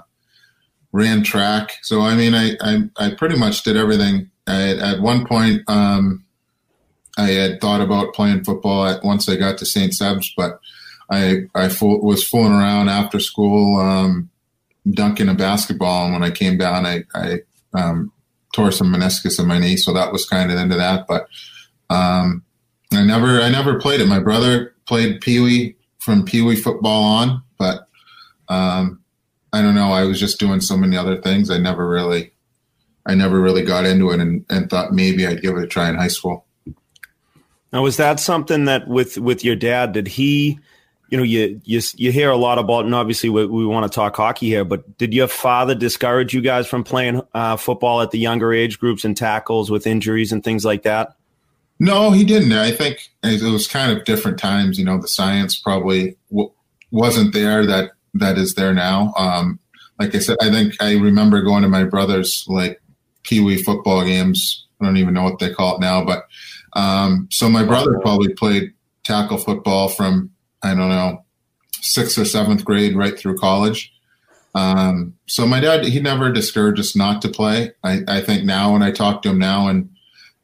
ran 0.91 1.23
track. 1.23 1.77
So 1.81 2.01
I 2.01 2.15
mean, 2.15 2.35
I 2.35 2.55
I, 2.61 2.89
I 2.97 3.15
pretty 3.15 3.37
much 3.37 3.63
did 3.63 3.77
everything. 3.77 4.29
I, 4.47 4.75
at 4.77 5.01
one 5.01 5.25
point, 5.25 5.61
um, 5.67 6.25
I 7.17 7.27
had 7.27 7.59
thought 7.59 7.81
about 7.81 8.13
playing 8.13 8.43
football 8.43 8.85
at 8.85 9.03
once 9.03 9.27
I 9.27 9.35
got 9.35 9.57
to 9.57 9.65
St. 9.65 9.93
Seb's, 9.93 10.33
but 10.35 10.59
I 11.09 11.41
I 11.53 11.69
fool, 11.69 12.01
was 12.01 12.23
fooling 12.23 12.53
around 12.53 12.89
after 12.89 13.19
school, 13.19 13.79
um, 13.79 14.29
dunking 14.89 15.29
a 15.29 15.33
basketball, 15.33 16.05
and 16.05 16.13
when 16.13 16.23
I 16.23 16.31
came 16.31 16.57
down, 16.57 16.85
I, 16.85 17.03
I 17.13 17.39
um, 17.73 18.11
tore 18.53 18.71
some 18.71 18.93
meniscus 18.93 19.39
in 19.39 19.47
my 19.47 19.59
knee, 19.59 19.77
so 19.77 19.93
that 19.93 20.11
was 20.11 20.25
kind 20.25 20.51
of 20.51 20.57
into 20.57 20.77
that. 20.77 21.05
But 21.07 21.27
um, 21.89 22.43
I 22.93 23.03
never 23.03 23.41
I 23.41 23.49
never 23.49 23.79
played 23.79 24.01
it. 24.01 24.07
My 24.07 24.19
brother 24.19 24.73
played 24.87 25.21
Pee 25.21 25.39
Wee 25.39 25.75
from 25.99 26.25
Pee 26.25 26.41
Wee 26.41 26.55
football 26.55 27.03
on, 27.03 27.43
but 27.57 27.87
um, 28.47 29.01
I 29.53 29.61
don't 29.61 29.75
know. 29.75 29.91
I 29.91 30.03
was 30.03 30.19
just 30.19 30.39
doing 30.39 30.61
so 30.61 30.77
many 30.77 30.95
other 30.95 31.21
things. 31.21 31.49
I 31.49 31.57
never 31.57 31.87
really 31.87 32.31
I 33.05 33.15
never 33.15 33.39
really 33.39 33.63
got 33.63 33.85
into 33.85 34.11
it, 34.11 34.19
and, 34.19 34.45
and 34.49 34.69
thought 34.69 34.93
maybe 34.93 35.25
I'd 35.25 35.41
give 35.41 35.57
it 35.57 35.63
a 35.63 35.67
try 35.67 35.89
in 35.89 35.95
high 35.95 36.07
school. 36.07 36.45
Now, 37.73 37.83
was 37.83 37.97
that 37.97 38.19
something 38.19 38.65
that 38.65 38.87
with 38.87 39.17
with 39.17 39.43
your 39.45 39.55
dad? 39.55 39.93
Did 39.93 40.07
he? 40.07 40.59
you 41.11 41.17
know, 41.17 41.23
you 41.23 41.59
you 41.65 41.81
you 41.97 42.11
hear 42.11 42.29
a 42.31 42.37
lot 42.37 42.57
about, 42.57 42.85
and 42.85 42.95
obviously 42.95 43.29
we, 43.29 43.45
we 43.45 43.65
want 43.65 43.83
to 43.89 43.93
talk 43.93 44.15
hockey 44.15 44.47
here. 44.47 44.63
But 44.63 44.97
did 44.97 45.13
your 45.13 45.27
father 45.27 45.75
discourage 45.75 46.33
you 46.33 46.39
guys 46.39 46.67
from 46.67 46.85
playing 46.85 47.21
uh, 47.33 47.57
football 47.57 48.01
at 48.01 48.11
the 48.11 48.17
younger 48.17 48.53
age 48.53 48.79
groups 48.79 49.03
and 49.03 49.15
tackles 49.15 49.69
with 49.69 49.85
injuries 49.85 50.31
and 50.31 50.41
things 50.41 50.63
like 50.63 50.83
that? 50.83 51.15
No, 51.79 52.11
he 52.11 52.23
didn't. 52.23 52.53
I 52.53 52.71
think 52.71 53.09
it 53.23 53.43
was 53.43 53.67
kind 53.67 53.91
of 53.91 54.05
different 54.05 54.39
times. 54.39 54.79
You 54.79 54.85
know, 54.85 55.01
the 55.01 55.07
science 55.09 55.59
probably 55.59 56.15
w- 56.29 56.51
wasn't 56.91 57.33
there 57.33 57.65
that 57.65 57.91
that 58.13 58.37
is 58.37 58.53
there 58.53 58.73
now. 58.73 59.13
Um, 59.17 59.59
like 59.99 60.15
I 60.15 60.19
said, 60.19 60.37
I 60.41 60.49
think 60.49 60.75
I 60.81 60.93
remember 60.93 61.41
going 61.41 61.63
to 61.63 61.69
my 61.69 61.83
brother's 61.83 62.45
like 62.47 62.81
Wee 63.29 63.61
football 63.61 64.05
games. 64.05 64.65
I 64.79 64.85
don't 64.85 64.97
even 64.97 65.13
know 65.13 65.23
what 65.23 65.39
they 65.39 65.53
call 65.53 65.75
it 65.75 65.81
now, 65.81 66.05
but 66.05 66.25
um, 66.73 67.27
so 67.31 67.49
my 67.49 67.63
brother 67.63 67.99
probably 67.99 68.33
played 68.33 68.73
tackle 69.03 69.37
football 69.37 69.87
from 69.87 70.31
I 70.63 70.75
don't 70.75 70.89
know, 70.89 71.25
sixth 71.81 72.17
or 72.17 72.25
seventh 72.25 72.63
grade 72.63 72.95
right 72.95 73.17
through 73.17 73.37
college. 73.37 73.91
Um, 74.53 75.15
so 75.27 75.47
my 75.47 75.59
dad, 75.59 75.85
he 75.85 75.99
never 75.99 76.31
discouraged 76.31 76.79
us 76.79 76.95
not 76.95 77.21
to 77.21 77.29
play. 77.29 77.71
I, 77.83 78.01
I 78.07 78.21
think 78.21 78.43
now 78.43 78.73
when 78.73 78.83
I 78.83 78.91
talk 78.91 79.21
to 79.23 79.29
him 79.29 79.39
now 79.39 79.67
and, 79.67 79.89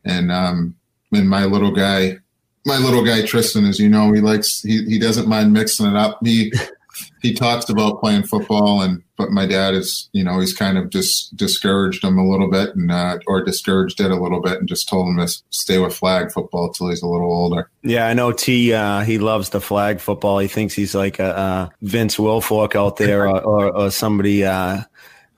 and, 0.05 0.31
um, 0.31 0.75
and 1.11 1.29
my 1.29 1.45
little 1.45 1.71
guy, 1.71 2.17
my 2.65 2.77
little 2.77 3.05
guy 3.05 3.25
Tristan, 3.25 3.65
as 3.65 3.79
you 3.79 3.89
know, 3.89 4.11
he 4.11 4.21
likes, 4.21 4.61
he, 4.61 4.83
he 4.85 4.99
doesn't 4.99 5.27
mind 5.27 5.53
mixing 5.53 5.85
it 5.85 5.95
up. 5.95 6.19
He, 6.23 6.51
he 7.21 7.33
talks 7.33 7.69
about 7.69 7.99
playing 7.99 8.23
football 8.23 8.81
and 8.81 9.03
but 9.17 9.31
my 9.31 9.45
dad 9.45 9.73
is 9.73 10.09
you 10.13 10.23
know 10.23 10.39
he's 10.39 10.53
kind 10.53 10.77
of 10.77 10.89
just 10.89 11.35
discouraged 11.35 12.03
him 12.03 12.17
a 12.17 12.27
little 12.27 12.49
bit 12.49 12.75
and 12.75 12.91
uh, 12.91 13.17
or 13.27 13.43
discouraged 13.43 13.99
it 13.99 14.11
a 14.11 14.15
little 14.15 14.41
bit 14.41 14.59
and 14.59 14.67
just 14.67 14.87
told 14.87 15.07
him 15.07 15.17
to 15.17 15.27
stay 15.49 15.79
with 15.79 15.95
flag 15.95 16.31
football 16.31 16.69
till 16.71 16.89
he's 16.89 17.01
a 17.01 17.07
little 17.07 17.31
older. 17.31 17.69
Yeah 17.83 18.07
i 18.07 18.13
know 18.13 18.31
t 18.31 18.73
uh, 18.73 19.01
he 19.01 19.17
loves 19.17 19.49
the 19.49 19.61
flag 19.61 19.99
football. 19.99 20.39
He 20.39 20.47
thinks 20.47 20.73
he's 20.73 20.95
like 20.95 21.19
a, 21.19 21.31
a 21.31 21.71
vince 21.81 22.17
wilfork 22.17 22.75
out 22.75 22.97
there 22.97 23.27
or, 23.27 23.41
or, 23.41 23.75
or 23.75 23.91
somebody 23.91 24.45
uh, 24.45 24.81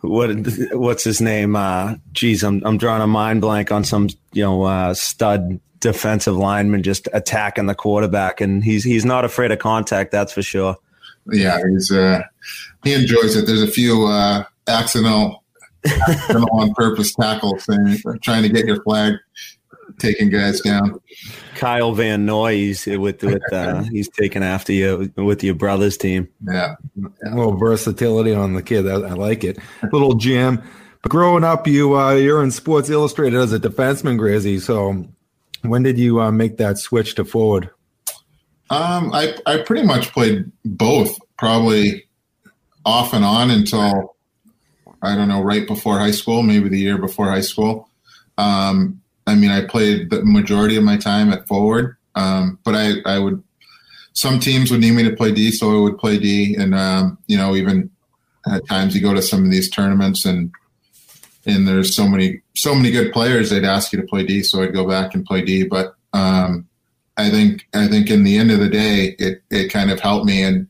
what 0.02 0.30
what's 0.74 1.04
his 1.04 1.22
name? 1.22 1.56
Uh 1.56 1.95
geez 2.12 2.43
i'm 2.43 2.62
i'm 2.65 2.78
drawing 2.78 3.02
a 3.02 3.08
mind 3.08 3.41
blank 3.41 3.72
on 3.72 3.84
some 3.84 4.10
you 4.34 4.43
know 4.43 4.63
uh, 4.63 4.93
stud 4.93 5.60
defensive 5.80 6.36
lineman 6.36 6.84
just 6.84 7.08
attacking 7.13 7.65
the 7.65 7.76
quarterback 7.76 8.41
and 8.41 8.63
he's 8.63 8.84
he's 8.84 9.06
not 9.06 9.24
afraid 9.24 9.52
of 9.52 9.60
contact 9.60 10.12
that's 10.12 10.34
for 10.34 10.41
sure 10.41 10.76
yeah, 11.32 11.60
he's 11.70 11.92
uh, 11.92 12.22
he 12.84 12.94
enjoys 12.94 13.36
it. 13.36 13.46
There's 13.46 13.62
a 13.62 13.68
few 13.68 14.06
uh, 14.06 14.44
accidental, 14.68 15.44
accidental 15.86 16.50
on 16.52 16.74
purpose 16.74 17.13
tackles 17.13 17.65
thing, 17.65 17.98
trying 18.22 18.44
to 18.44 18.50
get 18.50 18.65
your 18.65 18.82
flag, 18.84 19.15
taking 20.00 20.30
guys 20.30 20.62
down. 20.62 21.00
Kyle 21.56 21.94
Van 21.94 22.26
Noy, 22.26 22.56
he's 22.56 22.86
with 22.86 23.24
with 23.24 23.54
uh, 23.54 23.84
he's 23.92 24.10
taking 24.10 24.44
after 24.44 24.74
you 24.74 25.12
with 25.15 25.44
your 25.44 25.56
brother's 25.56 25.98
team. 25.98 26.30
Yeah, 26.48 26.76
a 27.26 27.36
little 27.36 27.58
versatility 27.58 28.34
on 28.34 28.54
the 28.54 28.63
kid. 28.63 28.88
I, 28.88 28.96
I 28.96 29.13
like 29.13 29.44
it. 29.44 29.58
Little 29.92 30.15
Jim. 30.15 30.62
But 31.02 31.12
growing 31.12 31.44
up, 31.44 31.68
you 31.68 31.98
uh, 31.98 32.13
you're 32.13 32.44
in 32.44 32.52
Sports 32.52 32.89
Illustrated 32.89 33.39
as 33.39 33.54
a 33.54 33.60
defenseman, 33.60 34.18
Grizzy. 34.18 34.60
So 34.60 35.06
when 35.62 35.84
did 35.84 35.98
you 35.98 36.22
uh, 36.22 36.32
make 36.32 36.58
that 36.58 36.78
switch 36.78 37.15
to 37.15 37.26
forward? 37.26 37.70
Um, 38.70 39.12
I 39.14 39.36
I 39.46 39.58
pretty 39.58 39.86
much 39.86 40.12
played 40.12 40.52
both, 40.64 41.18
probably 41.38 42.06
off 42.86 43.14
and 43.14 43.26
on 43.26 43.50
until 43.50 44.16
I 45.02 45.16
don't 45.16 45.28
know, 45.28 45.42
right 45.42 45.66
before 45.66 45.98
high 45.98 46.12
school, 46.12 46.44
maybe 46.44 46.70
the 46.70 46.80
year 46.80 46.98
before 46.98 47.26
high 47.26 47.42
school. 47.42 47.90
Um, 48.38 49.02
I 49.26 49.36
mean, 49.36 49.52
I 49.52 49.66
played 49.66 50.10
the 50.10 50.24
majority 50.24 50.76
of 50.76 50.84
my 50.84 50.98
time 50.98 51.32
at 51.32 51.48
forward, 51.48 51.98
um, 52.15 52.60
but 52.63 52.76
I 52.76 52.94
I 53.06 53.20
would 53.20 53.44
some 54.13 54.40
teams 54.40 54.72
would 54.72 54.82
need 54.82 54.94
me 54.94 55.04
to 55.04 55.15
play 55.15 55.32
D, 55.32 55.52
so 55.52 55.78
I 55.78 55.82
would 55.82 55.98
play 55.98 56.17
D, 56.17 56.56
and 56.56 56.76
um, 56.76 57.17
you 57.28 57.38
know, 57.38 57.56
even 57.56 57.90
at 58.52 58.67
times 58.67 58.96
you 58.96 59.02
go 59.02 59.13
to 59.13 59.22
some 59.22 59.46
of 59.46 59.52
these 59.52 59.70
tournaments 59.70 60.26
and 60.26 60.52
and 61.46 61.67
there's 61.67 61.96
so 61.96 62.08
many 62.08 62.42
so 62.56 62.76
many 62.76 62.92
good 62.92 63.13
players 63.13 63.50
they'd 63.50 63.63
ask 63.63 63.92
you 63.94 64.02
to 64.02 64.08
play 64.08 64.26
D, 64.26 64.44
so 64.44 64.62
I'd 64.62 64.74
go 64.74 64.88
back 64.88 65.13
and 65.13 65.26
play 65.26 65.42
D, 65.42 65.63
but 65.63 65.96
um, 66.13 66.67
I 67.20 67.30
think 67.30 67.67
I 67.74 67.88
think 67.88 68.10
in 68.10 68.24
the 68.24 68.38
end 68.38 68.52
of 68.52 68.60
the 68.60 68.70
day, 68.70 69.15
it 69.20 69.44
it 69.50 69.72
kind 69.72 69.92
of 69.92 70.00
helped 70.00 70.26
me. 70.26 70.42
And 70.42 70.67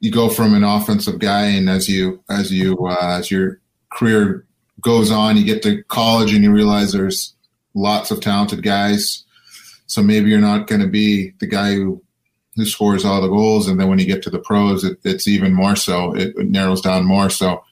you 0.00 0.10
go 0.10 0.28
from 0.28 0.54
an 0.54 0.64
offensive 0.64 1.18
guy, 1.18 1.46
and 1.46 1.68
as 1.68 1.88
you 1.88 2.22
as 2.28 2.52
you 2.52 2.86
uh, 2.86 3.18
as 3.18 3.30
your 3.30 3.60
career 3.92 4.46
goes 4.80 5.10
on, 5.10 5.36
you 5.36 5.44
get 5.44 5.62
to 5.62 5.82
college 5.84 6.32
and 6.32 6.44
you 6.44 6.52
realize 6.52 6.92
there's 6.92 7.34
lots 7.74 8.10
of 8.10 8.20
talented 8.20 8.62
guys. 8.62 9.24
So 9.86 10.02
maybe 10.02 10.30
you're 10.30 10.40
not 10.40 10.68
going 10.68 10.80
to 10.80 10.86
be 10.86 11.32
the 11.40 11.46
guy 11.46 11.74
who 11.74 12.02
who 12.56 12.64
scores 12.64 13.04
all 13.04 13.20
the 13.20 13.28
goals, 13.28 13.68
and 13.68 13.78
then 13.78 13.88
when 13.88 13.98
you 13.98 14.06
get 14.06 14.22
to 14.22 14.30
the 14.30 14.38
pros, 14.38 14.84
it, 14.84 14.98
it's 15.04 15.26
even 15.28 15.52
more 15.52 15.76
so. 15.76 16.14
It, 16.14 16.34
it 16.36 16.48
narrows 16.48 16.80
down 16.80 17.04
more. 17.06 17.30
So 17.30 17.64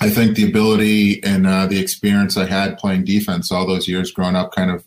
I 0.00 0.10
think 0.10 0.36
the 0.36 0.48
ability 0.48 1.22
and 1.24 1.46
uh, 1.46 1.66
the 1.66 1.80
experience 1.80 2.36
I 2.36 2.46
had 2.46 2.78
playing 2.78 3.04
defense 3.04 3.50
all 3.50 3.66
those 3.66 3.88
years 3.88 4.12
growing 4.12 4.36
up 4.36 4.52
kind 4.52 4.70
of 4.70 4.84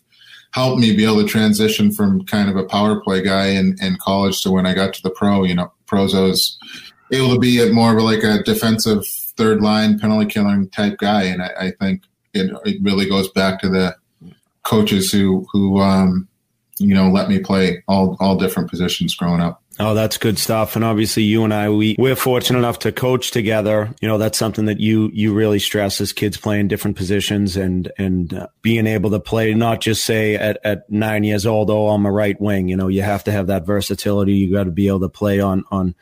helped 0.52 0.80
me 0.80 0.94
be 0.94 1.04
able 1.04 1.22
to 1.22 1.26
transition 1.26 1.90
from 1.92 2.24
kind 2.26 2.48
of 2.48 2.56
a 2.56 2.64
power 2.64 3.00
play 3.00 3.22
guy 3.22 3.48
in, 3.48 3.76
in 3.80 3.96
college 3.96 4.42
to 4.42 4.50
when 4.50 4.66
I 4.66 4.74
got 4.74 4.94
to 4.94 5.02
the 5.02 5.10
pro. 5.10 5.44
You 5.44 5.54
know, 5.54 5.72
pros 5.86 6.14
I 6.14 6.20
was 6.20 6.58
able 7.10 7.34
to 7.34 7.40
be 7.40 7.62
a 7.62 7.72
more 7.72 7.96
of 7.96 8.02
like 8.02 8.22
a 8.22 8.42
defensive 8.42 9.06
third 9.06 9.62
line 9.62 9.98
penalty 9.98 10.26
killing 10.26 10.68
type 10.70 10.98
guy, 10.98 11.24
and 11.24 11.42
I, 11.42 11.50
I 11.58 11.70
think 11.80 12.02
it, 12.34 12.50
it 12.64 12.82
really 12.82 13.08
goes 13.08 13.30
back 13.32 13.60
to 13.60 13.68
the 13.68 13.96
coaches 14.62 15.10
who 15.10 15.46
who 15.52 15.80
um, 15.80 16.28
you 16.78 16.94
know 16.94 17.10
let 17.10 17.28
me 17.28 17.38
play 17.38 17.82
all 17.88 18.16
all 18.20 18.36
different 18.36 18.70
positions 18.70 19.14
growing 19.14 19.40
up. 19.40 19.61
Oh, 19.80 19.94
that's 19.94 20.18
good 20.18 20.38
stuff. 20.38 20.76
And 20.76 20.84
obviously 20.84 21.22
you 21.22 21.44
and 21.44 21.54
I, 21.54 21.70
we, 21.70 21.96
we're 21.98 22.14
fortunate 22.14 22.58
enough 22.58 22.80
to 22.80 22.92
coach 22.92 23.30
together. 23.30 23.94
You 24.00 24.08
know, 24.08 24.18
that's 24.18 24.38
something 24.38 24.66
that 24.66 24.80
you, 24.80 25.10
you 25.14 25.32
really 25.32 25.58
stress 25.58 26.00
as 26.00 26.12
kids 26.12 26.36
playing 26.36 26.68
different 26.68 26.96
positions 26.96 27.56
and, 27.56 27.90
and 27.96 28.34
uh, 28.34 28.48
being 28.60 28.86
able 28.86 29.10
to 29.10 29.20
play, 29.20 29.54
not 29.54 29.80
just 29.80 30.04
say 30.04 30.34
at, 30.34 30.58
at 30.62 30.90
nine 30.90 31.24
years 31.24 31.46
old, 31.46 31.70
oh, 31.70 31.88
I'm 31.88 32.04
a 32.04 32.12
right 32.12 32.38
wing. 32.40 32.68
You 32.68 32.76
know, 32.76 32.88
you 32.88 33.02
have 33.02 33.24
to 33.24 33.32
have 33.32 33.46
that 33.46 33.64
versatility. 33.64 34.34
You 34.34 34.52
got 34.52 34.64
to 34.64 34.70
be 34.70 34.88
able 34.88 35.00
to 35.00 35.08
play 35.08 35.40
on, 35.40 35.64
on, 35.70 35.94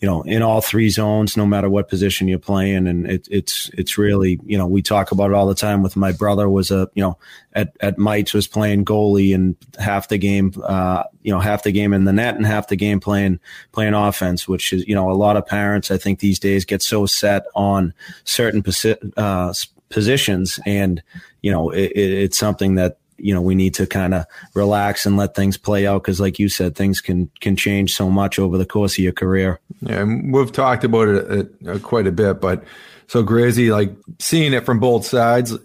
you 0.00 0.08
know, 0.08 0.22
in 0.22 0.42
all 0.42 0.60
three 0.60 0.90
zones, 0.90 1.36
no 1.36 1.46
matter 1.46 1.70
what 1.70 1.88
position 1.88 2.28
you're 2.28 2.38
playing. 2.38 2.86
And 2.86 3.06
it, 3.06 3.26
it's, 3.30 3.70
it's 3.74 3.96
really, 3.96 4.38
you 4.44 4.58
know, 4.58 4.66
we 4.66 4.82
talk 4.82 5.12
about 5.12 5.30
it 5.30 5.34
all 5.34 5.46
the 5.46 5.54
time 5.54 5.82
with 5.82 5.96
my 5.96 6.12
brother 6.12 6.48
was 6.48 6.70
a, 6.70 6.90
you 6.94 7.02
know, 7.02 7.16
at, 7.54 7.74
at 7.80 7.96
Mites 7.96 8.34
was 8.34 8.46
playing 8.46 8.84
goalie 8.84 9.34
and 9.34 9.56
half 9.78 10.08
the 10.08 10.18
game, 10.18 10.52
uh, 10.64 11.04
you 11.22 11.32
know, 11.32 11.40
half 11.40 11.62
the 11.62 11.72
game 11.72 11.94
in 11.94 12.04
the 12.04 12.12
net 12.12 12.34
and 12.34 12.44
half 12.44 12.68
the 12.68 12.76
game 12.76 13.00
playing, 13.00 13.40
playing 13.72 13.94
offense, 13.94 14.46
which 14.46 14.72
is, 14.72 14.86
you 14.86 14.94
know, 14.94 15.10
a 15.10 15.14
lot 15.14 15.36
of 15.36 15.46
parents, 15.46 15.90
I 15.90 15.96
think 15.96 16.18
these 16.18 16.38
days 16.38 16.64
get 16.64 16.82
so 16.82 17.06
set 17.06 17.46
on 17.54 17.94
certain 18.24 18.62
uh, 19.16 19.54
positions 19.88 20.60
and, 20.66 21.02
you 21.40 21.50
know, 21.50 21.70
it, 21.70 21.92
it's 21.94 22.36
something 22.36 22.74
that, 22.74 22.98
you 23.24 23.34
know 23.34 23.40
we 23.40 23.54
need 23.54 23.74
to 23.74 23.86
kind 23.86 24.12
of 24.14 24.26
relax 24.54 25.06
and 25.06 25.16
let 25.16 25.34
things 25.34 25.56
play 25.56 25.86
out 25.86 26.02
because 26.02 26.20
like 26.20 26.38
you 26.38 26.48
said 26.48 26.76
things 26.76 27.00
can 27.00 27.30
can 27.40 27.56
change 27.56 27.94
so 27.94 28.10
much 28.10 28.38
over 28.38 28.58
the 28.58 28.66
course 28.66 28.98
of 28.98 28.98
your 29.02 29.12
career 29.12 29.58
yeah 29.80 30.04
we've 30.04 30.52
talked 30.52 30.84
about 30.84 31.08
it 31.08 31.48
uh, 31.66 31.78
quite 31.78 32.06
a 32.06 32.12
bit 32.12 32.40
but 32.40 32.62
so 33.06 33.22
Grazy, 33.22 33.70
like 33.70 33.94
seeing 34.18 34.54
it 34.54 34.64
from 34.64 34.80
both 34.80 35.04
sides, 35.04 35.56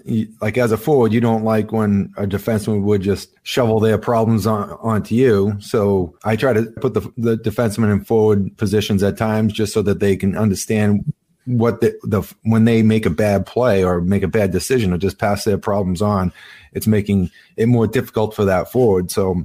like 0.41 0.57
as 0.57 0.71
a 0.71 0.77
forward, 0.77 1.13
you 1.13 1.21
don't 1.21 1.43
like 1.43 1.71
when 1.71 2.13
a 2.17 2.27
defenseman 2.27 2.83
would 2.83 3.01
just 3.01 3.33
shovel 3.43 3.79
their 3.79 3.97
problems 3.97 4.45
on, 4.45 4.71
onto 4.81 5.15
you. 5.15 5.55
So 5.59 6.15
I 6.23 6.35
try 6.35 6.53
to 6.53 6.63
put 6.81 6.95
the, 6.95 7.01
the 7.17 7.37
defenseman 7.37 7.91
in 7.91 8.03
forward 8.03 8.55
positions 8.57 9.03
at 9.03 9.17
times 9.17 9.53
just 9.53 9.73
so 9.73 9.81
that 9.83 9.99
they 9.99 10.17
can 10.17 10.35
understand 10.35 11.13
what 11.49 11.81
the, 11.81 11.97
the 12.03 12.21
when 12.43 12.65
they 12.65 12.83
make 12.83 13.05
a 13.05 13.09
bad 13.09 13.45
play 13.45 13.83
or 13.83 14.01
make 14.01 14.23
a 14.23 14.27
bad 14.27 14.51
decision 14.51 14.93
or 14.93 14.97
just 14.97 15.17
pass 15.17 15.43
their 15.43 15.57
problems 15.57 16.01
on, 16.01 16.31
it's 16.73 16.87
making 16.87 17.31
it 17.57 17.67
more 17.67 17.87
difficult 17.87 18.35
for 18.35 18.45
that 18.45 18.71
forward. 18.71 19.09
So, 19.09 19.43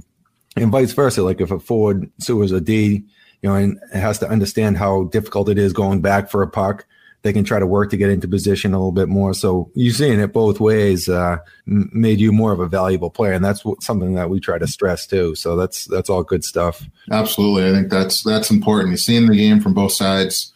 and 0.56 0.70
vice 0.70 0.92
versa. 0.92 1.22
Like 1.22 1.40
if 1.40 1.50
a 1.50 1.58
forward 1.58 2.10
sues 2.18 2.52
a 2.52 2.60
D, 2.60 3.04
you 3.42 3.48
know, 3.48 3.54
and 3.54 3.80
has 3.92 4.18
to 4.18 4.28
understand 4.28 4.76
how 4.76 5.04
difficult 5.04 5.48
it 5.48 5.58
is 5.58 5.72
going 5.72 6.02
back 6.02 6.30
for 6.30 6.42
a 6.42 6.48
puck, 6.48 6.84
they 7.22 7.32
can 7.32 7.42
try 7.42 7.58
to 7.58 7.66
work 7.66 7.88
to 7.90 7.96
get 7.96 8.10
into 8.10 8.28
position 8.28 8.74
a 8.74 8.78
little 8.78 8.92
bit 8.92 9.08
more. 9.08 9.32
So 9.32 9.70
you're 9.74 9.94
seeing 9.94 10.20
it 10.20 10.34
both 10.34 10.60
ways 10.60 11.08
uh, 11.08 11.38
made 11.64 12.20
you 12.20 12.32
more 12.32 12.52
of 12.52 12.60
a 12.60 12.68
valuable 12.68 13.10
player, 13.10 13.32
and 13.32 13.42
that's 13.42 13.64
something 13.80 14.14
that 14.14 14.28
we 14.28 14.40
try 14.40 14.58
to 14.58 14.66
stress 14.66 15.06
too. 15.06 15.34
So 15.34 15.56
that's 15.56 15.86
that's 15.86 16.10
all 16.10 16.22
good 16.22 16.44
stuff. 16.44 16.82
Absolutely, 17.10 17.66
I 17.68 17.72
think 17.72 17.90
that's 17.90 18.22
that's 18.22 18.50
important. 18.50 18.90
You're 18.90 18.98
seeing 18.98 19.26
the 19.26 19.36
game 19.36 19.60
from 19.60 19.72
both 19.72 19.92
sides, 19.92 20.52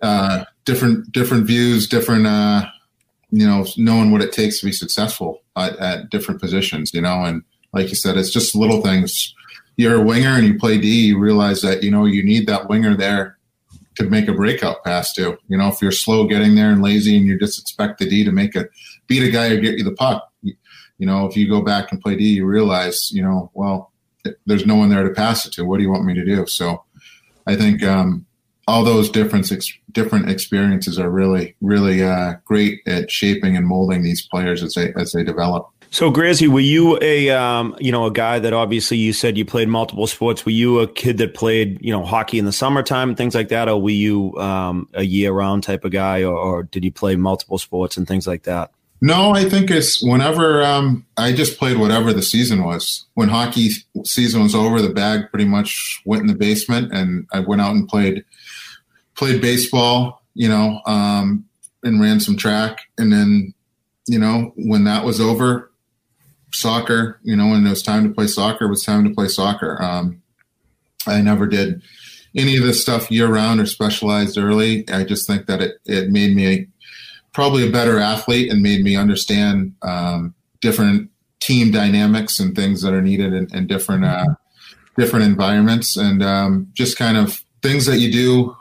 uh, 0.00 0.46
different 0.64 1.12
different 1.12 1.46
views, 1.46 1.88
different. 1.88 2.26
Uh, 2.26 2.66
you 3.30 3.46
know, 3.46 3.64
knowing 3.76 4.10
what 4.10 4.22
it 4.22 4.32
takes 4.32 4.60
to 4.60 4.66
be 4.66 4.72
successful 4.72 5.42
at, 5.56 5.76
at 5.78 6.10
different 6.10 6.40
positions, 6.40 6.92
you 6.92 7.00
know, 7.00 7.24
and 7.24 7.42
like 7.72 7.88
you 7.88 7.94
said, 7.94 8.16
it's 8.16 8.32
just 8.32 8.56
little 8.56 8.80
things. 8.80 9.34
You're 9.76 10.02
a 10.02 10.04
winger 10.04 10.30
and 10.30 10.46
you 10.46 10.58
play 10.58 10.78
D, 10.78 11.06
you 11.06 11.18
realize 11.18 11.62
that, 11.62 11.82
you 11.82 11.90
know, 11.90 12.04
you 12.04 12.24
need 12.24 12.46
that 12.48 12.68
winger 12.68 12.96
there 12.96 13.38
to 13.96 14.04
make 14.04 14.28
a 14.28 14.32
breakout 14.32 14.82
pass 14.84 15.12
to. 15.14 15.38
You 15.48 15.56
know, 15.56 15.68
if 15.68 15.80
you're 15.80 15.92
slow 15.92 16.26
getting 16.26 16.54
there 16.54 16.70
and 16.70 16.82
lazy 16.82 17.16
and 17.16 17.26
you 17.26 17.38
just 17.38 17.60
expect 17.60 17.98
the 17.98 18.08
D 18.08 18.24
to 18.24 18.32
make 18.32 18.56
a 18.56 18.66
beat 19.06 19.22
a 19.22 19.30
guy 19.30 19.48
or 19.48 19.60
get 19.60 19.78
you 19.78 19.84
the 19.84 19.92
puck, 19.92 20.28
you, 20.42 21.06
know, 21.06 21.26
if 21.26 21.36
you 21.36 21.48
go 21.48 21.62
back 21.62 21.92
and 21.92 22.00
play 22.00 22.16
D, 22.16 22.24
you 22.24 22.46
realize, 22.46 23.10
you 23.10 23.22
know, 23.22 23.50
well, 23.54 23.92
there's 24.44 24.66
no 24.66 24.76
one 24.76 24.90
there 24.90 25.02
to 25.02 25.14
pass 25.14 25.46
it 25.46 25.52
to. 25.54 25.64
What 25.64 25.78
do 25.78 25.82
you 25.82 25.90
want 25.90 26.04
me 26.04 26.14
to 26.14 26.24
do? 26.24 26.46
So 26.46 26.84
I 27.46 27.56
think 27.56 27.82
um, 27.82 28.26
all 28.70 28.84
those 28.84 29.10
different 29.10 29.50
ex- 29.50 29.76
different 29.90 30.30
experiences 30.30 30.98
are 30.98 31.10
really 31.10 31.56
really 31.60 32.04
uh, 32.04 32.34
great 32.44 32.80
at 32.86 33.10
shaping 33.10 33.56
and 33.56 33.66
molding 33.66 34.02
these 34.02 34.26
players 34.28 34.62
as 34.62 34.74
they 34.74 34.92
as 34.94 35.10
they 35.12 35.24
develop. 35.24 35.68
So, 35.92 36.12
Grazy, 36.12 36.46
were 36.46 36.60
you 36.60 36.98
a 37.02 37.30
um, 37.30 37.74
you 37.80 37.90
know 37.90 38.06
a 38.06 38.12
guy 38.12 38.38
that 38.38 38.52
obviously 38.52 38.96
you 38.96 39.12
said 39.12 39.36
you 39.36 39.44
played 39.44 39.66
multiple 39.66 40.06
sports? 40.06 40.46
Were 40.46 40.52
you 40.52 40.78
a 40.78 40.86
kid 40.86 41.18
that 41.18 41.34
played 41.34 41.84
you 41.84 41.92
know 41.92 42.04
hockey 42.04 42.38
in 42.38 42.44
the 42.44 42.52
summertime 42.52 43.08
and 43.08 43.18
things 43.18 43.34
like 43.34 43.48
that, 43.48 43.68
or 43.68 43.82
were 43.82 43.90
you 43.90 44.36
um, 44.36 44.88
a 44.94 45.02
year 45.02 45.32
round 45.32 45.64
type 45.64 45.84
of 45.84 45.90
guy, 45.90 46.22
or, 46.22 46.36
or, 46.36 46.62
did 46.62 46.84
you 46.84 46.92
play 46.92 47.16
multiple 47.16 47.58
sports 47.58 47.96
and 47.96 48.06
things 48.06 48.28
like 48.28 48.44
that? 48.44 48.70
No, 49.02 49.32
I 49.34 49.48
think 49.48 49.70
it's 49.70 50.00
whenever 50.02 50.62
um, 50.62 51.06
I 51.16 51.32
just 51.32 51.58
played 51.58 51.78
whatever 51.78 52.12
the 52.12 52.22
season 52.22 52.62
was. 52.62 53.06
When 53.14 53.30
hockey 53.30 53.70
season 54.04 54.42
was 54.42 54.54
over, 54.54 54.80
the 54.80 54.94
bag 54.94 55.30
pretty 55.30 55.46
much 55.46 56.02
went 56.04 56.20
in 56.20 56.28
the 56.28 56.34
basement, 56.34 56.92
and 56.92 57.26
I 57.32 57.40
went 57.40 57.62
out 57.62 57.74
and 57.74 57.88
played 57.88 58.24
played 59.20 59.42
baseball, 59.42 60.22
you 60.32 60.48
know, 60.48 60.80
um, 60.86 61.44
and 61.82 62.00
ran 62.00 62.18
some 62.20 62.38
track. 62.38 62.78
And 62.96 63.12
then, 63.12 63.52
you 64.06 64.18
know, 64.18 64.54
when 64.56 64.84
that 64.84 65.04
was 65.04 65.20
over, 65.20 65.70
soccer, 66.52 67.20
you 67.22 67.36
know, 67.36 67.48
when 67.48 67.66
it 67.66 67.68
was 67.68 67.82
time 67.82 68.08
to 68.08 68.14
play 68.14 68.26
soccer, 68.26 68.64
it 68.64 68.70
was 68.70 68.82
time 68.82 69.04
to 69.04 69.14
play 69.14 69.28
soccer. 69.28 69.80
Um, 69.82 70.22
I 71.06 71.20
never 71.20 71.46
did 71.46 71.82
any 72.34 72.56
of 72.56 72.64
this 72.64 72.80
stuff 72.80 73.10
year 73.10 73.28
round 73.28 73.60
or 73.60 73.66
specialized 73.66 74.38
early. 74.38 74.88
I 74.88 75.04
just 75.04 75.26
think 75.26 75.44
that 75.48 75.60
it, 75.60 75.74
it 75.84 76.08
made 76.08 76.34
me 76.34 76.68
probably 77.34 77.68
a 77.68 77.70
better 77.70 77.98
athlete 77.98 78.50
and 78.50 78.62
made 78.62 78.82
me 78.82 78.96
understand 78.96 79.74
um, 79.82 80.34
different 80.62 81.10
team 81.40 81.70
dynamics 81.70 82.40
and 82.40 82.56
things 82.56 82.80
that 82.80 82.94
are 82.94 83.02
needed 83.02 83.34
in, 83.34 83.54
in 83.54 83.66
different 83.66 84.06
uh, 84.06 84.24
different 84.96 85.26
environments 85.26 85.98
and 85.98 86.22
um, 86.22 86.68
just 86.72 86.96
kind 86.96 87.18
of 87.18 87.44
things 87.62 87.84
that 87.84 87.98
you 87.98 88.10
do 88.10 88.56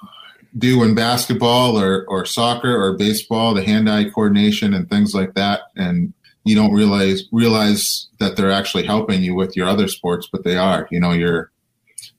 do 0.60 0.84
in 0.84 0.93
basketball 0.93 1.80
or, 1.80 2.05
or 2.07 2.26
soccer 2.26 2.76
or 2.82 2.97
baseball, 2.97 3.53
the 3.53 3.64
hand-eye 3.64 4.10
coordination 4.10 4.74
and 4.74 4.89
things 4.89 5.14
like 5.14 5.34
that. 5.34 5.62
And 5.76 6.14
you 6.43 6.55
don't 6.55 6.74
realize 6.74 7.24
realize 7.32 8.07
that 8.20 8.36
they're 8.36 8.51
actually 8.51 8.86
helping 8.86 9.22
you 9.22 9.36
with 9.36 9.55
your 9.55 9.68
other 9.68 9.88
sports, 9.88 10.28
but 10.32 10.43
they 10.43 10.57
are. 10.57 10.88
You 10.91 10.99
know, 10.99 11.12
your 11.12 11.51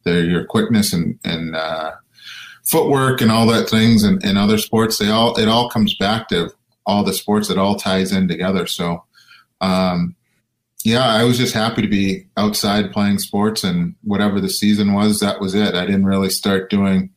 their 0.04 0.24
your 0.24 0.44
quickness 0.44 0.92
and 0.92 1.18
and 1.24 1.56
uh, 1.56 1.92
footwork 2.64 3.20
and 3.20 3.30
all 3.30 3.46
that 3.48 3.68
things 3.68 4.04
and, 4.04 4.22
and 4.24 4.38
other 4.38 4.58
sports. 4.58 4.98
They 4.98 5.08
all 5.08 5.38
it 5.38 5.48
all 5.48 5.68
comes 5.70 5.94
back 5.96 6.28
to 6.28 6.50
all 6.86 7.04
the 7.04 7.12
sports. 7.12 7.50
It 7.50 7.58
all 7.58 7.76
ties 7.76 8.12
in 8.12 8.28
together. 8.28 8.66
So, 8.66 9.04
um, 9.60 10.14
yeah, 10.84 11.06
I 11.06 11.24
was 11.24 11.36
just 11.36 11.54
happy 11.54 11.82
to 11.82 11.88
be 11.88 12.26
outside 12.36 12.92
playing 12.92 13.18
sports 13.18 13.64
and 13.64 13.94
whatever 14.02 14.40
the 14.40 14.48
season 14.48 14.94
was, 14.94 15.20
that 15.20 15.40
was 15.40 15.54
it. 15.54 15.74
I 15.74 15.84
didn't 15.84 16.06
really 16.06 16.30
start 16.30 16.70
doing 16.70 17.10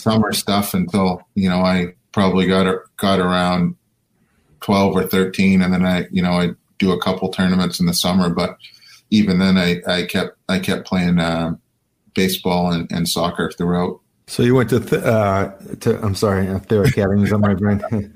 summer 0.00 0.32
stuff 0.32 0.74
until 0.74 1.22
you 1.34 1.48
know 1.48 1.60
I 1.60 1.94
probably 2.12 2.46
got 2.46 2.74
got 2.96 3.20
around 3.20 3.76
twelve 4.60 4.96
or 4.96 5.06
thirteen, 5.06 5.62
and 5.62 5.72
then 5.72 5.84
I 5.84 6.06
you 6.10 6.22
know 6.22 6.32
I 6.32 6.50
do 6.78 6.92
a 6.92 7.00
couple 7.00 7.28
tournaments 7.30 7.78
in 7.78 7.86
the 7.86 7.94
summer, 7.94 8.30
but 8.30 8.56
even 9.10 9.38
then 9.38 9.56
I, 9.56 9.80
I 9.86 10.04
kept 10.04 10.36
I 10.48 10.58
kept 10.58 10.86
playing 10.86 11.18
uh, 11.18 11.56
baseball 12.14 12.72
and, 12.72 12.90
and 12.90 13.08
soccer 13.08 13.50
throughout. 13.50 14.00
So 14.30 14.44
you 14.44 14.54
went 14.54 14.70
to, 14.70 14.78
th- 14.78 15.02
uh, 15.02 15.50
to 15.80 16.00
I'm 16.04 16.14
sorry, 16.14 16.46
there 16.68 16.82
are 16.82 16.84
academies 16.84 17.32
on 17.32 17.40
my 17.40 17.52
brain. 17.52 17.80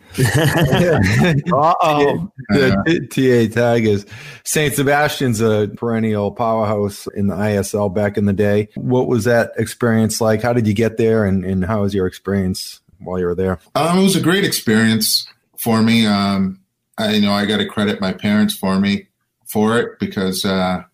Uh-oh. 1.52 2.30
The 2.50 3.08
TA 3.10 3.52
tag 3.52 3.84
is 3.84 4.06
St. 4.44 4.72
Sebastian's 4.74 5.40
a 5.40 5.68
perennial 5.76 6.30
powerhouse 6.30 7.08
in 7.16 7.26
the 7.26 7.34
ISL 7.34 7.92
back 7.92 8.16
in 8.16 8.26
the 8.26 8.32
day. 8.32 8.68
What 8.76 9.08
was 9.08 9.24
that 9.24 9.50
experience 9.58 10.20
like? 10.20 10.40
How 10.40 10.52
did 10.52 10.68
you 10.68 10.72
get 10.72 10.98
there 10.98 11.24
and, 11.24 11.44
and 11.44 11.64
how 11.64 11.82
was 11.82 11.92
your 11.92 12.06
experience 12.06 12.80
while 13.00 13.18
you 13.18 13.26
were 13.26 13.34
there? 13.34 13.58
Um, 13.74 13.98
it 13.98 14.02
was 14.04 14.14
a 14.14 14.22
great 14.22 14.44
experience 14.44 15.26
for 15.58 15.82
me. 15.82 16.06
Um, 16.06 16.60
I 16.96 17.14
you 17.14 17.22
know 17.22 17.32
I 17.32 17.44
got 17.44 17.56
to 17.56 17.66
credit 17.66 18.00
my 18.00 18.12
parents 18.12 18.54
for 18.54 18.78
me 18.78 19.08
for 19.46 19.80
it 19.80 19.98
because 19.98 20.44
uh, 20.44 20.84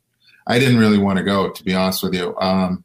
I 0.47 0.59
didn't 0.59 0.79
really 0.79 0.97
want 0.97 1.19
to 1.19 1.25
go, 1.25 1.51
to 1.51 1.63
be 1.63 1.75
honest 1.75 2.03
with 2.03 2.15
you. 2.15 2.35
Um, 2.39 2.85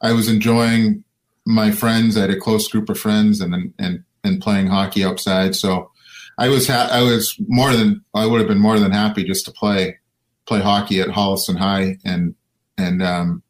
I 0.00 0.12
was 0.12 0.26
enjoying 0.26 1.04
my 1.46 1.70
friends. 1.70 2.16
I 2.16 2.22
had 2.22 2.30
a 2.30 2.38
close 2.38 2.68
group 2.68 2.88
of 2.88 2.98
friends, 2.98 3.40
and 3.40 3.72
and 3.78 4.04
and 4.22 4.42
playing 4.42 4.68
hockey 4.68 5.04
outside. 5.04 5.54
So 5.54 5.90
I 6.38 6.48
was 6.48 6.66
ha- 6.66 6.88
I 6.90 7.02
was 7.02 7.36
more 7.46 7.72
than 7.72 8.04
I 8.14 8.26
would 8.26 8.40
have 8.40 8.48
been 8.48 8.60
more 8.60 8.78
than 8.78 8.92
happy 8.92 9.24
just 9.24 9.44
to 9.46 9.52
play 9.52 9.98
play 10.46 10.60
hockey 10.60 11.00
at 11.00 11.08
Holliston 11.08 11.56
High, 11.56 11.98
and 12.04 12.34
and 12.76 13.02
um, 13.02 13.42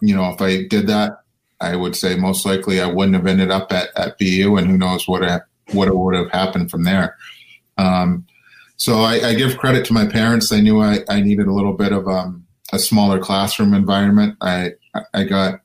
you 0.00 0.14
know 0.14 0.30
if 0.30 0.40
I 0.40 0.64
did 0.66 0.86
that, 0.86 1.20
I 1.60 1.76
would 1.76 1.96
say 1.96 2.16
most 2.16 2.46
likely 2.46 2.80
I 2.80 2.86
wouldn't 2.86 3.16
have 3.16 3.26
ended 3.26 3.50
up 3.50 3.72
at 3.72 3.88
at 3.96 4.18
BU, 4.18 4.56
and 4.56 4.66
who 4.68 4.78
knows 4.78 5.08
what 5.08 5.22
I 5.24 5.40
what 5.72 5.94
would 5.94 6.14
have 6.14 6.30
happened 6.30 6.70
from 6.70 6.84
there. 6.84 7.16
Um, 7.78 8.26
so 8.76 9.00
I, 9.00 9.28
I, 9.28 9.34
give 9.34 9.58
credit 9.58 9.84
to 9.86 9.92
my 9.92 10.06
parents. 10.06 10.48
They 10.48 10.60
knew 10.60 10.80
I, 10.80 11.00
I 11.08 11.20
needed 11.20 11.46
a 11.46 11.52
little 11.52 11.74
bit 11.74 11.92
of 11.92 12.08
um, 12.08 12.46
a 12.72 12.78
smaller 12.78 13.18
classroom 13.18 13.74
environment. 13.74 14.36
I 14.40 14.72
I 15.14 15.24
got 15.24 15.60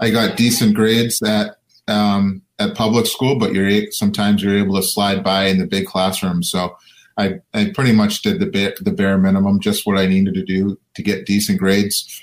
I 0.00 0.10
got 0.10 0.36
decent 0.36 0.74
grades 0.74 1.22
at 1.22 1.56
um, 1.88 2.42
at 2.58 2.76
public 2.76 3.06
school, 3.06 3.38
but 3.38 3.52
you're 3.52 3.90
sometimes 3.90 4.42
you're 4.42 4.58
able 4.58 4.76
to 4.76 4.82
slide 4.82 5.24
by 5.24 5.46
in 5.46 5.58
the 5.58 5.66
big 5.66 5.86
classroom. 5.86 6.42
So 6.42 6.76
I 7.16 7.40
I 7.54 7.70
pretty 7.74 7.92
much 7.92 8.22
did 8.22 8.40
the 8.40 8.46
bare, 8.46 8.74
the 8.80 8.92
bare 8.92 9.18
minimum, 9.18 9.60
just 9.60 9.86
what 9.86 9.98
I 9.98 10.06
needed 10.06 10.34
to 10.34 10.44
do 10.44 10.78
to 10.94 11.02
get 11.02 11.26
decent 11.26 11.58
grades. 11.58 12.22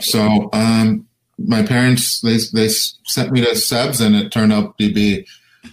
So 0.00 0.48
um, 0.52 1.06
my 1.38 1.62
parents 1.62 2.20
they 2.20 2.38
they 2.52 2.68
sent 2.68 3.32
me 3.32 3.40
to 3.42 3.52
SEBS, 3.52 4.04
and 4.04 4.14
it 4.14 4.32
turned 4.32 4.52
out 4.52 4.78
to 4.78 4.92
be 4.92 5.26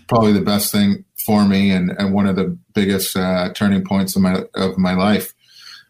probably 0.08 0.34
the 0.34 0.41
best 0.41 0.72
thing 0.72 1.06
for 1.26 1.45
me, 1.45 1.72
and, 1.72 1.91
and 1.97 2.14
one 2.14 2.28
of 2.28 2.36
the 2.36 2.58
biggest 2.74 3.16
uh, 3.18 3.51
turning 3.53 3.84
points 3.84 4.16
of 4.16 4.22
my 4.22 4.43
of 4.56 4.78
my 4.78 4.93
life. 4.93 5.34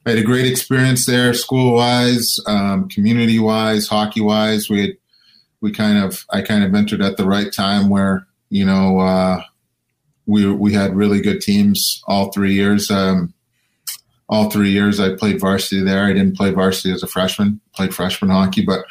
I 0.05 0.11
had 0.11 0.19
a 0.19 0.23
great 0.23 0.45
experience 0.45 1.07
there, 1.07 1.33
school 1.33 1.73
wise, 1.73 2.37
um, 2.45 2.87
community 2.89 3.39
wise, 3.39 3.87
hockey 3.87 4.21
wise. 4.21 4.69
We 4.69 4.81
had, 4.81 4.97
we 5.61 5.71
kind 5.71 5.97
of 5.97 6.25
I 6.29 6.41
kind 6.41 6.63
of 6.63 6.73
entered 6.73 7.01
at 7.01 7.17
the 7.17 7.25
right 7.25 7.51
time 7.51 7.89
where 7.89 8.27
you 8.49 8.65
know 8.65 8.99
uh, 8.99 9.43
we 10.25 10.49
we 10.51 10.73
had 10.73 10.95
really 10.95 11.21
good 11.21 11.41
teams 11.41 12.01
all 12.07 12.31
three 12.31 12.53
years. 12.53 12.89
Um, 12.91 13.33
all 14.27 14.49
three 14.49 14.71
years 14.71 14.99
I 14.99 15.15
played 15.15 15.39
varsity 15.39 15.83
there. 15.83 16.05
I 16.05 16.13
didn't 16.13 16.35
play 16.35 16.51
varsity 16.51 16.91
as 16.91 17.03
a 17.03 17.07
freshman, 17.07 17.61
played 17.75 17.93
freshman 17.93 18.31
hockey, 18.31 18.65
but 18.65 18.85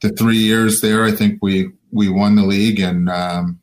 the 0.00 0.10
three 0.10 0.38
years 0.38 0.80
there, 0.80 1.04
I 1.04 1.12
think 1.12 1.38
we 1.42 1.70
we 1.90 2.08
won 2.08 2.36
the 2.36 2.44
league, 2.44 2.80
and 2.80 3.08
um, 3.08 3.60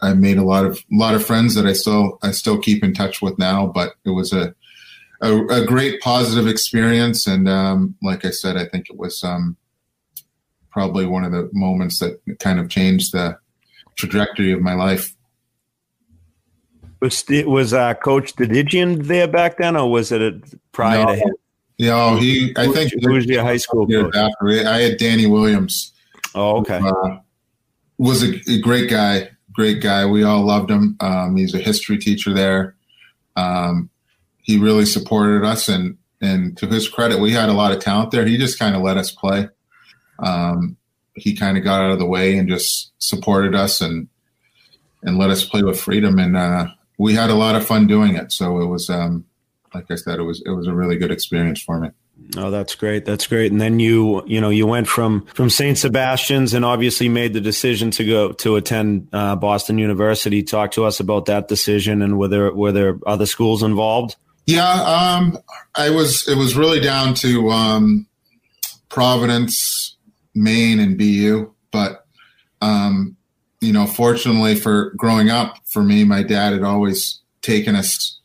I 0.00 0.14
made 0.14 0.38
a 0.38 0.44
lot 0.44 0.64
of 0.64 0.78
a 0.78 0.96
lot 0.96 1.14
of 1.14 1.24
friends 1.24 1.54
that 1.54 1.66
I 1.66 1.72
still 1.72 2.18
I 2.22 2.30
still 2.32 2.58
keep 2.58 2.82
in 2.82 2.94
touch 2.94 3.22
with 3.22 3.38
now. 3.38 3.66
But 3.66 3.94
it 4.04 4.10
was 4.10 4.32
a 4.32 4.54
a, 5.20 5.46
a 5.46 5.64
great 5.64 6.00
positive 6.00 6.46
experience, 6.48 7.26
and 7.26 7.48
um, 7.48 7.96
like 8.02 8.24
I 8.24 8.30
said, 8.30 8.56
I 8.56 8.66
think 8.66 8.90
it 8.90 8.96
was 8.96 9.22
um, 9.22 9.56
probably 10.72 11.06
one 11.06 11.24
of 11.24 11.32
the 11.32 11.48
moments 11.52 11.98
that 12.00 12.20
kind 12.38 12.58
of 12.58 12.68
changed 12.68 13.12
the 13.12 13.36
trajectory 13.96 14.52
of 14.52 14.60
my 14.60 14.74
life. 14.74 15.14
Was 17.00 17.24
was 17.28 17.74
uh, 17.74 17.94
Coach 17.94 18.34
Didigian 18.36 19.04
there 19.04 19.26
back 19.26 19.58
then, 19.58 19.76
or 19.76 19.90
was 19.90 20.12
it 20.12 20.22
a, 20.22 20.40
prior 20.70 21.04
no, 21.04 21.14
to 21.14 21.16
him? 21.16 21.34
Yeah, 21.78 22.18
he. 22.18 22.54
I 22.56 22.68
think 22.68 22.92
who 23.02 23.12
was 23.12 23.26
your 23.26 23.42
high 23.42 23.56
school 23.56 23.86
coach? 23.86 24.14
After 24.14 24.48
I 24.48 24.82
had 24.82 24.98
Danny 24.98 25.26
Williams. 25.26 25.92
Oh, 26.34 26.58
okay. 26.58 26.78
Who, 26.78 26.88
uh, 26.88 27.18
was 27.98 28.22
a, 28.22 28.40
a, 28.48 28.60
great 28.60 28.88
guy. 28.88 29.30
Great 29.52 29.82
guy. 29.82 30.06
We 30.06 30.22
all 30.22 30.42
loved 30.42 30.70
him. 30.70 30.96
Um, 31.00 31.36
he's 31.36 31.54
a 31.54 31.58
history 31.58 31.98
teacher 31.98 32.32
there. 32.32 32.76
Um, 33.36 33.90
he 34.42 34.58
really 34.58 34.86
supported 34.86 35.44
us, 35.44 35.68
and 35.68 35.98
and 36.20 36.56
to 36.58 36.66
his 36.66 36.88
credit, 36.88 37.20
we 37.20 37.32
had 37.32 37.48
a 37.48 37.52
lot 37.52 37.72
of 37.72 37.80
talent 37.80 38.12
there. 38.12 38.24
He 38.26 38.36
just 38.36 38.58
kind 38.58 38.76
of 38.76 38.82
let 38.82 38.96
us 38.96 39.10
play. 39.10 39.48
Um, 40.22 40.76
he 41.14 41.36
kind 41.36 41.58
of 41.58 41.64
got 41.64 41.82
out 41.82 41.90
of 41.90 41.98
the 41.98 42.06
way 42.06 42.38
and 42.38 42.48
just 42.48 42.92
supported 42.98 43.54
us 43.54 43.80
and 43.80 44.08
and 45.02 45.18
let 45.18 45.30
us 45.30 45.44
play 45.44 45.62
with 45.62 45.80
freedom. 45.80 46.18
And 46.18 46.36
uh, 46.36 46.68
we 46.96 47.14
had 47.14 47.30
a 47.30 47.34
lot 47.34 47.56
of 47.56 47.66
fun 47.66 47.86
doing 47.86 48.14
it. 48.14 48.32
So 48.32 48.60
it 48.60 48.66
was, 48.66 48.88
um, 48.88 49.24
like 49.74 49.90
I 49.90 49.96
said, 49.96 50.18
it 50.18 50.22
was 50.22 50.42
it 50.46 50.50
was 50.50 50.66
a 50.66 50.74
really 50.74 50.96
good 50.96 51.10
experience 51.10 51.60
for 51.60 51.78
me. 51.78 51.90
Oh, 52.36 52.50
that's 52.50 52.74
great. 52.74 53.04
That's 53.04 53.26
great. 53.26 53.50
And 53.50 53.60
then 53.60 53.80
you, 53.80 54.22
you 54.26 54.40
know, 54.40 54.50
you 54.50 54.66
went 54.66 54.86
from 54.86 55.26
from 55.34 55.50
St. 55.50 55.76
Sebastian's 55.76 56.54
and 56.54 56.64
obviously 56.64 57.08
made 57.08 57.32
the 57.32 57.40
decision 57.40 57.90
to 57.92 58.04
go 58.04 58.32
to 58.32 58.56
attend 58.56 59.08
uh, 59.12 59.36
Boston 59.36 59.78
University. 59.78 60.42
Talk 60.42 60.70
to 60.72 60.84
us 60.84 61.00
about 61.00 61.26
that 61.26 61.48
decision 61.48 62.00
and 62.00 62.18
were 62.18 62.28
there 62.28 62.54
were 62.54 62.72
there 62.72 62.98
other 63.06 63.26
schools 63.26 63.62
involved? 63.62 64.16
Yeah, 64.46 64.70
um, 64.70 65.38
I 65.74 65.90
was. 65.90 66.26
It 66.26 66.36
was 66.36 66.56
really 66.56 66.80
down 66.80 67.14
to 67.14 67.50
um, 67.50 68.06
Providence, 68.88 69.91
Maine, 70.34 70.80
and 70.80 70.98
BU. 70.98 71.52
But 71.70 72.06
um, 72.60 73.16
you 73.60 73.72
know, 73.72 73.86
fortunately 73.86 74.54
for 74.54 74.90
growing 74.96 75.30
up, 75.30 75.56
for 75.66 75.82
me, 75.82 76.04
my 76.04 76.22
dad 76.22 76.52
had 76.52 76.62
always 76.62 77.20
taken 77.42 77.76
us, 77.76 78.18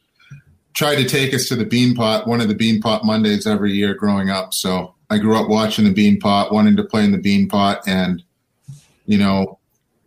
tried 0.74 0.96
to 0.96 1.06
take 1.06 1.34
us 1.34 1.48
to 1.48 1.56
the 1.56 1.66
Beanpot, 1.66 2.28
one 2.28 2.42
of 2.42 2.48
the 2.48 2.56
Beanpot 2.56 3.04
Mondays 3.04 3.48
every 3.48 3.74
year 3.74 3.94
growing 3.94 4.30
up. 4.30 4.54
So 4.54 4.96
I 5.10 5.18
grew 5.18 5.38
up 5.38 5.48
watching 5.48 5.86
the 5.86 5.94
Beanpot, 5.94 6.52
wanting 6.52 6.76
to 6.78 6.84
play 6.84 7.04
in 7.04 7.12
the 7.12 7.18
Beanpot, 7.18 7.82
and 7.88 8.24
you 9.06 9.18
know, 9.18 9.60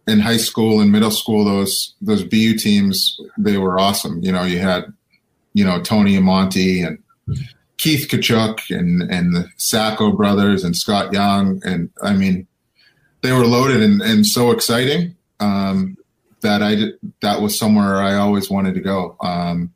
in 0.06 0.20
high 0.20 0.36
school 0.36 0.80
and 0.80 0.92
middle 0.92 1.10
school, 1.10 1.44
those 1.44 1.94
those 2.00 2.22
BU 2.22 2.56
teams 2.56 3.18
they 3.38 3.56
were 3.56 3.78
awesome. 3.78 4.22
You 4.22 4.32
know, 4.32 4.42
you 4.42 4.58
had, 4.58 4.92
you 5.54 5.64
know, 5.64 5.80
Tony 5.80 6.16
Amonte 6.16 6.86
and 6.86 6.98
Keith 7.80 8.08
Tkachuk 8.08 8.76
and 8.76 9.02
and 9.10 9.34
the 9.34 9.48
Sacco 9.56 10.12
brothers 10.12 10.64
and 10.64 10.76
Scott 10.76 11.14
Young, 11.14 11.62
and 11.64 11.88
I 12.02 12.12
mean, 12.12 12.46
they 13.22 13.32
were 13.32 13.46
loaded 13.46 13.82
and, 13.82 14.02
and 14.02 14.26
so 14.26 14.50
exciting 14.50 15.16
um, 15.40 15.96
that 16.42 16.62
I 16.62 16.74
did, 16.74 16.98
that 17.22 17.40
was 17.40 17.58
somewhere 17.58 17.96
I 17.96 18.16
always 18.16 18.50
wanted 18.50 18.74
to 18.74 18.80
go. 18.80 19.16
Um, 19.20 19.72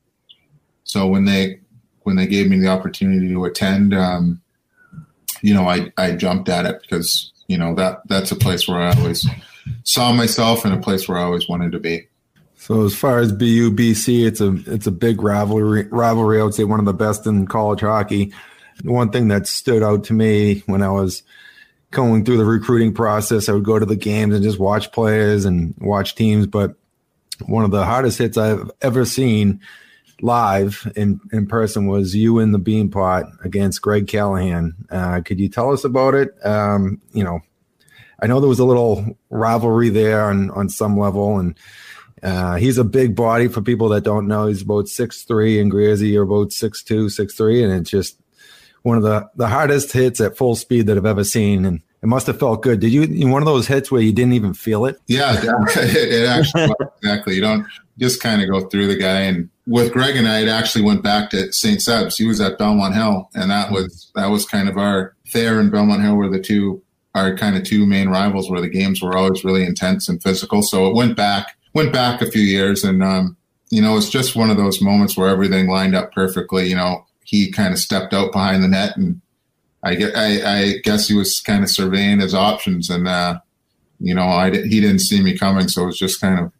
so 0.85 1.07
when 1.07 1.25
they 1.25 1.61
when 2.03 2.17
they 2.17 2.27
gave 2.27 2.51
me 2.51 2.59
the 2.59 2.69
opportunity 2.69 3.29
to 3.31 3.45
attend, 3.47 3.95
um, 3.95 4.43
you 5.41 5.55
know, 5.55 5.67
I 5.67 5.91
I 5.97 6.13
jumped 6.13 6.51
at 6.51 6.67
it 6.67 6.83
because 6.83 7.33
you 7.49 7.57
know 7.57 7.75
that 7.77 8.03
that's 8.07 8.31
a 8.31 8.37
place 8.37 8.69
where 8.69 8.81
I 8.81 8.95
always 8.95 9.27
saw 9.85 10.13
myself 10.13 10.67
and 10.67 10.75
a 10.75 10.79
place 10.79 11.09
where 11.09 11.17
I 11.17 11.23
always 11.23 11.49
wanted 11.49 11.73
to 11.73 11.79
be. 11.79 12.07
So 12.65 12.87
as 12.87 12.97
far 12.97 13.19
as 13.19 13.31
BUBC, 13.31 14.27
it's 14.27 14.41
a 14.41 14.55
it's 14.73 14.87
a 14.87 14.91
big 14.91 15.21
rivalry. 15.21 15.87
Rivalry, 15.89 16.41
I 16.41 16.45
would 16.45 16.55
say 16.55 16.65
one 16.65 16.81
of 16.81 16.87
the 16.87 16.95
best 16.95 17.27
in 17.27 17.47
college 17.47 17.83
hockey. 17.83 18.33
one 18.83 19.11
thing 19.11 19.29
that 19.29 19.47
stood 19.47 19.83
out 19.83 20.05
to 20.05 20.15
me 20.15 20.63
when 20.65 20.81
I 20.81 20.89
was 20.89 21.25
going 21.91 22.25
through 22.25 22.39
the 22.39 22.47
recruiting 22.47 22.95
process, 22.95 23.51
I 23.51 23.53
would 23.53 23.67
go 23.67 23.79
to 23.79 23.85
the 23.85 23.97
games 23.97 24.35
and 24.35 24.43
just 24.43 24.59
watch 24.59 24.93
players 24.93 25.45
and 25.45 25.75
watch 25.79 26.15
teams. 26.15 26.47
But 26.47 26.75
one 27.45 27.67
of 27.67 27.71
the 27.71 27.85
hardest 27.85 28.17
hits 28.17 28.39
I've 28.39 28.71
ever 28.81 29.05
seen 29.05 29.61
live 30.23 30.91
in, 30.97 31.21
in 31.35 31.47
person 31.47 31.87
was 31.87 32.17
you 32.17 32.39
in 32.39 32.53
the 32.53 32.59
Beanpot 32.59 33.45
against 33.45 33.83
Greg 33.83 34.09
Callahan. 34.09 34.75
Uh, 34.89 35.21
could 35.21 35.39
you 35.39 35.51
tell 35.51 35.71
us 35.71 35.85
about 35.85 36.15
it? 36.15 36.35
Um, 36.43 37.03
you 37.13 37.25
know, 37.25 37.41
I 38.23 38.27
know 38.27 38.41
there 38.41 38.49
was 38.49 38.59
a 38.59 38.65
little 38.65 39.19
rivalry 39.29 39.91
there 39.91 40.25
on, 40.25 40.51
on 40.53 40.71
some 40.71 40.99
level, 40.99 41.39
and 41.39 41.59
uh, 42.25 42.57
he's 42.57 42.79
a 42.79 42.85
big 42.85 43.15
body 43.15 43.49
for 43.49 43.61
people 43.61 43.91
that 43.91 44.03
don't 44.03 44.27
know. 44.27 44.47
He's 44.47 44.63
about 44.63 44.89
six 44.89 45.23
three, 45.23 45.61
and 45.61 45.71
Greasy 45.71 46.17
are 46.17 46.23
about 46.23 46.53
six 46.53 46.83
two, 46.83 47.11
six 47.11 47.35
three, 47.35 47.63
and 47.63 47.73
it's 47.73 47.91
just 47.91 48.19
one 48.83 48.97
of 48.97 49.03
the, 49.03 49.29
the 49.37 49.49
hardest 49.49 49.93
hits 49.93 50.21
at 50.21 50.37
full 50.37 50.57
speed 50.57 50.87
that 50.87 50.97
I've 50.97 51.07
ever 51.07 51.25
seen. 51.25 51.65
And 51.65 51.81
it 52.03 52.07
must 52.07 52.27
have 52.27 52.39
felt 52.39 52.63
good. 52.63 52.81
Did 52.81 52.93
you 52.93 53.03
in 53.03 53.31
one 53.31 53.43
of 53.43 53.47
those 53.47 53.67
hits 53.67 53.91
where 53.91 54.01
you 54.01 54.13
didn't 54.13 54.33
even 54.33 54.55
feel 54.55 54.87
it? 54.87 54.99
Yeah, 55.07 55.35
it, 55.37 55.45
it 55.77 56.27
actually 56.27 56.75
exactly. 56.97 57.35
You 57.35 57.43
don't 57.43 57.67
just 57.99 58.23
kind 58.23 58.43
of 58.43 58.49
go 58.49 58.69
through 58.69 58.87
the 58.87 58.97
guy. 58.97 59.21
And 59.21 59.51
with 59.67 59.93
Greg 59.93 60.17
and 60.17 60.27
I, 60.27 60.41
it 60.41 60.49
actually 60.49 60.85
went 60.85 61.03
back 61.03 61.31
to 61.31 61.53
St. 61.53 61.81
Seb's. 61.81 62.17
He 62.17 62.27
was 62.27 62.41
at 62.41 62.59
Belmont 62.59 62.95
Hill, 62.95 63.29
and 63.35 63.51
that 63.51 63.71
was 63.71 64.11
that 64.15 64.31
was 64.31 64.47
kind 64.47 64.69
of 64.69 64.79
our 64.79 65.15
Thayer 65.29 65.61
and 65.61 65.71
Belmont 65.71 66.03
Hill 66.03 66.17
were 66.17 66.31
the 66.31 66.41
two 66.41 66.83
our 67.15 67.37
kind 67.37 67.57
of 67.57 67.65
two 67.65 67.87
main 67.87 68.09
rivals 68.09 68.51
where 68.51 68.61
the 68.61 68.69
games 68.69 69.01
were 69.03 69.17
always 69.17 69.45
really 69.45 69.65
intense 69.65 70.09
and 70.09 70.23
physical. 70.23 70.63
So 70.63 70.89
it 70.89 70.97
went 70.97 71.17
back 71.17 71.57
went 71.75 71.93
back 71.93 72.23
a 72.23 72.31
few 72.31 72.43
years, 72.43 72.85
and 72.85 73.03
um, 73.03 73.37
you 73.71 73.83
know 73.83 73.97
it's 73.97 74.09
just 74.09 74.37
one 74.37 74.51
of 74.51 74.57
those 74.57 74.81
moments 74.81 75.17
where 75.17 75.29
everything 75.29 75.69
lined 75.69 75.95
up 75.95 76.13
perfectly. 76.13 76.69
You 76.69 76.77
know, 76.77 77.07
he 77.25 77.51
kind 77.51 77.73
of 77.73 77.79
stepped 77.79 78.15
out 78.15 78.33
behind 78.33 78.63
the 78.63 78.69
net 78.69 78.97
and 78.97 79.21
I, 79.85 79.95
get, 79.97 80.17
I, 80.17 80.61
I 80.61 80.73
guess 80.83 81.09
he 81.09 81.15
was 81.15 81.41
kind 81.41 81.63
of 81.63 81.71
surveying 81.71 82.21
his 82.21 82.35
options, 82.35 82.89
and 82.89 83.07
uh, 83.07 83.41
you 84.01 84.15
know, 84.15 84.27
I 84.27 84.51
he 84.51 84.81
didn't 84.81 85.01
see 85.01 85.23
me 85.23 85.37
coming, 85.37 85.69
so 85.69 85.83
it 85.83 85.87
was 85.87 85.99
just 85.99 86.21
kind 86.23 86.41
of 86.41 86.53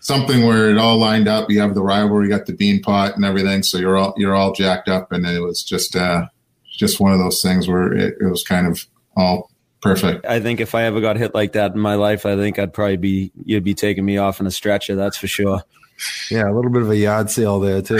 something 0.00 0.46
where 0.46 0.70
it 0.70 0.78
all 0.78 0.96
lined 0.96 1.28
up. 1.28 1.50
You 1.50 1.60
have 1.60 1.74
the 1.74 1.82
rivalry, 1.82 2.26
you 2.26 2.30
got 2.34 2.46
the 2.46 2.54
bean 2.54 2.80
pot 2.80 3.14
and 3.14 3.26
everything, 3.26 3.62
so 3.62 3.76
you're 3.76 3.98
all 3.98 4.14
you're 4.16 4.34
all 4.34 4.52
jacked 4.52 4.88
up, 4.88 5.12
and 5.12 5.26
it 5.26 5.40
was 5.40 5.62
just 5.62 5.94
uh, 5.94 6.28
just 6.64 6.98
one 6.98 7.12
of 7.12 7.18
those 7.18 7.42
things 7.42 7.68
where 7.68 7.92
it, 7.92 8.16
it 8.20 8.26
was 8.26 8.42
kind 8.42 8.66
of 8.66 8.86
all 9.16 9.50
perfect. 9.82 10.26
I 10.26 10.40
think 10.40 10.60
if 10.60 10.74
I 10.74 10.84
ever 10.84 11.00
got 11.00 11.16
hit 11.16 11.34
like 11.34 11.52
that 11.52 11.72
in 11.72 11.80
my 11.80 11.94
life, 11.94 12.26
I 12.26 12.36
think 12.36 12.58
I'd 12.58 12.72
probably 12.72 12.96
be 12.96 13.32
you'd 13.44 13.64
be 13.64 13.74
taking 13.74 14.04
me 14.04 14.18
off 14.18 14.40
in 14.40 14.46
a 14.46 14.50
stretcher. 14.50 14.94
That's 14.94 15.16
for 15.16 15.26
sure. 15.26 15.62
Yeah, 16.30 16.50
a 16.50 16.52
little 16.52 16.70
bit 16.70 16.82
of 16.82 16.90
a 16.90 16.96
yard 16.96 17.30
sale 17.30 17.58
there 17.58 17.80
too. 17.80 17.98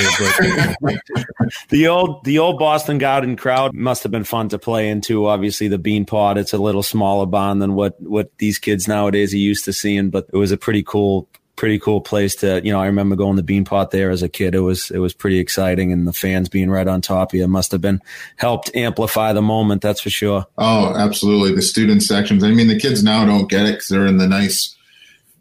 But. 0.81 1.01
the 1.71 1.89
old 1.89 2.25
the 2.25 2.39
old 2.39 2.59
Boston 2.59 2.99
Garden 2.99 3.37
crowd 3.37 3.73
must 3.75 4.03
have 4.03 4.13
been 4.13 4.25
fun 4.25 4.49
to 4.51 4.59
play 4.59 4.89
into. 4.89 5.27
Obviously, 5.27 5.69
the 5.69 5.79
Beanpot 5.79 6.37
it's 6.37 6.53
a 6.53 6.59
little 6.59 6.83
smaller 6.83 7.27
barn 7.27 7.59
than 7.59 7.75
what 7.75 8.01
what 8.03 8.37
these 8.39 8.59
kids 8.59 8.87
nowadays 8.87 9.33
are 9.33 9.39
used 9.39 9.65
to 9.65 9.73
seeing, 9.73 10.11
but 10.11 10.27
it 10.33 10.37
was 10.37 10.53
a 10.53 10.59
pretty 10.59 10.83
cool 10.83 11.29
pretty 11.57 11.79
cool 11.79 12.01
place 12.01 12.37
to 12.37 12.61
you 12.63 12.71
know 12.71 12.81
I 12.81 12.87
remember 12.87 13.17
going 13.17 13.37
to 13.37 13.43
Beanpot 13.43 13.91
there 13.91 14.11
as 14.11 14.23
a 14.23 14.29
kid. 14.29 14.55
It 14.55 14.61
was 14.61 14.91
it 14.91 14.99
was 14.99 15.15
pretty 15.15 15.39
exciting, 15.39 15.93
and 15.93 16.07
the 16.07 16.13
fans 16.13 16.49
being 16.49 16.71
right 16.71 16.87
on 16.87 17.01
top 17.01 17.33
of 17.33 17.39
you 17.39 17.49
must 17.49 17.73
have 17.73 17.81
been 17.81 18.01
helped 18.37 18.75
amplify 18.77 19.33
the 19.33 19.43
moment. 19.43 19.83
That's 19.83 20.01
for 20.01 20.11
sure. 20.11 20.47
Oh, 20.59 20.95
absolutely. 20.95 21.55
The 21.55 21.63
student 21.63 22.03
sections. 22.03 22.45
I 22.45 22.51
mean, 22.51 22.69
the 22.69 22.79
kids 22.79 23.03
now 23.03 23.25
don't 23.25 23.51
get 23.51 23.67
it 23.67 23.73
because 23.73 23.89
they're 23.89 24.07
in 24.07 24.19
the 24.19 24.29
nice 24.29 24.77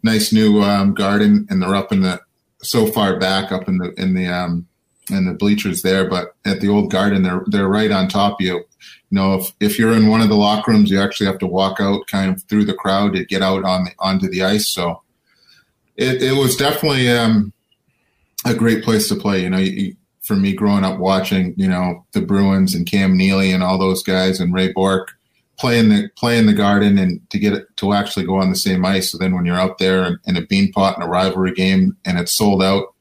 nice 0.04 0.32
new 0.32 0.62
um, 0.62 0.94
garden, 0.94 1.46
and 1.50 1.62
they're 1.62 1.76
up 1.76 1.92
in 1.92 2.02
the 2.02 2.22
so 2.64 2.88
far 2.88 3.20
back 3.20 3.52
up 3.52 3.68
in 3.68 3.78
the 3.78 3.94
in 4.02 4.14
the 4.14 4.28
um, 4.28 4.68
in 5.10 5.26
the 5.26 5.34
bleachers 5.34 5.82
there. 5.82 6.10
But 6.10 6.36
at 6.46 6.62
the 6.62 6.70
old 6.70 6.92
garden, 6.92 7.24
they're 7.24 7.44
they're 7.48 7.68
right 7.68 7.92
on 7.92 8.08
top 8.08 8.40
of 8.40 8.46
you. 8.46 8.56
You 8.56 8.66
know, 9.12 9.36
if 9.36 9.54
if 9.60 9.78
you're 9.78 9.94
in 9.94 10.08
one 10.08 10.22
of 10.22 10.30
the 10.30 10.36
locker 10.36 10.72
rooms, 10.72 10.90
you 10.90 11.00
actually 11.00 11.28
have 11.28 11.40
to 11.40 11.48
walk 11.48 11.80
out 11.80 12.08
kind 12.08 12.32
of 12.32 12.44
through 12.44 12.66
the 12.66 12.74
crowd 12.74 13.14
to 13.14 13.26
get 13.26 13.42
out 13.42 13.64
on 13.64 13.84
the 13.86 13.92
onto 14.00 14.30
the 14.30 14.44
ice. 14.44 14.70
So 14.70 15.02
it, 15.98 16.22
it 16.22 16.34
was 16.34 16.56
definitely 16.56 17.10
um, 17.10 17.54
a 18.46 18.54
great 18.54 18.84
place 18.84 19.08
to 19.10 19.16
play. 19.16 19.42
You 19.42 19.50
know, 19.50 19.58
you, 19.58 19.96
for 20.22 20.36
me 20.36 20.54
growing 20.54 20.84
up 20.84 21.00
watching, 21.00 21.54
you 21.56 21.68
know, 21.68 22.06
the 22.14 22.22
Bruins 22.22 22.74
and 22.74 22.90
Cam 22.90 23.16
Neely 23.16 23.52
and 23.52 23.64
all 23.64 23.78
those 23.78 24.02
guys 24.04 24.40
and 24.40 24.54
Ray 24.54 24.72
Bourque 24.72 25.12
playing 25.58 25.90
the 25.90 26.10
play 26.18 26.38
in 26.38 26.48
the 26.48 26.54
garden 26.54 26.98
and 26.98 27.28
to 27.30 27.40
get 27.40 27.78
to 27.78 27.94
actually 27.94 28.26
go 28.26 28.36
on 28.36 28.50
the 28.50 28.56
same 28.56 28.84
ice. 28.84 29.12
So 29.12 29.18
then 29.18 29.36
when 29.36 29.46
you're 29.46 29.60
out 29.60 29.78
there 29.78 30.04
in, 30.04 30.20
in 30.26 30.38
a 30.38 30.42
beanpot 30.42 30.98
in 30.98 31.04
a 31.04 31.08
rivalry 31.08 31.54
game 31.54 31.96
and 32.06 32.18
it's 32.18 32.36
sold 32.36 32.64
out, 32.64 32.94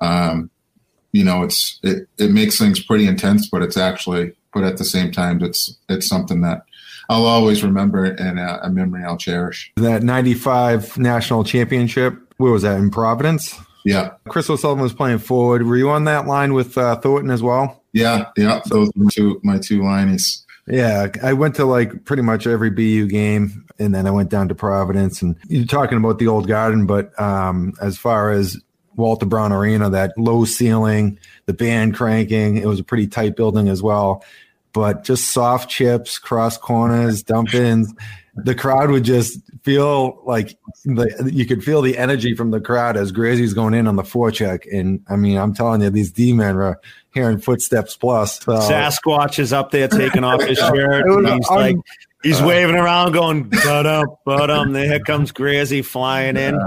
um, 0.00 0.50
you 1.12 1.24
know, 1.24 1.42
it's 1.42 1.78
it, 1.82 2.08
it 2.18 2.30
makes 2.30 2.58
things 2.58 2.82
pretty 2.82 3.06
intense, 3.06 3.48
but 3.48 3.62
it's 3.62 3.76
actually 3.76 4.32
but 4.54 4.64
at 4.64 4.76
the 4.76 4.84
same 4.84 5.10
time 5.10 5.42
it's 5.42 5.76
it's 5.88 6.06
something 6.06 6.42
that 6.42 6.62
I'll 7.08 7.26
always 7.26 7.62
remember 7.62 8.04
it 8.04 8.18
and 8.20 8.38
a, 8.38 8.66
a 8.66 8.70
memory 8.70 9.04
I'll 9.04 9.16
cherish. 9.16 9.72
That 9.76 10.02
95 10.02 10.98
national 10.98 11.44
championship, 11.44 12.14
where 12.36 12.52
was 12.52 12.62
that 12.62 12.78
in 12.78 12.90
Providence? 12.90 13.58
Yeah. 13.84 14.12
Chris 14.28 14.48
O'Sullivan 14.48 14.82
was 14.82 14.92
playing 14.92 15.18
forward. 15.18 15.64
Were 15.64 15.76
you 15.76 15.90
on 15.90 16.04
that 16.04 16.26
line 16.26 16.54
with 16.54 16.78
uh, 16.78 16.96
Thornton 16.96 17.30
as 17.30 17.42
well? 17.42 17.82
Yeah, 17.92 18.26
yeah. 18.36 18.60
Those 18.66 18.90
my 18.94 19.10
two 19.12 19.40
my 19.42 19.58
two 19.58 19.80
lineies. 19.80 20.42
Yeah, 20.66 21.08
I 21.22 21.32
went 21.32 21.56
to 21.56 21.64
like 21.64 22.04
pretty 22.04 22.22
much 22.22 22.46
every 22.46 22.70
BU 22.70 23.08
game, 23.08 23.66
and 23.78 23.94
then 23.94 24.06
I 24.06 24.10
went 24.10 24.30
down 24.30 24.48
to 24.48 24.54
Providence. 24.54 25.20
And 25.20 25.36
you're 25.48 25.66
talking 25.66 25.98
about 25.98 26.18
the 26.18 26.28
old 26.28 26.46
garden, 26.46 26.86
but 26.86 27.18
um, 27.20 27.74
as 27.82 27.98
far 27.98 28.30
as 28.30 28.56
Walter 28.94 29.26
Brown 29.26 29.52
Arena, 29.52 29.90
that 29.90 30.16
low 30.16 30.44
ceiling, 30.44 31.18
the 31.46 31.52
band 31.52 31.94
cranking, 31.94 32.56
it 32.56 32.66
was 32.66 32.80
a 32.80 32.84
pretty 32.84 33.08
tight 33.08 33.36
building 33.36 33.68
as 33.68 33.82
well. 33.82 34.24
But 34.72 35.04
just 35.04 35.32
soft 35.32 35.68
chips, 35.68 36.18
cross 36.18 36.56
corners, 36.56 37.22
dump 37.22 37.52
ins 37.54 37.92
the 38.34 38.54
crowd 38.54 38.90
would 38.90 39.04
just 39.04 39.38
feel 39.62 40.20
like 40.24 40.58
the, 40.84 41.30
you 41.32 41.44
could 41.46 41.62
feel 41.62 41.82
the 41.82 41.98
energy 41.98 42.34
from 42.34 42.50
the 42.50 42.60
crowd 42.60 42.96
as 42.96 43.12
Grazie's 43.12 43.52
going 43.52 43.74
in 43.74 43.86
on 43.86 43.96
the 43.96 44.02
forecheck. 44.02 44.64
And 44.72 45.04
I 45.08 45.16
mean, 45.16 45.36
I'm 45.36 45.54
telling 45.54 45.82
you, 45.82 45.90
these 45.90 46.10
D 46.10 46.32
men 46.32 46.56
are 46.56 46.80
hearing 47.12 47.38
footsteps 47.38 47.96
plus. 47.96 48.40
So. 48.40 48.52
Sasquatch 48.52 49.38
is 49.38 49.52
up 49.52 49.70
there 49.70 49.88
taking 49.88 50.24
off 50.24 50.42
his 50.42 50.58
shirt. 50.58 51.04
he's 51.06 51.16
un- 51.16 51.40
like, 51.50 51.76
he's 52.22 52.40
uh, 52.40 52.46
waving 52.46 52.76
around, 52.76 53.12
going, 53.12 53.48
but 53.50 53.86
up, 53.86 54.20
but 54.24 54.50
um. 54.50 54.72
Then 54.72 54.88
here 54.88 55.00
comes 55.00 55.30
Grazie 55.30 55.82
flying 55.82 56.36
in. 56.36 56.58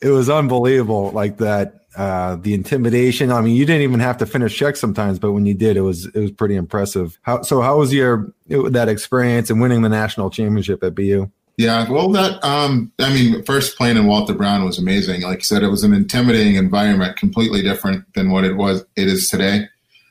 It 0.00 0.10
was 0.10 0.30
unbelievable, 0.30 1.10
like 1.10 1.36
that 1.38 1.81
uh, 1.96 2.36
the 2.36 2.54
intimidation. 2.54 3.30
I 3.30 3.40
mean, 3.40 3.54
you 3.54 3.66
didn't 3.66 3.82
even 3.82 4.00
have 4.00 4.18
to 4.18 4.26
finish 4.26 4.56
checks 4.56 4.80
sometimes, 4.80 5.18
but 5.18 5.32
when 5.32 5.46
you 5.46 5.54
did, 5.54 5.76
it 5.76 5.82
was 5.82 6.06
it 6.06 6.18
was 6.18 6.30
pretty 6.30 6.56
impressive. 6.56 7.18
How 7.22 7.42
so? 7.42 7.60
How 7.60 7.78
was 7.78 7.92
your 7.92 8.32
that 8.48 8.88
experience 8.88 9.50
and 9.50 9.60
winning 9.60 9.82
the 9.82 9.88
national 9.88 10.30
championship 10.30 10.82
at 10.82 10.94
BU? 10.94 11.30
Yeah, 11.58 11.88
well, 11.90 12.10
that 12.12 12.42
um, 12.42 12.90
I 12.98 13.12
mean, 13.12 13.44
first 13.44 13.76
playing 13.76 13.96
in 13.96 14.06
Walter 14.06 14.32
Brown 14.32 14.64
was 14.64 14.78
amazing. 14.78 15.22
Like 15.22 15.40
you 15.40 15.44
said, 15.44 15.62
it 15.62 15.68
was 15.68 15.84
an 15.84 15.92
intimidating 15.92 16.56
environment, 16.56 17.16
completely 17.16 17.62
different 17.62 18.04
than 18.14 18.30
what 18.30 18.44
it 18.44 18.56
was. 18.56 18.84
It 18.96 19.08
is 19.08 19.28
today. 19.28 19.68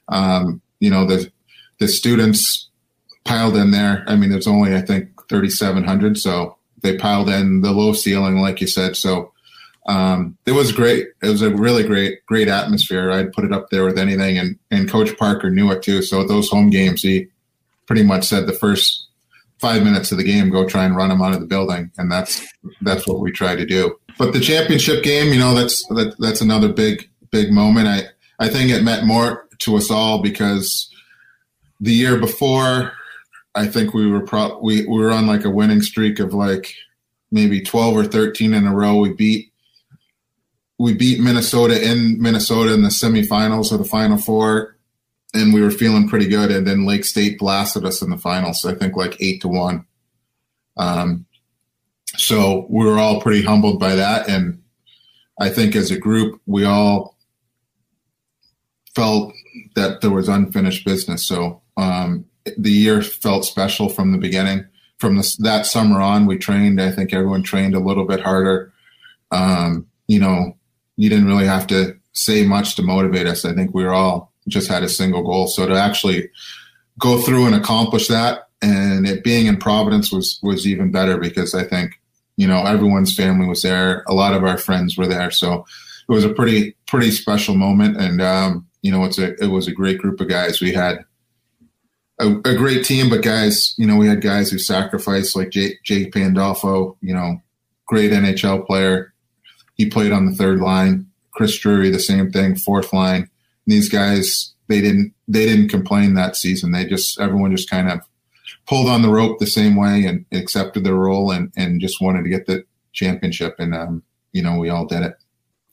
Um, 0.10 0.62
you 0.80 0.90
know, 0.90 1.06
the 1.06 1.32
the 1.80 1.88
students 1.88 2.70
piled 3.24 3.56
in 3.56 3.72
there. 3.72 4.04
I 4.08 4.16
mean, 4.16 4.30
there's 4.30 4.48
only 4.48 4.76
I 4.76 4.82
think 4.82 5.10
3,700, 5.30 6.18
so 6.18 6.58
they 6.82 6.98
piled 6.98 7.30
in 7.30 7.62
the 7.62 7.72
low 7.72 7.94
ceiling, 7.94 8.40
like 8.40 8.62
you 8.62 8.68
said. 8.68 8.96
So 8.96 9.34
um, 9.88 10.38
it 10.46 10.52
was 10.52 10.72
great. 10.72 11.08
It 11.24 11.30
was 11.30 11.42
a 11.42 11.50
really 11.50 11.84
great, 11.84 12.26
great 12.26 12.48
atmosphere. 12.48 13.12
I'd 13.12 13.34
put 13.34 13.46
it 13.46 13.54
up 13.54 13.70
there 13.70 13.86
with 13.86 13.98
anything, 13.98 14.38
and 14.38 14.58
and 14.70 14.90
Coach 14.90 15.18
Parker 15.18 15.50
knew 15.50 15.72
it 15.72 15.82
too. 15.82 16.02
So 16.02 16.24
those 16.24 16.50
home 16.50 16.70
games, 16.70 17.02
he 17.02 17.28
pretty 17.88 18.04
much 18.04 18.26
said 18.26 18.46
the 18.46 18.54
first 18.54 19.08
five 19.60 19.84
minutes 19.84 20.12
of 20.12 20.18
the 20.18 20.24
game, 20.24 20.50
go 20.50 20.68
try 20.68 20.86
and 20.86 20.96
run 20.96 21.10
them 21.10 21.22
out 21.22 21.34
of 21.34 21.40
the 21.40 21.46
building, 21.46 21.92
and 21.98 22.12
that's 22.12 22.46
that's 22.82 23.08
what 23.08 23.20
we 23.20 23.32
try 23.32 23.56
to 23.56 23.66
do. 23.66 23.96
But 24.18 24.34
the 24.34 24.40
championship 24.40 25.04
game, 25.04 25.34
you 25.34 25.40
know, 25.40 25.56
that's 25.56 25.86
that, 25.88 26.16
that's 26.20 26.42
another 26.42 26.72
big 26.72 27.10
big 27.32 27.52
moment. 27.52 27.88
I 27.88 28.04
I 28.40 28.50
think 28.50 28.70
it 28.70 28.84
meant 28.84 29.06
more 29.06 29.48
to 29.60 29.78
us 29.78 29.90
all 29.90 30.22
because 30.22 30.90
the 31.80 31.94
year 31.94 32.20
before, 32.20 32.94
I 33.56 33.68
think 33.68 33.94
we 33.94 34.08
were 34.08 34.22
pro- 34.22 34.60
we 34.60 34.86
we 34.86 35.00
were 35.00 35.12
on 35.12 35.28
like 35.28 35.46
a 35.46 35.50
winning 35.50 35.82
streak 35.82 36.20
of 36.20 36.34
like 36.34 36.76
maybe 37.32 37.62
twelve 37.62 37.96
or 37.96 38.06
thirteen 38.06 38.54
in 38.54 38.68
a 38.68 38.76
row. 38.76 38.98
We 38.98 39.14
beat 39.14 39.51
we 40.82 40.96
beat 40.96 41.20
Minnesota 41.20 41.80
in 41.80 42.20
Minnesota 42.20 42.74
in 42.74 42.82
the 42.82 42.90
semifinals 42.90 43.72
of 43.72 43.78
the 43.78 43.86
Final 43.86 44.18
Four, 44.18 44.78
and 45.32 45.54
we 45.54 45.62
were 45.62 45.70
feeling 45.70 46.10
pretty 46.10 46.28
good. 46.28 46.50
And 46.50 46.66
then 46.66 46.88
Lake 46.88 47.06
State 47.06 47.38
blasted 47.38 47.86
us 47.86 48.02
in 48.02 48.10
the 48.10 48.18
finals. 48.18 48.66
I 48.66 48.74
think 48.74 48.96
like 48.96 49.16
eight 49.22 49.42
to 49.42 49.48
one. 49.48 49.86
Um, 50.78 51.28
so 52.18 52.66
we 52.68 52.84
were 52.84 52.98
all 52.98 53.22
pretty 53.22 53.44
humbled 53.44 53.80
by 53.80 53.94
that, 53.94 54.28
and 54.28 54.64
I 55.40 55.50
think 55.50 55.76
as 55.76 55.92
a 55.92 56.00
group 56.00 56.42
we 56.48 56.66
all 56.66 57.16
felt 58.96 59.34
that 59.76 60.02
there 60.02 60.10
was 60.10 60.28
unfinished 60.30 60.84
business. 60.84 61.28
So 61.28 61.62
um, 61.78 62.26
the 62.58 62.72
year 62.72 63.04
felt 63.04 63.46
special 63.46 63.88
from 63.88 64.14
the 64.14 64.18
beginning. 64.18 64.66
From 64.98 65.22
that 65.40 65.68
summer 65.68 66.02
on, 66.02 66.26
we 66.26 66.40
trained. 66.40 66.82
I 66.82 66.92
think 66.92 67.14
everyone 67.14 67.44
trained 67.44 67.76
a 67.76 67.80
little 67.80 68.06
bit 68.06 68.22
harder. 68.22 68.74
Um, 69.30 69.88
you 70.08 70.20
know, 70.20 70.58
you 71.02 71.10
didn't 71.10 71.26
really 71.26 71.48
have 71.48 71.66
to 71.66 71.98
say 72.14 72.46
much 72.46 72.76
to 72.76 72.84
motivate 72.84 73.26
us. 73.26 73.44
I 73.44 73.54
think 73.54 73.74
we 73.74 73.84
were 73.84 73.94
all 73.94 74.32
just 74.48 74.68
had 74.68 74.84
a 74.84 74.90
single 74.90 75.24
goal. 75.24 75.48
So 75.48 75.66
to 75.66 75.74
actually 75.74 76.30
go 77.00 77.20
through 77.20 77.48
and 77.48 77.56
accomplish 77.56 78.08
that, 78.08 78.50
and 78.62 79.08
it 79.08 79.24
being 79.24 79.48
in 79.48 79.58
Providence 79.58 80.12
was 80.12 80.40
was 80.44 80.68
even 80.68 80.92
better 80.92 81.18
because 81.18 81.56
I 81.56 81.64
think 81.64 82.00
you 82.38 82.48
know 82.48 82.64
everyone's 82.64 83.16
family 83.16 83.48
was 83.48 83.64
there. 83.64 84.04
A 84.08 84.14
lot 84.14 84.36
of 84.36 84.44
our 84.44 84.60
friends 84.60 84.96
were 84.96 85.08
there, 85.08 85.32
so 85.32 85.66
it 86.08 86.12
was 86.12 86.24
a 86.24 86.34
pretty 86.34 86.76
pretty 86.86 87.10
special 87.10 87.56
moment. 87.56 87.98
And 87.98 88.22
um, 88.22 88.68
you 88.84 88.92
know, 88.92 89.04
it's 89.04 89.18
a 89.18 89.34
it 89.44 89.48
was 89.48 89.68
a 89.68 89.74
great 89.74 89.98
group 89.98 90.22
of 90.22 90.30
guys. 90.30 90.62
We 90.62 90.72
had 90.72 91.04
a, 92.20 92.28
a, 92.46 92.56
great 92.56 92.86
team, 92.86 93.10
but 93.10 93.24
guys, 93.24 93.74
you 93.80 93.88
know, 93.88 93.96
we 93.96 94.06
had 94.06 94.22
guys 94.22 94.52
who 94.52 94.60
sacrificed 94.60 95.36
like 95.36 95.50
Jake, 95.50 95.82
Jay 95.84 96.08
Pandolfo, 96.12 96.96
you 97.02 97.16
know, 97.16 97.42
great 97.88 98.12
NHL 98.12 98.68
player, 98.68 99.12
he 99.82 99.90
played 99.90 100.12
on 100.12 100.28
the 100.28 100.36
third 100.36 100.60
line. 100.60 101.08
Chris 101.32 101.58
Drury, 101.58 101.90
the 101.90 102.00
same 102.00 102.32
thing, 102.32 102.56
fourth 102.56 102.94
line. 102.94 103.28
These 103.66 103.90
guys, 103.90 104.54
they 104.68 104.80
didn't 104.80 105.14
they 105.28 105.48
didn't 105.48 105.70
complain 105.70 106.14
that 106.14 106.36
season. 106.36 106.72
They 106.72 106.86
just 106.86 107.20
everyone 107.20 107.56
just 107.56 107.70
kind 107.70 107.90
of 107.90 108.02
pulled 108.68 108.88
on 108.88 109.02
the 109.02 109.10
rope 109.10 109.40
the 109.40 109.48
same 109.48 109.76
way 109.76 110.06
and 110.06 110.24
accepted 110.32 110.84
their 110.84 110.94
role 110.94 111.32
and 111.32 111.52
and 111.58 111.82
just 111.82 112.00
wanted 112.00 112.24
to 112.24 112.30
get 112.30 112.46
the 112.46 112.64
championship. 112.94 113.56
And 113.58 113.74
um, 113.74 114.04
you 114.34 114.44
know, 114.44 114.60
we 114.60 114.70
all 114.70 114.86
did 114.86 115.02
it. 115.02 115.16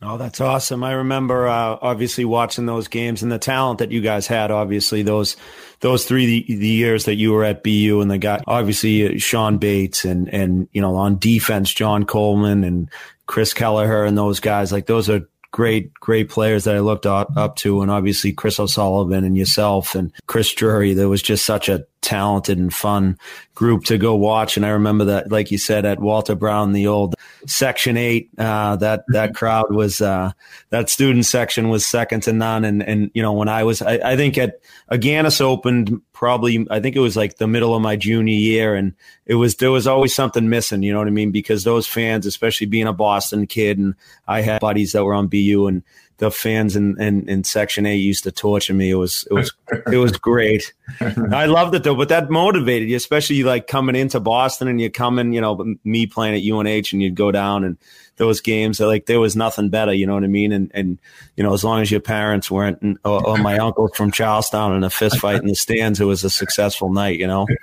Oh, 0.00 0.16
that's 0.16 0.40
awesome! 0.40 0.84
I 0.84 0.92
remember 0.92 1.48
uh, 1.48 1.76
obviously 1.82 2.24
watching 2.24 2.64
those 2.64 2.88
games 2.88 3.22
and 3.22 3.32
the 3.32 3.38
talent 3.38 3.80
that 3.80 3.90
you 3.90 4.00
guys 4.00 4.26
had. 4.26 4.50
Obviously, 4.50 5.02
those 5.02 5.36
those 5.80 6.06
three 6.06 6.44
the, 6.46 6.54
the 6.54 6.68
years 6.68 7.04
that 7.04 7.16
you 7.16 7.32
were 7.32 7.44
at 7.44 7.62
BU 7.62 8.00
and 8.00 8.10
the 8.10 8.16
guy, 8.16 8.40
obviously 8.46 9.16
uh, 9.16 9.18
Shawn 9.18 9.58
Bates 9.58 10.06
and 10.06 10.32
and 10.32 10.66
you 10.72 10.80
know 10.80 10.94
on 10.94 11.18
defense 11.18 11.74
John 11.74 12.04
Coleman 12.04 12.64
and 12.64 12.88
Chris 13.28 13.54
Kelleher 13.54 14.04
and 14.04 14.18
those 14.18 14.40
guys. 14.40 14.72
Like 14.72 14.86
those 14.86 15.08
are 15.08 15.20
great, 15.52 15.94
great 15.94 16.28
players 16.28 16.64
that 16.64 16.74
I 16.74 16.80
looked 16.80 17.06
up, 17.06 17.56
to, 17.56 17.80
and 17.82 17.90
obviously 17.90 18.32
Chris 18.32 18.58
O'Sullivan 18.58 19.24
and 19.24 19.36
yourself 19.36 19.94
and 19.94 20.12
Chris 20.26 20.52
Drury. 20.52 20.94
There 20.94 21.08
was 21.08 21.22
just 21.22 21.46
such 21.46 21.68
a 21.68 21.84
talented 22.00 22.58
and 22.58 22.72
fun 22.72 23.18
group 23.54 23.84
to 23.84 23.98
go 23.98 24.14
watch. 24.14 24.56
And 24.56 24.64
I 24.64 24.70
remember 24.70 25.06
that, 25.06 25.32
like 25.32 25.50
you 25.50 25.58
said, 25.58 25.84
at 25.84 25.98
Walter 25.98 26.34
Brown, 26.34 26.72
the 26.72 26.86
old 26.86 27.14
Section 27.46 27.96
Eight, 27.96 28.30
uh, 28.38 28.76
that 28.76 29.04
that 29.08 29.34
crowd 29.34 29.72
was 29.72 30.00
uh, 30.00 30.32
that 30.70 30.90
student 30.90 31.26
section 31.26 31.68
was 31.68 31.84
second 31.84 32.22
to 32.24 32.32
none. 32.32 32.64
And 32.64 32.82
and 32.82 33.10
you 33.14 33.22
know 33.22 33.32
when 33.32 33.48
I 33.48 33.64
was, 33.64 33.82
I, 33.82 33.94
I 34.04 34.16
think 34.16 34.38
at 34.38 34.60
Agganis 34.90 35.40
opened 35.40 36.00
probably, 36.12 36.66
I 36.70 36.80
think 36.80 36.96
it 36.96 37.00
was 37.00 37.16
like 37.16 37.36
the 37.36 37.48
middle 37.48 37.74
of 37.74 37.82
my 37.82 37.96
junior 37.96 38.34
year, 38.34 38.74
and 38.74 38.94
it 39.26 39.34
was 39.34 39.56
there 39.56 39.70
was 39.70 39.86
always 39.86 40.14
something 40.14 40.48
missing. 40.48 40.82
You 40.82 40.92
know 40.92 40.98
what 40.98 41.08
I 41.08 41.12
mean? 41.12 41.32
Because 41.32 41.64
those 41.64 41.86
fans, 41.86 42.26
especially 42.26 42.66
being 42.66 42.86
a 42.86 42.92
Boston 42.92 43.46
kid, 43.46 43.78
and 43.78 43.94
I 44.26 44.42
had 44.42 44.60
buddies 44.60 44.92
that 44.92 45.04
were 45.04 45.14
on 45.14 45.28
BU 45.28 45.66
and 45.66 45.82
the 46.18 46.30
fans 46.30 46.76
in, 46.76 47.00
in, 47.00 47.28
in 47.28 47.44
section 47.44 47.86
A 47.86 47.94
used 47.94 48.24
to 48.24 48.32
torture 48.32 48.74
me. 48.74 48.90
It 48.90 48.96
was 48.96 49.26
it 49.30 49.34
was 49.34 49.52
it 49.90 49.96
was 49.96 50.12
great. 50.12 50.72
I 51.00 51.46
loved 51.46 51.74
it 51.74 51.84
though 51.84 51.94
but 51.94 52.08
that 52.10 52.28
motivated 52.28 52.88
you, 52.88 52.96
especially 52.96 53.42
like 53.44 53.66
coming 53.66 53.96
into 53.96 54.20
Boston 54.20 54.68
and 54.68 54.80
you 54.80 54.90
coming, 54.90 55.32
you 55.32 55.40
know, 55.40 55.76
me 55.84 56.06
playing 56.06 56.34
at 56.34 56.52
UNH 56.52 56.92
and 56.92 57.02
you'd 57.02 57.14
go 57.14 57.30
down 57.30 57.64
and 57.64 57.78
those 58.18 58.40
games, 58.40 58.80
like 58.80 59.06
there 59.06 59.20
was 59.20 59.34
nothing 59.34 59.70
better, 59.70 59.92
you 59.92 60.06
know 60.06 60.14
what 60.14 60.24
I 60.24 60.28
mean? 60.28 60.52
And, 60.52 60.70
and, 60.74 60.98
you 61.36 61.42
know, 61.42 61.54
as 61.54 61.64
long 61.64 61.80
as 61.80 61.90
your 61.90 62.00
parents 62.00 62.50
weren't, 62.50 62.98
or, 63.04 63.26
or 63.26 63.38
my 63.38 63.58
uncle 63.58 63.88
from 63.88 64.10
Charlestown 64.10 64.76
in 64.76 64.84
a 64.84 64.90
fist 64.90 65.18
fight 65.18 65.40
in 65.40 65.46
the 65.46 65.54
stands, 65.54 66.00
it 66.00 66.04
was 66.04 66.24
a 66.24 66.30
successful 66.30 66.92
night, 66.92 67.18
you 67.18 67.26
know? 67.26 67.46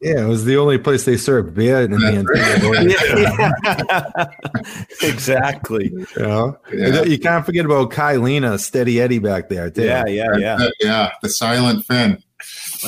Yeah, 0.00 0.24
it 0.24 0.26
was 0.26 0.44
the 0.44 0.56
only 0.56 0.78
place 0.78 1.04
they 1.04 1.16
served 1.16 1.54
beer 1.54 1.82
in 1.82 1.92
the 1.92 1.96
exactly. 5.02 5.92
You, 5.92 6.06
know? 6.16 6.58
yeah. 6.74 7.02
you 7.04 7.20
can't 7.20 7.46
forget 7.46 7.64
about 7.64 7.92
Kaj 7.92 8.20
Linna, 8.20 8.58
Steady 8.58 9.00
Eddie 9.00 9.20
back 9.20 9.48
there, 9.48 9.70
too. 9.70 9.84
Yeah, 9.84 10.04
yeah, 10.06 10.36
yeah. 10.36 10.68
Yeah, 10.80 11.12
the 11.22 11.28
silent 11.28 11.84
Finn. 11.86 12.20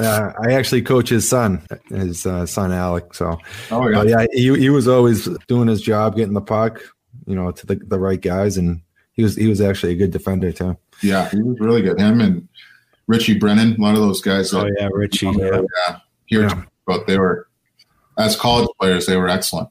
Uh, 0.01 0.33
I 0.41 0.53
actually 0.53 0.83
coach 0.83 1.09
his 1.09 1.29
son, 1.29 1.65
his 1.89 2.27
uh, 2.27 2.47
son 2.47 2.73
Alec. 2.73 3.15
So, 3.15 3.39
oh 3.71 3.89
yeah, 3.89 4.03
yeah, 4.03 4.27
he, 4.33 4.55
he 4.59 4.71
was 4.71 4.89
always 4.89 5.29
doing 5.47 5.69
his 5.69 5.81
job, 5.81 6.17
getting 6.17 6.35
the 6.35 6.41
puck, 6.41 6.83
you 7.27 7.35
know, 7.35 7.51
to 7.51 7.67
the, 7.67 7.77
the 7.77 7.99
right 7.99 8.21
guys, 8.21 8.57
and 8.57 8.83
he 9.13 9.23
was 9.23 9.37
he 9.37 9.47
was 9.47 9.61
actually 9.61 9.93
a 9.93 9.97
good 9.97 10.11
defender 10.11 10.53
too. 10.53 10.77
Yeah, 11.03 11.29
he 11.31 11.43
was 11.43 11.59
really 11.61 11.83
good. 11.83 11.99
Him 12.01 12.21
and 12.21 12.49
Richie 13.07 13.39
Brennan, 13.39 13.77
a 13.77 13.83
lot 13.83 13.95
of 13.95 14.01
those 14.01 14.21
guys. 14.21 14.51
That, 14.51 14.67
oh 14.67 14.71
yeah, 14.79 14.89
Richie. 14.93 15.27
Yeah, 15.27 15.63
yeah. 15.89 15.97
Here, 16.27 16.43
yeah. 16.43 16.63
but 16.87 17.07
they 17.07 17.19
were 17.19 17.49
as 18.19 18.37
college 18.37 18.69
players, 18.81 19.07
they 19.07 19.17
were 19.17 19.29
excellent. 19.29 19.69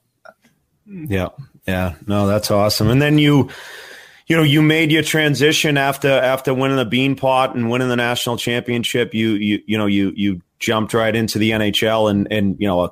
Yeah, 0.86 1.30
yeah, 1.68 1.96
no, 2.08 2.28
that's 2.28 2.52
awesome. 2.52 2.90
And 2.90 3.02
then 3.02 3.18
you, 3.18 3.50
you 4.28 4.36
know, 4.36 4.44
you 4.44 4.62
made 4.62 4.92
your 4.92 5.04
transition 5.04 5.78
after 5.78 6.10
after 6.10 6.54
winning 6.54 6.78
the 6.78 6.86
Beanpot 6.86 7.56
and 7.56 7.70
winning 7.70 7.90
the 7.90 7.96
national 7.96 8.38
championship. 8.38 9.14
You 9.14 9.32
you 9.32 9.62
you 9.66 9.78
know 9.78 9.86
you 9.86 10.12
you 10.16 10.42
jumped 10.60 10.94
right 10.94 11.16
into 11.16 11.40
the 11.40 11.52
NHL 11.52 12.10
and 12.10 12.28
and 12.32 12.56
you 12.60 12.68
know 12.68 12.82
a 12.82 12.92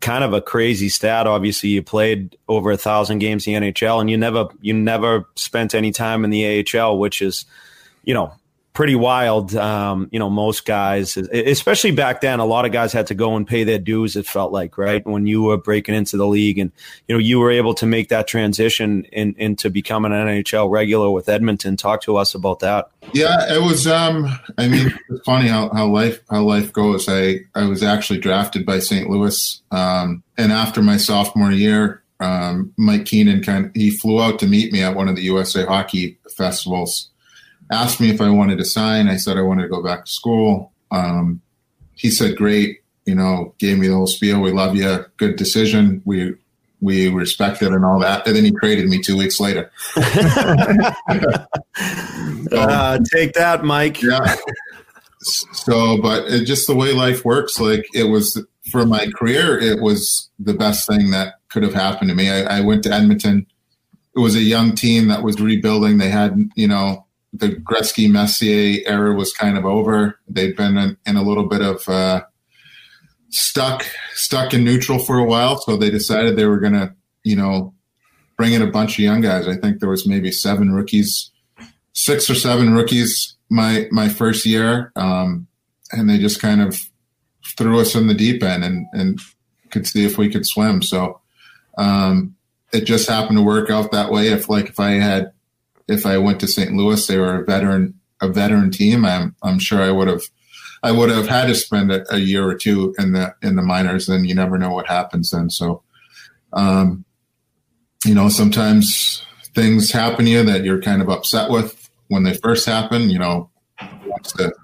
kind 0.00 0.24
of 0.24 0.32
a 0.32 0.40
crazy 0.40 0.88
stat. 0.88 1.26
Obviously, 1.26 1.70
you 1.70 1.82
played 1.82 2.36
over 2.48 2.70
a 2.70 2.76
thousand 2.76 3.18
games 3.18 3.46
in 3.46 3.62
the 3.62 3.72
NHL, 3.72 4.00
and 4.00 4.10
you 4.10 4.16
never 4.16 4.48
you 4.60 4.72
never 4.72 5.26
spent 5.36 5.74
any 5.74 5.92
time 5.92 6.24
in 6.24 6.30
the 6.30 6.64
AHL, 6.74 6.98
which 6.98 7.22
is, 7.22 7.44
you 8.04 8.14
know, 8.14 8.32
pretty 8.80 8.94
wild. 8.94 9.54
Um, 9.54 10.08
you 10.10 10.18
know, 10.18 10.30
most 10.30 10.64
guys, 10.64 11.18
especially 11.18 11.90
back 11.90 12.22
then, 12.22 12.40
a 12.40 12.46
lot 12.46 12.64
of 12.64 12.72
guys 12.72 12.94
had 12.94 13.08
to 13.08 13.14
go 13.14 13.36
and 13.36 13.46
pay 13.46 13.62
their 13.62 13.78
dues. 13.78 14.16
It 14.16 14.24
felt 14.24 14.52
like 14.52 14.78
right 14.78 15.06
when 15.06 15.26
you 15.26 15.42
were 15.42 15.58
breaking 15.58 15.94
into 15.94 16.16
the 16.16 16.26
league, 16.26 16.58
and 16.58 16.72
you 17.06 17.14
know 17.14 17.18
you 17.18 17.40
were 17.40 17.50
able 17.50 17.74
to 17.74 17.84
make 17.84 18.08
that 18.08 18.26
transition 18.26 19.04
in, 19.12 19.34
into 19.36 19.68
becoming 19.68 20.12
an 20.12 20.26
NHL 20.26 20.70
regular 20.70 21.10
with 21.10 21.28
Edmonton. 21.28 21.76
Talk 21.76 22.00
to 22.04 22.16
us 22.16 22.34
about 22.34 22.60
that. 22.60 22.90
Yeah, 23.12 23.54
it 23.54 23.60
was. 23.60 23.86
Um, 23.86 24.26
I 24.56 24.66
mean, 24.66 24.98
it's 25.10 25.24
funny 25.26 25.48
how, 25.48 25.68
how 25.74 25.86
life 25.86 26.22
how 26.30 26.42
life 26.44 26.72
goes. 26.72 27.06
I 27.06 27.40
I 27.54 27.66
was 27.66 27.82
actually 27.82 28.20
drafted 28.20 28.64
by 28.64 28.78
St. 28.78 29.10
Louis, 29.10 29.60
um, 29.72 30.22
and 30.38 30.52
after 30.52 30.80
my 30.80 30.96
sophomore 30.96 31.52
year, 31.52 32.02
um, 32.18 32.72
Mike 32.78 33.04
Keenan 33.04 33.42
kind 33.42 33.66
of, 33.66 33.72
he 33.74 33.90
flew 33.90 34.22
out 34.22 34.38
to 34.38 34.46
meet 34.46 34.72
me 34.72 34.82
at 34.82 34.96
one 34.96 35.08
of 35.10 35.16
the 35.16 35.22
USA 35.24 35.66
Hockey 35.66 36.18
festivals 36.34 37.10
asked 37.70 38.00
me 38.00 38.10
if 38.10 38.20
I 38.20 38.30
wanted 38.30 38.58
to 38.58 38.64
sign. 38.64 39.08
I 39.08 39.16
said 39.16 39.36
I 39.36 39.42
wanted 39.42 39.62
to 39.62 39.68
go 39.68 39.82
back 39.82 40.04
to 40.04 40.10
school. 40.10 40.72
Um, 40.90 41.40
he 41.94 42.10
said, 42.10 42.36
"Great," 42.36 42.80
you 43.06 43.14
know, 43.14 43.54
gave 43.58 43.78
me 43.78 43.88
the 43.88 43.94
whole 43.94 44.06
spiel. 44.06 44.40
We 44.40 44.52
love 44.52 44.76
you. 44.76 45.04
Good 45.16 45.36
decision. 45.36 46.02
We 46.04 46.34
we 46.80 47.08
respect 47.08 47.62
it 47.62 47.72
and 47.72 47.84
all 47.84 48.00
that. 48.00 48.26
And 48.26 48.34
then 48.34 48.44
he 48.44 48.52
traded 48.52 48.88
me 48.88 49.00
two 49.00 49.16
weeks 49.16 49.38
later. 49.38 49.70
uh, 52.52 52.98
take 53.12 53.34
that, 53.34 53.62
Mike. 53.64 54.00
Yeah. 54.02 54.36
So, 55.20 56.00
but 56.00 56.26
it, 56.28 56.44
just 56.44 56.66
the 56.66 56.74
way 56.74 56.92
life 56.92 57.24
works, 57.24 57.60
like 57.60 57.86
it 57.94 58.04
was 58.04 58.42
for 58.70 58.86
my 58.86 59.08
career, 59.14 59.58
it 59.58 59.80
was 59.80 60.30
the 60.38 60.54
best 60.54 60.88
thing 60.88 61.10
that 61.10 61.34
could 61.50 61.62
have 61.62 61.74
happened 61.74 62.08
to 62.08 62.16
me. 62.16 62.30
I, 62.30 62.58
I 62.58 62.60
went 62.62 62.82
to 62.84 62.92
Edmonton. 62.92 63.46
It 64.16 64.20
was 64.20 64.34
a 64.34 64.40
young 64.40 64.74
team 64.74 65.08
that 65.08 65.22
was 65.22 65.40
rebuilding. 65.40 65.98
They 65.98 66.08
had, 66.08 66.50
you 66.54 66.66
know, 66.66 67.06
the 67.32 67.48
Gretzky 67.48 68.10
Messier 68.10 68.82
era 68.86 69.14
was 69.14 69.32
kind 69.32 69.56
of 69.56 69.64
over. 69.64 70.18
They'd 70.28 70.56
been 70.56 70.76
in, 70.76 70.96
in 71.06 71.16
a 71.16 71.22
little 71.22 71.48
bit 71.48 71.62
of 71.62 71.88
uh, 71.88 72.22
stuck 73.28 73.84
stuck 74.14 74.52
in 74.52 74.64
neutral 74.64 74.98
for 74.98 75.18
a 75.18 75.24
while, 75.24 75.58
so 75.58 75.76
they 75.76 75.90
decided 75.90 76.36
they 76.36 76.46
were 76.46 76.60
going 76.60 76.72
to, 76.72 76.94
you 77.22 77.36
know, 77.36 77.74
bring 78.36 78.52
in 78.52 78.62
a 78.62 78.70
bunch 78.70 78.94
of 78.94 79.04
young 79.04 79.20
guys. 79.20 79.46
I 79.46 79.56
think 79.56 79.78
there 79.78 79.88
was 79.88 80.06
maybe 80.06 80.32
seven 80.32 80.72
rookies, 80.72 81.30
six 81.92 82.28
or 82.28 82.34
seven 82.34 82.74
rookies 82.74 83.36
my 83.48 83.86
my 83.90 84.08
first 84.08 84.46
year, 84.46 84.92
um, 84.96 85.46
and 85.92 86.08
they 86.08 86.18
just 86.18 86.40
kind 86.40 86.60
of 86.60 86.78
threw 87.56 87.80
us 87.80 87.94
in 87.94 88.06
the 88.06 88.14
deep 88.14 88.42
end 88.42 88.64
and 88.64 88.86
and 88.92 89.20
could 89.70 89.86
see 89.86 90.04
if 90.04 90.18
we 90.18 90.28
could 90.28 90.46
swim. 90.46 90.82
So 90.82 91.20
um, 91.78 92.34
it 92.72 92.84
just 92.84 93.08
happened 93.08 93.38
to 93.38 93.42
work 93.42 93.70
out 93.70 93.92
that 93.92 94.10
way. 94.10 94.28
If 94.28 94.48
like 94.48 94.68
if 94.68 94.80
I 94.80 94.92
had 94.92 95.32
if 95.90 96.06
I 96.06 96.18
went 96.18 96.40
to 96.40 96.48
St. 96.48 96.72
Louis, 96.72 97.06
they 97.06 97.18
were 97.18 97.42
a 97.42 97.44
veteran 97.44 97.94
a 98.20 98.28
veteran 98.28 98.70
team. 98.70 99.04
I'm 99.04 99.34
I'm 99.42 99.58
sure 99.58 99.80
I 99.80 99.90
would 99.90 100.08
have 100.08 100.22
I 100.82 100.92
would 100.92 101.10
have 101.10 101.28
had 101.28 101.46
to 101.46 101.54
spend 101.54 101.92
a, 101.92 102.04
a 102.14 102.18
year 102.18 102.48
or 102.48 102.54
two 102.54 102.94
in 102.98 103.12
the 103.12 103.34
in 103.42 103.56
the 103.56 103.62
minors, 103.62 104.08
and 104.08 104.26
you 104.26 104.34
never 104.34 104.56
know 104.56 104.70
what 104.70 104.86
happens 104.86 105.30
then. 105.30 105.50
So, 105.50 105.82
um, 106.52 107.04
you 108.04 108.14
know, 108.14 108.28
sometimes 108.28 109.24
things 109.54 109.90
happen 109.90 110.24
to 110.24 110.30
you 110.30 110.44
that 110.44 110.64
you're 110.64 110.80
kind 110.80 111.02
of 111.02 111.10
upset 111.10 111.50
with 111.50 111.90
when 112.08 112.22
they 112.22 112.34
first 112.34 112.66
happen. 112.66 113.10
You 113.10 113.18
know, 113.18 113.50
who 113.78 114.10
wants 114.10 114.32
to, 114.34 114.54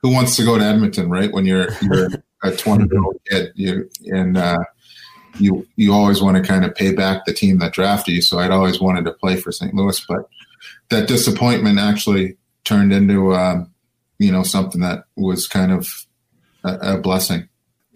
who 0.00 0.12
wants 0.12 0.36
to 0.36 0.44
go 0.44 0.56
to 0.56 0.64
Edmonton, 0.64 1.10
right? 1.10 1.32
When 1.32 1.44
you're 1.44 1.68
you're 1.82 2.08
a 2.42 2.52
20 2.52 2.88
year 2.90 3.02
old 3.04 3.20
kid, 3.28 3.52
you 3.54 3.90
and 4.06 4.38
uh, 4.38 4.64
you 5.38 5.66
you 5.76 5.92
always 5.92 6.22
want 6.22 6.38
to 6.38 6.42
kind 6.42 6.64
of 6.64 6.74
pay 6.74 6.94
back 6.94 7.24
the 7.26 7.34
team 7.34 7.58
that 7.58 7.72
drafted 7.72 8.14
you. 8.14 8.22
So 8.22 8.38
I'd 8.38 8.50
always 8.50 8.80
wanted 8.80 9.04
to 9.04 9.12
play 9.12 9.36
for 9.36 9.52
St. 9.52 9.74
Louis, 9.74 10.02
but 10.08 10.28
that 10.92 11.08
disappointment 11.08 11.78
actually 11.78 12.36
turned 12.64 12.92
into 12.92 13.34
um, 13.34 13.72
you 14.18 14.30
know 14.30 14.42
something 14.42 14.80
that 14.80 15.04
was 15.16 15.48
kind 15.48 15.72
of 15.72 15.88
a, 16.64 16.94
a, 16.94 16.98
blessing. 16.98 17.48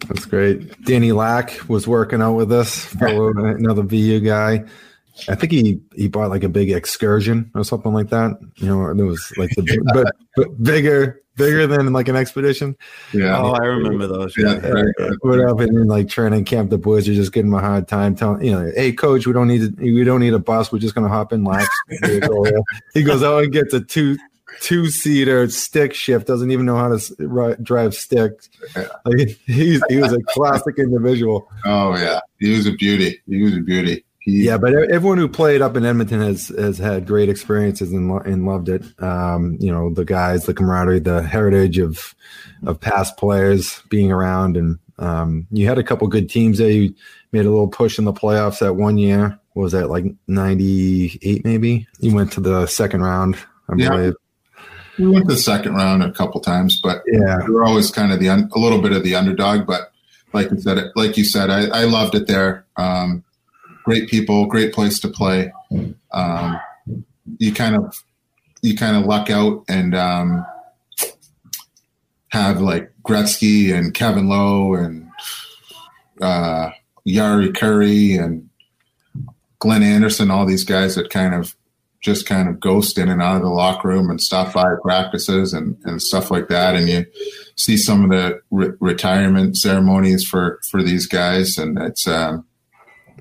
That's 0.07 0.25
great. 0.25 0.83
Danny 0.83 1.11
Lack 1.11 1.67
was 1.69 1.87
working 1.87 2.21
out 2.21 2.33
with 2.33 2.51
us, 2.51 2.85
fellow 2.99 3.29
another 3.29 3.83
BU 3.83 4.19
guy. 4.19 4.65
I 5.29 5.35
think 5.35 5.51
he 5.51 5.79
he 5.95 6.07
bought 6.07 6.29
like 6.29 6.43
a 6.43 6.49
big 6.49 6.69
excursion 6.69 7.49
or 7.55 7.63
something 7.63 7.93
like 7.93 8.09
that. 8.09 8.37
You 8.57 8.67
know, 8.67 8.89
it 8.89 8.95
was 8.95 9.33
like 9.37 9.49
the 9.51 9.79
but, 9.93 10.15
but 10.35 10.61
bigger 10.61 11.21
bigger 11.37 11.67
than 11.67 11.93
like 11.93 12.09
an 12.09 12.15
expedition. 12.15 12.75
Yeah. 13.13 13.37
Oh, 13.37 13.53
I 13.53 13.65
remember 13.65 14.07
those. 14.07 14.35
Yeah. 14.37 14.83
What 15.21 15.39
up 15.39 15.61
in 15.61 15.87
like 15.87 16.09
training 16.09 16.43
camp, 16.45 16.69
the 16.69 16.77
boys 16.77 17.07
are 17.07 17.13
just 17.13 17.31
giving 17.31 17.51
him 17.51 17.57
a 17.57 17.61
hard 17.61 17.87
time, 17.87 18.15
telling 18.15 18.43
you 18.43 18.51
know, 18.51 18.71
hey 18.75 18.91
coach, 18.91 19.25
we 19.25 19.33
don't 19.33 19.47
need 19.47 19.77
to, 19.77 19.81
we 19.81 20.03
don't 20.03 20.19
need 20.19 20.33
a 20.33 20.39
bus. 20.39 20.71
We're 20.71 20.79
just 20.79 20.95
gonna 20.95 21.07
hop 21.07 21.31
in 21.31 21.43
laps. 21.43 21.67
he 22.93 23.03
goes 23.03 23.23
oh, 23.23 23.37
out 23.37 23.43
and 23.43 23.53
gets 23.53 23.73
a 23.73 23.79
two 23.79 24.17
two 24.59 24.89
seater 24.89 25.47
stick 25.49 25.93
shift. 25.93 26.27
Doesn't 26.27 26.51
even 26.51 26.65
know 26.65 26.77
how 26.77 26.97
to 26.97 27.57
drive 27.61 27.95
sticks. 27.95 28.49
Like 29.05 29.37
he's 29.45 29.81
he 29.87 29.97
was 29.97 30.11
a 30.11 30.21
classic 30.29 30.79
individual. 30.79 31.47
Oh 31.63 31.95
yeah, 31.95 32.19
he 32.39 32.51
was 32.51 32.67
a 32.67 32.73
beauty. 32.73 33.21
He 33.27 33.41
was 33.41 33.55
a 33.55 33.61
beauty 33.61 34.03
yeah, 34.29 34.57
but 34.57 34.73
everyone 34.73 35.17
who 35.17 35.29
played 35.29 35.61
up 35.61 35.77
in 35.77 35.85
Edmonton 35.85 36.19
has 36.19 36.49
has 36.49 36.77
had 36.77 37.07
great 37.07 37.29
experiences 37.29 37.93
and 37.93 38.11
and 38.25 38.45
loved 38.45 38.67
it. 38.67 38.83
Um, 39.01 39.55
you 39.61 39.71
know, 39.71 39.89
the 39.93 40.03
guys, 40.03 40.45
the 40.45 40.53
camaraderie, 40.53 40.99
the 40.99 41.23
heritage 41.23 41.77
of 41.77 42.13
of 42.65 42.81
past 42.81 43.15
players 43.15 43.81
being 43.89 44.11
around, 44.11 44.57
and 44.57 44.79
um, 44.99 45.47
you 45.49 45.65
had 45.65 45.77
a 45.77 45.83
couple 45.83 46.05
good 46.09 46.29
teams 46.29 46.57
there. 46.57 46.69
You 46.69 46.93
made 47.31 47.45
a 47.45 47.49
little 47.49 47.69
push 47.69 47.97
in 47.97 48.03
the 48.03 48.11
playoffs 48.11 48.59
that 48.59 48.73
one 48.73 48.97
year. 48.97 49.39
What 49.53 49.63
was 49.63 49.71
that 49.71 49.89
like 49.89 50.03
ninety 50.27 51.17
eight? 51.21 51.45
Maybe 51.45 51.87
you 51.99 52.13
went 52.13 52.33
to 52.33 52.41
the 52.41 52.67
second 52.67 53.03
round. 53.03 53.37
I 53.69 53.75
yeah. 53.77 53.89
believe. 53.89 54.13
We 54.99 55.07
went 55.07 55.29
to 55.29 55.35
the 55.35 55.41
second 55.41 55.75
round 55.75 56.03
a 56.03 56.11
couple 56.11 56.41
times, 56.41 56.81
but 56.81 57.01
yeah, 57.07 57.37
we 57.47 57.53
were 57.53 57.63
always 57.63 57.91
kind 57.91 58.11
of 58.11 58.19
the 58.19 58.27
un- 58.27 58.49
a 58.53 58.59
little 58.59 58.81
bit 58.81 58.91
of 58.91 59.03
the 59.03 59.15
underdog. 59.15 59.65
But 59.65 59.93
like 60.33 60.51
you 60.51 60.59
said, 60.59 60.91
like 60.97 61.15
you 61.15 61.23
said, 61.23 61.49
I, 61.49 61.67
I 61.67 61.83
loved 61.85 62.13
it 62.13 62.27
there. 62.27 62.65
Um, 62.75 63.23
great 63.87 64.09
people, 64.09 64.45
great 64.47 64.73
place 64.73 64.99
to 64.99 65.07
play. 65.07 65.49
Um, 66.11 66.59
you 67.37 67.53
kind 67.53 67.73
of 67.77 67.95
you 68.61 68.75
kind 68.75 68.97
of 68.97 69.05
luck 69.05 69.29
out 69.29 69.63
and 69.69 69.95
um, 69.95 70.45
have 72.27 72.59
like 72.59 72.91
Gretzky 73.03 73.73
and 73.73 73.93
Kevin 73.93 74.27
Lowe 74.27 74.73
and 74.73 75.09
uh, 76.19 76.71
Jari 77.07 77.53
Kurri 77.53 78.21
and 78.21 78.49
Glenn 79.59 79.83
Anderson, 79.83 80.31
all 80.31 80.45
these 80.45 80.65
guys 80.65 80.95
that 80.95 81.09
kind 81.09 81.33
of 81.33 81.55
just 82.03 82.25
kind 82.25 82.49
of 82.49 82.59
ghost 82.59 82.97
in 82.97 83.07
and 83.07 83.21
out 83.21 83.37
of 83.37 83.43
the 83.43 83.49
locker 83.49 83.87
room 83.87 84.09
and 84.09 84.19
stop 84.19 84.53
by 84.53 84.65
practices 84.83 85.53
and, 85.53 85.77
and 85.85 86.01
stuff 86.01 86.29
like 86.29 86.49
that. 86.49 86.75
And 86.75 86.89
you 86.89 87.05
see 87.55 87.77
some 87.77 88.03
of 88.03 88.09
the 88.09 88.41
re- 88.51 88.75
retirement 88.81 89.55
ceremonies 89.55 90.25
for, 90.25 90.59
for 90.69 90.83
these 90.83 91.07
guys. 91.07 91.57
And 91.57 91.79
it's, 91.79 92.05
um, 92.05 92.46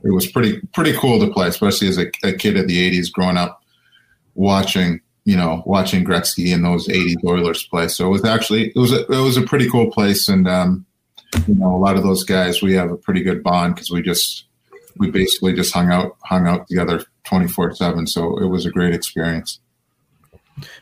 it 0.04 0.10
was 0.10 0.26
pretty 0.26 0.60
pretty 0.74 0.96
cool 0.96 1.18
to 1.20 1.32
play, 1.32 1.48
especially 1.48 1.88
as 1.88 1.98
a, 1.98 2.06
a 2.22 2.32
kid 2.32 2.56
of 2.56 2.68
the 2.68 2.90
'80s, 2.90 3.10
growing 3.12 3.36
up 3.36 3.62
watching 4.34 5.00
you 5.24 5.36
know 5.36 5.62
watching 5.66 6.04
Gretzky 6.04 6.54
and 6.54 6.64
those 6.64 6.88
'80s 6.88 7.24
Oilers 7.24 7.66
play. 7.66 7.88
So 7.88 8.06
it 8.06 8.10
was 8.10 8.24
actually 8.24 8.68
it 8.68 8.76
was 8.76 8.92
a, 8.92 9.06
it 9.06 9.22
was 9.22 9.36
a 9.36 9.42
pretty 9.42 9.68
cool 9.68 9.90
place, 9.90 10.28
and 10.28 10.48
um, 10.48 10.86
you 11.46 11.54
know, 11.54 11.74
a 11.74 11.78
lot 11.78 11.96
of 11.96 12.02
those 12.02 12.24
guys, 12.24 12.62
we 12.62 12.74
have 12.74 12.90
a 12.90 12.96
pretty 12.96 13.22
good 13.22 13.42
bond 13.42 13.74
because 13.74 13.90
we 13.90 14.02
just 14.02 14.44
we 14.96 15.10
basically 15.10 15.52
just 15.52 15.72
hung 15.72 15.90
out 15.90 16.16
hung 16.24 16.46
out 16.46 16.66
together 16.68 17.04
twenty 17.24 17.48
four 17.48 17.74
seven. 17.74 18.06
So 18.06 18.38
it 18.38 18.46
was 18.46 18.66
a 18.66 18.70
great 18.70 18.94
experience. 18.94 19.60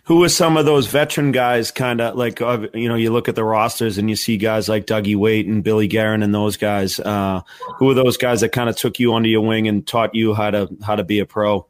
Who 0.04 0.22
are 0.22 0.28
some 0.28 0.56
of 0.56 0.66
those 0.66 0.86
veteran 0.86 1.32
guys? 1.32 1.70
Kind 1.70 2.00
of 2.00 2.16
like 2.16 2.40
you 2.40 2.88
know, 2.88 2.94
you 2.94 3.12
look 3.12 3.28
at 3.28 3.34
the 3.34 3.44
rosters 3.44 3.98
and 3.98 4.08
you 4.08 4.16
see 4.16 4.36
guys 4.36 4.68
like 4.68 4.86
Dougie 4.86 5.16
Weight 5.16 5.46
and 5.46 5.64
Billy 5.64 5.88
Guerin 5.88 6.22
and 6.22 6.34
those 6.34 6.56
guys. 6.56 7.00
Uh, 7.00 7.40
who 7.78 7.90
are 7.90 7.94
those 7.94 8.16
guys 8.16 8.40
that 8.40 8.50
kind 8.50 8.68
of 8.68 8.76
took 8.76 8.98
you 8.98 9.14
under 9.14 9.28
your 9.28 9.40
wing 9.40 9.66
and 9.66 9.86
taught 9.86 10.14
you 10.14 10.34
how 10.34 10.50
to 10.50 10.68
how 10.82 10.94
to 10.94 11.04
be 11.04 11.18
a 11.18 11.26
pro? 11.26 11.66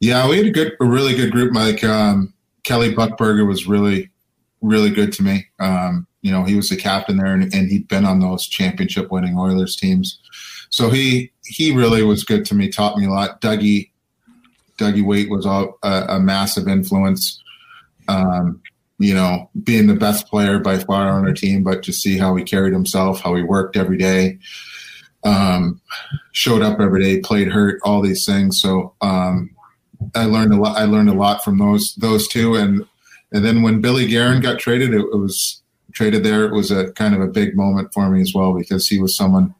Yeah, 0.00 0.28
we 0.28 0.36
had 0.36 0.46
a 0.46 0.50
good, 0.50 0.72
a 0.80 0.84
really 0.84 1.14
good 1.14 1.32
group. 1.32 1.54
Like 1.54 1.82
um, 1.82 2.34
Kelly 2.64 2.94
Buchberger 2.94 3.46
was 3.46 3.66
really, 3.66 4.10
really 4.60 4.90
good 4.90 5.12
to 5.14 5.22
me. 5.22 5.46
Um, 5.58 6.06
you 6.20 6.30
know, 6.30 6.44
he 6.44 6.54
was 6.54 6.68
the 6.68 6.76
captain 6.76 7.16
there, 7.16 7.32
and, 7.32 7.42
and 7.54 7.70
he'd 7.70 7.88
been 7.88 8.04
on 8.04 8.20
those 8.20 8.46
championship 8.46 9.10
winning 9.10 9.38
Oilers 9.38 9.76
teams. 9.76 10.20
So 10.70 10.90
he 10.90 11.32
he 11.44 11.72
really 11.72 12.02
was 12.02 12.24
good 12.24 12.44
to 12.46 12.54
me. 12.54 12.68
Taught 12.68 12.98
me 12.98 13.06
a 13.06 13.10
lot. 13.10 13.40
Dougie 13.40 13.90
Dougie 14.76 15.04
Weight 15.04 15.30
was 15.30 15.46
a, 15.46 15.68
a, 15.82 16.20
massive 16.20 16.68
influence. 16.68 17.42
Um, 18.08 18.62
you 18.98 19.14
know, 19.14 19.50
being 19.62 19.86
the 19.86 19.94
best 19.94 20.26
player 20.28 20.58
by 20.58 20.78
far 20.78 21.08
on 21.08 21.26
our 21.26 21.34
team, 21.34 21.62
but 21.62 21.82
to 21.82 21.92
see 21.92 22.16
how 22.16 22.34
he 22.34 22.44
carried 22.44 22.72
himself, 22.72 23.20
how 23.20 23.34
he 23.34 23.42
worked 23.42 23.76
every 23.76 23.98
day, 23.98 24.38
um, 25.24 25.80
showed 26.32 26.62
up 26.62 26.80
every 26.80 27.02
day, 27.02 27.20
played 27.20 27.48
hurt, 27.48 27.80
all 27.84 28.00
these 28.00 28.24
things. 28.24 28.60
So 28.60 28.94
um, 29.02 29.50
I 30.14 30.24
learned 30.24 30.52
a 30.52 30.56
lot. 30.56 30.78
I 30.78 30.84
learned 30.84 31.10
a 31.10 31.14
lot 31.14 31.44
from 31.44 31.58
those 31.58 31.94
those 31.96 32.28
two, 32.28 32.54
and 32.54 32.86
and 33.32 33.44
then 33.44 33.62
when 33.62 33.80
Billy 33.80 34.06
Guerin 34.06 34.40
got 34.40 34.58
traded, 34.58 34.94
it, 34.94 35.00
it 35.00 35.18
was 35.18 35.62
traded 35.92 36.24
there. 36.24 36.44
It 36.44 36.52
was 36.52 36.70
a 36.70 36.92
kind 36.92 37.14
of 37.14 37.20
a 37.20 37.26
big 37.26 37.56
moment 37.56 37.92
for 37.92 38.08
me 38.08 38.20
as 38.20 38.32
well 38.34 38.54
because 38.54 38.86
he 38.86 38.98
was 38.98 39.16
someone 39.16 39.54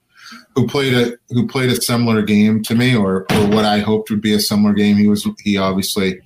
who 0.56 0.66
played 0.66 0.94
a 0.94 1.12
who 1.28 1.46
played 1.46 1.70
a 1.70 1.80
similar 1.80 2.22
game 2.22 2.62
to 2.64 2.74
me, 2.74 2.96
or 2.96 3.26
or 3.30 3.46
what 3.48 3.66
I 3.66 3.78
hoped 3.78 4.10
would 4.10 4.22
be 4.22 4.32
a 4.32 4.40
similar 4.40 4.72
game. 4.72 4.96
He 4.96 5.06
was 5.06 5.28
he 5.40 5.58
obviously 5.58 6.20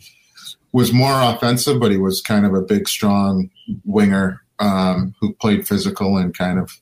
was 0.72 0.92
more 0.92 1.20
offensive, 1.20 1.80
but 1.80 1.90
he 1.90 1.98
was 1.98 2.22
kind 2.22 2.46
of 2.46 2.54
a 2.54 2.62
big, 2.62 2.88
strong 2.88 3.50
winger 3.84 4.40
um, 4.60 5.14
who 5.20 5.34
played 5.34 5.66
physical 5.66 6.16
and 6.16 6.36
kind 6.36 6.60
of 6.60 6.80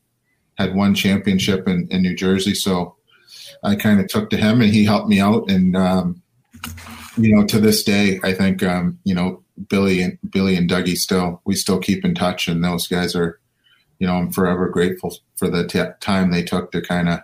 had 0.59 0.75
one 0.75 0.95
championship 0.95 1.67
in, 1.67 1.89
in 1.91 2.03
New 2.03 2.15
Jersey. 2.15 2.55
So 2.55 2.97
I 3.63 3.77
kind 3.77 3.99
of 3.99 4.09
took 4.09 4.29
to 4.31 4.37
him, 4.37 4.61
and 4.61 4.71
he 4.71 4.85
helped 4.85 5.09
me 5.09 5.19
out. 5.19 5.51
And 5.51 5.75
um, 5.75 6.23
you 7.17 7.35
know, 7.35 7.47
to 7.47 7.59
this 7.59 7.83
day, 7.83 8.21
I 8.23 8.35
think 8.35 8.63
um, 8.63 8.99
you 9.05 9.15
know 9.15 9.43
Billy 9.69 10.03
and 10.03 10.19
Billy 10.31 10.55
and 10.55 10.69
Dougie 10.69 10.97
still 10.97 11.41
we 11.47 11.55
still 11.55 11.79
keep 11.79 12.05
in 12.05 12.15
touch, 12.15 12.47
and 12.47 12.63
those 12.63 12.87
guys 12.87 13.17
are, 13.17 13.41
you 13.99 14.07
know, 14.07 14.17
I'm 14.17 14.33
forever 14.33 14.69
grateful 14.69 15.17
for 15.37 15.49
the 15.49 15.67
t- 15.67 15.83
time 16.01 16.31
they 16.31 16.43
took 16.43 16.73
to 16.73 16.83
kind 16.83 17.09
of 17.09 17.21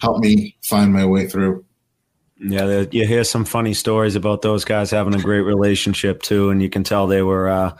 help 0.00 0.18
me 0.20 0.56
find 0.62 0.92
my 0.92 1.04
way 1.04 1.26
through. 1.26 1.64
Yeah, 2.40 2.84
you 2.92 3.06
hear 3.06 3.24
some 3.24 3.44
funny 3.44 3.74
stories 3.74 4.14
about 4.14 4.42
those 4.42 4.64
guys 4.64 4.92
having 4.92 5.14
a 5.14 5.20
great 5.20 5.40
relationship 5.40 6.22
too, 6.22 6.50
and 6.50 6.62
you 6.62 6.70
can 6.70 6.84
tell 6.84 7.08
they 7.08 7.22
were, 7.22 7.48
uh, 7.48 7.76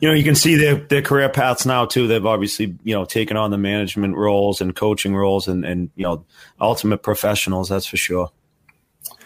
you 0.00 0.08
know, 0.08 0.14
you 0.14 0.24
can 0.24 0.34
see 0.34 0.54
their 0.54 0.76
their 0.76 1.02
career 1.02 1.28
paths 1.28 1.66
now 1.66 1.84
too. 1.84 2.06
They've 2.06 2.24
obviously, 2.24 2.78
you 2.82 2.94
know, 2.94 3.04
taken 3.04 3.36
on 3.36 3.50
the 3.50 3.58
management 3.58 4.16
roles 4.16 4.62
and 4.62 4.74
coaching 4.74 5.14
roles, 5.14 5.48
and 5.48 5.66
and 5.66 5.90
you 5.96 6.04
know, 6.04 6.24
ultimate 6.60 7.02
professionals. 7.02 7.68
That's 7.68 7.84
for 7.84 7.98
sure. 7.98 8.30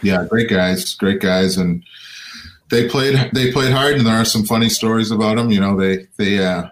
Yeah, 0.03 0.27
great 0.29 0.51
guys, 0.51 0.95
great 0.95 1.20
guys, 1.20 1.57
and 1.57 1.85
they 2.70 2.89
played 2.89 3.31
they 3.33 3.53
played 3.53 3.72
hard, 3.72 3.95
and 3.95 4.07
there 4.07 4.16
are 4.16 4.25
some 4.25 4.45
funny 4.45 4.68
stories 4.68 5.12
about 5.12 5.37
them. 5.37 5.53
You 5.53 5.61
know, 5.61 5.79
they 5.79 6.09
they 6.16 6.45
uh, 6.45 6.64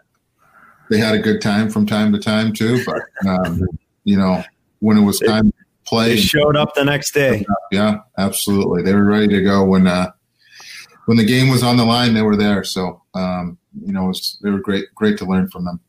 they 0.90 0.98
had 0.98 1.14
a 1.14 1.20
good 1.20 1.40
time 1.40 1.70
from 1.70 1.86
time 1.86 2.12
to 2.12 2.18
time 2.18 2.52
too, 2.52 2.84
but 2.84 3.02
um, 3.28 3.62
you 4.02 4.16
know, 4.16 4.42
when 4.82 4.98
it 4.98 5.02
was 5.02 5.20
time 5.20 5.52
to 5.52 5.56
play. 5.86 6.16
They 6.16 6.20
showed 6.20 6.56
up 6.56 6.74
the 6.74 6.84
next 6.84 7.14
day. 7.14 7.46
Yeah, 7.70 7.98
absolutely. 8.18 8.82
They 8.82 8.92
were 8.92 9.04
ready 9.04 9.28
to 9.28 9.42
go 9.42 9.64
when 9.64 9.86
uh, 9.86 10.10
when 11.06 11.16
the 11.16 11.24
game 11.24 11.48
was 11.48 11.62
on 11.62 11.76
the 11.76 11.84
line. 11.84 12.14
They 12.14 12.22
were 12.22 12.36
there. 12.36 12.64
So 12.64 13.02
um, 13.14 13.58
you 13.80 13.92
know, 13.92 14.04
it 14.04 14.08
was, 14.08 14.38
they 14.42 14.50
were 14.50 14.60
great. 14.60 14.92
Great 14.94 15.18
to 15.18 15.24
learn 15.24 15.48
from 15.48 15.64
them. 15.64 15.80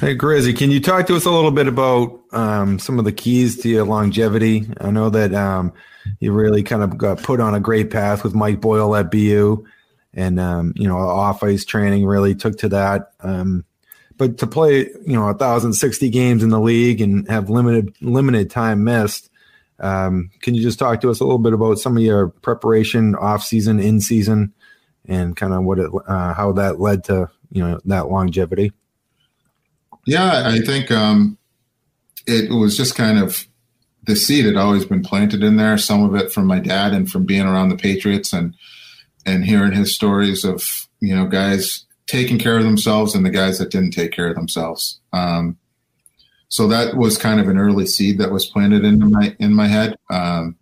Hey, 0.00 0.14
Grizzy, 0.14 0.52
can 0.52 0.70
you 0.70 0.80
talk 0.80 1.06
to 1.06 1.16
us 1.16 1.24
a 1.24 1.30
little 1.30 1.50
bit 1.50 1.66
about 1.66 2.20
um, 2.32 2.78
some 2.78 2.98
of 2.98 3.04
the 3.04 3.12
keys 3.12 3.58
to 3.62 3.68
your 3.68 3.84
longevity? 3.84 4.68
I 4.80 4.90
know 4.90 5.10
that 5.10 5.34
um, 5.34 5.72
you 6.20 6.32
really 6.32 6.62
kind 6.62 6.82
of 6.82 6.96
got 6.96 7.22
put 7.22 7.40
on 7.40 7.54
a 7.54 7.60
great 7.60 7.90
path 7.90 8.22
with 8.22 8.34
Mike 8.34 8.60
Boyle 8.60 8.94
at 8.94 9.10
BU, 9.10 9.66
and 10.14 10.38
um, 10.38 10.72
you 10.76 10.86
know, 10.86 10.98
off 10.98 11.42
ice 11.42 11.64
training 11.64 12.06
really 12.06 12.34
took 12.34 12.58
to 12.58 12.68
that. 12.68 13.12
Um, 13.20 13.64
but 14.18 14.38
to 14.38 14.46
play, 14.46 14.90
you 15.06 15.14
know, 15.14 15.24
1,060 15.24 16.10
games 16.10 16.42
in 16.42 16.50
the 16.50 16.60
league 16.60 17.00
and 17.00 17.28
have 17.28 17.48
limited 17.48 17.94
limited 18.02 18.50
time 18.50 18.84
missed, 18.84 19.30
um, 19.78 20.30
can 20.42 20.54
you 20.54 20.62
just 20.62 20.78
talk 20.78 21.00
to 21.00 21.10
us 21.10 21.20
a 21.20 21.24
little 21.24 21.38
bit 21.38 21.52
about 21.52 21.78
some 21.78 21.96
of 21.96 22.02
your 22.02 22.28
preparation, 22.28 23.14
off 23.14 23.44
season, 23.44 23.78
in 23.78 24.00
season, 24.00 24.52
and 25.06 25.36
kind 25.36 25.54
of 25.54 25.62
what 25.62 25.78
it, 25.78 25.90
uh, 26.06 26.34
how 26.34 26.52
that 26.52 26.80
led 26.80 27.04
to 27.04 27.30
you 27.52 27.62
know 27.62 27.80
that 27.84 28.08
longevity? 28.08 28.72
Yeah, 30.04 30.42
I 30.46 30.60
think 30.60 30.90
um, 30.90 31.38
it 32.26 32.50
was 32.50 32.76
just 32.76 32.96
kind 32.96 33.18
of 33.18 33.46
the 34.04 34.16
seed 34.16 34.46
had 34.46 34.56
always 34.56 34.84
been 34.84 35.02
planted 35.02 35.44
in 35.44 35.56
there. 35.56 35.78
Some 35.78 36.02
of 36.02 36.14
it 36.16 36.32
from 36.32 36.46
my 36.46 36.58
dad 36.58 36.92
and 36.92 37.08
from 37.08 37.24
being 37.24 37.46
around 37.46 37.68
the 37.68 37.76
Patriots 37.76 38.32
and 38.32 38.54
and 39.24 39.44
hearing 39.44 39.72
his 39.72 39.94
stories 39.94 40.44
of 40.44 40.88
you 41.00 41.14
know 41.14 41.26
guys 41.26 41.84
taking 42.08 42.38
care 42.38 42.56
of 42.56 42.64
themselves 42.64 43.14
and 43.14 43.24
the 43.24 43.30
guys 43.30 43.58
that 43.58 43.70
didn't 43.70 43.92
take 43.92 44.10
care 44.10 44.28
of 44.28 44.34
themselves. 44.34 44.98
Um, 45.12 45.56
so 46.48 46.66
that 46.68 46.96
was 46.96 47.18
kind 47.18 47.38
of 47.38 47.48
an 47.48 47.58
early 47.58 47.86
seed 47.86 48.18
that 48.18 48.32
was 48.32 48.46
planted 48.46 48.84
into 48.84 49.06
my 49.06 49.36
in 49.38 49.54
my 49.54 49.68
head. 49.68 49.94
Um, 50.10 50.56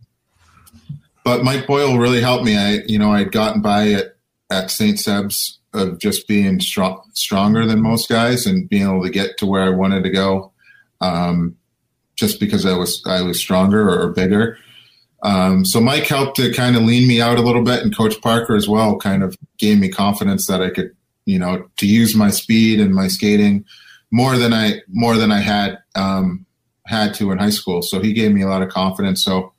but 1.24 1.44
Mike 1.44 1.66
Boyle 1.66 1.98
really 1.98 2.20
helped 2.20 2.44
me. 2.44 2.56
I 2.56 2.82
you 2.86 2.98
know 2.98 3.12
I 3.12 3.20
had 3.20 3.32
gotten 3.32 3.62
by 3.62 3.92
at 3.92 4.16
at 4.50 4.70
St. 4.70 4.98
Seb's 4.98 5.60
of 5.72 5.98
just 5.98 6.26
being 6.26 6.58
strong, 6.60 7.02
stronger 7.12 7.66
than 7.66 7.82
most 7.82 8.08
guys 8.08 8.46
and 8.46 8.68
being 8.68 8.84
able 8.84 9.02
to 9.02 9.10
get 9.10 9.36
to 9.38 9.46
where 9.46 9.62
I 9.62 9.68
wanted 9.68 10.02
to 10.04 10.10
go, 10.10 10.52
um, 11.00 11.56
just 12.16 12.40
because 12.40 12.66
I 12.66 12.76
was 12.76 13.02
I 13.06 13.22
was 13.22 13.38
stronger 13.38 13.88
or, 13.88 14.00
or 14.00 14.12
bigger. 14.12 14.58
Um, 15.22 15.64
so 15.64 15.80
Mike 15.80 16.06
helped 16.06 16.36
to 16.36 16.52
kind 16.52 16.76
of 16.76 16.82
lean 16.82 17.06
me 17.06 17.20
out 17.20 17.38
a 17.38 17.42
little 17.42 17.62
bit, 17.62 17.82
and 17.82 17.96
Coach 17.96 18.20
Parker 18.20 18.56
as 18.56 18.68
well 18.68 18.96
kind 18.96 19.22
of 19.22 19.36
gave 19.58 19.78
me 19.78 19.88
confidence 19.88 20.46
that 20.46 20.62
I 20.62 20.70
could 20.70 20.95
you 21.26 21.38
know, 21.38 21.68
to 21.76 21.86
use 21.86 22.14
my 22.14 22.30
speed 22.30 22.80
and 22.80 22.94
my 22.94 23.08
skating 23.08 23.64
more 24.10 24.38
than 24.38 24.54
I 24.54 24.80
more 24.88 25.16
than 25.16 25.30
I 25.30 25.40
had 25.40 25.78
um, 25.94 26.46
had 26.86 27.12
to 27.14 27.30
in 27.32 27.38
high 27.38 27.50
school. 27.50 27.82
So 27.82 28.00
he 28.00 28.12
gave 28.12 28.32
me 28.32 28.42
a 28.42 28.48
lot 28.48 28.62
of 28.62 28.70
confidence. 28.70 29.22
So, 29.22 29.52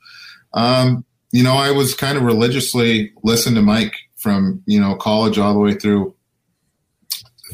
um, 0.54 1.06
you 1.32 1.44
know, 1.44 1.54
I 1.54 1.72
was 1.72 1.94
kind 1.94 2.18
of 2.18 2.24
religiously 2.24 3.12
listen 3.24 3.54
to 3.56 3.62
Mike 3.62 3.94
from 4.16 4.64
you 4.66 4.80
know 4.80 4.96
college 4.96 5.38
all 5.38 5.54
the 5.54 5.60
way 5.60 5.74
through 5.74 6.16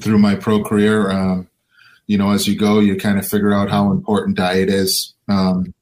through 0.01 0.19
my 0.19 0.35
pro 0.35 0.63
career. 0.63 1.11
Um, 1.11 1.49
you 2.07 2.17
know, 2.17 2.31
as 2.31 2.47
you 2.47 2.57
go, 2.57 2.79
you 2.79 2.95
kind 2.95 3.17
of 3.17 3.27
figure 3.27 3.53
out 3.53 3.69
how 3.69 3.91
important 3.91 4.37
diet 4.37 4.69
is, 4.69 5.13
um, 5.27 5.73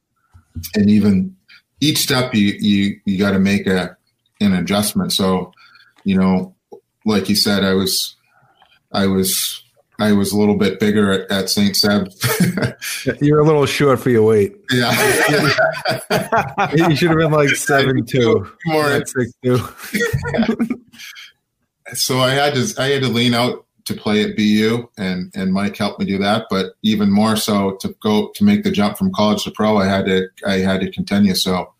and 0.74 0.88
even 0.88 1.36
each 1.80 1.98
step 1.98 2.34
you 2.34 2.54
you 2.58 3.00
you 3.04 3.18
got 3.18 3.32
to 3.32 3.38
make 3.38 3.66
a 3.66 3.96
an 4.40 4.54
adjustment. 4.54 5.12
So, 5.12 5.52
you 6.04 6.16
know, 6.16 6.54
like 7.04 7.28
you 7.28 7.36
said, 7.36 7.64
I 7.64 7.74
was 7.74 8.16
I 8.92 9.06
was 9.06 9.62
I 9.98 10.12
was 10.12 10.32
a 10.32 10.38
little 10.38 10.56
bit 10.56 10.80
bigger 10.80 11.12
at, 11.12 11.30
at 11.30 11.48
St. 11.48 11.76
Seb. 11.76 12.08
You're 13.20 13.40
a 13.40 13.44
little 13.44 13.66
short 13.66 14.00
for 14.00 14.10
your 14.10 14.24
weight. 14.24 14.56
Yeah. 14.72 14.90
you 16.74 16.96
should 16.96 17.10
have 17.10 17.18
been 17.18 17.30
like 17.30 17.50
seven 17.50 18.04
two. 18.06 18.50
More 18.66 19.04
six 19.04 19.32
two. 19.44 19.58
so 21.92 22.18
I 22.20 22.30
had 22.30 22.54
to 22.54 22.74
I 22.78 22.86
had 22.88 23.02
to 23.02 23.08
lean 23.08 23.34
out 23.34 23.66
to 23.84 23.94
play 23.94 24.22
at 24.24 24.36
BU 24.36 24.88
and 24.96 25.30
and 25.34 25.52
Mike 25.52 25.76
helped 25.76 26.00
me 26.00 26.06
do 26.06 26.18
that. 26.18 26.46
But 26.48 26.72
even 26.82 27.10
more 27.10 27.36
so 27.36 27.76
to 27.76 27.94
go 28.02 28.30
to 28.34 28.44
make 28.44 28.64
the 28.64 28.70
jump 28.70 28.96
from 28.96 29.12
college 29.12 29.44
to 29.44 29.50
pro, 29.50 29.76
I 29.76 29.86
had 29.86 30.06
to 30.06 30.28
I 30.46 30.58
had 30.58 30.80
to 30.80 30.90
continue. 30.90 31.34
So 31.34 31.72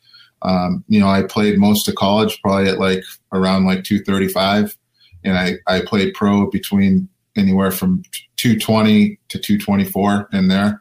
um, 0.42 0.84
you 0.88 1.00
know, 1.00 1.08
I 1.08 1.22
played 1.22 1.58
most 1.58 1.88
of 1.88 1.94
college 1.94 2.40
probably 2.42 2.68
at 2.68 2.78
like 2.78 3.04
around 3.32 3.64
like 3.64 3.84
two 3.84 4.04
thirty 4.04 4.28
five 4.28 4.76
and 5.24 5.38
I, 5.38 5.54
I 5.66 5.82
played 5.84 6.14
pro 6.14 6.50
between 6.50 7.08
anywhere 7.36 7.70
from 7.70 8.02
220 8.36 9.18
to 9.28 9.38
224 9.38 10.28
in 10.32 10.48
there. 10.48 10.80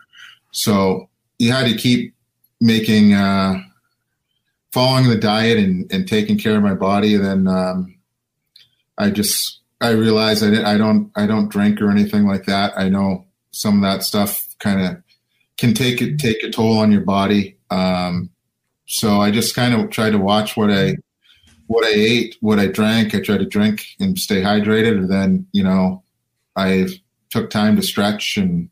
So 0.52 1.10
you 1.40 1.52
had 1.52 1.68
to 1.68 1.76
keep 1.76 2.14
making, 2.60 3.14
uh, 3.14 3.62
following 4.72 5.10
the 5.10 5.18
diet 5.18 5.58
and, 5.58 5.92
and 5.92 6.08
taking 6.08 6.38
care 6.38 6.56
of 6.56 6.64
my 6.64 6.74
body. 6.74 7.16
And 7.16 7.26
then 7.26 7.48
um, 7.48 7.96
I 8.98 9.10
just, 9.10 9.60
I 9.82 9.92
realized 9.92 10.44
I, 10.44 10.74
I 10.74 10.78
don't, 10.78 11.12
I 11.16 11.26
don't 11.26 11.50
drink 11.50 11.82
or 11.82 11.90
anything 11.90 12.28
like 12.28 12.46
that. 12.46 12.74
I 12.78 12.90
know 12.90 13.26
some 13.52 13.76
of 13.76 13.82
that 13.82 14.04
stuff 14.04 14.56
kind 14.60 14.82
of 14.82 15.04
can 15.58 15.74
take 15.74 16.02
it, 16.02 16.20
take 16.20 16.44
a 16.44 16.50
toll 16.50 16.78
on 16.78 16.92
your 16.92 17.02
body. 17.02 17.58
Um, 17.70 18.30
so 18.88 19.22
I 19.22 19.32
just 19.32 19.56
kind 19.56 19.74
of 19.74 19.90
tried 19.90 20.12
to 20.12 20.18
watch 20.18 20.58
what 20.58 20.72
I, 20.72 20.96
what 21.72 21.86
I 21.86 21.94
ate, 21.94 22.38
what 22.42 22.60
I 22.60 22.68
drank. 22.68 23.16
I 23.16 23.22
tried 23.22 23.40
to 23.40 23.46
drink 23.46 23.86
and 24.00 24.20
stay 24.20 24.42
hydrated, 24.42 24.98
and 24.98 25.10
then 25.10 25.48
you 25.52 25.64
know, 25.64 26.04
I 26.56 26.88
took 27.30 27.50
time 27.50 27.76
to 27.78 27.82
stretch 27.82 28.38
and 28.38 28.70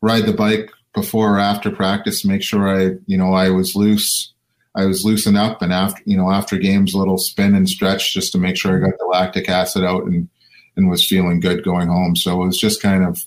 ride 0.00 0.26
the 0.26 0.32
bike 0.32 0.70
before 0.94 1.36
or 1.36 1.38
after 1.38 1.70
practice, 1.70 2.24
make 2.24 2.42
sure 2.42 2.68
I, 2.68 2.96
you 3.06 3.18
know, 3.18 3.34
I 3.34 3.50
was 3.50 3.76
loose. 3.76 4.32
I 4.74 4.86
was 4.86 5.04
loosened 5.04 5.36
up 5.36 5.62
and 5.62 5.72
after, 5.72 6.02
you 6.06 6.16
know, 6.16 6.30
after 6.30 6.58
games, 6.58 6.94
a 6.94 6.98
little 6.98 7.18
spin 7.18 7.54
and 7.54 7.68
stretch 7.68 8.12
just 8.12 8.32
to 8.32 8.38
make 8.38 8.56
sure 8.56 8.76
I 8.76 8.90
got 8.90 8.98
the 8.98 9.06
lactic 9.06 9.48
acid 9.48 9.84
out 9.84 10.04
and, 10.04 10.28
and 10.76 10.90
was 10.90 11.06
feeling 11.06 11.40
good 11.40 11.64
going 11.64 11.88
home. 11.88 12.16
So 12.16 12.42
it 12.42 12.46
was 12.46 12.58
just 12.58 12.82
kind 12.82 13.04
of, 13.04 13.18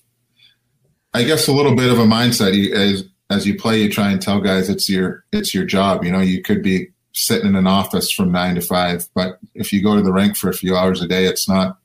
I 1.14 1.24
guess, 1.24 1.48
a 1.48 1.52
little 1.52 1.76
bit 1.76 1.92
of 1.92 2.00
a 2.00 2.06
mindset. 2.06 2.54
You, 2.54 2.74
as, 2.74 3.04
as 3.30 3.48
you 3.48 3.58
play, 3.58 3.82
you 3.82 3.90
try 3.90 4.12
and 4.12 4.22
tell 4.22 4.42
guys 4.42 4.70
it's 4.70 4.90
your, 4.90 5.24
it's 5.32 5.54
your 5.54 5.66
job. 5.66 6.04
You 6.04 6.12
know, 6.12 6.22
you 6.22 6.42
could 6.42 6.62
be 6.62 6.90
sitting 7.14 7.50
in 7.50 7.56
an 7.56 7.68
office 7.68 8.12
from 8.12 8.32
nine 8.32 8.56
to 8.56 8.62
five, 8.62 9.08
but 9.14 9.40
if 9.56 9.74
you 9.74 9.84
go 9.84 9.96
to 9.96 10.02
the 10.02 10.14
rink 10.14 10.36
for 10.36 10.50
a 10.50 10.54
few 10.54 10.76
hours 10.76 11.02
a 11.02 11.08
day, 11.08 11.26
it's 11.26 11.48
not, 11.48 11.78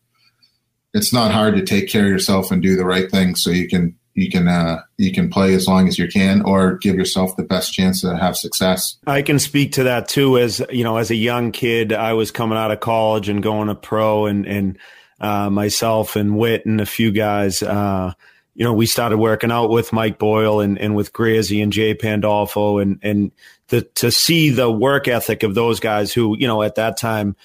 it's 0.93 1.13
not 1.13 1.33
hard 1.33 1.57
to 1.57 1.65
take 1.65 1.89
care 1.89 2.05
of 2.05 2.11
yourself 2.11 2.51
and 2.51 2.63
do 2.63 2.77
the 2.77 2.85
right 2.85 3.11
thing 3.11 3.35
so 3.35 3.51
you 3.51 3.69
can 3.69 3.97
you 4.15 4.31
can 4.31 4.49
uh, 4.49 4.81
you 4.97 5.13
can 5.13 5.29
play 5.29 5.55
as 5.55 5.67
long 5.67 5.89
as 5.89 5.99
you 5.99 6.09
can 6.09 6.43
or 6.43 6.77
give 6.77 6.95
yourself 6.95 7.37
the 7.37 7.43
best 7.43 7.73
chance 7.73 8.01
to 8.03 8.17
have 8.17 8.37
success. 8.37 8.97
I 9.07 9.23
can 9.23 9.39
speak 9.39 9.73
to 9.73 9.85
that 9.85 10.09
too. 10.09 10.39
As 10.39 10.63
you 10.71 10.85
know, 10.85 10.97
as 10.97 11.11
a 11.11 11.17
young 11.17 11.53
kid, 11.53 11.93
I 11.93 12.13
was 12.13 12.31
coming 12.31 12.57
out 12.57 12.71
of 12.71 12.81
college 12.81 13.29
and 13.29 13.43
going 13.43 13.69
to 13.69 13.75
pro, 13.75 14.27
and 14.27 14.47
and 14.47 14.79
uh, 15.21 15.51
myself 15.51 16.17
and 16.17 16.37
Whit 16.39 16.65
and 16.65 16.81
a 16.81 16.87
few 16.87 17.11
guys. 17.11 17.63
Uh, 17.63 18.13
you 18.55 18.65
know, 18.65 18.73
we 18.73 18.87
started 18.87 19.19
working 19.19 19.51
out 19.51 19.69
with 19.69 19.93
Mike 19.93 20.21
Boyle 20.21 20.61
and, 20.61 20.79
and 20.79 20.95
with 20.95 21.13
Grazie 21.13 21.61
and 21.61 21.73
Jay 21.73 21.95
Pandolfo 21.95 22.79
and 22.79 23.01
and 23.03 23.33
the, 23.69 23.83
to 23.83 24.11
see 24.11 24.51
the 24.51 24.71
work 24.71 25.09
ethic 25.09 25.43
of 25.43 25.55
those 25.55 25.81
guys 25.81 26.13
who 26.13 26.37
you 26.39 26.47
know 26.47 26.63
at 26.63 26.75
that 26.75 26.97
time 26.97 27.37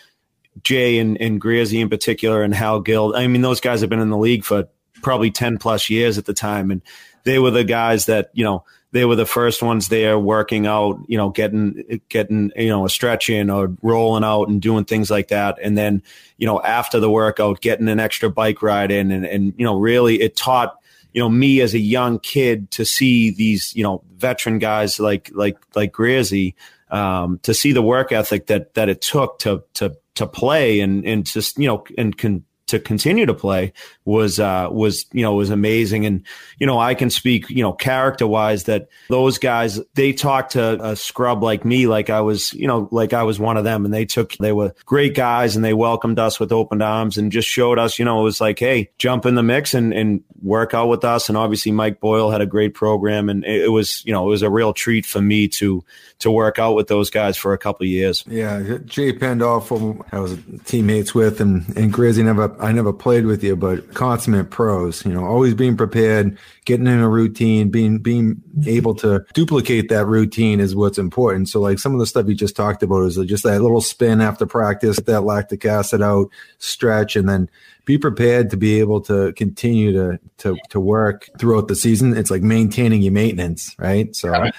Jay 0.63 0.99
and, 0.99 1.19
and 1.21 1.39
Grazie 1.39 1.81
in 1.81 1.89
particular 1.89 2.43
and 2.43 2.53
Hal 2.53 2.81
Gill. 2.81 3.15
I 3.15 3.27
mean, 3.27 3.41
those 3.41 3.61
guys 3.61 3.81
have 3.81 3.89
been 3.89 3.99
in 3.99 4.09
the 4.09 4.17
league 4.17 4.43
for 4.43 4.67
probably 5.01 5.31
10 5.31 5.57
plus 5.57 5.89
years 5.89 6.17
at 6.17 6.25
the 6.25 6.33
time. 6.33 6.71
And 6.71 6.81
they 7.23 7.39
were 7.39 7.51
the 7.51 7.63
guys 7.63 8.05
that, 8.07 8.29
you 8.33 8.43
know, 8.43 8.65
they 8.91 9.05
were 9.05 9.15
the 9.15 9.25
first 9.25 9.61
ones 9.61 9.87
there 9.87 10.17
working 10.17 10.65
out, 10.65 10.99
you 11.07 11.17
know, 11.17 11.29
getting, 11.29 12.01
getting, 12.09 12.51
you 12.55 12.69
know, 12.69 12.85
a 12.85 12.89
stretch 12.89 13.29
in 13.29 13.49
or 13.49 13.75
rolling 13.83 14.23
out 14.23 14.45
and 14.45 14.61
doing 14.61 14.85
things 14.85 15.11
like 15.11 15.27
that. 15.27 15.59
And 15.61 15.77
then, 15.77 16.01
you 16.37 16.47
know, 16.47 16.59
after 16.61 16.99
the 16.99 17.09
workout, 17.09 17.61
getting 17.61 17.87
an 17.87 17.99
extra 17.99 18.31
bike 18.31 18.63
ride 18.63 18.91
in 18.91 19.11
and, 19.11 19.25
and, 19.25 19.53
you 19.57 19.63
know, 19.63 19.77
really 19.77 20.21
it 20.21 20.35
taught, 20.35 20.78
you 21.13 21.21
know, 21.21 21.29
me 21.29 21.61
as 21.61 21.73
a 21.73 21.79
young 21.79 22.19
kid 22.19 22.71
to 22.71 22.85
see 22.85 23.31
these, 23.31 23.73
you 23.75 23.83
know, 23.83 24.03
veteran 24.15 24.59
guys 24.59 24.99
like, 24.99 25.31
like, 25.33 25.57
like 25.75 25.91
Grazie, 25.91 26.55
um, 26.91 27.39
to 27.43 27.53
see 27.53 27.71
the 27.71 27.81
work 27.81 28.11
ethic 28.11 28.47
that, 28.47 28.73
that 28.75 28.89
it 28.89 29.01
took 29.01 29.39
to, 29.39 29.63
to, 29.75 29.95
to 30.15 30.27
play 30.27 30.79
and, 30.79 31.05
and 31.05 31.25
just, 31.25 31.57
you 31.57 31.67
know, 31.67 31.83
and 31.97 32.17
can, 32.17 32.45
to 32.69 32.79
continue 32.79 33.25
to 33.25 33.33
play 33.33 33.73
was 34.05 34.39
uh, 34.39 34.67
was 34.71 35.05
you 35.11 35.21
know 35.21 35.35
was 35.35 35.49
amazing. 35.49 36.05
And 36.05 36.25
you 36.57 36.67
know 36.67 36.79
I 36.79 36.95
can 36.95 37.09
speak 37.09 37.49
you 37.49 37.63
know 37.63 37.73
character 37.73 38.27
wise 38.27 38.65
that 38.65 38.89
those 39.09 39.37
guys 39.37 39.79
they 39.93 40.13
talked 40.13 40.53
to 40.53 40.83
a 40.83 40.95
scrub 40.95 41.43
like 41.43 41.65
me 41.65 41.87
like 41.87 42.09
I 42.09 42.21
was 42.21 42.53
you 42.53 42.67
know 42.67 42.87
like 42.91 43.13
I 43.13 43.23
was 43.23 43.39
one 43.39 43.57
of 43.57 43.63
them, 43.63 43.85
and 43.85 43.93
they 43.93 44.05
took 44.05 44.33
they 44.37 44.51
were 44.51 44.73
great 44.85 45.15
guys 45.15 45.55
and 45.55 45.63
they 45.63 45.73
welcomed 45.73 46.19
us 46.19 46.39
with 46.39 46.51
open 46.51 46.81
arms 46.81 47.17
and 47.17 47.31
just 47.31 47.47
showed 47.47 47.77
us 47.77 47.99
you 47.99 48.05
know 48.05 48.21
it 48.21 48.23
was 48.23 48.41
like 48.41 48.59
hey 48.59 48.89
jump 48.97 49.25
in 49.25 49.35
the 49.35 49.43
mix 49.43 49.73
and 49.73 49.93
and 49.93 50.23
work 50.41 50.73
out 50.73 50.87
with 50.87 51.03
us. 51.03 51.29
And 51.29 51.37
obviously 51.37 51.71
Mike 51.71 51.99
Boyle 51.99 52.31
had 52.31 52.41
a 52.41 52.45
great 52.45 52.73
program, 52.73 53.29
and 53.29 53.43
it, 53.43 53.65
it 53.65 53.69
was 53.69 54.03
you 54.05 54.13
know 54.13 54.25
it 54.25 54.29
was 54.29 54.41
a 54.41 54.49
real 54.49 54.73
treat 54.73 55.05
for 55.05 55.21
me 55.21 55.47
to 55.49 55.83
to 56.19 56.29
work 56.29 56.59
out 56.59 56.75
with 56.75 56.87
those 56.87 57.09
guys 57.09 57.37
for 57.37 57.53
a 57.53 57.57
couple 57.57 57.85
years. 57.85 58.23
Yeah, 58.27 58.77
Jay 58.85 59.13
Pandolfo, 59.13 60.05
I 60.11 60.19
was 60.19 60.37
teammates 60.65 61.15
with, 61.15 61.39
and 61.39 61.65
and 61.77 61.91
Grazie 61.91 62.23
never 62.23 62.55
I 62.61 62.71
never 62.71 62.93
played 62.93 63.25
with 63.25 63.43
you, 63.43 63.55
but 63.55 63.93
consummate 63.93 64.49
pros. 64.49 65.05
You 65.05 65.13
know, 65.13 65.25
always 65.25 65.53
being 65.53 65.77
prepared, 65.77 66.37
getting 66.65 66.87
in 66.87 66.99
a 66.99 67.09
routine, 67.09 67.69
being 67.69 67.99
being 67.99 68.41
able 68.67 68.95
to 68.95 69.25
duplicate 69.33 69.89
that 69.89 70.05
routine 70.05 70.59
is 70.59 70.75
what's 70.75 70.97
important. 70.97 71.49
So, 71.49 71.61
like 71.61 71.79
some 71.79 71.93
of 71.93 71.99
the 71.99 72.05
stuff 72.05 72.27
you 72.27 72.35
just 72.35 72.55
talked 72.55 72.83
about 72.83 73.03
is 73.03 73.15
just 73.25 73.43
that 73.43 73.61
little 73.61 73.81
spin 73.81 74.19
after 74.19 74.45
practice, 74.45 74.99
that 75.01 75.21
lactic 75.21 75.63
acid 75.65 76.01
out, 76.01 76.29
stretch, 76.57 77.15
and 77.15 77.29
then 77.29 77.49
be 77.89 77.97
prepared 77.97 78.51
to 78.51 78.55
be 78.55 78.79
able 78.79 79.01
to 79.01 79.33
continue 79.33 79.91
to 79.91 80.19
to 80.37 80.55
to 80.69 80.79
work 80.79 81.27
throughout 81.39 81.67
the 81.67 81.75
season. 81.75 82.15
It's 82.15 82.29
like 82.29 82.43
maintaining 82.43 83.01
your 83.01 83.11
maintenance, 83.11 83.75
right? 83.79 84.15
So. 84.15 84.31
Yeah. 84.31 84.51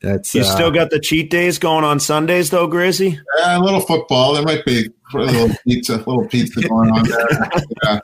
That's 0.00 0.32
you 0.32 0.42
uh, 0.42 0.44
still 0.44 0.70
got 0.70 0.90
the 0.90 1.00
cheat 1.00 1.28
days 1.28 1.58
going 1.58 1.82
on 1.82 1.98
Sundays 1.98 2.50
though, 2.50 2.68
Grizzy. 2.68 3.18
Yeah, 3.38 3.58
a 3.58 3.60
little 3.60 3.80
football. 3.80 4.32
There 4.32 4.44
might 4.44 4.64
be 4.64 4.88
a 5.12 5.16
little 5.16 5.56
pizza, 5.66 5.96
a 5.96 5.98
little 5.98 6.28
pizza 6.28 6.60
going 6.60 6.90
on 6.90 7.08
there. 7.08 7.50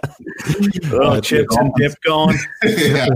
Yeah. 0.83 0.91
little 0.91 1.21
chips 1.21 1.57
and 1.57 1.73
dip 1.77 1.93
going. 2.05 2.37
yeah. 2.65 3.07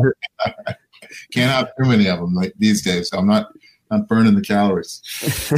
Can't 1.32 1.50
have 1.50 1.70
too 1.76 1.88
many 1.88 2.08
of 2.08 2.20
them 2.20 2.34
like 2.34 2.52
these 2.58 2.82
days. 2.82 3.08
So 3.08 3.18
I'm 3.18 3.26
not 3.26 3.48
not 3.90 4.06
burning 4.06 4.36
the 4.36 4.42
calories. 4.42 5.02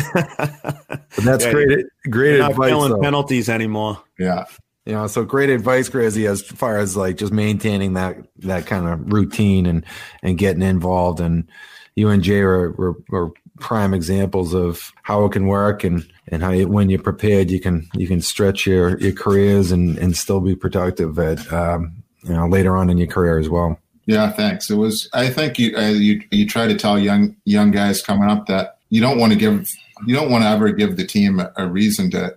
that's 1.22 1.44
yeah, 1.44 1.52
great. 1.52 1.86
Great 2.08 2.38
not 2.38 2.52
advice. 2.52 2.70
Not 2.70 3.02
penalties 3.02 3.50
anymore. 3.50 4.02
Yeah. 4.18 4.46
You 4.90 4.96
know, 4.96 5.06
so 5.06 5.24
great 5.24 5.50
advice, 5.50 5.88
Grazie, 5.88 6.26
as 6.26 6.42
far 6.42 6.76
as 6.76 6.96
like 6.96 7.16
just 7.16 7.32
maintaining 7.32 7.92
that 7.92 8.16
that 8.38 8.66
kind 8.66 8.88
of 8.88 9.12
routine 9.12 9.64
and 9.64 9.84
and 10.20 10.36
getting 10.36 10.62
involved. 10.62 11.20
And 11.20 11.48
you 11.94 12.08
and 12.08 12.24
Jay 12.24 12.40
are, 12.40 12.72
were, 12.72 12.96
were 13.08 13.30
prime 13.60 13.94
examples 13.94 14.52
of 14.52 14.92
how 15.04 15.24
it 15.26 15.30
can 15.30 15.46
work 15.46 15.84
and 15.84 16.04
and 16.26 16.42
how 16.42 16.50
you, 16.50 16.66
when 16.66 16.90
you're 16.90 17.00
prepared 17.00 17.52
you 17.52 17.60
can 17.60 17.86
you 17.94 18.08
can 18.08 18.20
stretch 18.20 18.66
your 18.66 18.98
your 18.98 19.12
careers 19.12 19.70
and 19.70 19.96
and 19.96 20.16
still 20.16 20.40
be 20.40 20.56
productive 20.56 21.16
at 21.20 21.52
um, 21.52 22.02
you 22.24 22.34
know 22.34 22.48
later 22.48 22.76
on 22.76 22.90
in 22.90 22.98
your 22.98 23.06
career 23.06 23.38
as 23.38 23.48
well. 23.48 23.78
Yeah 24.06 24.32
thanks. 24.32 24.70
It 24.70 24.74
was 24.74 25.08
i 25.12 25.28
think 25.28 25.56
you 25.56 25.76
uh, 25.76 25.90
you 25.90 26.20
you 26.32 26.48
try 26.48 26.66
to 26.66 26.74
tell 26.74 26.98
young 26.98 27.36
young 27.44 27.70
guys 27.70 28.02
coming 28.02 28.28
up 28.28 28.46
that 28.46 28.78
you 28.88 29.00
don't 29.00 29.20
want 29.20 29.32
to 29.32 29.38
give 29.38 29.70
you 30.04 30.16
don't 30.16 30.32
want 30.32 30.42
to 30.42 30.48
ever 30.48 30.72
give 30.72 30.96
the 30.96 31.06
team 31.06 31.40
a 31.56 31.68
reason 31.68 32.10
to 32.10 32.36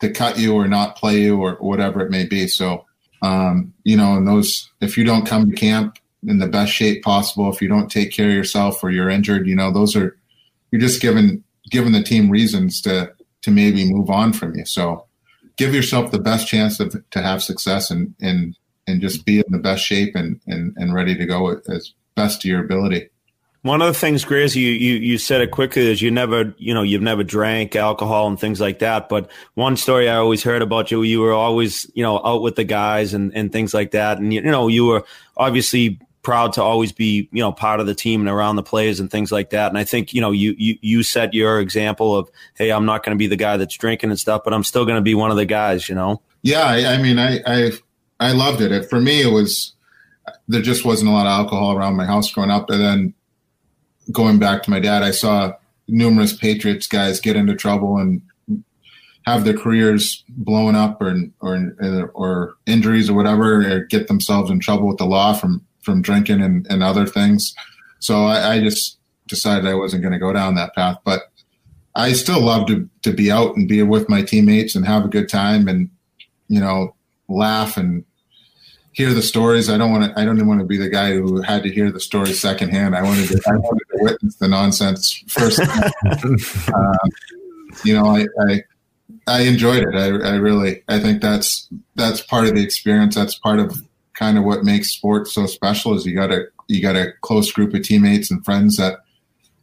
to 0.00 0.10
cut 0.10 0.38
you 0.38 0.54
or 0.54 0.68
not 0.68 0.96
play 0.96 1.20
you 1.20 1.40
or 1.40 1.54
whatever 1.54 2.00
it 2.00 2.10
may 2.10 2.24
be 2.24 2.46
so 2.46 2.84
um, 3.22 3.72
you 3.84 3.96
know 3.96 4.16
and 4.16 4.26
those 4.26 4.70
if 4.80 4.96
you 4.96 5.04
don't 5.04 5.26
come 5.26 5.50
to 5.50 5.56
camp 5.56 5.98
in 6.26 6.38
the 6.38 6.46
best 6.48 6.72
shape 6.72 7.02
possible. 7.02 7.52
If 7.52 7.62
you 7.62 7.68
don't 7.68 7.90
take 7.90 8.10
care 8.10 8.28
of 8.28 8.34
yourself 8.34 8.82
or 8.82 8.90
you're 8.90 9.10
injured, 9.10 9.46
you 9.46 9.54
know, 9.54 9.70
those 9.70 9.94
are 9.94 10.16
you're 10.70 10.80
just 10.80 11.00
giving 11.00 11.44
giving 11.70 11.92
the 11.92 12.02
team 12.02 12.30
reasons 12.30 12.80
to 12.82 13.12
to 13.42 13.50
maybe 13.50 13.90
move 13.90 14.10
on 14.10 14.32
from 14.32 14.54
you. 14.56 14.64
So 14.64 15.06
give 15.56 15.74
yourself 15.74 16.10
the 16.10 16.18
best 16.18 16.48
chance 16.48 16.80
of, 16.80 16.96
to 17.10 17.22
have 17.22 17.42
success 17.42 17.90
and 17.90 18.14
and 18.20 18.56
and 18.86 19.00
just 19.00 19.24
be 19.24 19.38
in 19.38 19.44
the 19.50 19.58
best 19.58 19.84
shape 19.84 20.14
and 20.14 20.40
and, 20.46 20.74
and 20.76 20.94
ready 20.94 21.14
to 21.14 21.26
go 21.26 21.48
as 21.68 21.92
best 22.14 22.42
to 22.42 22.48
your 22.48 22.64
ability. 22.64 23.08
One 23.68 23.82
of 23.82 23.88
the 23.88 23.98
things, 23.98 24.24
Grizz, 24.24 24.56
you, 24.56 24.70
you, 24.70 24.94
you 24.94 25.18
said 25.18 25.42
it 25.42 25.50
quickly 25.50 25.90
is 25.90 26.00
you 26.00 26.10
never, 26.10 26.54
you 26.56 26.72
know, 26.72 26.80
you've 26.80 27.02
never 27.02 27.22
drank 27.22 27.76
alcohol 27.76 28.26
and 28.26 28.40
things 28.40 28.62
like 28.62 28.78
that. 28.78 29.10
But 29.10 29.30
one 29.56 29.76
story 29.76 30.08
I 30.08 30.16
always 30.16 30.42
heard 30.42 30.62
about 30.62 30.90
you, 30.90 31.02
you 31.02 31.20
were 31.20 31.34
always, 31.34 31.86
you 31.92 32.02
know, 32.02 32.18
out 32.24 32.40
with 32.40 32.56
the 32.56 32.64
guys 32.64 33.12
and, 33.12 33.30
and 33.36 33.52
things 33.52 33.74
like 33.74 33.90
that. 33.90 34.16
And, 34.16 34.32
you, 34.32 34.40
you 34.40 34.50
know, 34.50 34.68
you 34.68 34.86
were 34.86 35.04
obviously 35.36 36.00
proud 36.22 36.54
to 36.54 36.62
always 36.62 36.92
be 36.92 37.28
you 37.30 37.40
know 37.42 37.52
part 37.52 37.78
of 37.80 37.86
the 37.86 37.94
team 37.94 38.20
and 38.20 38.30
around 38.30 38.56
the 38.56 38.62
players 38.62 39.00
and 39.00 39.10
things 39.10 39.30
like 39.30 39.50
that. 39.50 39.68
And 39.68 39.76
I 39.76 39.84
think 39.84 40.14
you 40.14 40.22
know 40.22 40.30
you 40.30 40.54
you 40.56 40.78
you 40.80 41.02
set 41.02 41.34
your 41.34 41.60
example 41.60 42.16
of 42.16 42.30
hey, 42.54 42.70
I'm 42.70 42.86
not 42.86 43.04
going 43.04 43.16
to 43.16 43.18
be 43.18 43.26
the 43.26 43.36
guy 43.36 43.58
that's 43.58 43.76
drinking 43.76 44.10
and 44.10 44.18
stuff, 44.18 44.42
but 44.44 44.54
I'm 44.54 44.64
still 44.64 44.86
going 44.86 44.96
to 44.96 45.02
be 45.02 45.14
one 45.14 45.30
of 45.30 45.36
the 45.36 45.44
guys. 45.44 45.90
You 45.90 45.94
know. 45.94 46.22
Yeah, 46.40 46.62
I, 46.62 46.94
I 46.94 47.02
mean, 47.02 47.18
I, 47.18 47.40
I 47.46 47.70
I 48.18 48.32
loved 48.32 48.62
it. 48.62 48.88
For 48.88 48.98
me, 48.98 49.20
it 49.20 49.32
was 49.32 49.74
there 50.48 50.62
just 50.62 50.86
wasn't 50.86 51.10
a 51.10 51.12
lot 51.12 51.26
of 51.26 51.30
alcohol 51.30 51.76
around 51.76 51.96
my 51.96 52.06
house 52.06 52.32
growing 52.32 52.50
up, 52.50 52.70
and 52.70 52.80
then 52.80 53.14
going 54.12 54.38
back 54.38 54.62
to 54.62 54.70
my 54.70 54.80
dad, 54.80 55.02
I 55.02 55.10
saw 55.10 55.54
numerous 55.86 56.36
Patriots 56.36 56.86
guys 56.86 57.20
get 57.20 57.36
into 57.36 57.54
trouble 57.54 57.96
and 57.96 58.22
have 59.26 59.44
their 59.44 59.56
careers 59.56 60.24
blown 60.28 60.74
up 60.74 61.00
or 61.02 61.14
or 61.40 62.10
or 62.14 62.54
injuries 62.66 63.10
or 63.10 63.14
whatever, 63.14 63.60
or 63.70 63.80
get 63.80 64.08
themselves 64.08 64.50
in 64.50 64.60
trouble 64.60 64.88
with 64.88 64.98
the 64.98 65.06
law 65.06 65.34
from 65.34 65.64
from 65.82 66.02
drinking 66.02 66.42
and, 66.42 66.66
and 66.68 66.82
other 66.82 67.06
things. 67.06 67.54
So 67.98 68.24
I, 68.24 68.54
I 68.54 68.60
just 68.60 68.98
decided 69.26 69.66
I 69.66 69.74
wasn't 69.74 70.02
going 70.02 70.12
to 70.12 70.18
go 70.18 70.32
down 70.32 70.54
that 70.54 70.74
path. 70.74 70.98
But 71.04 71.22
I 71.94 72.12
still 72.12 72.40
love 72.40 72.66
to 72.68 72.88
to 73.02 73.12
be 73.12 73.30
out 73.30 73.56
and 73.56 73.68
be 73.68 73.82
with 73.82 74.08
my 74.08 74.22
teammates 74.22 74.74
and 74.74 74.86
have 74.86 75.04
a 75.04 75.08
good 75.08 75.28
time 75.28 75.68
and 75.68 75.90
you 76.48 76.60
know 76.60 76.94
laugh 77.28 77.76
and 77.76 78.04
hear 78.92 79.12
the 79.12 79.22
stories. 79.22 79.68
I 79.68 79.78
don't 79.78 79.92
want 79.92 80.04
to. 80.04 80.20
I 80.20 80.24
don't 80.24 80.36
even 80.36 80.48
want 80.48 80.60
to 80.60 80.66
be 80.66 80.76
the 80.76 80.88
guy 80.88 81.12
who 81.12 81.40
had 81.42 81.62
to 81.62 81.70
hear 81.70 81.90
the 81.90 82.00
stories 82.00 82.40
secondhand. 82.40 82.96
I 82.96 83.02
wanted 83.02 83.28
to. 83.28 83.40
I 83.46 83.56
wanted 83.56 83.84
to 83.92 83.98
witness 84.02 84.36
the 84.36 84.48
nonsense 84.48 85.22
first. 85.28 85.60
uh, 85.60 85.90
you 87.84 87.94
know, 87.94 88.06
I, 88.06 88.26
I 88.48 88.62
I 89.26 89.40
enjoyed 89.42 89.84
it. 89.84 89.94
I, 89.94 90.06
I 90.06 90.36
really. 90.36 90.82
I 90.88 90.98
think 90.98 91.22
that's 91.22 91.68
that's 91.94 92.20
part 92.20 92.46
of 92.46 92.54
the 92.54 92.62
experience. 92.62 93.14
That's 93.14 93.38
part 93.38 93.58
of 93.58 93.76
kind 94.14 94.36
of 94.36 94.44
what 94.44 94.64
makes 94.64 94.90
sports 94.90 95.32
so 95.32 95.46
special 95.46 95.94
is 95.94 96.04
you 96.04 96.14
got 96.14 96.32
a 96.32 96.46
you 96.66 96.82
got 96.82 96.96
a 96.96 97.12
close 97.22 97.50
group 97.52 97.74
of 97.74 97.82
teammates 97.82 98.30
and 98.30 98.44
friends 98.44 98.76
that 98.76 99.00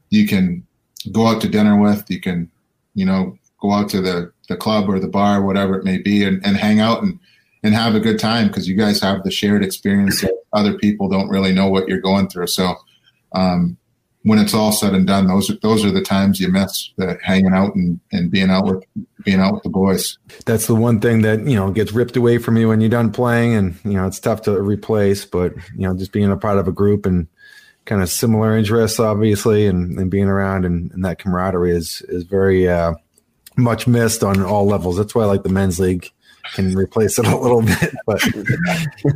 you 0.09 0.27
can 0.27 0.65
go 1.11 1.27
out 1.27 1.41
to 1.41 1.49
dinner 1.49 1.79
with. 1.79 2.09
You 2.09 2.19
can, 2.19 2.49
you 2.93 3.05
know, 3.05 3.37
go 3.61 3.71
out 3.71 3.89
to 3.89 4.01
the, 4.01 4.31
the 4.49 4.57
club 4.57 4.89
or 4.89 4.99
the 4.99 5.07
bar, 5.07 5.41
whatever 5.41 5.77
it 5.77 5.85
may 5.85 5.97
be, 5.97 6.23
and, 6.23 6.45
and 6.45 6.57
hang 6.57 6.79
out 6.79 7.03
and, 7.03 7.19
and 7.65 7.73
have 7.73 7.95
a 7.95 7.99
good 7.99 8.19
time 8.19 8.47
because 8.47 8.67
you 8.67 8.75
guys 8.75 9.01
have 9.01 9.23
the 9.23 9.31
shared 9.31 9.63
experience 9.63 10.21
that 10.21 10.37
other 10.53 10.77
people 10.77 11.09
don't 11.09 11.29
really 11.29 11.51
know 11.51 11.67
what 11.67 11.87
you're 11.87 11.99
going 11.99 12.29
through. 12.29 12.45
So, 12.45 12.75
um, 13.33 13.75
when 14.21 14.37
it's 14.39 14.53
all 14.53 14.71
said 14.71 14.93
and 14.93 15.05
done, 15.05 15.27
those 15.27 15.49
are 15.49 15.57
those 15.61 15.83
are 15.83 15.91
the 15.91 16.01
times 16.01 16.39
you 16.39 16.51
miss 16.51 16.91
the 16.97 17.17
hanging 17.23 17.53
out 17.53 17.75
and, 17.75 17.99
and 18.11 18.29
being 18.29 18.51
out 18.51 18.65
with 18.65 18.83
being 19.23 19.39
out 19.39 19.55
with 19.55 19.63
the 19.63 19.69
boys. 19.69 20.17
That's 20.45 20.67
the 20.67 20.75
one 20.75 20.99
thing 20.99 21.23
that 21.23 21.47
you 21.47 21.55
know 21.55 21.71
gets 21.71 21.91
ripped 21.91 22.15
away 22.15 22.37
from 22.37 22.55
you 22.55 22.67
when 22.67 22.81
you're 22.81 22.89
done 22.89 23.11
playing, 23.11 23.55
and 23.55 23.75
you 23.83 23.93
know 23.93 24.05
it's 24.05 24.19
tough 24.19 24.43
to 24.43 24.61
replace. 24.61 25.25
But 25.25 25.55
you 25.75 25.87
know, 25.87 25.95
just 25.95 26.11
being 26.11 26.31
a 26.31 26.37
part 26.37 26.59
of 26.59 26.67
a 26.67 26.71
group 26.71 27.07
and 27.07 27.27
kind 27.85 28.01
of 28.01 28.09
similar 28.09 28.55
interests, 28.57 28.99
obviously, 28.99 29.67
and, 29.67 29.97
and 29.99 30.09
being 30.09 30.27
around 30.27 30.65
and, 30.65 30.91
and 30.91 31.03
that 31.05 31.19
camaraderie 31.19 31.75
is 31.75 32.03
is 32.09 32.23
very 32.23 32.67
uh, 32.67 32.93
much 33.57 33.87
missed 33.87 34.23
on 34.23 34.41
all 34.43 34.65
levels. 34.65 34.97
That's 34.97 35.15
why 35.15 35.23
I 35.23 35.27
like 35.27 35.43
the 35.43 35.49
men's 35.49 35.79
league 35.79 36.11
can 36.53 36.75
replace 36.75 37.17
it 37.19 37.27
a 37.27 37.37
little 37.37 37.61
bit. 37.61 37.93
But 38.05 38.23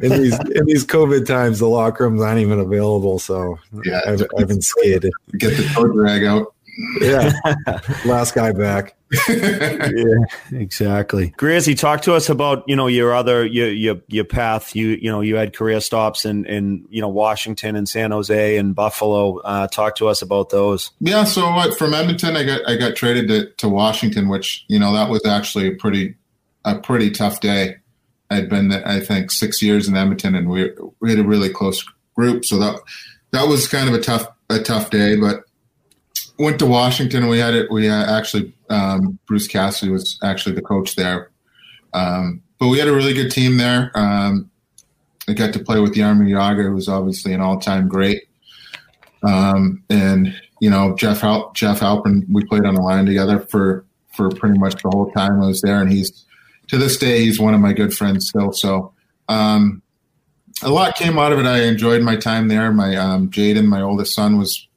in 0.02 0.22
these 0.22 0.40
in 0.40 0.66
these 0.66 0.86
COVID 0.86 1.26
times, 1.26 1.60
the 1.60 1.68
locker 1.68 2.06
rooms 2.06 2.22
aren't 2.22 2.40
even 2.40 2.60
available. 2.60 3.20
So 3.20 3.60
yeah, 3.84 4.02
I've, 4.06 4.22
I've 4.38 4.48
been 4.48 4.62
scared. 4.62 5.10
Get 5.38 5.58
the 5.58 5.64
toe 5.74 5.88
drag 5.88 6.24
out. 6.24 6.54
Yeah, 7.02 7.34
last 8.06 8.34
guy 8.34 8.52
back. 8.52 8.96
yeah, 9.28 10.26
exactly. 10.52 11.34
Grizzy, 11.36 11.74
talk 11.76 12.02
to 12.04 12.14
us 12.14 12.30
about 12.30 12.64
you 12.68 12.76
know 12.76 12.88
your 12.88 13.14
other 13.14 13.46
your 13.46 13.70
your 13.70 13.96
your 14.08 14.24
path. 14.24 14.76
You 14.76 14.90
you 14.90 15.12
know 15.12 15.22
you 15.22 15.36
had 15.36 15.56
career 15.56 15.82
stops 15.82 16.26
in 16.26 16.46
in 16.46 16.86
you 16.90 17.02
know 17.02 17.10
Washington 17.10 17.76
and 17.76 17.90
San 17.90 18.12
Jose 18.12 18.58
and 18.58 18.76
Buffalo. 18.76 19.40
Uh, 19.40 19.68
talk 19.68 19.96
to 19.98 20.08
us 20.08 20.22
about 20.22 20.52
those. 20.52 20.92
Yeah, 21.00 21.24
so 21.24 21.48
uh, 21.48 21.74
from 21.76 21.94
Edmonton, 21.94 22.38
I 22.38 22.44
got 22.44 22.68
I 22.68 22.78
got 22.78 22.96
traded 22.96 23.28
to, 23.30 23.50
to 23.58 23.68
Washington, 23.68 24.30
which 24.30 24.64
you 24.68 24.80
know 24.80 24.94
that 24.94 25.10
was 25.10 25.26
actually 25.26 25.68
a 25.68 25.76
pretty 25.76 26.16
a 26.66 26.78
pretty 26.78 27.12
tough 27.12 27.40
day. 27.40 27.78
I'd 28.30 28.50
been, 28.50 28.72
I 28.72 29.00
think, 29.00 29.32
six 29.32 29.62
years 29.62 29.88
in 29.88 29.98
Edmonton, 29.98 30.36
and 30.36 30.50
we, 30.50 30.72
we 31.00 31.10
had 31.10 31.20
a 31.20 31.24
really 31.24 31.50
close 31.50 31.84
group. 32.16 32.46
So 32.46 32.60
that 32.60 32.80
that 33.32 33.48
was 33.48 33.68
kind 33.68 33.90
of 33.90 33.96
a 33.96 34.02
tough 34.02 34.28
a 34.50 34.60
tough 34.60 34.90
day. 34.90 35.16
But 35.16 35.46
went 36.40 36.58
to 36.60 36.66
Washington. 36.66 37.24
And 37.24 37.30
we 37.30 37.38
had 37.38 37.54
it. 37.54 37.70
We 37.70 37.88
actually 37.88 38.54
um, 38.70 39.20
Bruce 39.28 39.48
Cassidy 39.48 39.92
was 39.92 40.18
actually 40.24 40.56
the 40.56 40.62
coach 40.62 40.96
there. 40.96 41.30
Um, 41.94 42.42
but 42.58 42.70
we 42.70 42.80
had 42.80 42.88
a 42.88 42.94
really 42.94 43.14
good 43.14 43.32
team 43.32 43.58
there. 43.58 43.92
Um, 43.94 44.50
I 45.28 45.34
got 45.34 45.54
to 45.54 45.60
play 45.60 45.80
with 45.80 45.94
Jaromir 45.94 46.30
Jagr, 46.30 46.64
who 46.64 46.74
was 46.74 46.88
obviously 46.88 47.34
an 47.34 47.42
all 47.42 47.60
time 47.60 47.88
great. 47.88 48.24
Um, 49.22 49.84
and 49.90 50.34
you 50.62 50.70
know 50.70 50.96
Jeff 50.98 51.22
Hal- 51.22 51.52
Jeff 51.54 51.82
Halpern, 51.82 52.26
we 52.32 52.44
played 52.46 52.66
on 52.66 52.76
the 52.76 52.82
line 52.82 53.06
together 53.06 53.40
for 53.40 53.86
for 54.16 54.30
pretty 54.30 54.58
much 54.58 54.82
the 54.82 54.90
whole 54.90 55.12
time 55.12 55.42
I 55.42 55.48
was 55.48 55.62
there, 55.62 55.82
and 55.82 55.92
he's 55.92 56.26
to 56.70 56.78
this 56.78 56.98
day, 56.98 57.22
he's 57.22 57.40
one 57.40 57.54
of 57.54 57.62
my 57.62 57.74
good 57.74 57.94
friends 57.94 58.30
still. 58.30 58.54
So, 58.54 58.94
um, 59.28 59.82
a 60.62 60.70
lot 60.70 60.96
came 60.96 61.18
out 61.18 61.32
of 61.32 61.40
it. 61.40 61.46
I 61.46 61.64
enjoyed 61.64 62.02
my 62.02 62.16
time 62.16 62.48
there. 62.48 62.72
My 62.72 62.96
um, 62.96 63.30
Jaden, 63.30 63.66
my 63.66 63.82
oldest 63.82 64.14
son, 64.14 64.38
was 64.38 64.68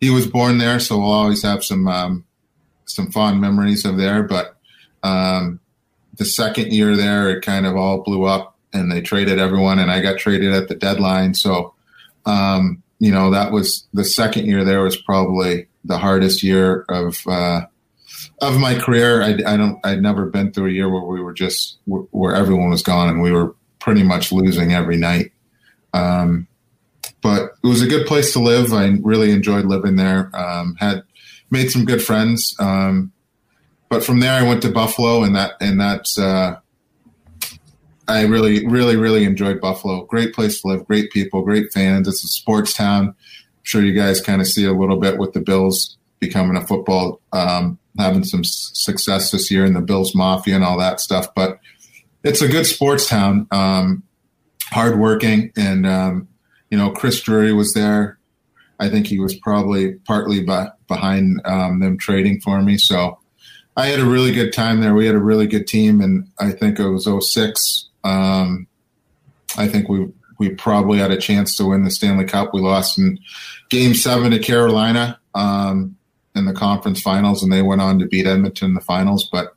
he 0.00 0.10
was 0.10 0.26
born 0.26 0.58
there, 0.58 0.78
so 0.78 0.98
we'll 0.98 1.10
always 1.10 1.42
have 1.42 1.64
some 1.64 1.88
um, 1.88 2.24
some 2.84 3.10
fond 3.10 3.40
memories 3.40 3.84
of 3.84 3.96
there. 3.96 4.22
But 4.22 4.56
um, 5.02 5.60
the 6.16 6.24
second 6.24 6.72
year 6.72 6.96
there, 6.96 7.30
it 7.30 7.42
kind 7.42 7.66
of 7.66 7.76
all 7.76 8.02
blew 8.02 8.24
up, 8.24 8.56
and 8.72 8.90
they 8.90 9.00
traded 9.00 9.38
everyone, 9.38 9.78
and 9.78 9.90
I 9.90 10.00
got 10.00 10.18
traded 10.18 10.52
at 10.52 10.68
the 10.68 10.74
deadline. 10.74 11.34
So, 11.34 11.74
um, 12.24 12.82
you 12.98 13.10
know, 13.10 13.30
that 13.30 13.52
was 13.52 13.86
the 13.92 14.04
second 14.04 14.46
year 14.46 14.64
there 14.64 14.82
was 14.82 14.96
probably 14.96 15.66
the 15.84 15.98
hardest 15.98 16.42
year 16.42 16.84
of 16.88 17.20
uh, 17.26 17.62
of 18.40 18.58
my 18.58 18.78
career, 18.78 19.22
I, 19.22 19.30
I, 19.46 19.56
don't. 19.56 19.78
I'd 19.84 20.02
never 20.02 20.26
been 20.26 20.52
through 20.52 20.68
a 20.70 20.72
year 20.72 20.88
where 20.88 21.02
we 21.02 21.20
were 21.20 21.32
just 21.32 21.78
where 21.86 22.34
everyone 22.34 22.70
was 22.70 22.82
gone 22.82 23.08
and 23.08 23.22
we 23.22 23.32
were 23.32 23.54
pretty 23.78 24.02
much 24.02 24.32
losing 24.32 24.72
every 24.72 24.96
night. 24.96 25.32
Um, 25.94 26.46
but 27.22 27.52
it 27.64 27.66
was 27.66 27.82
a 27.82 27.86
good 27.86 28.06
place 28.06 28.32
to 28.34 28.40
live. 28.40 28.72
I 28.72 28.98
really 29.02 29.30
enjoyed 29.30 29.64
living 29.64 29.96
there. 29.96 30.30
Um, 30.36 30.76
had 30.78 31.02
made 31.50 31.70
some 31.70 31.84
good 31.84 32.02
friends. 32.02 32.54
Um, 32.58 33.12
but 33.88 34.04
from 34.04 34.20
there, 34.20 34.32
I 34.32 34.46
went 34.46 34.62
to 34.62 34.70
Buffalo, 34.70 35.22
and 35.22 35.34
that 35.34 35.52
and 35.60 35.80
that's 35.80 36.18
uh, 36.18 36.56
I 38.08 38.22
really, 38.22 38.66
really, 38.66 38.96
really 38.96 39.24
enjoyed 39.24 39.60
Buffalo. 39.60 40.04
Great 40.04 40.34
place 40.34 40.60
to 40.60 40.68
live. 40.68 40.86
Great 40.86 41.10
people. 41.10 41.42
Great 41.42 41.72
fans. 41.72 42.06
It's 42.06 42.24
a 42.24 42.28
sports 42.28 42.74
town. 42.74 43.08
I'm 43.08 43.14
sure 43.62 43.82
you 43.82 43.94
guys 43.94 44.20
kind 44.20 44.40
of 44.40 44.46
see 44.46 44.64
a 44.64 44.72
little 44.72 44.98
bit 44.98 45.18
with 45.18 45.32
the 45.32 45.40
Bills 45.40 45.96
becoming 46.20 46.56
a 46.56 46.66
football 46.66 47.20
um, 47.32 47.78
having 47.98 48.24
some 48.24 48.44
success 48.44 49.30
this 49.30 49.50
year 49.50 49.64
in 49.64 49.74
the 49.74 49.80
Bills 49.80 50.14
Mafia 50.14 50.54
and 50.54 50.64
all 50.64 50.78
that 50.78 51.00
stuff. 51.00 51.34
But 51.34 51.58
it's 52.24 52.42
a 52.42 52.48
good 52.48 52.66
sports 52.66 53.08
town, 53.08 53.46
um, 53.50 54.02
hardworking, 54.64 55.52
and 55.56 55.86
um, 55.86 56.28
you 56.70 56.78
know 56.78 56.90
Chris 56.90 57.20
Drury 57.20 57.52
was 57.52 57.72
there. 57.74 58.18
I 58.78 58.88
think 58.88 59.06
he 59.06 59.18
was 59.18 59.34
probably 59.34 59.94
partly 60.06 60.42
by, 60.42 60.68
behind 60.86 61.40
um, 61.46 61.80
them 61.80 61.96
trading 61.96 62.40
for 62.40 62.60
me. 62.60 62.76
So 62.76 63.18
I 63.76 63.86
had 63.86 64.00
a 64.00 64.04
really 64.04 64.32
good 64.32 64.52
time 64.52 64.80
there. 64.80 64.94
We 64.94 65.06
had 65.06 65.14
a 65.14 65.20
really 65.20 65.46
good 65.46 65.66
team, 65.66 66.00
and 66.00 66.28
I 66.38 66.52
think 66.52 66.78
it 66.78 66.88
was 66.88 67.08
06. 67.32 67.88
Um, 68.04 68.66
I 69.56 69.68
think 69.68 69.88
we 69.88 70.08
we 70.38 70.50
probably 70.50 70.98
had 70.98 71.10
a 71.10 71.16
chance 71.16 71.56
to 71.56 71.66
win 71.66 71.84
the 71.84 71.90
Stanley 71.90 72.24
Cup. 72.24 72.52
We 72.52 72.60
lost 72.60 72.98
in 72.98 73.18
Game 73.70 73.94
Seven 73.94 74.30
to 74.32 74.38
Carolina. 74.38 75.18
Um, 75.34 75.95
in 76.36 76.44
the 76.44 76.52
conference 76.52 77.00
finals, 77.00 77.42
and 77.42 77.52
they 77.52 77.62
went 77.62 77.80
on 77.80 77.98
to 77.98 78.06
beat 78.06 78.26
Edmonton 78.26 78.68
in 78.68 78.74
the 78.74 78.80
finals. 78.80 79.28
But 79.30 79.54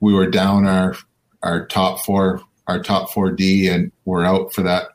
we 0.00 0.12
were 0.12 0.28
down 0.28 0.66
our 0.66 0.96
our 1.42 1.66
top 1.66 2.04
four 2.04 2.42
our 2.66 2.82
top 2.82 3.10
four 3.10 3.30
D, 3.30 3.68
and 3.68 3.92
we're 4.04 4.24
out 4.24 4.52
for 4.52 4.62
that 4.62 4.88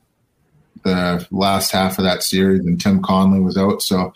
the 0.83 1.25
last 1.31 1.71
half 1.71 1.97
of 1.97 2.03
that 2.03 2.23
series, 2.23 2.65
and 2.65 2.79
Tim 2.79 3.01
Connolly 3.01 3.39
was 3.39 3.57
out. 3.57 3.81
So 3.81 4.13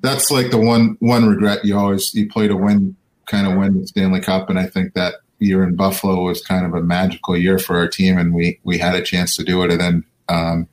that's 0.00 0.30
like 0.30 0.50
the 0.50 0.58
one 0.58 0.96
one 1.00 1.28
regret. 1.28 1.64
You 1.64 1.78
always 1.78 2.14
you 2.14 2.28
play 2.28 2.48
to 2.48 2.56
win, 2.56 2.94
kind 3.26 3.46
of 3.46 3.56
win 3.56 3.80
the 3.80 3.86
Stanley 3.86 4.20
Cup, 4.20 4.50
and 4.50 4.58
I 4.58 4.66
think 4.66 4.94
that 4.94 5.16
year 5.38 5.64
in 5.64 5.74
Buffalo 5.74 6.22
was 6.22 6.42
kind 6.42 6.66
of 6.66 6.74
a 6.74 6.82
magical 6.82 7.36
year 7.36 7.58
for 7.58 7.76
our 7.76 7.88
team, 7.88 8.18
and 8.18 8.34
we 8.34 8.60
we 8.62 8.78
had 8.78 8.94
a 8.94 9.02
chance 9.02 9.36
to 9.36 9.44
do 9.44 9.62
it, 9.62 9.72
and 9.72 9.80
then. 9.80 10.04
Um, 10.28 10.68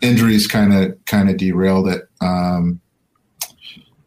injuries 0.00 0.46
kind 0.46 0.74
of 0.74 1.04
kind 1.06 1.30
of 1.30 1.36
derailed 1.36 1.88
it. 1.88 2.08
Um, 2.20 2.80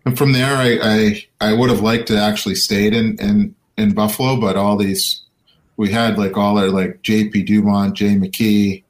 and 0.09 0.17
from 0.17 0.33
there, 0.33 0.55
I, 0.55 0.79
I, 0.81 1.25
I 1.39 1.53
would 1.53 1.69
have 1.69 1.81
liked 1.81 2.07
to 2.07 2.19
actually 2.19 2.55
stayed 2.55 2.95
in, 2.95 3.15
in, 3.19 3.53
in 3.77 3.93
Buffalo, 3.93 4.41
but 4.41 4.57
all 4.57 4.75
these, 4.75 5.21
we 5.77 5.91
had 5.91 6.17
like 6.17 6.35
all 6.35 6.57
our 6.57 6.69
like 6.69 7.03
JP 7.03 7.45
Dumont, 7.45 7.95
Jay 7.95 8.15
McKee, 8.15 8.83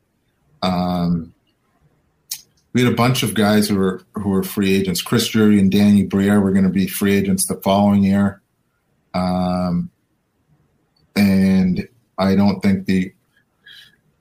um, 0.61 1.34
we 2.72 2.84
had 2.84 2.93
a 2.93 2.95
bunch 2.95 3.22
of 3.24 3.34
guys 3.34 3.67
who 3.67 3.76
were 3.76 4.01
who 4.13 4.30
were 4.30 4.43
free 4.43 4.74
agents. 4.76 5.01
Chris 5.01 5.28
Drury 5.28 5.59
and 5.59 5.72
Danny 5.72 6.03
Briere 6.03 6.39
were 6.39 6.51
going 6.51 6.63
to 6.63 6.70
be 6.70 6.88
free 6.88 7.15
agents 7.15 7.47
the 7.47 7.55
following 7.55 8.03
year, 8.03 8.41
um, 9.13 9.89
and 11.15 11.88
I 12.17 12.36
don't 12.36 12.61
think 12.61 12.86
the 12.86 13.11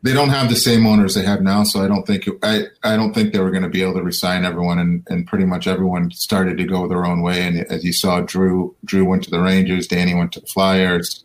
they 0.02 0.12
don't 0.12 0.28
have 0.28 0.48
the 0.48 0.56
same 0.56 0.86
owners 0.86 1.14
they 1.14 1.24
have 1.24 1.42
now, 1.42 1.64
so 1.64 1.82
I 1.82 1.88
don't 1.88 2.06
think 2.06 2.28
I 2.42 2.64
I 2.84 2.96
don't 2.96 3.12
think 3.12 3.32
they 3.32 3.40
were 3.40 3.50
going 3.50 3.64
to 3.64 3.68
be 3.68 3.82
able 3.82 3.94
to 3.94 4.02
resign 4.02 4.44
everyone, 4.44 4.78
and, 4.78 5.04
and 5.08 5.26
pretty 5.26 5.44
much 5.44 5.66
everyone 5.66 6.10
started 6.12 6.56
to 6.58 6.64
go 6.64 6.86
their 6.86 7.04
own 7.04 7.20
way. 7.20 7.42
And 7.42 7.58
as 7.70 7.84
you 7.84 7.92
saw, 7.92 8.20
Drew 8.20 8.76
Drew 8.84 9.04
went 9.04 9.24
to 9.24 9.30
the 9.30 9.40
Rangers, 9.40 9.88
Danny 9.88 10.14
went 10.14 10.32
to 10.32 10.40
the 10.40 10.46
Flyers, 10.46 11.24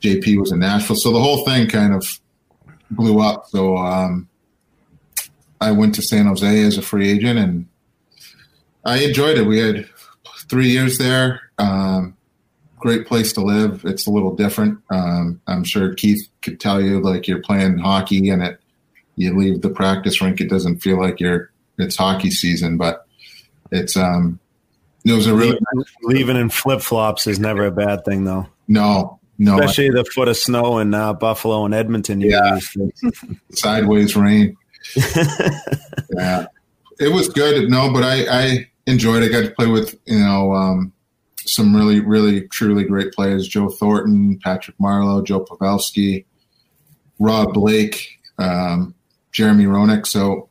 JP 0.00 0.38
was 0.38 0.52
in 0.52 0.60
Nashville, 0.60 0.96
so 0.96 1.12
the 1.12 1.20
whole 1.20 1.44
thing 1.44 1.68
kind 1.68 1.92
of 1.92 2.20
blew 2.92 3.20
up. 3.20 3.46
So 3.46 3.76
um, 3.76 4.28
I 5.60 5.72
went 5.72 5.94
to 5.96 6.02
San 6.02 6.26
Jose 6.26 6.62
as 6.62 6.78
a 6.78 6.82
free 6.82 7.10
agent, 7.10 7.38
and 7.40 7.66
I 8.84 8.98
enjoyed 8.98 9.36
it. 9.36 9.46
We 9.46 9.58
had 9.58 9.88
three 10.48 10.68
years 10.68 10.96
there. 10.98 11.40
Um, 11.58 12.16
great 12.80 13.06
place 13.06 13.32
to 13.34 13.40
live. 13.40 13.84
It's 13.84 14.06
a 14.06 14.10
little 14.10 14.34
different. 14.34 14.78
Um, 14.90 15.40
I'm 15.46 15.64
sure 15.64 15.94
Keith 15.94 16.26
could 16.42 16.58
tell 16.58 16.80
you, 16.80 17.00
like 17.00 17.28
you're 17.28 17.42
playing 17.42 17.78
hockey 17.78 18.30
and 18.30 18.42
it, 18.42 18.60
you 19.16 19.36
leave 19.36 19.62
the 19.62 19.70
practice 19.70 20.20
rink, 20.20 20.40
it 20.40 20.48
doesn't 20.48 20.78
feel 20.78 20.98
like 20.98 21.20
you're 21.20 21.50
it's 21.78 21.96
hockey 21.96 22.30
season, 22.30 22.76
but 22.76 23.06
it's 23.70 23.96
um, 23.96 24.38
it 25.04 25.12
was 25.12 25.26
a 25.26 25.34
really 25.34 25.58
leaving 26.02 26.36
in 26.36 26.50
flip 26.50 26.80
flops 26.80 27.26
is 27.26 27.38
never 27.38 27.64
a 27.64 27.70
bad 27.70 28.04
thing 28.04 28.24
though. 28.24 28.46
No, 28.68 29.20
no, 29.38 29.58
especially 29.58 29.90
the 29.90 30.04
foot 30.04 30.28
of 30.28 30.36
snow 30.36 30.78
in 30.78 30.94
uh, 30.94 31.12
Buffalo 31.14 31.64
and 31.64 31.74
Edmonton. 31.74 32.20
Yeah, 32.20 32.58
sideways 33.52 34.16
rain. 34.16 34.56
yeah, 36.14 36.46
it 36.98 37.12
was 37.12 37.28
good. 37.28 37.70
No, 37.70 37.92
but 37.92 38.02
I 38.02 38.26
I 38.30 38.70
enjoyed. 38.86 39.22
it. 39.22 39.26
I 39.26 39.28
got 39.40 39.48
to 39.48 39.54
play 39.54 39.66
with 39.66 39.98
you 40.06 40.18
know. 40.18 40.52
Um, 40.52 40.92
some 41.46 41.74
really, 41.74 42.00
really, 42.00 42.48
truly 42.48 42.84
great 42.84 43.12
players: 43.12 43.48
Joe 43.48 43.68
Thornton, 43.68 44.38
Patrick 44.42 44.76
Marleau, 44.78 45.24
Joe 45.24 45.44
Pavelski, 45.44 46.24
Rob 47.18 47.54
Blake, 47.54 48.18
um, 48.38 48.94
Jeremy 49.32 49.64
Roenick. 49.64 50.06
So 50.06 50.48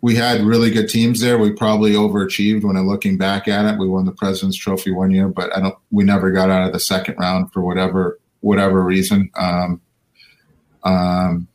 we 0.00 0.14
had 0.14 0.42
really 0.42 0.70
good 0.70 0.88
teams 0.88 1.20
there. 1.20 1.38
We 1.38 1.52
probably 1.52 1.92
overachieved 1.92 2.64
when 2.64 2.76
I'm 2.76 2.86
looking 2.86 3.16
back 3.18 3.48
at 3.48 3.64
it. 3.64 3.78
We 3.78 3.88
won 3.88 4.04
the 4.04 4.12
President's 4.12 4.56
Trophy 4.58 4.92
one 4.92 5.10
year, 5.10 5.28
but 5.28 5.56
I 5.56 5.60
don't. 5.60 5.76
We 5.90 6.04
never 6.04 6.30
got 6.30 6.50
out 6.50 6.66
of 6.66 6.72
the 6.72 6.80
second 6.80 7.16
round 7.18 7.52
for 7.52 7.60
whatever 7.62 8.18
whatever 8.40 8.82
reason. 8.82 9.30
Um, 9.36 9.80
Um, 10.84 11.48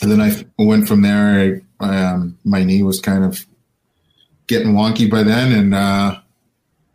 and 0.00 0.10
then 0.10 0.20
I 0.22 0.32
went 0.58 0.88
from 0.88 1.02
there. 1.02 1.60
I, 1.80 1.86
um, 1.86 2.38
my 2.44 2.64
knee 2.64 2.82
was 2.82 2.98
kind 3.00 3.24
of 3.24 3.44
getting 4.46 4.72
wonky 4.72 5.10
by 5.10 5.22
then, 5.22 5.52
and 5.52 5.74
uh, 5.74 6.20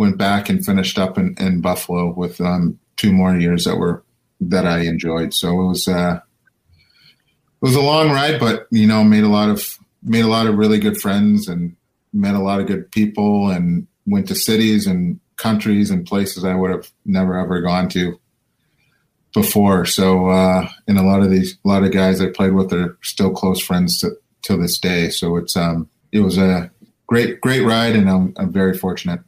went 0.03 0.17
back 0.17 0.49
and 0.49 0.65
finished 0.65 0.97
up 0.97 1.17
in, 1.17 1.35
in 1.39 1.61
Buffalo 1.61 2.13
with 2.13 2.39
um, 2.41 2.79
two 2.97 3.11
more 3.11 3.35
years 3.35 3.63
that 3.65 3.77
were 3.77 4.03
that 4.39 4.65
I 4.65 4.79
enjoyed. 4.81 5.33
So 5.33 5.49
it 5.61 5.67
was 5.67 5.87
uh, 5.87 6.19
it 6.19 7.61
was 7.61 7.75
a 7.75 7.81
long 7.81 8.11
ride, 8.11 8.39
but 8.39 8.67
you 8.71 8.87
know, 8.87 9.03
made 9.03 9.23
a 9.23 9.29
lot 9.29 9.49
of 9.49 9.77
made 10.01 10.25
a 10.25 10.27
lot 10.35 10.47
of 10.47 10.57
really 10.57 10.79
good 10.79 10.97
friends 10.97 11.47
and 11.47 11.75
met 12.11 12.35
a 12.35 12.39
lot 12.39 12.59
of 12.59 12.67
good 12.67 12.91
people, 12.91 13.49
and 13.49 13.87
went 14.05 14.27
to 14.27 14.35
cities 14.35 14.85
and 14.87 15.19
countries 15.37 15.89
and 15.89 16.05
places 16.05 16.43
I 16.43 16.55
would 16.55 16.71
have 16.71 16.91
never 17.05 17.37
ever 17.37 17.61
gone 17.61 17.89
to 17.89 18.19
before. 19.33 19.85
So, 19.85 20.27
uh, 20.29 20.69
and 20.87 20.97
a 20.97 21.03
lot 21.03 21.21
of 21.21 21.31
these, 21.31 21.57
a 21.65 21.67
lot 21.67 21.83
of 21.83 21.91
guys 21.91 22.21
I 22.21 22.29
played 22.29 22.53
with 22.53 22.71
are 22.71 22.97
still 23.01 23.31
close 23.31 23.59
friends 23.59 23.99
to, 23.99 24.11
to 24.43 24.57
this 24.57 24.77
day. 24.77 25.09
So 25.09 25.37
it's, 25.37 25.57
um, 25.57 25.89
it 26.11 26.19
was 26.19 26.37
a 26.37 26.71
great, 27.07 27.41
great 27.41 27.65
ride 27.65 27.95
and 27.95 28.09
I'm, 28.09 28.33
I'm 28.37 28.51
very 28.51 28.77
fortunate. 28.77 29.21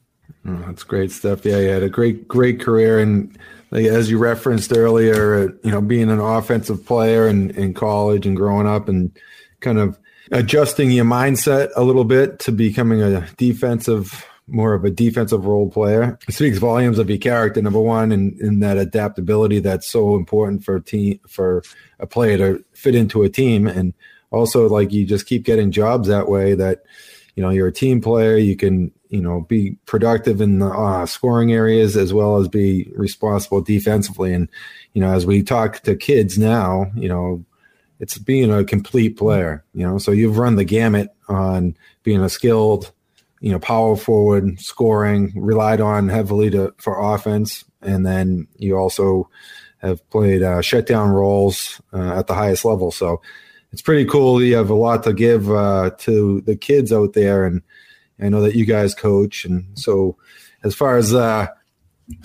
Oh, 0.47 0.63
that's 0.67 0.83
great 0.83 1.11
stuff. 1.11 1.45
Yeah. 1.45 1.57
You 1.57 1.69
had 1.69 1.83
a 1.83 1.89
great, 1.89 2.27
great 2.27 2.59
career. 2.59 2.99
And 2.99 3.37
like, 3.71 3.85
as 3.85 4.09
you 4.09 4.17
referenced 4.17 4.71
earlier, 4.75 5.57
you 5.63 5.71
know, 5.71 5.81
being 5.81 6.09
an 6.09 6.19
offensive 6.19 6.85
player 6.85 7.27
in, 7.27 7.51
in 7.51 7.73
college 7.73 8.27
and 8.27 8.37
growing 8.37 8.67
up 8.67 8.87
and 8.87 9.11
kind 9.59 9.79
of 9.79 9.97
adjusting 10.31 10.91
your 10.91 11.05
mindset 11.05 11.69
a 11.75 11.83
little 11.83 12.03
bit 12.03 12.39
to 12.39 12.51
becoming 12.51 13.01
a 13.01 13.27
defensive 13.37 14.25
more 14.47 14.73
of 14.73 14.85
a 14.85 14.91
defensive 14.91 15.45
role 15.45 15.69
player. 15.69 16.19
It 16.27 16.33
speaks 16.33 16.57
volumes 16.57 16.99
of 16.99 17.09
your 17.09 17.17
character, 17.17 17.61
number 17.61 17.79
one, 17.79 18.11
and 18.11 18.39
in 18.39 18.59
that 18.59 18.77
adaptability 18.77 19.59
that's 19.59 19.87
so 19.87 20.15
important 20.15 20.63
for 20.63 20.75
a 20.75 20.81
team 20.81 21.19
for 21.27 21.63
a 21.99 22.05
player 22.05 22.37
to 22.37 22.63
fit 22.73 22.95
into 22.95 23.23
a 23.23 23.29
team. 23.29 23.67
And 23.67 23.93
also 24.31 24.69
like 24.69 24.91
you 24.91 25.05
just 25.05 25.25
keep 25.25 25.43
getting 25.43 25.71
jobs 25.71 26.07
that 26.07 26.29
way 26.29 26.53
that, 26.53 26.83
you 27.35 27.41
know, 27.41 27.49
you're 27.49 27.67
a 27.67 27.73
team 27.73 28.01
player, 28.01 28.37
you 28.37 28.55
can, 28.55 28.91
you 29.15 29.21
know, 29.21 29.45
be 29.47 29.77
productive 29.85 30.41
in 30.41 30.59
the 30.59 30.67
uh, 30.67 31.05
scoring 31.05 31.53
areas 31.53 31.95
as 31.95 32.13
well 32.13 32.35
as 32.35 32.49
be 32.49 32.91
responsible 32.95 33.61
defensively. 33.61 34.33
And, 34.33 34.49
you 34.91 34.99
know, 34.99 35.13
as 35.13 35.25
we 35.25 35.41
talk 35.41 35.79
to 35.83 35.95
kids 35.95 36.37
now, 36.37 36.91
you 36.97 37.07
know, 37.07 37.45
it's 38.01 38.17
being 38.17 38.51
a 38.51 38.65
complete 38.65 39.15
player, 39.15 39.63
you 39.73 39.87
know, 39.87 39.99
so 39.99 40.11
you've 40.11 40.37
run 40.37 40.57
the 40.57 40.65
gamut 40.65 41.15
on 41.29 41.77
being 42.03 42.21
a 42.21 42.27
skilled, 42.27 42.91
you 43.39 43.53
know, 43.53 43.59
power 43.59 43.95
forward, 43.95 44.59
scoring, 44.59 45.31
relied 45.33 45.79
on 45.79 46.09
heavily 46.09 46.49
to 46.49 46.73
for 46.77 46.99
offense, 47.13 47.63
and 47.81 48.05
then 48.05 48.49
you 48.57 48.75
also 48.75 49.29
have 49.77 50.07
played 50.09 50.43
uh, 50.43 50.61
shutdown 50.61 51.09
roles 51.09 51.79
uh, 51.93 52.19
at 52.19 52.27
the 52.27 52.33
highest 52.33 52.65
level. 52.65 52.91
So 52.91 53.21
it's 53.71 53.81
pretty 53.81 54.03
cool. 54.03 54.43
You 54.43 54.57
have 54.57 54.69
a 54.69 54.75
lot 54.75 55.03
to 55.03 55.13
give 55.13 55.49
uh, 55.49 55.91
to 55.99 56.41
the 56.41 56.57
kids 56.57 56.91
out 56.91 57.13
there, 57.13 57.45
and 57.45 57.61
I 58.19 58.29
know 58.29 58.41
that 58.41 58.55
you 58.55 58.65
guys 58.65 58.93
coach. 58.93 59.45
And 59.45 59.77
so, 59.77 60.17
as 60.63 60.73
far 60.73 60.97
as 60.97 61.13
uh, 61.13 61.47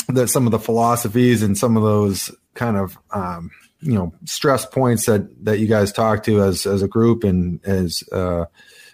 that, 0.09 0.29
some 0.29 0.47
of 0.47 0.53
the 0.53 0.59
philosophies 0.59 1.43
and 1.43 1.57
some 1.57 1.77
of 1.77 1.83
those 1.83 2.31
kind 2.55 2.77
of 2.77 2.99
um, 3.12 3.51
you 3.81 3.95
know 3.95 4.12
stress 4.25 4.67
points 4.67 5.07
that 5.07 5.45
that 5.45 5.59
you 5.59 5.67
guys 5.67 5.93
talk 5.93 6.23
to 6.25 6.43
as 6.43 6.67
as 6.67 6.83
a 6.83 6.89
group 6.89 7.25
and 7.25 7.65
as 7.65 8.03
uh, 8.12 8.45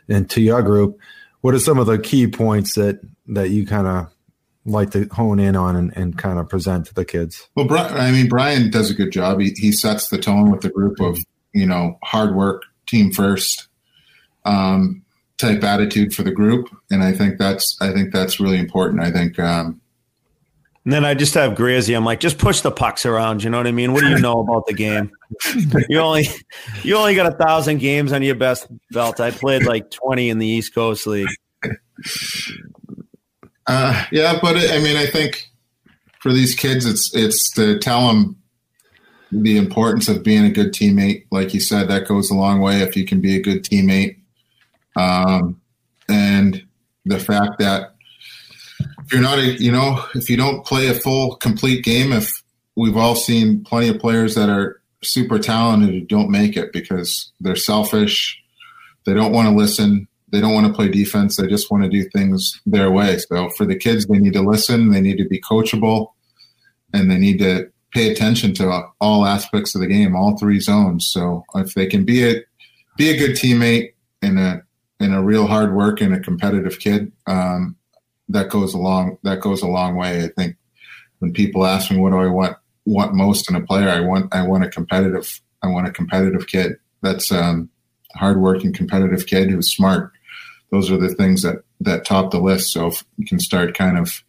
and 0.08 0.30
to 0.30 0.40
your 0.40 0.62
group 0.62 0.98
what 1.46 1.54
are 1.54 1.60
some 1.60 1.78
of 1.78 1.86
the 1.86 1.96
key 1.96 2.26
points 2.26 2.74
that 2.74 3.00
that 3.28 3.50
you 3.50 3.64
kind 3.64 3.86
of 3.86 4.08
like 4.64 4.90
to 4.90 5.06
hone 5.12 5.38
in 5.38 5.54
on 5.54 5.76
and, 5.76 5.96
and 5.96 6.18
kind 6.18 6.40
of 6.40 6.48
present 6.48 6.86
to 6.86 6.94
the 6.94 7.04
kids? 7.04 7.48
Well, 7.54 7.72
I 7.72 8.10
mean, 8.10 8.28
Brian 8.28 8.68
does 8.68 8.90
a 8.90 8.94
good 8.94 9.12
job. 9.12 9.38
He, 9.38 9.54
he 9.56 9.70
sets 9.70 10.08
the 10.08 10.18
tone 10.18 10.50
with 10.50 10.62
the 10.62 10.70
group 10.70 10.98
of, 10.98 11.18
you 11.52 11.64
know, 11.64 12.00
hard 12.02 12.34
work, 12.34 12.64
team 12.86 13.12
first, 13.12 13.68
um, 14.44 15.04
type 15.38 15.62
attitude 15.62 16.14
for 16.14 16.22
the 16.22 16.32
group. 16.32 16.68
And 16.90 17.02
I 17.02 17.12
think 17.12 17.38
that's, 17.38 17.76
I 17.80 17.92
think 17.92 18.12
that's 18.12 18.40
really 18.40 18.58
important. 18.58 19.02
I 19.02 19.10
think, 19.10 19.38
um, 19.38 19.80
and 20.86 20.92
then 20.92 21.04
I 21.04 21.14
just 21.14 21.34
have 21.34 21.54
Grazy. 21.54 21.96
I'm 21.96 22.04
like, 22.04 22.20
just 22.20 22.38
push 22.38 22.60
the 22.60 22.70
pucks 22.70 23.04
around. 23.04 23.42
You 23.42 23.50
know 23.50 23.56
what 23.56 23.66
I 23.66 23.72
mean? 23.72 23.92
What 23.92 24.02
do 24.02 24.08
you 24.08 24.20
know 24.20 24.38
about 24.38 24.66
the 24.66 24.72
game? 24.72 25.10
you 25.88 25.98
only 25.98 26.28
you 26.84 26.96
only 26.96 27.16
got 27.16 27.26
a 27.26 27.36
thousand 27.36 27.78
games 27.78 28.12
on 28.12 28.22
your 28.22 28.36
best 28.36 28.68
belt. 28.92 29.18
I 29.18 29.32
played 29.32 29.64
like 29.64 29.90
20 29.90 30.30
in 30.30 30.38
the 30.38 30.46
East 30.46 30.72
Coast 30.76 31.08
League. 31.08 31.26
Uh, 33.66 34.04
yeah, 34.12 34.38
but 34.40 34.56
it, 34.56 34.70
I 34.70 34.78
mean, 34.78 34.96
I 34.96 35.06
think 35.06 35.50
for 36.20 36.32
these 36.32 36.54
kids, 36.54 36.86
it's 36.86 37.12
it's 37.16 37.50
to 37.54 37.80
tell 37.80 38.06
them 38.06 38.36
the 39.32 39.56
importance 39.56 40.08
of 40.08 40.22
being 40.22 40.44
a 40.44 40.50
good 40.50 40.72
teammate. 40.72 41.24
Like 41.32 41.52
you 41.52 41.58
said, 41.58 41.88
that 41.88 42.06
goes 42.06 42.30
a 42.30 42.34
long 42.34 42.60
way 42.60 42.80
if 42.82 42.96
you 42.96 43.04
can 43.04 43.20
be 43.20 43.34
a 43.34 43.42
good 43.42 43.64
teammate. 43.64 44.18
Um, 44.96 45.60
and 46.08 46.62
the 47.04 47.20
fact 47.20 47.58
that 47.58 47.94
if 49.04 49.12
you're 49.12 49.22
not 49.22 49.38
a, 49.38 49.62
you 49.62 49.70
know, 49.70 50.04
if 50.14 50.28
you 50.28 50.36
don't 50.36 50.64
play 50.66 50.88
a 50.88 50.94
full, 50.94 51.36
complete 51.36 51.84
game, 51.84 52.12
if 52.12 52.42
we've 52.74 52.96
all 52.96 53.14
seen 53.14 53.62
plenty 53.62 53.88
of 53.88 54.00
players 54.00 54.34
that 54.34 54.48
are 54.48 54.80
super 55.02 55.38
talented 55.38 55.90
who 55.90 56.00
don't 56.00 56.30
make 56.30 56.56
it 56.56 56.72
because 56.72 57.32
they're 57.40 57.56
selfish, 57.56 58.42
they 59.04 59.14
don't 59.14 59.32
want 59.32 59.48
to 59.48 59.54
listen, 59.54 60.08
they 60.32 60.40
don't 60.40 60.54
want 60.54 60.66
to 60.66 60.72
play 60.72 60.88
defense, 60.88 61.36
they 61.36 61.46
just 61.46 61.70
want 61.70 61.84
to 61.84 61.88
do 61.88 62.08
things 62.10 62.60
their 62.66 62.90
way. 62.90 63.18
So 63.18 63.48
for 63.50 63.64
the 63.64 63.76
kids, 63.76 64.06
they 64.06 64.18
need 64.18 64.32
to 64.32 64.42
listen, 64.42 64.90
they 64.90 65.00
need 65.00 65.18
to 65.18 65.28
be 65.28 65.40
coachable, 65.40 66.12
and 66.92 67.10
they 67.10 67.18
need 67.18 67.38
to 67.38 67.70
pay 67.92 68.10
attention 68.10 68.52
to 68.54 68.88
all 69.00 69.24
aspects 69.24 69.74
of 69.74 69.80
the 69.80 69.86
game, 69.86 70.16
all 70.16 70.36
three 70.36 70.60
zones. 70.60 71.08
So 71.10 71.44
if 71.54 71.74
they 71.74 71.86
can 71.86 72.04
be 72.04 72.28
a 72.28 72.42
be 72.96 73.10
a 73.10 73.16
good 73.16 73.36
teammate 73.36 73.92
and 74.22 74.38
a 74.38 74.62
and 75.00 75.14
a 75.14 75.22
real 75.22 75.46
hard 75.46 75.74
work 75.74 76.00
and 76.00 76.14
a 76.14 76.20
competitive 76.20 76.78
kid, 76.78 77.12
um, 77.26 77.76
that 78.28 78.48
goes 78.48 78.74
a 78.74 78.78
long 78.78 79.18
that 79.22 79.40
goes 79.40 79.62
a 79.62 79.68
long 79.68 79.96
way. 79.96 80.24
I 80.24 80.28
think 80.28 80.56
when 81.18 81.32
people 81.32 81.64
ask 81.64 81.90
me 81.90 81.98
what 81.98 82.10
do 82.10 82.18
I 82.18 82.26
want 82.26 82.56
want 82.84 83.14
most 83.14 83.48
in 83.50 83.56
a 83.56 83.60
player, 83.60 83.88
I 83.88 84.00
want 84.00 84.34
I 84.34 84.42
want 84.42 84.64
a 84.64 84.68
competitive 84.68 85.40
I 85.62 85.68
want 85.68 85.86
a 85.86 85.92
competitive 85.92 86.46
kid. 86.46 86.76
That's 87.02 87.30
a 87.30 87.42
um, 87.42 87.70
hardworking, 88.14 88.72
competitive 88.72 89.26
kid 89.26 89.50
who's 89.50 89.74
smart. 89.74 90.12
Those 90.70 90.90
are 90.90 90.96
the 90.96 91.14
things 91.14 91.42
that 91.42 91.56
that 91.80 92.04
top 92.04 92.30
the 92.30 92.38
list. 92.38 92.72
So 92.72 92.88
if 92.88 93.04
you 93.16 93.26
can 93.26 93.38
start 93.38 93.76
kind 93.76 93.98
of 93.98 94.22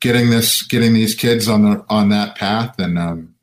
getting 0.00 0.30
this, 0.30 0.62
getting 0.66 0.94
these 0.94 1.14
kids 1.14 1.48
on 1.48 1.62
the 1.62 1.84
on 1.88 2.08
that 2.08 2.36
path, 2.36 2.78
and 2.78 2.98
um, 2.98 3.33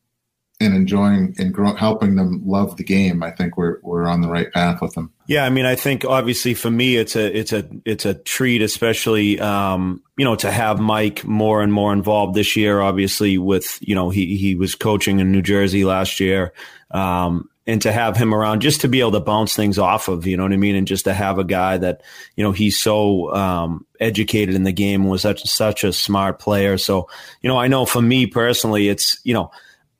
and 0.62 0.76
enjoying 0.76 1.36
and 1.40 1.54
grow, 1.54 1.74
helping 1.76 2.16
them 2.16 2.42
love 2.46 2.78
the 2.78 2.84
game, 2.84 3.24
I 3.24 3.32
think 3.32 3.58
we're 3.58 3.80
we're 3.82 4.08
on 4.08 4.22
the 4.22 4.30
right 4.30 4.52
path 4.52 4.82
with 4.82 4.94
them. 4.94 5.12
Yeah, 5.26 5.44
I 5.44 5.50
mean, 5.50 5.66
I 5.66 5.76
think 5.76 6.06
obviously 6.06 6.54
for 6.54 6.70
me, 6.70 6.98
it's 6.98 7.16
a 7.16 7.38
it's 7.38 7.52
a 7.52 7.68
it's 7.84 8.06
a 8.06 8.14
treat, 8.14 8.62
especially 8.62 9.40
um, 9.40 10.02
you 10.18 10.26
know 10.26 10.36
to 10.36 10.52
have 10.52 10.80
Mike 10.80 11.26
more 11.26 11.62
and 11.62 11.74
more 11.74 11.92
involved 11.92 12.36
this 12.36 12.56
year. 12.56 12.80
Obviously, 12.80 13.38
with 13.38 13.78
you 13.82 13.96
know 13.96 14.10
he 14.10 14.38
he 14.38 14.56
was 14.56 14.76
coaching 14.76 15.20
in 15.20 15.32
New 15.32 15.42
Jersey 15.42 15.84
last 15.84 16.20
year, 16.20 16.54
um, 16.92 17.50
and 17.66 17.82
to 17.82 17.92
have 17.92 18.18
him 18.18 18.34
around 18.34 18.62
just 18.62 18.82
to 18.82 18.88
be 18.88 19.00
able 19.00 19.12
to 19.12 19.20
bounce 19.20 19.56
things 19.56 19.80
off 19.80 20.08
of, 20.08 20.28
you 20.28 20.36
know 20.36 20.44
what 20.44 20.54
I 20.54 20.58
mean, 20.58 20.76
and 20.76 20.88
just 20.88 21.06
to 21.06 21.14
have 21.14 21.40
a 21.40 21.44
guy 21.44 21.78
that 21.78 22.02
you 22.36 22.44
know 22.44 22.52
he's 22.52 22.80
so 22.80 23.34
um, 23.34 23.86
educated 24.00 24.54
in 24.54 24.64
the 24.64 24.72
game 24.72 25.02
and 25.02 25.10
was 25.10 25.22
such 25.22 25.44
such 25.44 25.84
a 25.84 25.92
smart 25.92 26.40
player. 26.40 26.78
So 26.78 27.10
you 27.42 27.48
know, 27.48 27.58
I 27.58 27.68
know 27.68 27.86
for 27.86 28.02
me 28.02 28.28
personally, 28.28 28.90
it's 28.90 29.20
you 29.24 29.34
know 29.34 29.52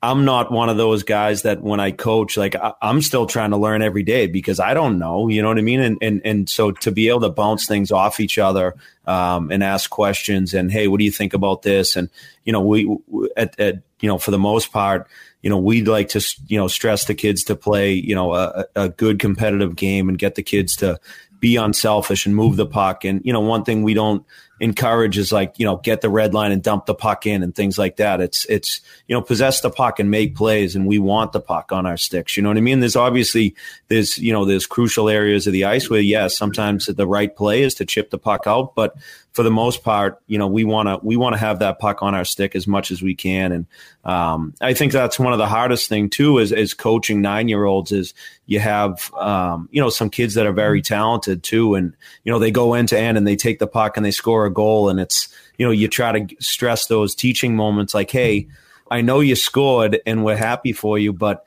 I'm 0.04 0.26
not 0.26 0.52
one 0.52 0.70
of 0.70 0.78
those 0.78 1.04
guys 1.04 1.44
that 1.44 1.62
when 1.62 1.80
I 1.80 1.92
coach, 1.92 2.36
like 2.36 2.56
I, 2.56 2.74
am 2.82 3.04
still 3.04 3.28
trying 3.28 3.52
to 3.52 3.58
learn 3.58 3.84
every 3.84 4.02
day 4.02 4.26
because 4.26 4.60
I 4.60 4.74
don't 4.74 4.98
know, 4.98 5.28
you 5.28 5.44
know 5.44 5.50
what 5.50 5.60
I 5.60 5.62
mean? 5.62 5.80
And, 5.80 5.98
and, 6.02 6.22
and 6.26 6.50
so 6.50 6.72
to 6.72 6.92
be 6.92 7.10
able 7.10 7.22
to 7.22 7.30
bounce 7.30 7.68
things 7.68 7.92
off 7.92 8.20
each 8.20 8.40
other, 8.40 8.76
um, 9.06 9.52
and 9.52 9.64
ask 9.64 9.90
questions 9.90 10.56
and, 10.56 10.72
Hey, 10.72 10.88
what 10.88 10.98
do 10.98 11.06
you 11.06 11.12
think 11.12 11.36
about 11.36 11.62
this? 11.62 11.96
And, 11.96 12.10
you 12.46 12.54
know, 12.54 12.62
we, 12.62 12.98
at, 13.38 13.60
at, 13.60 13.84
you 14.00 14.08
know, 14.08 14.18
for 14.18 14.32
the 14.32 14.40
most 14.40 14.72
part, 14.72 15.08
you 15.44 15.50
know, 15.50 15.58
we'd 15.58 15.88
like 15.88 16.10
to, 16.10 16.36
you 16.48 16.58
know, 16.58 16.68
stress 16.68 17.06
the 17.06 17.16
kids 17.16 17.44
to 17.46 17.56
play, 17.56 17.94
you 17.94 18.16
know, 18.16 18.34
a, 18.34 18.66
a 18.76 18.90
good 18.90 19.20
competitive 19.20 19.76
game 19.76 20.10
and 20.10 20.18
get 20.18 20.34
the 20.34 20.44
kids 20.44 20.76
to 20.78 21.00
be 21.40 21.56
unselfish 21.56 22.26
and 22.26 22.36
move 22.36 22.56
the 22.56 22.66
puck. 22.66 23.04
And, 23.04 23.22
you 23.24 23.34
know, 23.34 23.40
one 23.40 23.64
thing 23.64 23.84
we 23.84 23.94
don't, 23.94 24.26
encourage 24.62 25.18
is 25.18 25.32
like 25.32 25.58
you 25.58 25.66
know 25.66 25.78
get 25.78 26.02
the 26.02 26.10
red 26.10 26.34
line 26.36 26.52
and 26.52 26.62
dump 26.62 26.86
the 26.86 26.94
puck 26.94 27.26
in 27.26 27.42
and 27.44 27.54
things 27.54 27.78
like 27.78 27.98
that. 27.98 28.22
It's 28.22 28.46
it's 28.46 28.80
you 29.08 29.16
know 29.16 29.22
possess 29.22 29.60
the 29.62 29.72
puck 29.72 30.00
and 30.00 30.10
make 30.10 30.36
plays, 30.36 30.76
and 30.76 30.86
we 30.86 31.00
want 31.00 31.34
the 31.34 31.42
puck 31.42 31.72
on 31.72 31.86
our 31.86 31.98
sticks. 31.98 32.38
You 32.38 32.44
know 32.44 32.50
what 32.50 32.58
I 32.58 32.62
mean? 32.62 32.80
There's 32.80 32.96
obviously 32.96 33.56
there's 33.90 34.18
you 34.20 34.32
know 34.32 34.46
there's 34.46 34.68
crucial 34.68 35.10
areas 35.10 35.48
of 35.48 35.54
the 35.54 35.66
ice 35.66 35.90
where 35.90 36.00
yes, 36.00 36.38
sometimes 36.38 36.86
the 36.86 37.08
right 37.08 37.36
play 37.36 37.64
is 37.64 37.74
to 37.76 37.86
chip 37.86 38.12
the 38.12 38.20
puck 38.20 38.44
out, 38.46 38.76
but 38.76 38.96
for 39.34 39.44
the 39.44 39.52
most 39.52 39.84
part, 39.84 40.22
you 40.28 40.38
know, 40.38 40.48
we 40.48 40.64
want 40.66 40.90
to 40.90 41.00
we 41.06 41.16
want 41.16 41.34
to 41.34 41.40
have 41.40 41.60
that 41.60 41.80
puck 41.80 42.02
on 42.02 42.14
our 42.14 42.26
stick 42.26 42.56
as 42.56 42.68
much 42.68 42.92
as 42.92 43.02
we 43.02 43.16
can, 43.16 43.52
and 43.52 43.66
um, 44.04 44.54
I 44.60 44.74
think 44.74 44.92
that's 44.92 45.18
one 45.18 45.32
of 45.32 45.40
the 45.40 45.48
hardest 45.48 45.88
thing 45.88 46.10
too 46.10 46.38
is 46.40 46.52
is 46.52 46.74
coaching 46.74 47.22
nine 47.22 47.48
year 47.48 47.64
olds 47.64 47.92
is 47.92 48.14
you 48.46 48.60
have 48.60 49.14
um, 49.14 49.70
you 49.72 49.82
know 49.82 49.90
some 49.90 50.10
kids 50.10 50.34
that 50.34 50.46
are 50.46 50.52
very 50.52 50.82
talented 50.82 51.44
too, 51.44 51.76
and 51.76 51.96
you 52.26 52.32
know 52.32 52.40
they 52.40 52.52
go 52.52 52.74
end 52.74 52.90
to 52.90 53.00
end 53.00 53.18
and 53.18 53.26
they 53.26 53.38
take 53.38 53.60
the 53.60 53.68
puck 53.68 53.96
and 53.96 54.06
they 54.06 54.12
score 54.12 54.46
a 54.46 54.52
goal, 54.52 54.90
and 54.90 55.00
it's 55.00 55.34
you 55.58 55.66
know 55.66 55.72
you 55.72 55.88
try 55.88 56.20
to 56.20 56.36
stress 56.40 56.88
those 56.88 57.16
teaching 57.16 57.56
moments 57.56 57.94
like, 57.94 58.12
hey, 58.12 58.48
I 58.90 59.00
know 59.00 59.22
you 59.22 59.38
scored 59.38 60.02
and 60.06 60.26
we're 60.26 60.36
happy 60.36 60.74
for 60.74 61.00
you, 61.00 61.14
but 61.14 61.46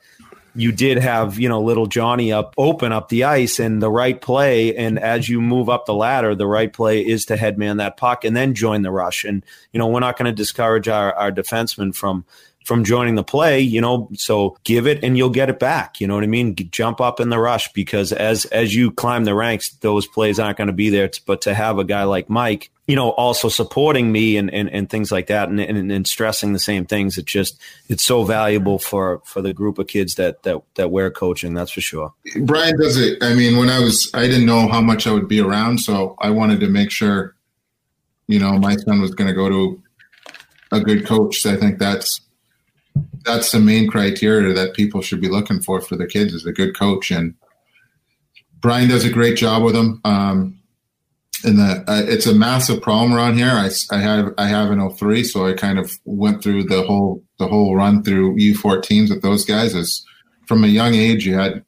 you 0.55 0.71
did 0.71 0.97
have 0.97 1.37
you 1.37 1.49
know 1.49 1.61
little 1.61 1.87
Johnny 1.87 2.31
up 2.31 2.53
open 2.57 2.91
up 2.91 3.09
the 3.09 3.23
ice 3.23 3.59
and 3.59 3.81
the 3.81 3.91
right 3.91 4.19
play 4.19 4.75
and 4.75 4.97
as 4.97 5.29
you 5.29 5.41
move 5.41 5.69
up 5.69 5.85
the 5.85 5.93
ladder 5.93 6.33
the 6.35 6.47
right 6.47 6.71
play 6.71 7.05
is 7.05 7.25
to 7.25 7.37
headman 7.37 7.77
that 7.77 7.97
puck 7.97 8.23
and 8.23 8.35
then 8.35 8.53
join 8.53 8.81
the 8.81 8.91
rush 8.91 9.23
and 9.23 9.45
you 9.71 9.79
know 9.79 9.87
we're 9.87 9.99
not 9.99 10.17
going 10.17 10.25
to 10.25 10.31
discourage 10.31 10.87
our, 10.87 11.13
our 11.13 11.31
defensemen 11.31 11.93
from 11.93 12.25
from 12.65 12.83
joining 12.83 13.13
the 13.13 13.23
play, 13.23 13.61
you 13.61 13.79
know, 13.79 14.09
so 14.15 14.57
give 14.63 14.87
it 14.87 15.03
and 15.03 15.15
you'll 15.15 15.29
get 15.29 15.49
it 15.49 15.59
back. 15.59 16.01
You 16.01 16.07
know 16.07 16.15
what 16.15 16.23
I 16.23 16.27
mean? 16.27 16.55
Jump 16.71 16.99
up 16.99 17.19
in 17.19 17.29
the 17.29 17.37
rush 17.37 17.71
because 17.73 18.11
as 18.11 18.45
as 18.45 18.73
you 18.73 18.91
climb 18.91 19.23
the 19.23 19.35
ranks, 19.35 19.69
those 19.81 20.07
plays 20.07 20.39
aren't 20.39 20.57
going 20.57 20.67
to 20.67 20.73
be 20.73 20.89
there. 20.89 21.09
But 21.27 21.41
to 21.41 21.53
have 21.53 21.77
a 21.77 21.83
guy 21.83 22.03
like 22.03 22.27
Mike, 22.27 22.71
you 22.87 22.95
know, 22.95 23.09
also 23.11 23.49
supporting 23.49 24.11
me 24.11 24.37
and, 24.37 24.53
and, 24.53 24.69
and 24.69 24.89
things 24.89 25.11
like 25.11 25.27
that 25.27 25.49
and, 25.49 25.59
and, 25.59 25.91
and 25.91 26.07
stressing 26.07 26.53
the 26.53 26.59
same 26.59 26.85
things, 26.85 27.17
it 27.17 27.25
just 27.25 27.59
it's 27.89 28.03
so 28.03 28.23
valuable 28.23 28.77
for 28.77 29.21
for 29.25 29.41
the 29.41 29.53
group 29.53 29.79
of 29.79 29.87
kids 29.87 30.15
that 30.15 30.43
that 30.43 30.61
that 30.75 30.91
we're 30.91 31.09
coaching, 31.09 31.53
that's 31.53 31.71
for 31.71 31.81
sure. 31.81 32.13
Brian 32.41 32.79
does 32.79 32.97
it. 32.97 33.21
I 33.23 33.33
mean, 33.33 33.57
when 33.57 33.69
I 33.69 33.79
was 33.79 34.09
I 34.13 34.27
didn't 34.27 34.45
know 34.45 34.67
how 34.67 34.81
much 34.81 35.07
I 35.07 35.11
would 35.11 35.27
be 35.27 35.39
around, 35.39 35.79
so 35.79 36.15
I 36.19 36.29
wanted 36.29 36.59
to 36.59 36.67
make 36.67 36.91
sure, 36.91 37.35
you 38.27 38.39
know, 38.39 38.57
my 38.59 38.75
son 38.75 39.01
was 39.01 39.15
gonna 39.15 39.33
go 39.33 39.49
to 39.49 39.81
a 40.71 40.79
good 40.79 41.05
coach. 41.07 41.41
So 41.41 41.51
I 41.51 41.57
think 41.57 41.79
that's 41.79 42.21
that's 43.23 43.51
the 43.51 43.59
main 43.59 43.87
criteria 43.87 44.53
that 44.53 44.75
people 44.75 45.01
should 45.01 45.21
be 45.21 45.29
looking 45.29 45.59
for 45.59 45.81
for 45.81 45.95
the 45.95 46.05
kids 46.05 46.33
is 46.33 46.45
a 46.45 46.51
good 46.51 46.77
coach 46.77 47.09
and 47.09 47.33
Brian 48.61 48.89
does 48.89 49.05
a 49.05 49.11
great 49.11 49.37
job 49.37 49.63
with 49.63 49.75
them. 49.75 50.01
Um, 50.05 50.59
and 51.45 51.59
uh, 51.59 51.83
it's 51.87 52.25
a 52.25 52.33
massive 52.33 52.81
problem 52.81 53.13
around 53.13 53.37
here. 53.37 53.51
I, 53.51 53.69
I 53.91 53.99
have 53.99 54.33
I 54.37 54.47
have 54.47 54.71
an 54.71 54.89
03, 54.89 55.23
so 55.23 55.45
I 55.47 55.53
kind 55.53 55.79
of 55.79 55.91
went 56.03 56.43
through 56.43 56.63
the 56.63 56.83
whole 56.83 57.23
the 57.37 57.47
whole 57.47 57.75
run 57.75 58.03
through 58.03 58.37
U14s 58.37 59.09
with 59.09 59.21
those 59.21 59.45
guys. 59.45 59.75
As 59.75 60.03
from 60.47 60.63
a 60.63 60.67
young 60.67 60.95
age, 60.95 61.25
you 61.25 61.35
had 61.35 61.63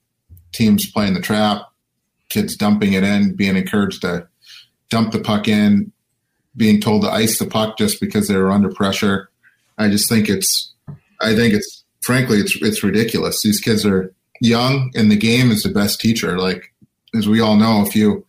teams 0.51 0.91
playing 0.91 1.13
the 1.13 1.21
trap, 1.21 1.61
kids 2.29 2.55
dumping 2.55 2.93
it 2.93 3.03
in, 3.03 3.35
being 3.35 3.55
encouraged 3.55 4.01
to 4.01 4.27
dump 4.89 5.11
the 5.11 5.19
puck 5.19 5.47
in, 5.47 5.91
being 6.55 6.81
told 6.81 7.03
to 7.03 7.09
ice 7.09 7.37
the 7.39 7.45
puck 7.45 7.77
just 7.77 8.01
because 8.01 8.27
they 8.27 8.35
were 8.35 8.51
under 8.51 8.69
pressure. 8.73 9.29
I 9.77 9.89
just 9.89 10.09
think 10.09 10.27
it's 10.27 10.73
I 11.21 11.35
think 11.35 11.53
it's 11.53 11.83
frankly 12.01 12.39
it's 12.39 12.57
it's 12.61 12.83
ridiculous. 12.83 13.43
These 13.43 13.59
kids 13.59 13.85
are 13.85 14.13
young, 14.41 14.91
and 14.95 15.11
the 15.11 15.17
game 15.17 15.51
is 15.51 15.63
the 15.63 15.69
best 15.69 16.01
teacher. 16.01 16.37
Like 16.39 16.73
as 17.15 17.27
we 17.27 17.39
all 17.39 17.55
know, 17.55 17.83
if 17.85 17.95
you 17.95 18.25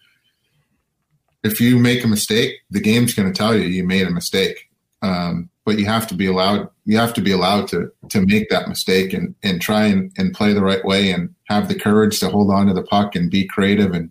if 1.43 1.61
you 1.61 1.79
make 1.79 2.05
a 2.05 2.09
mistake, 2.09 2.57
the 2.71 2.81
game's 2.81 3.15
going 3.15 3.33
to 3.33 3.37
tell 3.37 3.55
you 3.55 3.63
you 3.63 3.87
made 3.87 4.07
a 4.07 4.11
mistake. 4.11 4.69
Um, 5.03 5.51
but 5.65 5.79
you 5.79 5.85
have 5.85 6.07
to 6.07 6.15
be 6.15 6.25
allowed 6.25 6.71
you 6.87 6.97
have 6.97 7.13
to 7.13 7.21
be 7.21 7.31
allowed 7.31 7.69
to 7.69 7.93
to 8.09 8.25
make 8.25 8.49
that 8.49 8.69
mistake 8.69 9.13
and 9.13 9.35
and 9.43 9.61
try 9.61 9.85
and, 9.85 10.11
and 10.17 10.33
play 10.33 10.55
the 10.55 10.63
right 10.63 10.83
way 10.83 11.11
and 11.11 11.35
have 11.45 11.69
the 11.69 11.79
courage 11.79 12.19
to 12.21 12.31
hold 12.31 12.51
on 12.51 12.69
to 12.69 12.73
the 12.73 12.83
puck 12.83 13.15
and 13.15 13.31
be 13.31 13.47
creative 13.47 13.93
and 13.93 14.11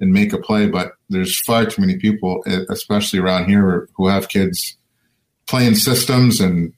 and 0.00 0.14
make 0.14 0.32
a 0.32 0.38
play. 0.38 0.66
But 0.66 0.92
there's 1.10 1.38
far 1.42 1.66
too 1.66 1.82
many 1.82 1.98
people, 1.98 2.42
especially 2.70 3.18
around 3.18 3.44
here, 3.44 3.90
who 3.94 4.08
have 4.08 4.30
kids 4.30 4.78
playing 5.46 5.74
systems 5.74 6.40
and 6.40 6.72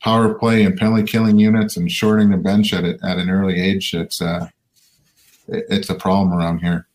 power 0.00 0.32
play 0.32 0.64
and 0.64 0.74
penalty 0.74 1.02
killing 1.02 1.38
units 1.38 1.76
and 1.76 1.90
shorting 1.90 2.30
the 2.30 2.38
bench 2.38 2.72
at 2.72 2.84
at 2.84 3.18
an 3.18 3.28
early 3.28 3.60
age. 3.60 3.92
It's 3.92 4.22
uh, 4.22 4.48
it's 5.46 5.90
a 5.90 5.94
problem 5.94 6.32
around 6.32 6.60
here. 6.60 6.87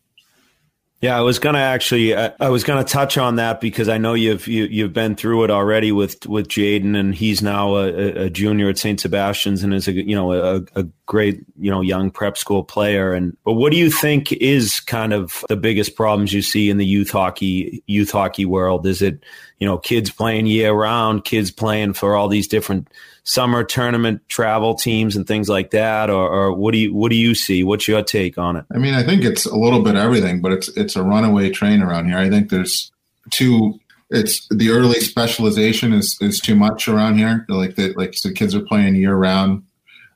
Yeah, 1.04 1.18
I 1.18 1.20
was 1.20 1.38
gonna 1.38 1.58
actually, 1.58 2.16
I, 2.16 2.32
I 2.40 2.48
was 2.48 2.64
gonna 2.64 2.82
touch 2.82 3.18
on 3.18 3.36
that 3.36 3.60
because 3.60 3.90
I 3.90 3.98
know 3.98 4.14
you've 4.14 4.48
you, 4.48 4.62
have 4.62 4.72
you 4.72 4.84
have 4.84 4.94
been 4.94 5.16
through 5.16 5.44
it 5.44 5.50
already 5.50 5.92
with 5.92 6.26
with 6.26 6.48
Jaden, 6.48 6.98
and 6.98 7.14
he's 7.14 7.42
now 7.42 7.76
a, 7.76 7.88
a 8.24 8.30
junior 8.30 8.70
at 8.70 8.78
St. 8.78 8.98
Sebastian's 8.98 9.62
and 9.62 9.74
is 9.74 9.86
a 9.86 9.92
you 9.92 10.16
know 10.16 10.32
a, 10.32 10.62
a, 10.74 10.84
great 11.04 11.44
you 11.60 11.70
know 11.70 11.82
young 11.82 12.10
prep 12.10 12.38
school 12.38 12.64
player. 12.64 13.12
And 13.12 13.36
but 13.44 13.52
what 13.52 13.70
do 13.70 13.76
you 13.76 13.90
think 13.90 14.32
is 14.32 14.80
kind 14.80 15.12
of 15.12 15.44
the 15.50 15.58
biggest 15.58 15.94
problems 15.94 16.32
you 16.32 16.40
see 16.40 16.70
in 16.70 16.78
the 16.78 16.86
youth 16.86 17.10
hockey 17.10 17.82
youth 17.86 18.10
hockey 18.10 18.46
world? 18.46 18.86
Is 18.86 19.02
it 19.02 19.22
you 19.58 19.66
know 19.66 19.76
kids 19.76 20.08
playing 20.08 20.46
year 20.46 20.72
round, 20.72 21.26
kids 21.26 21.50
playing 21.50 21.92
for 21.92 22.16
all 22.16 22.28
these 22.28 22.48
different 22.48 22.88
summer 23.24 23.64
tournament 23.64 24.20
travel 24.28 24.74
teams 24.74 25.16
and 25.16 25.26
things 25.26 25.48
like 25.48 25.70
that, 25.70 26.10
or, 26.10 26.28
or, 26.28 26.52
what 26.52 26.72
do 26.72 26.78
you 26.78 26.94
what 26.94 27.10
do 27.10 27.16
you 27.16 27.34
see? 27.34 27.64
What's 27.64 27.88
your 27.88 28.02
take 28.02 28.38
on 28.38 28.56
it? 28.56 28.64
I 28.74 28.78
mean, 28.78 28.94
I 28.94 29.02
think 29.02 29.24
it's 29.24 29.46
a 29.46 29.56
little 29.56 29.82
bit 29.82 29.96
everything, 29.96 30.40
but 30.40 30.52
it's 30.52 30.68
it's 30.76 30.94
a 30.94 31.02
runaway 31.02 31.50
train 31.50 31.82
around 31.82 32.06
here. 32.08 32.18
I 32.18 32.30
think 32.30 32.50
there's 32.50 32.92
two 33.30 33.80
it's 34.10 34.46
the 34.48 34.70
early 34.70 35.00
specialization 35.00 35.92
is 35.92 36.16
is 36.20 36.38
too 36.38 36.54
much 36.54 36.88
around 36.88 37.18
here. 37.18 37.44
Like 37.48 37.76
that, 37.76 37.96
like 37.96 38.14
the 38.22 38.32
kids 38.32 38.54
are 38.54 38.60
playing 38.60 38.94
year 38.96 39.14
round. 39.14 39.64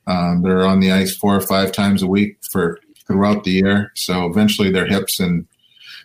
Um, 0.07 0.43
they're 0.43 0.67
on 0.67 0.81
the 0.81 0.93
ice 0.93 1.15
four 1.15 1.35
or 1.35 1.41
five 1.41 1.73
times 1.73 2.03
a 2.03 2.07
week 2.07 2.39
for 2.51 2.79
throughout 3.07 3.45
the 3.45 3.51
year. 3.51 3.93
So 3.95 4.27
eventually, 4.27 4.71
their 4.71 4.87
hips 4.87 5.19
and 5.19 5.47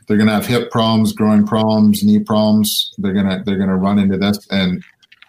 they're 0.07 0.17
going 0.17 0.27
to 0.27 0.33
have 0.33 0.45
hip 0.45 0.69
problems, 0.71 1.13
growing 1.13 1.45
problems, 1.45 2.03
knee 2.03 2.19
problems. 2.19 2.93
They're 2.97 3.13
gonna 3.13 3.43
they're 3.45 3.57
gonna 3.57 3.77
run 3.77 3.99
into 3.99 4.17
this, 4.17 4.45
and 4.49 4.83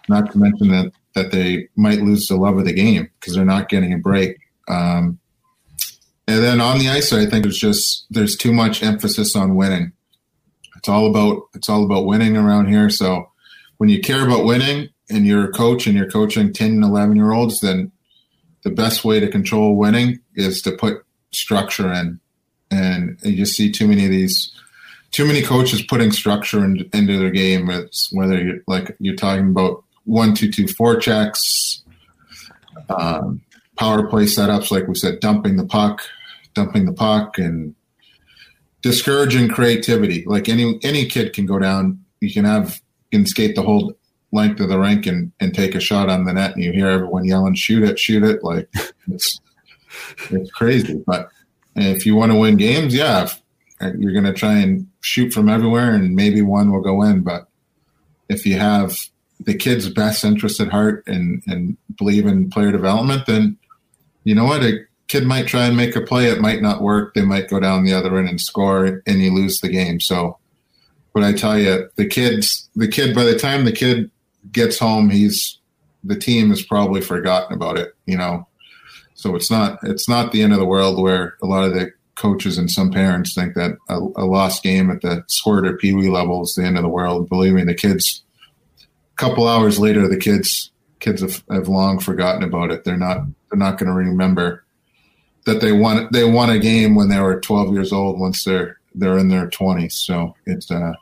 not 0.09 0.31
to 0.31 0.37
mention 0.37 0.69
that 0.69 0.91
that 1.15 1.31
they 1.31 1.69
might 1.75 2.01
lose 2.01 2.27
the 2.27 2.35
love 2.35 2.57
of 2.57 2.65
the 2.65 2.73
game 2.73 3.09
because 3.19 3.35
they're 3.35 3.45
not 3.45 3.69
getting 3.69 3.93
a 3.93 3.97
break. 3.97 4.37
Um, 4.67 5.19
and 6.27 6.43
then 6.43 6.59
on 6.59 6.79
the 6.79 6.89
ice, 6.89 7.13
I 7.13 7.25
think 7.25 7.43
there's 7.43 7.57
just 7.57 8.05
there's 8.09 8.35
too 8.35 8.51
much 8.51 8.83
emphasis 8.83 9.35
on 9.35 9.55
winning. 9.55 9.93
It's 10.75 10.89
all 10.89 11.07
about 11.07 11.43
it's 11.53 11.69
all 11.69 11.85
about 11.85 12.05
winning 12.05 12.35
around 12.35 12.67
here. 12.67 12.89
So 12.89 13.31
when 13.77 13.89
you 13.89 14.01
care 14.01 14.25
about 14.25 14.45
winning 14.45 14.89
and 15.09 15.25
you're 15.25 15.45
a 15.45 15.53
coach 15.53 15.87
and 15.87 15.95
you're 15.95 16.09
coaching 16.09 16.51
10 16.51 16.71
and 16.71 16.83
11 16.83 17.15
year 17.15 17.31
olds, 17.31 17.61
then 17.61 17.91
the 18.63 18.71
best 18.71 19.05
way 19.05 19.19
to 19.19 19.29
control 19.29 19.77
winning 19.77 20.19
is 20.35 20.61
to 20.63 20.71
put 20.71 21.05
structure 21.31 21.91
in. 21.93 22.19
And 22.71 23.19
you 23.23 23.37
just 23.37 23.55
see 23.55 23.71
too 23.71 23.87
many 23.87 24.05
of 24.05 24.11
these, 24.11 24.51
too 25.11 25.25
many 25.25 25.43
coaches 25.43 25.83
putting 25.83 26.11
structure 26.11 26.65
in, 26.65 26.89
into 26.91 27.19
their 27.19 27.29
game. 27.29 27.69
It's 27.69 28.09
whether 28.11 28.43
you're 28.43 28.59
like 28.67 28.95
you're 28.99 29.15
talking 29.15 29.49
about 29.49 29.84
one 30.05 30.33
two 30.33 30.51
two 30.51 30.67
four 30.67 30.97
checks, 30.97 31.83
um, 32.89 33.41
power 33.77 34.07
play 34.07 34.23
setups, 34.23 34.71
like 34.71 34.87
we 34.87 34.95
said, 34.95 35.19
dumping 35.19 35.57
the 35.57 35.65
puck, 35.65 36.01
dumping 36.53 36.85
the 36.85 36.93
puck, 36.93 37.37
and 37.37 37.75
discouraging 38.81 39.49
creativity. 39.49 40.23
Like 40.25 40.47
any 40.47 40.79
any 40.83 41.05
kid 41.07 41.33
can 41.33 41.45
go 41.45 41.59
down. 41.59 42.03
You 42.21 42.31
can 42.31 42.45
have 42.45 42.81
can 43.11 43.25
skate 43.25 43.55
the 43.55 43.63
whole 43.63 43.95
length 44.31 44.59
of 44.59 44.69
the 44.69 44.79
rink 44.79 45.05
and, 45.05 45.31
and 45.39 45.53
take 45.53 45.75
a 45.75 45.79
shot 45.79 46.09
on 46.09 46.25
the 46.25 46.33
net, 46.33 46.55
and 46.55 46.63
you 46.63 46.71
hear 46.71 46.87
everyone 46.87 47.25
yelling, 47.25 47.55
"Shoot 47.55 47.83
it, 47.83 47.99
shoot 47.99 48.23
it!" 48.23 48.43
Like 48.43 48.69
it's 49.07 49.39
it's 50.29 50.51
crazy. 50.51 51.03
But 51.05 51.29
if 51.75 52.05
you 52.05 52.15
want 52.15 52.31
to 52.31 52.37
win 52.37 52.57
games, 52.57 52.93
yeah, 52.93 53.27
you're 53.97 54.13
going 54.13 54.25
to 54.25 54.33
try 54.33 54.53
and 54.53 54.87
shoot 55.01 55.33
from 55.33 55.49
everywhere, 55.49 55.93
and 55.93 56.15
maybe 56.15 56.41
one 56.41 56.71
will 56.71 56.81
go 56.81 57.01
in. 57.01 57.21
But 57.21 57.47
if 58.29 58.45
you 58.45 58.57
have 58.57 58.97
the 59.39 59.55
kid's 59.55 59.89
best 59.89 60.23
interest 60.23 60.59
at 60.59 60.69
heart 60.69 61.03
and 61.07 61.43
and 61.47 61.77
believe 61.97 62.25
in 62.25 62.49
player 62.49 62.71
development, 62.71 63.25
then 63.25 63.57
you 64.23 64.35
know 64.35 64.45
what 64.45 64.63
a 64.63 64.79
kid 65.07 65.25
might 65.25 65.47
try 65.47 65.65
and 65.65 65.77
make 65.77 65.95
a 65.95 66.01
play. 66.01 66.27
It 66.27 66.41
might 66.41 66.61
not 66.61 66.81
work. 66.81 67.13
They 67.13 67.23
might 67.23 67.49
go 67.49 67.59
down 67.59 67.85
the 67.85 67.93
other 67.93 68.17
end 68.17 68.29
and 68.29 68.41
score, 68.41 69.01
and 69.05 69.21
you 69.21 69.33
lose 69.33 69.59
the 69.59 69.69
game. 69.69 69.99
So, 69.99 70.37
but 71.13 71.23
I 71.23 71.33
tell 71.33 71.57
you, 71.57 71.89
the 71.95 72.07
kids, 72.07 72.69
the 72.75 72.87
kid, 72.87 73.15
by 73.15 73.23
the 73.23 73.37
time 73.37 73.65
the 73.65 73.71
kid 73.71 74.09
gets 74.51 74.79
home, 74.79 75.09
he's 75.09 75.59
the 76.03 76.17
team 76.17 76.49
has 76.49 76.61
probably 76.61 77.01
forgotten 77.01 77.55
about 77.55 77.77
it. 77.77 77.95
You 78.05 78.17
know, 78.17 78.47
so 79.13 79.35
it's 79.35 79.51
not 79.51 79.79
it's 79.83 80.09
not 80.09 80.31
the 80.31 80.41
end 80.41 80.53
of 80.53 80.59
the 80.59 80.65
world 80.65 81.01
where 81.01 81.37
a 81.41 81.45
lot 81.45 81.63
of 81.63 81.73
the 81.73 81.91
coaches 82.15 82.57
and 82.57 82.71
some 82.71 82.91
parents 82.91 83.35
think 83.35 83.55
that 83.55 83.71
a, 83.89 83.97
a 84.15 84.25
lost 84.25 84.63
game 84.63 84.89
at 84.89 85.01
the 85.01 85.23
squirt 85.27 85.67
or 85.67 85.77
pee 85.77 85.93
wee 85.93 86.09
level 86.09 86.43
is 86.43 86.55
the 86.55 86.63
end 86.63 86.77
of 86.77 86.83
the 86.83 86.89
world. 86.89 87.29
Believe 87.29 87.53
me, 87.53 87.63
the 87.63 87.73
kids 87.73 88.23
couple 89.15 89.47
hours 89.47 89.79
later, 89.79 90.07
the 90.07 90.17
kids 90.17 90.71
kids 90.99 91.21
have, 91.21 91.43
have 91.49 91.67
long 91.67 91.99
forgotten 91.99 92.43
about 92.43 92.71
it. 92.71 92.83
They're 92.83 92.97
not 92.97 93.25
they're 93.49 93.59
not 93.59 93.77
going 93.77 93.87
to 93.87 93.93
remember 93.93 94.65
that 95.45 95.61
they 95.61 95.71
won 95.71 96.07
they 96.11 96.23
won 96.23 96.49
a 96.49 96.59
game 96.59 96.95
when 96.95 97.09
they 97.09 97.19
were 97.19 97.39
12 97.39 97.73
years 97.73 97.93
old. 97.93 98.19
Once 98.19 98.43
they're 98.43 98.79
they're 98.93 99.17
in 99.17 99.29
their 99.29 99.47
20s, 99.47 99.93
so 99.93 100.35
it's 100.45 100.71
uh 100.71 100.93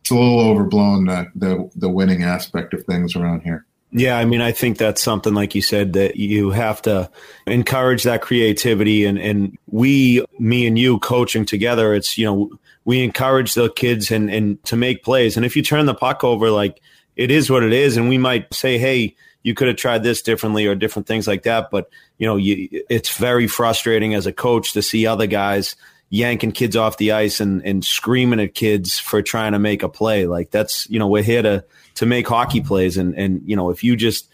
it's 0.00 0.10
a 0.10 0.14
little 0.14 0.40
overblown 0.40 1.06
the 1.06 1.26
the, 1.34 1.70
the 1.76 1.88
winning 1.88 2.22
aspect 2.22 2.74
of 2.74 2.84
things 2.84 3.16
around 3.16 3.42
here. 3.42 3.64
Yeah, 3.96 4.18
I 4.18 4.24
mean, 4.24 4.40
I 4.40 4.50
think 4.50 4.76
that's 4.76 5.00
something 5.00 5.34
like 5.34 5.54
you 5.54 5.62
said 5.62 5.92
that 5.92 6.16
you 6.16 6.50
have 6.50 6.82
to 6.82 7.08
encourage 7.46 8.02
that 8.02 8.22
creativity, 8.22 9.04
and 9.04 9.18
and 9.18 9.56
we, 9.68 10.24
me 10.38 10.66
and 10.66 10.76
you, 10.76 10.98
coaching 10.98 11.46
together. 11.46 11.94
It's 11.94 12.18
you 12.18 12.26
know 12.26 12.50
we 12.84 13.04
encourage 13.04 13.54
the 13.54 13.70
kids 13.70 14.10
and 14.10 14.28
and 14.28 14.62
to 14.64 14.76
make 14.76 15.04
plays, 15.04 15.36
and 15.36 15.46
if 15.46 15.54
you 15.54 15.62
turn 15.62 15.86
the 15.86 15.94
puck 15.94 16.24
over, 16.24 16.50
like 16.50 16.82
it 17.16 17.30
is 17.30 17.50
what 17.50 17.62
it 17.62 17.72
is, 17.72 17.96
and 17.96 18.08
we 18.08 18.18
might 18.18 18.52
say, 18.52 18.78
hey, 18.78 19.16
you 19.42 19.54
could 19.54 19.68
have 19.68 19.76
tried 19.76 20.02
this 20.02 20.22
differently 20.22 20.66
or 20.66 20.74
different 20.74 21.06
things 21.06 21.28
like 21.28 21.44
that. 21.44 21.70
But 21.70 21.88
you 22.18 22.26
know, 22.26 22.36
you, 22.36 22.82
it's 22.88 23.16
very 23.16 23.46
frustrating 23.46 24.14
as 24.14 24.26
a 24.26 24.32
coach 24.32 24.72
to 24.72 24.82
see 24.82 25.06
other 25.06 25.26
guys 25.26 25.76
yanking 26.10 26.52
kids 26.52 26.76
off 26.76 26.96
the 26.96 27.12
ice 27.12 27.40
and, 27.40 27.64
and 27.64 27.84
screaming 27.84 28.40
at 28.40 28.54
kids 28.54 28.98
for 28.98 29.20
trying 29.20 29.52
to 29.52 29.58
make 29.58 29.82
a 29.82 29.88
play. 29.88 30.26
Like 30.26 30.50
that's 30.50 30.88
you 30.90 30.98
know, 30.98 31.06
we're 31.06 31.22
here 31.22 31.42
to 31.42 31.64
to 31.96 32.06
make 32.06 32.26
hockey 32.26 32.60
plays, 32.60 32.96
and 32.96 33.14
and 33.16 33.42
you 33.44 33.54
know, 33.54 33.70
if 33.70 33.84
you 33.84 33.96
just 33.96 34.28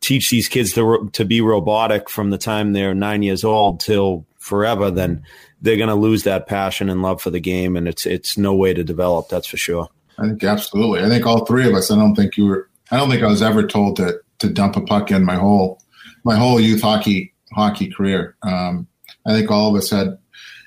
teach 0.00 0.30
these 0.30 0.48
kids 0.48 0.72
to 0.74 1.08
to 1.12 1.24
be 1.24 1.40
robotic 1.40 2.10
from 2.10 2.30
the 2.30 2.38
time 2.38 2.72
they're 2.72 2.94
nine 2.94 3.22
years 3.22 3.44
old 3.44 3.80
till 3.80 4.26
forever, 4.38 4.90
then 4.90 5.22
they're 5.62 5.76
going 5.76 5.88
to 5.88 5.94
lose 5.94 6.24
that 6.24 6.46
passion 6.46 6.88
and 6.90 7.02
love 7.02 7.22
for 7.22 7.30
the 7.30 7.40
game, 7.40 7.76
and 7.76 7.88
it's 7.88 8.04
it's 8.04 8.36
no 8.36 8.54
way 8.54 8.74
to 8.74 8.84
develop. 8.84 9.28
That's 9.28 9.46
for 9.46 9.56
sure. 9.56 9.88
I 10.18 10.28
think 10.28 10.44
absolutely. 10.44 11.00
I 11.00 11.08
think 11.08 11.26
all 11.26 11.44
three 11.44 11.68
of 11.68 11.74
us. 11.74 11.90
I 11.90 11.96
don't 11.96 12.14
think 12.14 12.36
you 12.36 12.46
were. 12.46 12.68
I 12.90 12.96
don't 12.96 13.10
think 13.10 13.22
I 13.22 13.28
was 13.28 13.42
ever 13.42 13.66
told 13.66 13.96
to 13.96 14.20
to 14.38 14.48
dump 14.48 14.76
a 14.76 14.80
puck 14.80 15.10
in 15.10 15.24
my 15.24 15.36
whole 15.36 15.82
my 16.24 16.36
whole 16.36 16.60
youth 16.60 16.82
hockey 16.82 17.32
hockey 17.52 17.90
career. 17.90 18.36
Um, 18.42 18.86
I 19.26 19.32
think 19.32 19.50
all 19.50 19.70
of 19.70 19.76
us 19.76 19.90
had 19.90 20.18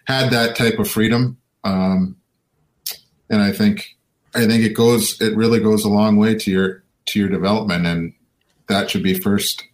had 0.06 0.32
that 0.32 0.56
type 0.56 0.80
of 0.80 0.90
freedom, 0.90 1.38
um, 1.64 2.18
and 3.30 3.42
I 3.42 3.52
think 3.52 3.98
I 4.34 4.46
think 4.46 4.64
it 4.64 4.74
goes. 4.76 5.20
It 5.22 5.36
really 5.36 5.60
goes 5.60 5.84
a 5.84 5.90
long 5.90 6.18
way 6.18 6.36
to 6.36 6.52
your 6.52 6.84
to 7.08 7.20
your 7.20 7.30
development, 7.30 7.86
and 7.86 8.14
that 8.68 8.90
should 8.90 9.04
be 9.04 9.16
first 9.16 9.66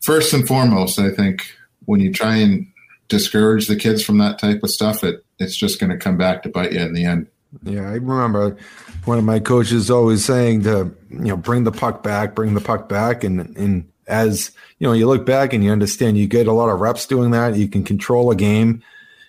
first 0.00 0.32
and 0.32 0.46
foremost. 0.46 0.98
I 0.98 1.10
think 1.10 1.42
when 1.86 2.00
you 2.00 2.12
try 2.12 2.36
and 2.36 2.66
discourage 3.08 3.66
the 3.66 3.76
kids 3.76 4.02
from 4.02 4.18
that 4.18 4.38
type 4.38 4.62
of 4.62 4.70
stuff, 4.70 5.04
it 5.04 5.24
it's 5.38 5.56
just 5.56 5.80
going 5.80 5.90
to 5.90 5.98
come 5.98 6.16
back 6.16 6.42
to 6.42 6.48
bite 6.48 6.72
you 6.72 6.80
in 6.80 6.94
the 6.94 7.04
end. 7.04 7.26
Yeah, 7.62 7.88
I 7.88 7.94
remember 7.94 8.56
one 9.04 9.18
of 9.18 9.24
my 9.24 9.38
coaches 9.38 9.90
always 9.90 10.24
saying 10.24 10.62
to 10.62 10.94
you 11.10 11.18
know 11.18 11.36
bring 11.36 11.64
the 11.64 11.72
puck 11.72 12.02
back, 12.02 12.34
bring 12.34 12.54
the 12.54 12.60
puck 12.60 12.88
back, 12.88 13.24
and 13.24 13.56
and 13.56 13.90
as 14.06 14.50
you 14.78 14.86
know 14.86 14.92
you 14.92 15.06
look 15.06 15.26
back 15.26 15.52
and 15.52 15.62
you 15.64 15.70
understand 15.70 16.18
you 16.18 16.26
get 16.26 16.46
a 16.46 16.52
lot 16.52 16.68
of 16.68 16.80
reps 16.80 17.06
doing 17.06 17.30
that, 17.30 17.56
you 17.56 17.68
can 17.68 17.84
control 17.84 18.30
a 18.30 18.36
game, 18.36 18.82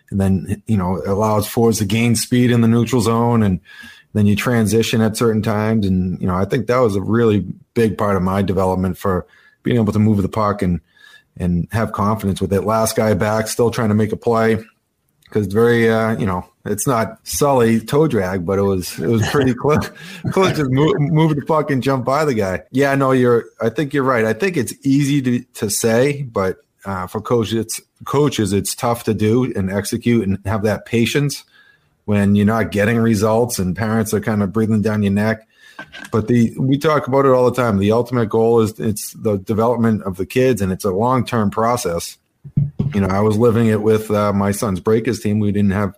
and 0.10 0.20
then 0.20 0.64
you 0.68 0.78
know 0.78 0.98
it 0.98 1.08
allows 1.08 1.48
forwards 1.48 1.80
to 1.80 1.86
gain 1.86 2.16
speed 2.16 2.52
in 2.52 2.62
the 2.62 2.68
neutral 2.68 3.02
zone, 3.02 3.44
and 3.44 3.60
then 4.14 4.26
you 4.26 4.36
transition 4.36 5.02
at 5.02 5.18
certain 5.18 5.42
times, 5.42 5.86
and 5.86 6.20
you 6.22 6.28
know 6.28 6.36
I 6.36 6.46
think 6.46 6.68
that 6.68 6.80
was 6.80 6.96
a 6.96 7.02
really 7.02 7.46
big 7.74 7.98
part 7.98 8.16
of 8.16 8.24
my 8.24 8.42
development 8.42 8.98
for 8.98 9.28
being 9.64 9.78
able 9.78 9.94
to 9.94 10.00
move 10.00 10.22
the 10.22 10.30
puck 10.30 10.62
and 10.62 10.80
and 11.38 11.68
have 11.72 11.92
confidence 11.92 12.40
with 12.40 12.54
it. 12.54 12.62
Last 12.62 12.96
guy 12.96 13.14
back, 13.14 13.48
still 13.48 13.72
trying 13.72 13.90
to 13.90 13.96
make 13.96 14.14
a 14.14 14.18
play 14.18 14.58
because 15.26 15.48
very 15.48 15.90
uh, 15.90 16.18
you 16.18 16.26
know 16.26 16.48
it's 16.66 16.88
not 16.88 17.20
Sully 17.28 17.80
toe 17.80 18.08
drag, 18.08 18.46
but 18.46 18.58
it 18.58 18.64
was 18.64 18.98
it 19.00 19.08
was 19.08 19.28
pretty 19.30 19.54
close. 19.62 19.90
close 20.32 20.58
just 20.58 20.72
move, 20.72 21.00
move 21.00 21.36
the 21.36 21.46
puck 21.46 21.70
and 21.70 21.84
jump 21.84 22.06
by 22.06 22.26
the 22.26 22.34
guy. 22.34 22.64
Yeah, 22.72 22.96
no, 22.96 23.12
you're. 23.12 23.46
I 23.62 23.70
think 23.70 23.94
you're 23.94 24.04
right. 24.04 24.26
I 24.26 24.34
think 24.34 24.58
it's 24.58 24.74
easy 24.86 25.22
to 25.22 25.40
to 25.60 25.70
say, 25.70 26.24
but 26.24 26.58
uh, 26.86 27.08
for 27.08 27.22
coaches, 27.22 27.54
it's 27.54 27.82
coaches, 28.06 28.54
it's 28.54 28.76
tough 28.76 29.04
to 29.06 29.14
do 29.14 29.52
and 29.56 29.72
execute 29.72 30.28
and 30.28 30.40
have 30.46 30.64
that 30.64 30.86
patience 30.86 31.44
when 32.06 32.36
you're 32.36 32.46
not 32.46 32.72
getting 32.72 32.98
results 32.98 33.60
and 33.60 33.76
parents 33.76 34.14
are 34.14 34.20
kind 34.20 34.44
of 34.44 34.54
breathing 34.54 34.82
down 34.82 35.04
your 35.04 35.12
neck. 35.12 35.48
But 36.12 36.28
the 36.28 36.54
we 36.58 36.78
talk 36.78 37.08
about 37.08 37.26
it 37.26 37.32
all 37.32 37.50
the 37.50 37.62
time. 37.62 37.78
The 37.78 37.92
ultimate 37.92 38.30
goal 38.30 38.62
is 38.62 38.80
it's 38.80 39.12
the 39.14 39.38
development 39.38 40.04
of 40.04 40.18
the 40.18 40.26
kids, 40.26 40.62
and 40.62 40.72
it's 40.72 40.86
a 40.86 40.92
long 40.92 41.26
term 41.26 41.52
process. 41.52 42.18
You 42.94 43.02
know, 43.02 43.08
I 43.08 43.20
was 43.20 43.38
living 43.38 43.68
it 43.68 43.82
with 43.82 44.10
uh, 44.10 44.32
my 44.32 44.52
son's 44.52 44.80
breakers 44.80 45.20
team. 45.20 45.40
We 45.40 45.52
didn't 45.52 45.72
have 45.72 45.96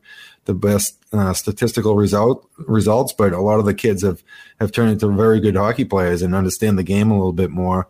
the 0.47 0.55
best 0.55 0.97
uh, 1.13 1.33
statistical 1.33 1.95
result 1.95 2.49
results, 2.57 3.13
but 3.13 3.33
a 3.33 3.39
lot 3.39 3.59
of 3.59 3.65
the 3.65 3.73
kids 3.73 4.01
have 4.01 4.23
have 4.59 4.71
turned 4.71 4.91
into 4.91 5.07
very 5.09 5.39
good 5.39 5.55
hockey 5.55 5.85
players 5.85 6.23
and 6.23 6.33
understand 6.33 6.77
the 6.77 6.83
game 6.83 7.11
a 7.11 7.13
little 7.13 7.33
bit 7.33 7.51
more. 7.51 7.87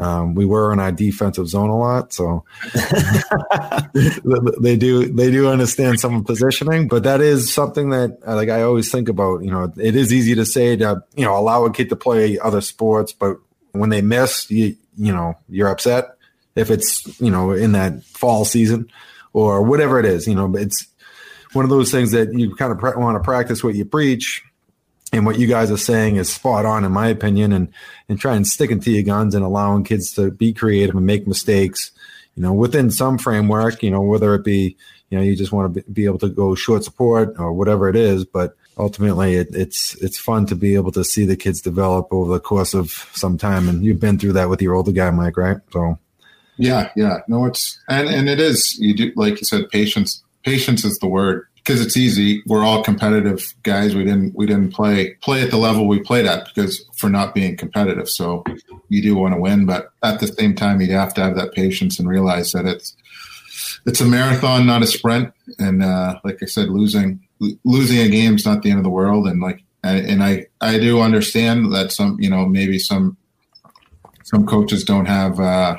Um, 0.00 0.34
we 0.34 0.44
were 0.44 0.72
in 0.72 0.78
our 0.78 0.92
defensive 0.92 1.48
zone 1.48 1.70
a 1.70 1.78
lot, 1.78 2.12
so 2.12 2.44
they 4.60 4.76
do 4.76 5.06
they 5.12 5.30
do 5.30 5.48
understand 5.48 6.00
some 6.00 6.24
positioning. 6.24 6.88
But 6.88 7.04
that 7.04 7.20
is 7.20 7.52
something 7.52 7.90
that 7.90 8.18
uh, 8.26 8.34
like 8.34 8.48
I 8.48 8.62
always 8.62 8.90
think 8.90 9.08
about. 9.08 9.44
You 9.44 9.50
know, 9.50 9.72
it 9.76 9.94
is 9.94 10.12
easy 10.12 10.34
to 10.34 10.46
say 10.46 10.76
to 10.76 11.02
you 11.14 11.24
know 11.24 11.36
allow 11.36 11.64
a 11.64 11.72
kid 11.72 11.88
to 11.90 11.96
play 11.96 12.38
other 12.38 12.60
sports, 12.60 13.12
but 13.12 13.36
when 13.72 13.90
they 13.90 14.02
miss, 14.02 14.50
you 14.50 14.76
you 14.96 15.12
know 15.12 15.34
you're 15.48 15.68
upset 15.68 16.16
if 16.56 16.70
it's 16.70 17.20
you 17.20 17.30
know 17.30 17.52
in 17.52 17.72
that 17.72 18.02
fall 18.04 18.44
season 18.44 18.90
or 19.32 19.62
whatever 19.62 19.98
it 19.98 20.06
is. 20.06 20.26
You 20.26 20.34
know, 20.34 20.54
it's 20.56 20.86
one 21.52 21.64
of 21.64 21.70
those 21.70 21.90
things 21.90 22.12
that 22.12 22.32
you 22.32 22.54
kind 22.54 22.72
of 22.72 22.80
want 22.96 23.16
to 23.16 23.24
practice 23.24 23.64
what 23.64 23.74
you 23.74 23.84
preach 23.84 24.44
and 25.12 25.24
what 25.24 25.38
you 25.38 25.46
guys 25.46 25.70
are 25.70 25.78
saying 25.78 26.16
is 26.16 26.32
spot 26.32 26.66
on 26.66 26.84
in 26.84 26.92
my 26.92 27.08
opinion 27.08 27.52
and 27.52 27.68
and 28.08 28.20
try 28.20 28.34
and 28.34 28.46
sticking 28.46 28.80
to 28.80 28.90
your 28.90 29.02
guns 29.02 29.34
and 29.34 29.44
allowing 29.44 29.84
kids 29.84 30.12
to 30.12 30.30
be 30.30 30.52
creative 30.52 30.94
and 30.94 31.06
make 31.06 31.26
mistakes 31.26 31.90
you 32.34 32.42
know 32.42 32.52
within 32.52 32.90
some 32.90 33.18
framework 33.18 33.82
you 33.82 33.90
know 33.90 34.02
whether 34.02 34.34
it 34.34 34.44
be 34.44 34.76
you 35.10 35.18
know 35.18 35.24
you 35.24 35.34
just 35.34 35.52
want 35.52 35.74
to 35.74 35.82
be 35.90 36.04
able 36.04 36.18
to 36.18 36.28
go 36.28 36.54
short 36.54 36.84
support 36.84 37.34
or 37.38 37.52
whatever 37.52 37.88
it 37.88 37.96
is 37.96 38.24
but 38.24 38.54
ultimately 38.78 39.34
it, 39.34 39.48
it's 39.52 39.94
it's 39.96 40.18
fun 40.18 40.46
to 40.46 40.54
be 40.54 40.74
able 40.74 40.92
to 40.92 41.04
see 41.04 41.24
the 41.24 41.36
kids 41.36 41.60
develop 41.60 42.08
over 42.12 42.32
the 42.32 42.40
course 42.40 42.74
of 42.74 43.08
some 43.12 43.36
time 43.36 43.68
and 43.68 43.84
you've 43.84 44.00
been 44.00 44.18
through 44.18 44.32
that 44.32 44.48
with 44.48 44.62
your 44.62 44.74
older 44.74 44.92
guy 44.92 45.10
mike 45.10 45.36
right? 45.36 45.58
So 45.72 45.98
yeah 46.58 46.90
yeah. 46.96 47.18
No 47.28 47.46
it's 47.46 47.80
and 47.88 48.08
and 48.08 48.28
it 48.28 48.40
is 48.40 48.78
you 48.78 48.94
do 48.94 49.12
like 49.16 49.40
you 49.40 49.44
said 49.46 49.68
patience 49.70 50.22
patience 50.48 50.84
is 50.84 50.98
the 50.98 51.08
word 51.08 51.46
because 51.56 51.84
it's 51.84 51.96
easy. 51.96 52.42
We're 52.46 52.64
all 52.64 52.82
competitive 52.82 53.52
guys. 53.62 53.94
We 53.94 54.02
didn't 54.04 54.34
we 54.34 54.46
didn't 54.46 54.72
play 54.72 55.14
play 55.20 55.42
at 55.42 55.50
the 55.50 55.58
level 55.58 55.86
we 55.86 56.00
played 56.00 56.24
at 56.24 56.46
because 56.46 56.82
for 56.96 57.10
not 57.10 57.34
being 57.34 57.56
competitive. 57.56 58.08
So 58.08 58.42
you 58.88 59.02
do 59.02 59.14
want 59.14 59.34
to 59.34 59.40
win, 59.40 59.66
but 59.66 59.92
at 60.02 60.20
the 60.20 60.28
same 60.28 60.54
time, 60.54 60.80
you 60.80 60.90
have 60.92 61.12
to 61.14 61.20
have 61.20 61.36
that 61.36 61.52
patience 61.52 61.98
and 61.98 62.08
realize 62.08 62.52
that 62.52 62.64
it's 62.64 62.96
it's 63.84 64.00
a 64.00 64.06
marathon, 64.06 64.66
not 64.66 64.82
a 64.82 64.86
sprint. 64.86 65.32
And 65.58 65.82
uh, 65.82 66.18
like 66.24 66.42
I 66.42 66.46
said, 66.46 66.70
losing 66.70 67.20
losing 67.64 67.98
a 67.98 68.08
game 68.08 68.36
is 68.36 68.46
not 68.46 68.62
the 68.62 68.70
end 68.70 68.78
of 68.78 68.84
the 68.84 68.90
world. 68.90 69.28
And 69.28 69.42
like 69.42 69.62
and 69.84 70.22
I 70.24 70.46
I 70.62 70.78
do 70.78 71.02
understand 71.02 71.74
that 71.74 71.92
some 71.92 72.18
you 72.18 72.30
know 72.30 72.46
maybe 72.46 72.78
some 72.78 73.18
some 74.24 74.46
coaches 74.46 74.84
don't 74.84 75.06
have 75.06 75.38
uh, 75.38 75.76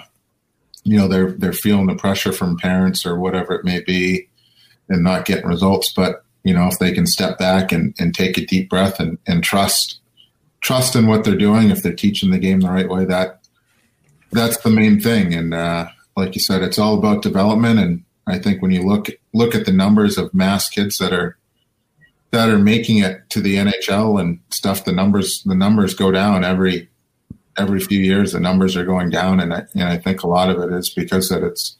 you 0.84 0.98
know 0.98 1.08
they're 1.08 1.32
they're 1.32 1.54
feeling 1.54 1.88
the 1.88 1.96
pressure 1.96 2.32
from 2.32 2.58
parents 2.58 3.08
or 3.08 3.20
whatever 3.20 3.54
it 3.54 3.66
may 3.66 3.82
be 3.82 4.29
and 4.90 5.04
not 5.04 5.26
getting 5.26 5.48
results. 5.48 5.94
But 5.94 6.24
you 6.44 6.54
know, 6.54 6.68
if 6.68 6.80
they 6.80 6.92
can 6.92 7.06
step 7.06 7.38
back 7.38 7.72
and, 7.72 7.94
and 8.00 8.14
take 8.14 8.38
a 8.38 8.46
deep 8.46 8.70
breath 8.70 9.00
and, 9.00 9.18
and 9.28 9.44
trust 9.44 10.00
trust 10.62 10.96
in 10.96 11.08
what 11.08 11.24
they're 11.24 11.38
doing, 11.38 11.70
if 11.70 11.82
they're 11.82 11.94
teaching 11.94 12.32
the 12.32 12.38
game 12.38 12.60
the 12.60 12.70
right 12.70 12.90
way, 12.90 13.06
that 13.06 13.40
that's 14.32 14.58
the 14.58 14.70
main 14.70 15.00
thing. 15.00 15.34
And 15.34 15.54
uh, 15.54 15.88
like 16.16 16.36
you 16.36 16.42
said, 16.42 16.62
it's 16.62 16.80
all 16.80 16.98
about 16.98 17.24
development. 17.24 17.80
And 17.80 18.04
I 18.28 18.40
think 18.40 18.62
when 18.62 18.72
you 18.72 18.84
look 18.84 19.08
look 19.34 19.56
at 19.56 19.66
the 19.66 19.72
numbers 19.72 20.18
of 20.18 20.34
mass 20.34 20.70
kids 20.70 20.98
that 20.98 21.14
are 21.14 21.38
that 22.32 22.50
are 22.50 22.60
making 22.60 23.00
it 23.00 23.28
to 23.30 23.42
the 23.42 23.56
NHL 23.56 24.20
and 24.20 24.40
stuff, 24.50 24.86
the 24.86 24.92
numbers 24.92 25.44
the 25.44 25.56
numbers 25.56 25.94
go 25.94 26.12
down 26.12 26.44
every 26.44 26.90
every 27.58 27.80
few 27.80 28.00
years. 28.00 28.32
The 28.32 28.40
numbers 28.40 28.76
are 28.76 28.86
going 28.86 29.10
down, 29.10 29.40
and 29.40 29.54
I, 29.54 29.66
and 29.74 29.84
I 29.84 29.98
think 29.98 30.24
a 30.24 30.28
lot 30.28 30.50
of 30.50 30.60
it 30.62 30.74
is 30.74 30.90
because 30.90 31.30
that 31.30 31.44
it's 31.44 31.76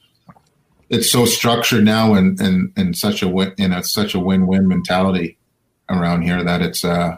it's 0.90 1.12
so 1.12 1.26
structured 1.26 1.86
now 1.86 2.14
and 2.14 2.40
and 2.40 2.72
and 2.76 2.98
such 2.98 3.22
a 3.22 3.28
win, 3.28 3.54
in 3.58 3.72
a 3.72 3.84
such 3.84 4.16
a 4.16 4.20
win-win 4.20 4.68
mentality 4.68 5.38
around 5.90 6.24
here 6.24 6.44
that 6.44 6.62
it's 6.62 6.84
uh 6.84 7.18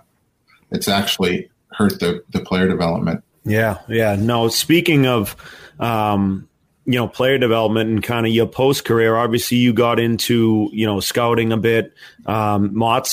it's 0.71 0.87
actually 0.87 1.49
hurt 1.73 1.99
the 1.99 2.23
the 2.31 2.39
player 2.39 2.67
development. 2.67 3.23
Yeah, 3.43 3.79
yeah. 3.87 4.15
No, 4.15 4.49
speaking 4.49 5.07
of 5.07 5.35
um 5.79 6.47
you 6.85 6.93
know 6.93 7.07
player 7.07 7.37
development 7.37 7.89
and 7.89 8.03
kind 8.03 8.25
of 8.25 8.33
your 8.33 8.47
post 8.47 8.85
career 8.85 9.15
obviously 9.15 9.57
you 9.57 9.71
got 9.71 9.99
into 9.99 10.67
you 10.73 10.85
know 10.85 10.99
scouting 10.99 11.51
a 11.51 11.57
bit 11.57 11.93
um 12.25 12.71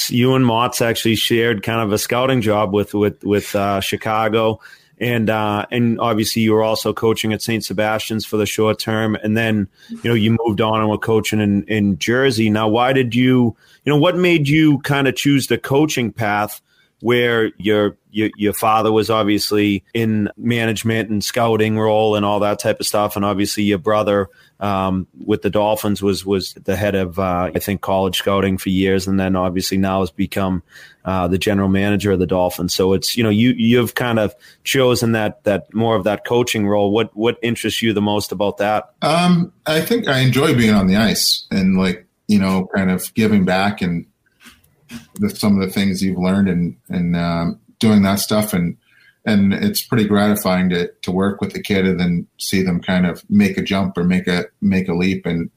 you 0.08 0.34
and 0.34 0.46
Mott's 0.46 0.80
actually 0.80 1.16
shared 1.16 1.62
kind 1.62 1.80
of 1.82 1.92
a 1.92 1.98
scouting 1.98 2.40
job 2.40 2.72
with 2.72 2.94
with 2.94 3.22
with 3.22 3.54
uh 3.54 3.80
chicago 3.80 4.58
and 5.00 5.30
uh, 5.30 5.66
and 5.70 6.00
obviously 6.00 6.42
you 6.42 6.52
were 6.52 6.62
also 6.62 6.92
coaching 6.92 7.32
at 7.32 7.42
St. 7.42 7.64
Sebastian's 7.64 8.24
for 8.24 8.36
the 8.36 8.46
short 8.46 8.78
term, 8.78 9.16
and 9.22 9.36
then 9.36 9.68
you 9.90 10.04
know 10.04 10.14
you 10.14 10.36
moved 10.44 10.60
on 10.60 10.80
and 10.80 10.88
were 10.88 10.98
coaching 10.98 11.40
in 11.40 11.64
in 11.64 11.98
Jersey. 11.98 12.50
Now, 12.50 12.68
why 12.68 12.92
did 12.92 13.14
you 13.14 13.56
you 13.84 13.92
know 13.92 13.98
what 13.98 14.16
made 14.16 14.48
you 14.48 14.78
kind 14.80 15.08
of 15.08 15.16
choose 15.16 15.46
the 15.46 15.58
coaching 15.58 16.12
path? 16.12 16.60
Where 17.00 17.52
your, 17.58 17.96
your 18.10 18.30
your 18.36 18.52
father 18.52 18.90
was 18.90 19.08
obviously 19.08 19.84
in 19.94 20.28
management 20.36 21.10
and 21.10 21.22
scouting 21.22 21.78
role 21.78 22.16
and 22.16 22.26
all 22.26 22.40
that 22.40 22.58
type 22.58 22.80
of 22.80 22.86
stuff, 22.86 23.14
and 23.14 23.24
obviously 23.24 23.62
your 23.62 23.78
brother 23.78 24.28
um, 24.60 25.06
with 25.24 25.42
the 25.42 25.50
Dolphins 25.50 26.02
was 26.02 26.26
was 26.26 26.54
the 26.54 26.76
head 26.76 26.94
of 26.94 27.18
uh, 27.18 27.50
I 27.54 27.58
think 27.58 27.80
college 27.80 28.18
scouting 28.18 28.58
for 28.58 28.70
years, 28.70 29.06
and 29.06 29.18
then 29.18 29.36
obviously 29.36 29.78
now 29.78 30.00
has 30.00 30.10
become 30.10 30.62
uh, 31.04 31.28
the 31.28 31.38
general 31.38 31.68
manager 31.68 32.12
of 32.12 32.18
the 32.18 32.26
Dolphins. 32.26 32.74
So 32.74 32.92
it's 32.92 33.16
you 33.16 33.22
know 33.22 33.30
you 33.30 33.50
you've 33.56 33.94
kind 33.94 34.18
of 34.18 34.34
chosen 34.64 35.12
that 35.12 35.44
that 35.44 35.72
more 35.72 35.94
of 35.96 36.04
that 36.04 36.24
coaching 36.24 36.66
role. 36.66 36.90
What 36.90 37.16
what 37.16 37.38
interests 37.42 37.82
you 37.82 37.92
the 37.92 38.02
most 38.02 38.32
about 38.32 38.58
that? 38.58 38.90
Um, 39.02 39.52
I 39.66 39.80
think 39.80 40.08
I 40.08 40.20
enjoy 40.20 40.54
being 40.54 40.74
on 40.74 40.88
the 40.88 40.96
ice 40.96 41.46
and 41.50 41.78
like 41.78 42.06
you 42.26 42.38
know 42.38 42.68
kind 42.74 42.90
of 42.90 43.12
giving 43.14 43.44
back 43.44 43.80
and 43.80 44.06
the, 45.16 45.30
some 45.30 45.60
of 45.60 45.66
the 45.66 45.72
things 45.72 46.02
you've 46.02 46.18
learned 46.18 46.48
and 46.48 46.76
and 46.88 47.16
um, 47.16 47.60
doing 47.78 48.02
that 48.02 48.16
stuff 48.16 48.52
and 48.52 48.76
and 49.28 49.52
it's 49.52 49.82
pretty 49.82 50.06
gratifying 50.06 50.70
to 50.70 50.90
to 51.02 51.12
work 51.12 51.40
with 51.40 51.52
the 51.52 51.62
kid 51.62 51.86
and 51.86 52.00
then 52.00 52.26
see 52.38 52.62
them 52.62 52.80
kind 52.80 53.06
of 53.06 53.22
make 53.28 53.58
a 53.58 53.62
jump 53.62 53.96
or 53.98 54.04
make 54.04 54.26
a 54.26 54.46
make 54.62 54.88
a 54.88 54.94
leap 54.94 55.26
and 55.26 55.50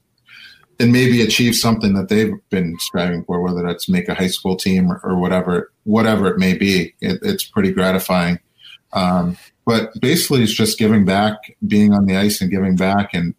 and 0.79 0.91
maybe 0.91 1.21
achieve 1.21 1.55
something 1.55 1.93
that 1.93 2.09
they've 2.09 2.33
been 2.49 2.75
striving 2.79 3.23
for, 3.23 3.39
whether 3.39 3.61
that's 3.61 3.87
make 3.87 4.09
a 4.09 4.15
high 4.15 4.27
school 4.27 4.55
team 4.55 4.91
or, 4.91 4.99
or 5.03 5.17
whatever 5.17 5.71
whatever 5.83 6.27
it 6.27 6.37
may 6.37 6.53
be. 6.53 6.93
It, 6.99 7.19
it's 7.21 7.43
pretty 7.43 7.71
gratifying. 7.71 8.39
Um, 8.93 9.37
but 9.65 9.91
basically 10.01 10.43
it's 10.43 10.53
just 10.53 10.77
giving 10.77 11.05
back, 11.05 11.35
being 11.65 11.93
on 11.93 12.07
the 12.07 12.17
ice 12.17 12.41
and 12.41 12.51
giving 12.51 12.75
back, 12.75 13.13
and 13.13 13.33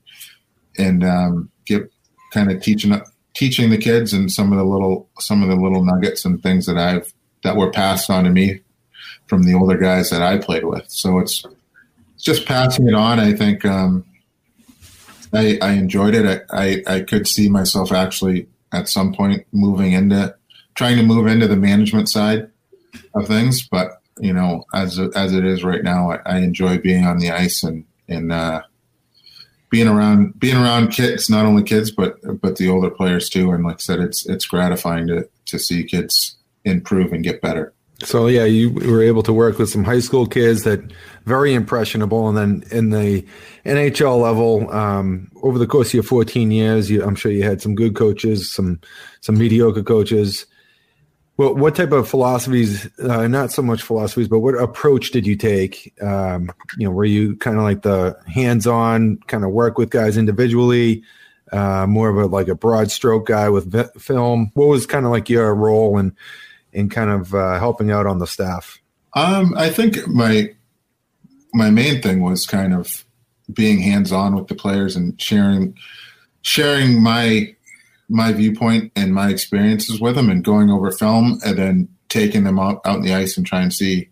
and 0.78 1.04
um, 1.04 1.50
give 1.66 1.88
kind 2.32 2.50
of 2.50 2.62
teaching 2.62 2.98
teaching 3.34 3.68
the 3.68 3.76
kids 3.76 4.14
and 4.14 4.32
some 4.32 4.50
of 4.50 4.58
the 4.58 4.64
little 4.64 5.10
some 5.18 5.42
of 5.42 5.50
the 5.50 5.56
little 5.56 5.84
nuggets 5.84 6.24
and 6.24 6.42
things 6.42 6.64
that 6.64 6.78
I've 6.78 7.12
that 7.42 7.56
were 7.56 7.70
passed 7.70 8.08
on 8.08 8.24
to 8.24 8.30
me 8.30 8.62
from 9.32 9.44
the 9.44 9.54
older 9.54 9.78
guys 9.78 10.10
that 10.10 10.20
I 10.20 10.36
played 10.36 10.66
with. 10.66 10.90
So 10.90 11.18
it's 11.18 11.42
it's 12.14 12.22
just 12.22 12.44
passing 12.44 12.86
it 12.86 12.92
on. 12.92 13.18
I 13.18 13.32
think 13.32 13.64
um, 13.64 14.04
I, 15.32 15.58
I 15.62 15.72
enjoyed 15.72 16.14
it. 16.14 16.44
I, 16.50 16.82
I, 16.86 16.96
I 16.96 17.00
could 17.00 17.26
see 17.26 17.48
myself 17.48 17.92
actually 17.92 18.46
at 18.72 18.90
some 18.90 19.14
point 19.14 19.46
moving 19.50 19.92
into 19.92 20.36
trying 20.74 20.98
to 20.98 21.02
move 21.02 21.26
into 21.28 21.48
the 21.48 21.56
management 21.56 22.10
side 22.10 22.50
of 23.14 23.26
things, 23.26 23.66
but 23.66 24.02
you 24.20 24.34
know, 24.34 24.66
as 24.74 25.00
as 25.16 25.32
it 25.32 25.46
is 25.46 25.64
right 25.64 25.82
now, 25.82 26.10
I, 26.10 26.18
I 26.26 26.38
enjoy 26.40 26.76
being 26.76 27.06
on 27.06 27.18
the 27.18 27.30
ice 27.30 27.62
and 27.62 27.86
and 28.08 28.32
uh, 28.32 28.60
being 29.70 29.88
around 29.88 30.38
being 30.38 30.58
around 30.58 30.90
kids, 30.90 31.30
not 31.30 31.46
only 31.46 31.62
kids 31.62 31.90
but 31.90 32.18
but 32.42 32.56
the 32.56 32.68
older 32.68 32.90
players 32.90 33.30
too. 33.30 33.50
And 33.52 33.64
like 33.64 33.76
I 33.76 33.78
said, 33.78 34.00
it's 34.00 34.26
it's 34.26 34.44
gratifying 34.44 35.06
to 35.06 35.26
to 35.46 35.58
see 35.58 35.84
kids 35.84 36.36
improve 36.66 37.14
and 37.14 37.24
get 37.24 37.40
better. 37.40 37.72
So 38.04 38.26
yeah, 38.26 38.44
you 38.44 38.70
were 38.70 39.02
able 39.02 39.22
to 39.24 39.32
work 39.32 39.58
with 39.58 39.70
some 39.70 39.84
high 39.84 40.00
school 40.00 40.26
kids 40.26 40.64
that 40.64 40.80
very 41.24 41.54
impressionable, 41.54 42.28
and 42.28 42.36
then 42.36 42.64
in 42.70 42.90
the 42.90 43.24
NHL 43.64 44.20
level, 44.20 44.70
um, 44.70 45.30
over 45.42 45.58
the 45.58 45.66
course 45.66 45.88
of 45.88 45.94
your 45.94 46.02
14 46.02 46.50
years, 46.50 46.90
you, 46.90 47.04
I'm 47.04 47.14
sure 47.14 47.30
you 47.30 47.44
had 47.44 47.62
some 47.62 47.74
good 47.74 47.94
coaches, 47.94 48.52
some 48.52 48.80
some 49.20 49.38
mediocre 49.38 49.82
coaches. 49.82 50.46
Well, 51.36 51.54
what 51.54 51.74
type 51.74 51.92
of 51.92 52.08
philosophies? 52.08 52.88
Uh, 52.98 53.26
not 53.28 53.52
so 53.52 53.62
much 53.62 53.82
philosophies, 53.82 54.28
but 54.28 54.40
what 54.40 54.60
approach 54.60 55.12
did 55.12 55.26
you 55.26 55.36
take? 55.36 55.94
Um, 56.02 56.50
you 56.76 56.86
know, 56.86 56.92
were 56.92 57.04
you 57.04 57.36
kind 57.36 57.56
of 57.56 57.62
like 57.62 57.82
the 57.82 58.16
hands-on, 58.26 59.18
kind 59.28 59.44
of 59.44 59.50
work 59.50 59.78
with 59.78 59.90
guys 59.90 60.16
individually, 60.16 61.02
uh, 61.52 61.86
more 61.86 62.08
of 62.08 62.16
a 62.16 62.26
like 62.26 62.48
a 62.48 62.54
broad 62.54 62.90
stroke 62.90 63.26
guy 63.26 63.48
with 63.48 63.72
film? 64.00 64.50
What 64.54 64.66
was 64.66 64.86
kind 64.86 65.06
of 65.06 65.12
like 65.12 65.30
your 65.30 65.54
role 65.54 65.98
and 65.98 66.12
in 66.72 66.88
kind 66.88 67.10
of 67.10 67.34
uh, 67.34 67.58
helping 67.58 67.90
out 67.90 68.06
on 68.06 68.18
the 68.18 68.26
staff? 68.26 68.78
Um, 69.14 69.54
I 69.56 69.70
think 69.70 70.06
my 70.08 70.54
my 71.54 71.70
main 71.70 72.00
thing 72.00 72.22
was 72.22 72.46
kind 72.46 72.74
of 72.74 73.04
being 73.52 73.80
hands 73.80 74.12
on 74.12 74.34
with 74.34 74.48
the 74.48 74.54
players 74.54 74.96
and 74.96 75.20
sharing 75.20 75.76
sharing 76.42 77.02
my 77.02 77.54
my 78.08 78.32
viewpoint 78.32 78.92
and 78.94 79.14
my 79.14 79.30
experiences 79.30 80.00
with 80.00 80.16
them 80.16 80.30
and 80.30 80.44
going 80.44 80.70
over 80.70 80.90
film 80.90 81.38
and 81.44 81.56
then 81.56 81.88
taking 82.08 82.44
them 82.44 82.58
out, 82.58 82.80
out 82.84 82.96
in 82.96 83.02
the 83.02 83.14
ice 83.14 83.38
and 83.38 83.46
trying 83.46 83.70
to 83.70 83.74
see 83.74 84.08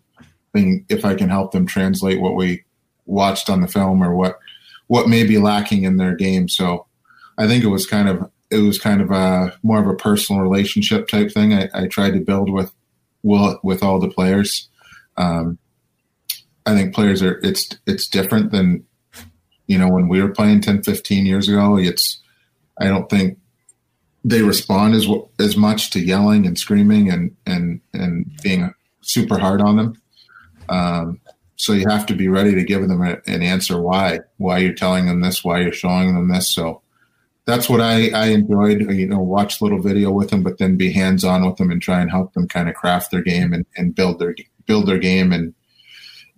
if 0.55 1.05
I 1.05 1.15
can 1.15 1.28
help 1.28 1.53
them 1.53 1.66
translate 1.66 2.20
what 2.20 2.35
we 2.35 2.65
watched 3.05 3.51
on 3.51 3.61
the 3.61 3.69
film 3.69 4.03
or 4.03 4.15
what 4.15 4.39
what 4.87 5.09
may 5.09 5.23
be 5.23 5.39
lacking 5.39 5.85
in 5.85 5.99
their 5.99 6.16
game. 6.16 6.49
So 6.49 6.87
I 7.39 7.47
think 7.47 7.62
it 7.62 7.69
was 7.69 7.87
kind 7.87 8.09
of 8.09 8.31
it 8.51 8.59
was 8.59 8.78
kind 8.78 9.01
of 9.01 9.10
a 9.10 9.56
more 9.62 9.81
of 9.81 9.86
a 9.86 9.97
personal 9.97 10.43
relationship 10.43 11.09
type 11.09 11.31
thing. 11.31 11.55
I, 11.55 11.68
I 11.74 11.86
tried 11.86 12.12
to 12.12 12.20
build 12.20 12.51
with 12.51 12.72
will 13.22 13.59
with 13.62 13.82
all 13.82 13.98
the 13.98 14.09
players. 14.09 14.68
Um, 15.16 15.59
I 16.66 16.74
think 16.74 16.94
players 16.94 17.22
are 17.22 17.39
it's 17.43 17.68
it's 17.86 18.09
different 18.09 18.52
than 18.52 18.85
you 19.66 19.78
know 19.78 19.89
when 19.89 20.09
we 20.09 20.22
were 20.22 20.31
playing 20.31 20.60
10, 20.60 20.82
15 20.82 21.27
years 21.27 21.48
ago. 21.48 21.77
It's 21.77 22.20
I 22.78 22.86
don't 22.86 23.09
think 23.09 23.39
they 24.24 24.43
respond 24.43 24.94
as 24.94 25.06
as 25.39 25.56
much 25.56 25.90
to 25.90 26.01
yelling 26.01 26.47
and 26.47 26.59
screaming 26.59 27.10
and 27.10 27.36
and 27.47 27.81
and 27.94 28.31
being 28.43 28.74
super 29.02 29.39
hard 29.39 29.60
on 29.60 29.77
them. 29.77 30.02
Um, 30.68 31.20
so 31.56 31.72
you 31.72 31.86
have 31.89 32.06
to 32.06 32.14
be 32.14 32.28
ready 32.28 32.55
to 32.55 32.64
give 32.64 32.89
them 32.89 33.02
a, 33.02 33.18
an 33.27 33.43
answer 33.43 33.81
why 33.81 34.20
why 34.39 34.59
you're 34.59 34.72
telling 34.72 35.06
them 35.06 35.20
this, 35.20 35.44
why 35.44 35.60
you're 35.60 35.72
showing 35.72 36.14
them 36.14 36.28
this. 36.28 36.52
So 36.52 36.82
that's 37.51 37.68
what 37.68 37.81
I, 37.81 38.10
I 38.10 38.27
enjoyed. 38.27 38.90
You 38.90 39.06
know, 39.06 39.18
watch 39.18 39.60
little 39.60 39.82
video 39.82 40.10
with 40.10 40.31
them, 40.31 40.43
but 40.43 40.59
then 40.59 40.77
be 40.77 40.93
hands 40.93 41.24
on 41.24 41.44
with 41.44 41.56
them 41.56 41.70
and 41.70 41.82
try 41.82 42.01
and 42.01 42.10
help 42.10 42.32
them 42.35 42.47
kind 42.47 42.68
of 42.68 42.74
craft 42.74 43.10
their 43.10 43.22
game 43.22 43.52
and, 43.52 43.66
and 43.77 43.94
build 43.94 44.18
their 44.18 44.35
build 44.66 44.86
their 44.86 44.98
game 44.98 45.32
and 45.32 45.55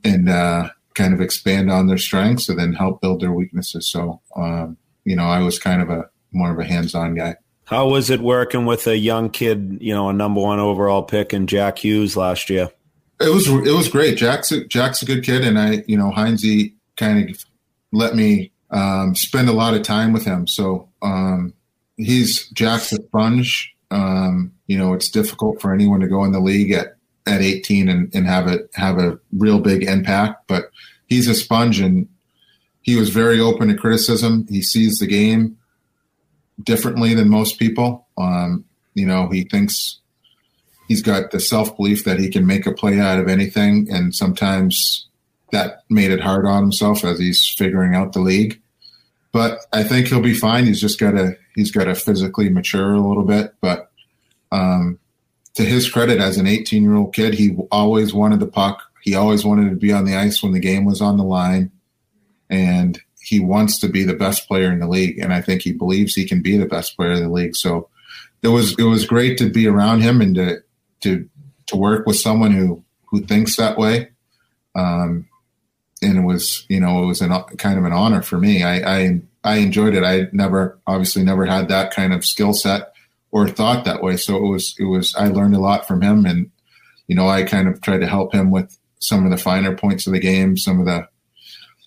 and 0.05 0.29
uh, 0.29 0.71
kind 0.95 1.13
of 1.13 1.21
expand 1.21 1.71
on 1.71 1.87
their 1.87 1.99
strengths 1.99 2.49
and 2.49 2.59
then 2.59 2.73
help 2.73 3.01
build 3.01 3.21
their 3.21 3.33
weaknesses. 3.33 3.89
So 3.89 4.21
um, 4.37 4.77
you 5.05 5.15
know, 5.15 5.25
I 5.25 5.41
was 5.41 5.59
kind 5.59 5.83
of 5.83 5.91
a 5.91 6.09
more 6.33 6.51
of 6.51 6.59
a 6.59 6.65
hands 6.65 6.95
on 6.95 7.15
guy. 7.15 7.37
How 7.65 7.89
was 7.89 8.11
it 8.11 8.21
working 8.21 8.67
with 8.67 8.87
a 8.87 8.97
young 8.97 9.31
kid? 9.31 9.79
You 9.81 9.95
know, 9.95 10.09
a 10.09 10.13
number 10.13 10.41
one 10.41 10.61
overall 10.61 11.03
pick 11.03 11.33
in 11.33 11.47
Jack 11.47 11.79
Hughes 11.79 12.17
last 12.17 12.49
year. 12.51 12.71
It 13.21 13.29
was 13.29 13.47
it 13.49 13.75
was 13.75 13.89
great. 13.89 14.17
Jack's 14.17 14.51
a, 14.51 14.65
Jack's 14.67 15.03
a 15.03 15.07
good 15.07 15.25
kid, 15.25 15.45
and 15.45 15.59
I 15.59 15.85
you 15.87 15.97
know 15.97 16.11
Hynes 16.11 16.75
kind 16.97 17.31
of 17.31 17.45
let 17.93 18.15
me 18.15 18.52
um, 18.73 19.15
spend 19.15 19.49
a 19.49 19.53
lot 19.53 19.75
of 19.75 19.83
time 19.83 20.13
with 20.13 20.25
him. 20.25 20.47
So 20.47 20.89
um, 21.03 21.53
he's 21.97 22.49
Jack's 22.51 22.93
a 22.93 22.97
sponge. 22.97 23.75
Um, 23.91 24.53
you 24.67 24.79
know, 24.79 24.95
it's 24.95 25.11
difficult 25.11 25.61
for 25.61 25.73
anyone 25.73 26.01
to 26.01 26.09
go 26.09 26.25
in 26.25 26.33
the 26.33 26.41
league 26.41 26.73
at, 26.73 26.97
at 27.27 27.43
18 27.43 27.89
and, 27.89 28.13
and 28.15 28.27
have 28.27 28.49
it 28.49 28.71
have 28.75 28.99
a 28.99 29.19
real 29.33 29.61
big 29.61 29.85
impact, 29.85 30.49
but 30.49 30.71
he's 31.07 31.29
a 31.29 31.35
sponge 31.35 31.79
and 31.79 32.09
he 32.81 32.97
was 32.97 33.11
very 33.11 33.39
open 33.39 33.69
to 33.69 33.77
criticism. 33.77 34.47
He 34.49 34.63
sees 34.63 34.99
the 34.99 35.07
game 35.07 35.59
differently 36.63 37.15
than 37.15 37.29
most 37.29 37.59
people. 37.59 38.09
Um, 38.17 38.65
you 38.95 39.07
know, 39.07 39.29
he 39.29 39.45
thinks 39.45 40.01
he's 40.89 41.03
got 41.03 41.31
the 41.31 41.41
self 41.41 41.77
belief 41.77 42.05
that 42.05 42.19
he 42.19 42.31
can 42.31 42.47
make 42.47 42.67
a 42.67 42.73
play 42.73 42.99
out 42.99 43.19
of 43.19 43.29
anything, 43.29 43.89
and 43.91 44.15
sometimes 44.15 45.07
that 45.53 45.83
made 45.91 46.11
it 46.11 46.21
hard 46.21 46.47
on 46.47 46.63
himself 46.63 47.05
as 47.05 47.19
he's 47.19 47.47
figuring 47.47 47.95
out 47.95 48.15
the 48.15 48.21
league 48.21 48.62
but 49.33 49.61
I 49.73 49.83
think 49.83 50.09
he'll 50.09 50.21
be 50.21 50.35
fine. 50.35 50.67
He's 50.67 50.81
just 50.81 51.01
got 51.01 51.13
to 51.13 51.37
he's 51.55 51.71
got 51.71 51.85
to 51.85 51.95
physically 51.95 52.51
mature 52.51 52.95
a 52.95 53.01
little 53.01 53.25
bit. 53.25 53.55
But 53.61 53.91
um, 54.53 54.99
to 55.55 55.65
his 55.65 55.91
credit, 55.91 56.21
as 56.21 56.37
an 56.37 56.47
18 56.47 56.83
year 56.83 56.95
old 56.95 57.15
kid, 57.15 57.35
he 57.35 57.57
always 57.71 58.13
wanted 58.13 58.41
the 58.41 58.47
puck. 58.47 58.83
He 59.03 59.15
always 59.15 59.45
wanted 59.45 59.71
to 59.71 59.77
be 59.77 59.93
on 59.93 60.05
the 60.05 60.17
ice 60.17 60.43
when 60.43 60.53
the 60.53 60.61
game 60.61 60.85
was 60.85 61.01
on 61.01 61.17
the 61.17 61.25
line, 61.25 61.73
and 62.49 63.01
he 63.21 63.41
wants 63.41 63.79
to 63.81 63.89
be 63.89 64.05
the 64.05 64.15
best 64.15 64.47
player 64.47 64.71
in 64.71 64.81
the 64.81 64.89
league. 64.89 65.19
And 65.19 65.33
I 65.33 65.41
think 65.41 65.63
he 65.63 65.73
believes 65.73 66.15
he 66.15 66.27
can 66.27 66.43
be 66.43 66.57
the 66.57 66.67
best 66.67 66.97
player 66.97 67.13
in 67.13 67.23
the 67.23 67.31
league. 67.31 67.57
So 67.57 67.89
it 68.43 68.49
was 68.49 68.79
it 68.79 68.85
was 68.85 69.07
great 69.07 69.39
to 69.39 69.51
be 69.51 69.67
around 69.67 70.03
him 70.03 70.21
and 70.21 70.35
to 70.35 70.63
to 71.01 71.29
to 71.67 71.77
work 71.77 72.07
with 72.07 72.17
someone 72.17 72.53
who 72.53 72.85
who 73.07 73.23
thinks 73.23 73.57
that 73.57 73.79
way. 73.79 74.11
Um, 74.75 75.29
and 76.03 76.19
it 76.19 76.23
was 76.23 76.67
you 76.69 76.81
know 76.81 77.03
it 77.03 77.07
was 77.07 77.21
an 77.21 77.31
kind 77.59 77.79
of 77.79 77.85
an 77.85 77.93
honor 77.93 78.23
for 78.23 78.39
me. 78.39 78.63
I 78.63 78.99
I, 78.99 79.21
I 79.45 79.57
enjoyed 79.57 79.95
it. 79.95 80.05
I 80.05 80.29
never 80.33 80.79
obviously 80.87 81.23
never 81.23 81.47
had 81.47 81.69
that 81.69 81.93
kind 81.95 82.13
of 82.13 82.25
skill 82.25 82.53
set 82.53 82.93
or 83.31 83.49
thought 83.49 83.85
that 83.85 84.03
way. 84.03 84.17
So 84.17 84.37
it 84.37 84.49
was 84.49 84.75
it 84.79 84.85
was 84.85 85.15
I 85.17 85.29
learned 85.29 85.57
a 85.57 85.61
lot 85.61 85.87
from 85.87 86.03
him, 86.03 86.27
and 86.27 86.51
you 87.09 87.17
know 87.17 87.29
I 87.29 87.43
kind 87.43 87.69
of 87.69 87.81
tried 87.81 88.01
to 88.01 88.07
help 88.07 88.35
him 88.35 88.51
with 88.51 88.77
some 89.01 89.25
of 89.25 89.31
the 89.31 89.37
finer 89.37 89.77
points 89.77 90.07
of 90.07 90.13
the 90.13 90.21
game, 90.21 90.57
some 90.57 90.81
of 90.81 90.87
the 90.87 91.09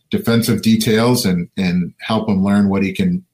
defensive 0.09 0.61
details, 0.61 1.25
and 1.25 1.49
and 1.55 1.93
help 1.99 2.27
him 2.27 2.43
learn 2.43 2.69
what 2.69 2.83
he 2.83 2.93
can 2.93 3.25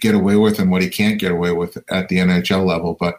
get 0.00 0.14
away 0.14 0.36
with 0.36 0.58
and 0.58 0.70
what 0.70 0.82
he 0.82 0.88
can't 0.88 1.20
get 1.20 1.30
away 1.32 1.52
with 1.52 1.76
at 1.90 2.08
the 2.08 2.16
NHL 2.16 2.66
level. 2.66 2.96
But 2.98 3.16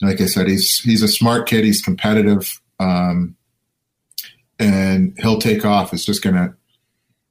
like 0.00 0.20
I 0.20 0.26
said, 0.26 0.48
he's 0.48 0.78
he's 0.78 1.02
a 1.02 1.08
smart 1.08 1.48
kid. 1.48 1.64
He's 1.64 1.82
competitive. 1.82 2.60
Um, 2.78 3.36
and 4.60 5.18
he'll 5.18 5.40
take 5.40 5.64
off. 5.64 5.92
It's 5.92 6.04
just 6.04 6.22
going 6.22 6.36
to 6.36 6.54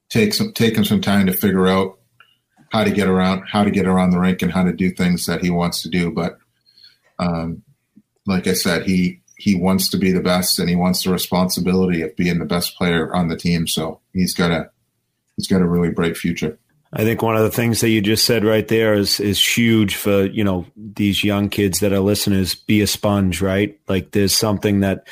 take 0.10 0.34
some 0.34 0.52
take 0.52 0.76
him 0.76 0.84
some 0.84 1.00
time 1.00 1.28
to 1.28 1.34
figure 1.34 1.68
out 1.68 2.00
how 2.72 2.84
to 2.84 2.92
get 2.92 3.08
around 3.08 3.44
how 3.48 3.64
to 3.64 3.72
get 3.72 3.88
around 3.88 4.10
the 4.10 4.20
rink 4.20 4.42
and 4.42 4.52
how 4.52 4.64
to 4.64 4.74
do 4.74 4.92
things 4.92 5.26
that 5.28 5.42
he 5.42 5.50
wants 5.50 5.82
to 5.84 5.90
do. 5.90 6.12
But 6.12 6.38
um, 7.20 7.64
like 8.26 8.48
I 8.48 8.54
said, 8.54 8.86
he 8.86 9.22
he 9.38 9.56
wants 9.56 9.90
to 9.90 9.98
be 9.98 10.12
the 10.12 10.22
best 10.22 10.60
and 10.60 10.68
he 10.68 10.76
wants 10.76 11.04
the 11.04 11.12
responsibility 11.12 12.02
of 12.02 12.16
being 12.18 12.40
the 12.40 12.46
best 12.46 12.76
player 12.76 13.16
on 13.16 13.30
the 13.30 13.38
team. 13.38 13.68
So 13.68 14.02
he's 14.14 14.34
got 14.34 14.52
a 14.52 14.70
he's 15.38 15.48
got 15.48 15.62
a 15.62 15.68
really 15.68 15.92
bright 15.92 16.18
future. 16.18 16.58
I 16.92 17.04
think 17.04 17.22
one 17.22 17.36
of 17.36 17.44
the 17.44 17.52
things 17.52 17.82
that 17.82 17.90
you 17.90 18.02
just 18.02 18.26
said 18.26 18.44
right 18.44 18.68
there 18.68 18.96
is 18.96 19.20
is 19.20 19.58
huge 19.58 19.96
for 19.96 20.26
you 20.26 20.44
know 20.44 20.66
these 20.76 21.24
young 21.24 21.50
kids 21.50 21.80
that 21.82 21.94
are 21.94 22.00
listeners. 22.00 22.56
Be 22.56 22.82
a 22.82 22.88
sponge, 22.88 23.42
right? 23.42 23.80
Like 23.88 24.12
there's 24.12 24.36
something 24.36 24.80
that 24.80 25.08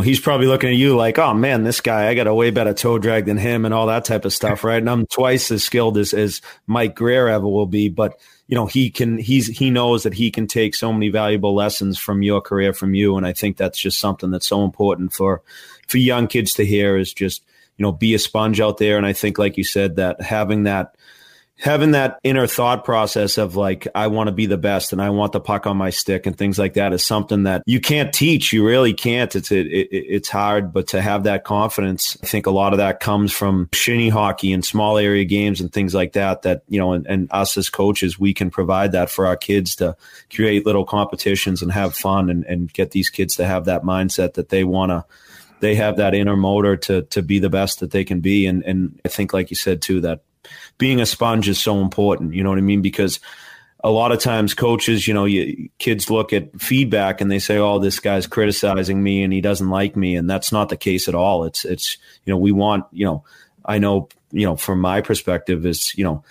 he's 0.00 0.20
probably 0.20 0.46
looking 0.46 0.70
at 0.70 0.76
you 0.76 0.96
like, 0.96 1.18
oh 1.18 1.34
man, 1.34 1.64
this 1.64 1.80
guy, 1.80 2.08
I 2.08 2.14
got 2.14 2.26
a 2.26 2.34
way 2.34 2.50
better 2.50 2.74
toe 2.74 2.98
drag 2.98 3.26
than 3.26 3.36
him 3.36 3.64
and 3.64 3.72
all 3.72 3.86
that 3.86 4.04
type 4.04 4.24
of 4.24 4.32
stuff, 4.32 4.64
right? 4.64 4.78
And 4.78 4.90
I'm 4.90 5.06
twice 5.06 5.50
as 5.50 5.64
skilled 5.64 5.98
as, 5.98 6.12
as 6.12 6.40
Mike 6.66 6.94
Grier 6.94 7.28
ever 7.28 7.46
will 7.46 7.66
be, 7.66 7.88
but 7.88 8.20
you 8.46 8.56
know, 8.56 8.66
he 8.66 8.90
can, 8.90 9.16
he's, 9.18 9.46
he 9.46 9.70
knows 9.70 10.02
that 10.02 10.14
he 10.14 10.30
can 10.30 10.46
take 10.46 10.74
so 10.74 10.92
many 10.92 11.08
valuable 11.08 11.54
lessons 11.54 11.98
from 11.98 12.22
your 12.22 12.40
career, 12.40 12.72
from 12.72 12.94
you. 12.94 13.16
And 13.16 13.26
I 13.26 13.32
think 13.32 13.56
that's 13.56 13.78
just 13.78 14.00
something 14.00 14.30
that's 14.30 14.48
so 14.48 14.64
important 14.64 15.12
for, 15.12 15.42
for 15.86 15.98
young 15.98 16.26
kids 16.26 16.54
to 16.54 16.66
hear 16.66 16.96
is 16.96 17.14
just, 17.14 17.44
you 17.76 17.84
know, 17.84 17.92
be 17.92 18.14
a 18.14 18.18
sponge 18.18 18.60
out 18.60 18.78
there. 18.78 18.96
And 18.96 19.06
I 19.06 19.12
think, 19.12 19.38
like 19.38 19.56
you 19.56 19.64
said, 19.64 19.96
that 19.96 20.20
having 20.20 20.64
that, 20.64 20.96
having 21.60 21.90
that 21.90 22.18
inner 22.24 22.46
thought 22.46 22.84
process 22.84 23.36
of 23.36 23.54
like 23.54 23.86
I 23.94 24.06
want 24.06 24.28
to 24.28 24.32
be 24.32 24.46
the 24.46 24.56
best 24.56 24.92
and 24.92 25.00
I 25.00 25.10
want 25.10 25.32
the 25.32 25.40
puck 25.40 25.66
on 25.66 25.76
my 25.76 25.90
stick 25.90 26.26
and 26.26 26.36
things 26.36 26.58
like 26.58 26.74
that 26.74 26.92
is 26.92 27.04
something 27.04 27.42
that 27.42 27.62
you 27.66 27.80
can't 27.80 28.12
teach. 28.12 28.52
You 28.52 28.66
really 28.66 28.94
can't. 28.94 29.34
It's 29.36 29.52
it, 29.52 29.66
it, 29.66 29.88
it's 29.92 30.28
hard, 30.30 30.72
but 30.72 30.88
to 30.88 31.02
have 31.02 31.24
that 31.24 31.44
confidence, 31.44 32.16
I 32.22 32.26
think 32.26 32.46
a 32.46 32.50
lot 32.50 32.72
of 32.72 32.78
that 32.78 33.00
comes 33.00 33.32
from 33.32 33.68
shinny 33.74 34.08
hockey 34.08 34.52
and 34.52 34.64
small 34.64 34.96
area 34.96 35.24
games 35.24 35.60
and 35.60 35.70
things 35.70 35.94
like 35.94 36.14
that. 36.14 36.42
That 36.42 36.62
you 36.68 36.78
know, 36.78 36.92
and, 36.92 37.06
and 37.06 37.28
us 37.30 37.56
as 37.58 37.68
coaches, 37.68 38.18
we 38.18 38.32
can 38.32 38.50
provide 38.50 38.92
that 38.92 39.10
for 39.10 39.26
our 39.26 39.36
kids 39.36 39.76
to 39.76 39.96
create 40.34 40.64
little 40.64 40.86
competitions 40.86 41.60
and 41.60 41.70
have 41.72 41.94
fun 41.94 42.30
and, 42.30 42.44
and 42.46 42.72
get 42.72 42.92
these 42.92 43.10
kids 43.10 43.36
to 43.36 43.46
have 43.46 43.66
that 43.66 43.82
mindset 43.82 44.34
that 44.34 44.48
they 44.48 44.64
want 44.64 44.90
to 44.90 45.04
they 45.60 45.74
have 45.74 45.98
that 45.98 46.14
inner 46.14 46.36
motor 46.36 46.74
to 46.74 47.02
to 47.02 47.20
be 47.20 47.38
the 47.38 47.50
best 47.50 47.80
that 47.80 47.90
they 47.90 48.02
can 48.02 48.20
be 48.20 48.46
and 48.46 48.64
and 48.64 48.98
I 49.04 49.08
think 49.08 49.34
like 49.34 49.50
you 49.50 49.56
said 49.56 49.82
too 49.82 50.00
that 50.00 50.22
being 50.80 51.00
a 51.00 51.06
sponge 51.06 51.48
is 51.48 51.60
so 51.60 51.80
important. 51.80 52.34
You 52.34 52.42
know 52.42 52.48
what 52.48 52.58
I 52.58 52.62
mean? 52.62 52.82
Because 52.82 53.20
a 53.84 53.90
lot 53.90 54.10
of 54.10 54.18
times 54.18 54.54
coaches, 54.54 55.06
you 55.06 55.14
know, 55.14 55.26
you, 55.26 55.68
kids 55.78 56.10
look 56.10 56.32
at 56.32 56.60
feedback 56.60 57.20
and 57.20 57.30
they 57.30 57.38
say, 57.38 57.58
"Oh, 57.58 57.78
this 57.78 58.00
guy's 58.00 58.26
criticizing 58.26 59.00
me 59.00 59.22
and 59.22 59.32
he 59.32 59.40
doesn't 59.40 59.70
like 59.70 59.94
me," 59.94 60.16
and 60.16 60.28
that's 60.28 60.50
not 60.50 60.70
the 60.70 60.76
case 60.76 61.06
at 61.06 61.14
all. 61.14 61.44
It's 61.44 61.64
it's 61.64 61.98
you 62.24 62.32
know 62.32 62.38
we 62.38 62.50
want 62.50 62.86
you 62.90 63.04
know 63.04 63.24
I 63.64 63.78
know 63.78 64.08
you 64.32 64.46
know 64.46 64.56
from 64.56 64.80
my 64.80 65.02
perspective 65.02 65.64
is 65.64 65.94
you 65.96 66.02
know 66.02 66.24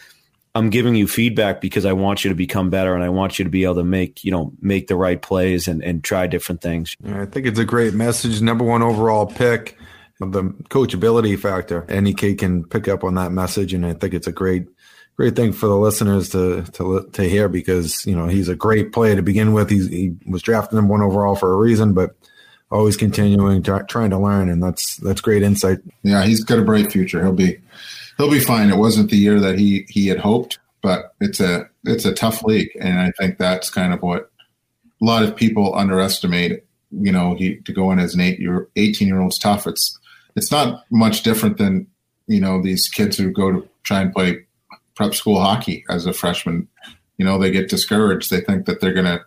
I'm 0.55 0.71
giving 0.71 0.95
you 0.95 1.07
feedback 1.07 1.61
because 1.61 1.85
I 1.85 1.93
want 1.93 2.23
you 2.23 2.29
to 2.29 2.35
become 2.35 2.69
better 2.69 2.95
and 2.95 3.03
I 3.03 3.09
want 3.09 3.39
you 3.39 3.45
to 3.45 3.51
be 3.51 3.63
able 3.63 3.75
to 3.75 3.83
make 3.83 4.23
you 4.23 4.31
know 4.31 4.51
make 4.61 4.87
the 4.87 4.95
right 4.95 5.21
plays 5.21 5.67
and 5.67 5.83
and 5.83 6.03
try 6.03 6.27
different 6.27 6.61
things. 6.61 6.95
Yeah, 7.03 7.21
I 7.21 7.25
think 7.25 7.45
it's 7.45 7.59
a 7.59 7.65
great 7.65 7.93
message. 7.93 8.41
Number 8.41 8.65
one 8.65 8.81
overall 8.81 9.27
pick 9.27 9.77
the 10.19 10.43
coachability 10.69 11.37
factor. 11.39 11.85
Any 11.89 12.13
kid 12.13 12.39
can 12.39 12.63
pick 12.65 12.87
up 12.87 13.03
on 13.03 13.15
that 13.15 13.31
message, 13.31 13.73
and 13.73 13.85
I 13.85 13.93
think 13.93 14.13
it's 14.13 14.27
a 14.27 14.31
great, 14.31 14.67
great 15.15 15.35
thing 15.35 15.53
for 15.53 15.67
the 15.67 15.77
listeners 15.77 16.29
to 16.29 16.63
to 16.73 17.09
to 17.13 17.23
hear 17.23 17.49
because 17.49 18.05
you 18.05 18.15
know 18.15 18.27
he's 18.27 18.49
a 18.49 18.55
great 18.55 18.91
player 18.91 19.15
to 19.15 19.21
begin 19.21 19.53
with. 19.53 19.69
He's, 19.69 19.87
he 19.87 20.15
was 20.27 20.41
drafted 20.41 20.75
number 20.75 20.91
one 20.91 21.01
overall 21.01 21.35
for 21.35 21.53
a 21.53 21.57
reason, 21.57 21.93
but 21.93 22.15
always 22.71 22.97
continuing 22.97 23.63
to, 23.63 23.83
trying 23.87 24.09
to 24.11 24.17
learn, 24.17 24.49
and 24.49 24.61
that's 24.61 24.97
that's 24.97 25.21
great 25.21 25.43
insight. 25.43 25.79
Yeah, 26.03 26.25
he's 26.25 26.43
got 26.43 26.59
a 26.59 26.63
bright 26.63 26.91
future. 26.91 27.23
He'll 27.23 27.33
be 27.33 27.59
he'll 28.17 28.31
be 28.31 28.39
fine. 28.39 28.69
It 28.69 28.77
wasn't 28.77 29.09
the 29.09 29.17
year 29.17 29.39
that 29.39 29.57
he 29.57 29.85
he 29.89 30.07
had 30.07 30.19
hoped, 30.19 30.59
but 30.81 31.15
it's 31.19 31.39
a 31.39 31.67
it's 31.85 32.05
a 32.05 32.13
tough 32.13 32.43
league, 32.43 32.69
and 32.79 32.99
I 32.99 33.11
think 33.17 33.37
that's 33.37 33.69
kind 33.69 33.93
of 33.93 34.01
what 34.01 34.31
a 35.01 35.05
lot 35.05 35.23
of 35.23 35.35
people 35.35 35.75
underestimate. 35.75 36.63
You 36.91 37.11
know, 37.11 37.35
he 37.35 37.57
to 37.57 37.73
go 37.73 37.91
in 37.91 37.99
as 37.99 38.15
an 38.15 38.21
eight 38.21 38.39
year 38.39 38.67
eighteen 38.75 39.07
year 39.07 39.21
old 39.21 39.33
is 39.33 39.37
tough. 39.37 39.67
It's 39.67 39.98
it's 40.39 40.51
not 40.51 40.85
much 40.89 41.23
different 41.23 41.57
than 41.57 41.85
you 42.27 42.39
know 42.39 42.61
these 42.61 42.87
kids 42.87 43.17
who 43.17 43.29
go 43.29 43.51
to 43.51 43.69
try 43.83 43.99
and 43.99 44.13
play 44.13 44.45
prep 44.95 45.13
school 45.13 45.39
hockey 45.39 45.83
as 45.89 46.05
a 46.05 46.13
freshman. 46.13 46.67
You 47.17 47.25
know, 47.25 47.37
they 47.37 47.51
get 47.51 47.69
discouraged. 47.69 48.31
They 48.31 48.39
think 48.39 48.65
that 48.65 48.79
they're 48.79 48.93
going 48.93 49.05
to 49.05 49.21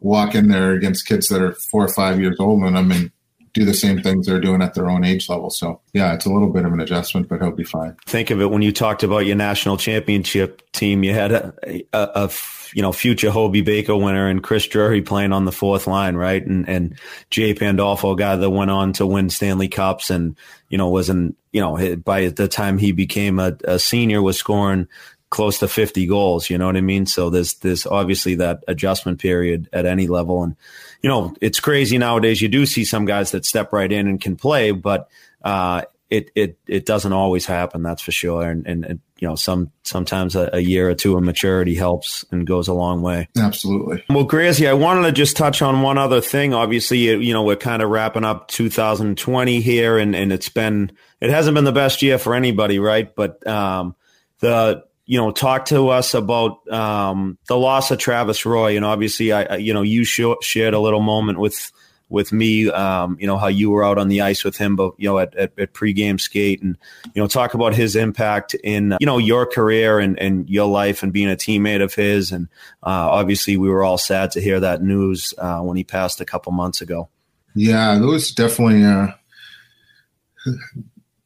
walk 0.00 0.34
in 0.34 0.48
there 0.48 0.72
against 0.72 1.06
kids 1.06 1.28
that 1.28 1.40
are 1.40 1.52
four 1.52 1.84
or 1.84 1.94
five 1.94 2.20
years 2.20 2.36
older 2.40 2.64
than 2.64 2.74
them 2.74 2.90
and 2.90 3.12
do 3.54 3.64
the 3.64 3.74
same 3.74 4.02
things 4.02 4.26
they're 4.26 4.40
doing 4.40 4.62
at 4.62 4.74
their 4.74 4.90
own 4.90 5.04
age 5.04 5.28
level. 5.28 5.50
So 5.50 5.80
yeah, 5.92 6.14
it's 6.14 6.26
a 6.26 6.30
little 6.30 6.52
bit 6.52 6.64
of 6.64 6.72
an 6.72 6.80
adjustment, 6.80 7.28
but 7.28 7.40
he'll 7.40 7.52
be 7.52 7.62
fine. 7.62 7.96
Think 8.06 8.30
of 8.30 8.40
it 8.40 8.50
when 8.50 8.62
you 8.62 8.72
talked 8.72 9.04
about 9.04 9.26
your 9.26 9.36
national 9.36 9.76
championship 9.76 10.68
team, 10.72 11.04
you 11.04 11.12
had 11.12 11.30
a, 11.30 11.54
a, 11.92 12.08
a 12.24 12.28
you 12.74 12.82
know, 12.82 12.92
future 12.92 13.30
Hobey 13.30 13.62
Baker 13.62 13.96
winner 13.96 14.28
and 14.28 14.42
Chris 14.42 14.66
Drury 14.66 15.02
playing 15.02 15.32
on 15.32 15.44
the 15.44 15.52
fourth 15.52 15.86
line, 15.86 16.16
right? 16.16 16.44
And 16.44 16.68
and 16.68 16.98
Jay 17.30 17.54
Pandolfo, 17.54 18.14
guy 18.14 18.36
that 18.36 18.50
went 18.50 18.70
on 18.70 18.92
to 18.94 19.06
win 19.06 19.30
Stanley 19.30 19.68
Cups 19.68 20.10
and, 20.10 20.36
you 20.68 20.78
know, 20.78 20.88
was 20.88 21.10
in, 21.10 21.34
you 21.52 21.60
know, 21.60 21.96
by 21.96 22.28
the 22.28 22.48
time 22.48 22.78
he 22.78 22.92
became 22.92 23.38
a, 23.38 23.56
a 23.64 23.78
senior 23.78 24.22
was 24.22 24.36
scoring 24.36 24.88
close 25.30 25.60
to 25.60 25.68
50 25.68 26.06
goals, 26.06 26.50
you 26.50 26.58
know 26.58 26.66
what 26.66 26.76
I 26.76 26.80
mean? 26.80 27.06
So 27.06 27.30
there's 27.30 27.54
there's 27.54 27.86
obviously 27.86 28.36
that 28.36 28.64
adjustment 28.68 29.20
period 29.20 29.68
at 29.72 29.86
any 29.86 30.06
level. 30.06 30.42
And, 30.42 30.56
you 31.02 31.08
know, 31.08 31.34
it's 31.40 31.60
crazy 31.60 31.98
nowadays. 31.98 32.40
You 32.40 32.48
do 32.48 32.66
see 32.66 32.84
some 32.84 33.04
guys 33.04 33.30
that 33.30 33.44
step 33.44 33.72
right 33.72 33.90
in 33.90 34.06
and 34.08 34.20
can 34.20 34.36
play, 34.36 34.70
but 34.72 35.08
uh 35.42 35.82
it 36.10 36.30
it 36.34 36.58
it 36.66 36.84
doesn't 36.84 37.12
always 37.12 37.46
happen. 37.46 37.82
That's 37.82 38.02
for 38.02 38.12
sure. 38.12 38.42
And 38.42 38.66
and, 38.66 38.84
and 38.84 39.00
you 39.20 39.28
know, 39.28 39.36
some 39.36 39.70
sometimes 39.82 40.34
a, 40.34 40.48
a, 40.54 40.60
year 40.60 40.88
or 40.88 40.94
two 40.94 41.16
of 41.16 41.22
maturity 41.22 41.74
helps 41.74 42.24
and 42.32 42.46
goes 42.46 42.68
a 42.68 42.72
long 42.72 43.02
way. 43.02 43.28
Absolutely. 43.36 44.02
Well, 44.08 44.24
gracie 44.24 44.66
I 44.66 44.72
wanted 44.72 45.02
to 45.02 45.12
just 45.12 45.36
touch 45.36 45.60
on 45.60 45.82
one 45.82 45.98
other 45.98 46.22
thing. 46.22 46.54
Obviously, 46.54 47.00
you 47.00 47.34
know, 47.34 47.42
we're 47.42 47.56
kind 47.56 47.82
of 47.82 47.90
wrapping 47.90 48.24
up 48.24 48.48
2020 48.48 49.60
here, 49.60 49.98
and 49.98 50.16
and 50.16 50.32
it's 50.32 50.48
been 50.48 50.90
it 51.20 51.28
hasn't 51.28 51.54
been 51.54 51.64
the 51.64 51.72
best 51.72 52.00
year 52.00 52.18
for 52.18 52.34
anybody, 52.34 52.78
right? 52.78 53.14
But 53.14 53.46
um, 53.46 53.94
the 54.38 54.84
you 55.04 55.18
know, 55.18 55.32
talk 55.32 55.66
to 55.66 55.88
us 55.88 56.14
about 56.14 56.66
um, 56.72 57.36
the 57.46 57.58
loss 57.58 57.90
of 57.90 57.98
Travis 57.98 58.46
Roy, 58.46 58.76
and 58.76 58.84
obviously, 58.84 59.32
I, 59.32 59.56
you 59.56 59.74
know, 59.74 59.82
you 59.82 60.04
sh- 60.04 60.22
shared 60.40 60.72
a 60.72 60.78
little 60.78 61.00
moment 61.00 61.40
with 61.40 61.72
with 62.10 62.32
me, 62.32 62.68
um, 62.70 63.16
you 63.20 63.26
know, 63.26 63.38
how 63.38 63.46
you 63.46 63.70
were 63.70 63.84
out 63.84 63.96
on 63.96 64.08
the 64.08 64.20
ice 64.20 64.44
with 64.44 64.56
him, 64.56 64.76
but, 64.76 64.92
you 64.98 65.08
know, 65.08 65.18
at, 65.18 65.34
at, 65.36 65.58
at 65.58 65.72
pregame 65.72 66.20
skate 66.20 66.60
and, 66.60 66.76
you 67.14 67.22
know, 67.22 67.28
talk 67.28 67.54
about 67.54 67.72
his 67.72 67.96
impact 67.96 68.54
in, 68.54 68.96
you 69.00 69.06
know, 69.06 69.16
your 69.16 69.46
career 69.46 69.98
and, 70.00 70.18
and 70.18 70.50
your 70.50 70.66
life 70.66 71.02
and 71.02 71.12
being 71.12 71.30
a 71.30 71.36
teammate 71.36 71.82
of 71.82 71.94
his. 71.94 72.32
And 72.32 72.48
uh, 72.82 73.08
obviously 73.10 73.56
we 73.56 73.70
were 73.70 73.84
all 73.84 73.96
sad 73.96 74.32
to 74.32 74.40
hear 74.40 74.60
that 74.60 74.82
news 74.82 75.32
uh, 75.38 75.60
when 75.60 75.76
he 75.76 75.84
passed 75.84 76.20
a 76.20 76.24
couple 76.26 76.52
months 76.52 76.80
ago. 76.82 77.08
Yeah, 77.54 77.96
it 77.96 78.04
was 78.04 78.32
definitely, 78.32 78.84
uh, 78.84 79.12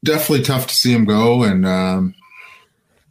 definitely 0.03 0.43
tough 0.43 0.67
to 0.67 0.75
see 0.75 0.93
him 0.93 1.05
go. 1.05 1.43
And, 1.43 1.65
um, 1.65 2.15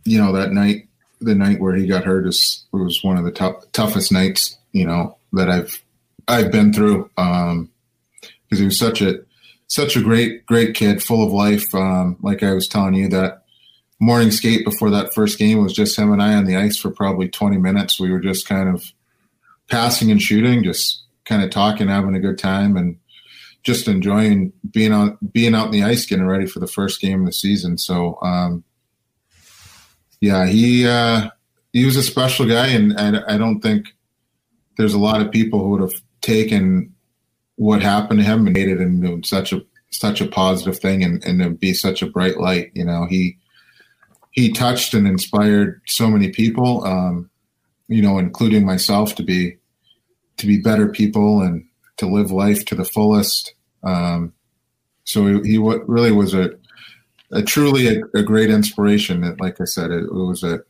you 0.05 0.19
know, 0.19 0.33
that 0.33 0.53
night, 0.53 0.89
the 1.21 1.35
night 1.35 1.61
where 1.61 1.75
he 1.75 1.87
got 1.87 2.05
hurt 2.05 2.27
is, 2.27 2.65
was 2.73 3.03
one 3.03 3.19
of 3.19 3.25
the 3.25 3.33
tough, 3.33 3.57
toughest 3.73 4.13
nights, 4.13 4.57
you 4.73 4.87
know, 4.87 5.17
that 5.33 5.51
I've 5.51 5.84
I've 6.29 6.51
been 6.51 6.73
through 6.73 7.11
um, 7.17 7.71
because 8.45 8.59
he 8.59 8.65
was 8.65 8.79
such 8.79 9.01
a 9.03 9.21
such 9.67 9.97
a 9.97 10.03
great 10.03 10.47
great 10.47 10.75
kid, 10.75 11.03
full 11.03 11.27
of 11.27 11.33
life. 11.33 11.75
Um, 11.75 12.17
like 12.21 12.43
I 12.43 12.53
was 12.53 12.69
telling 12.69 12.95
you 12.95 13.09
that 13.09 13.45
morning 14.01 14.31
skate 14.31 14.65
before 14.65 14.91
that 14.91 15.15
first 15.15 15.39
game 15.39 15.63
was 15.63 15.73
just 15.73 15.99
him 15.99 16.13
and 16.13 16.23
I 16.23 16.35
on 16.35 16.45
the 16.45 16.57
ice 16.57 16.77
for 16.77 16.91
probably 16.91 17.29
20 17.29 17.57
minutes. 17.59 17.99
We 17.99 18.11
were 18.11 18.21
just 18.21 18.47
kind 18.47 18.69
of 18.69 18.85
passing 19.71 20.11
and 20.11 20.21
shooting, 20.21 20.63
just 20.63 21.03
kind 21.25 21.43
of 21.43 21.51
talking, 21.51 21.89
having 21.89 22.15
a 22.15 22.21
good 22.21 22.39
time, 22.39 22.77
and 22.77 22.99
just 23.63 23.89
enjoying 23.89 24.53
being 24.71 24.93
on 24.93 25.17
being 25.33 25.55
out 25.55 25.67
in 25.67 25.73
the 25.73 25.83
ice, 25.83 26.07
getting 26.07 26.27
ready 26.27 26.47
for 26.47 26.61
the 26.61 26.67
first 26.67 27.01
game 27.01 27.21
of 27.21 27.27
the 27.27 27.33
season. 27.33 27.79
So, 27.79 28.19
um, 28.23 28.63
yeah, 30.21 30.47
he 30.47 30.87
uh, 30.87 31.31
he 31.73 31.85
was 31.85 31.97
a 31.97 32.03
special 32.03 32.47
guy, 32.47 32.69
and 32.69 32.99
I, 32.99 33.35
I 33.35 33.39
don't 33.39 33.61
think 33.61 33.87
there's 34.77 34.95
a 34.95 34.99
lot 34.99 35.21
of 35.21 35.31
people 35.31 35.61
who 35.61 35.71
would 35.71 35.81
have 35.81 35.95
taken 36.25 36.93
what 37.57 37.83
happened 37.83 38.21
to 38.21 38.25
him 38.27 38.47
and 38.47 38.57
made 38.57 38.69
it 38.69 38.81
into 38.81 39.21
such 39.27 39.53
a 39.53 39.63
such 39.91 40.21
a 40.21 40.27
positive 40.27 40.79
thing 40.79 41.05
and, 41.05 41.23
and 41.25 41.41
to 41.41 41.51
be 41.51 41.73
such 41.73 42.03
a 42.03 42.11
bright 42.11 42.39
light. 42.39 42.73
You 42.75 42.85
know, 42.85 43.07
he 43.07 43.37
he 44.33 44.51
touched 44.51 44.95
and 44.95 45.07
inspired 45.07 45.81
so 45.87 46.09
many 46.09 46.31
people, 46.31 46.85
um, 46.85 47.31
you 47.87 48.03
know, 48.03 48.19
including 48.19 48.67
myself 48.67 49.15
to 49.17 49.23
be 49.23 49.57
to 50.39 50.47
be 50.47 50.59
better 50.59 50.89
people 50.89 51.43
and 51.43 51.65
to 51.99 52.07
live 52.07 52.33
life 52.33 52.65
to 52.65 52.75
the 52.75 52.85
fullest. 52.85 53.55
Um, 53.85 54.33
so 55.05 55.27
he, 55.27 55.53
he 55.53 55.59
really 55.59 56.11
was 56.11 56.35
a, 56.35 56.51
a 57.31 57.43
truly 57.43 57.87
a, 57.87 58.03
a, 58.15 58.23
great 58.23 58.51
inspiration. 58.51 59.21
That, 59.21 59.41
like 59.41 59.61
I 59.61 59.65
said, 59.65 59.93
it, 59.93 60.05
it 60.05 60.13
was 60.13 60.43
a 60.43 60.61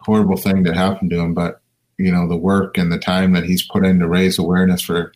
horrible 0.00 0.36
thing 0.36 0.62
that 0.62 0.76
happened 0.76 1.10
to 1.10 1.18
him, 1.18 1.34
but 1.34 1.60
you 1.98 2.10
know 2.10 2.28
the 2.28 2.36
work 2.36 2.78
and 2.78 2.90
the 2.90 2.98
time 2.98 3.32
that 3.32 3.44
he's 3.44 3.66
put 3.66 3.84
in 3.84 3.98
to 3.98 4.08
raise 4.08 4.38
awareness 4.38 4.82
for 4.82 5.12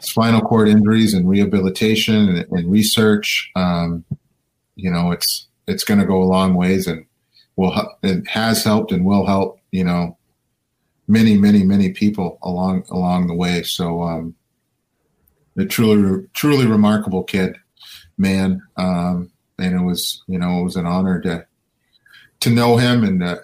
spinal 0.00 0.40
cord 0.40 0.68
injuries 0.68 1.14
and 1.14 1.28
rehabilitation 1.28 2.28
and, 2.28 2.46
and 2.50 2.70
research. 2.70 3.50
Um, 3.56 4.04
you 4.74 4.90
know, 4.90 5.12
it's 5.12 5.46
it's 5.66 5.84
going 5.84 6.00
to 6.00 6.06
go 6.06 6.22
a 6.22 6.24
long 6.24 6.54
ways, 6.54 6.86
and 6.86 7.04
will 7.56 7.74
it 8.02 8.26
has 8.28 8.64
helped 8.64 8.92
and 8.92 9.04
will 9.04 9.26
help. 9.26 9.58
You 9.70 9.84
know, 9.84 10.18
many, 11.08 11.36
many, 11.36 11.62
many 11.62 11.92
people 11.92 12.38
along 12.42 12.84
along 12.90 13.26
the 13.26 13.34
way. 13.34 13.62
So, 13.62 14.02
um, 14.02 14.34
a 15.56 15.64
truly, 15.66 16.26
truly 16.34 16.66
remarkable 16.66 17.24
kid, 17.24 17.56
man. 18.16 18.62
Um, 18.76 19.30
and 19.58 19.74
it 19.74 19.84
was, 19.84 20.22
you 20.26 20.38
know, 20.38 20.60
it 20.60 20.64
was 20.64 20.76
an 20.76 20.86
honor 20.86 21.20
to 21.20 21.46
to 22.40 22.50
know 22.50 22.76
him 22.76 23.04
and 23.04 23.20
to 23.20 23.40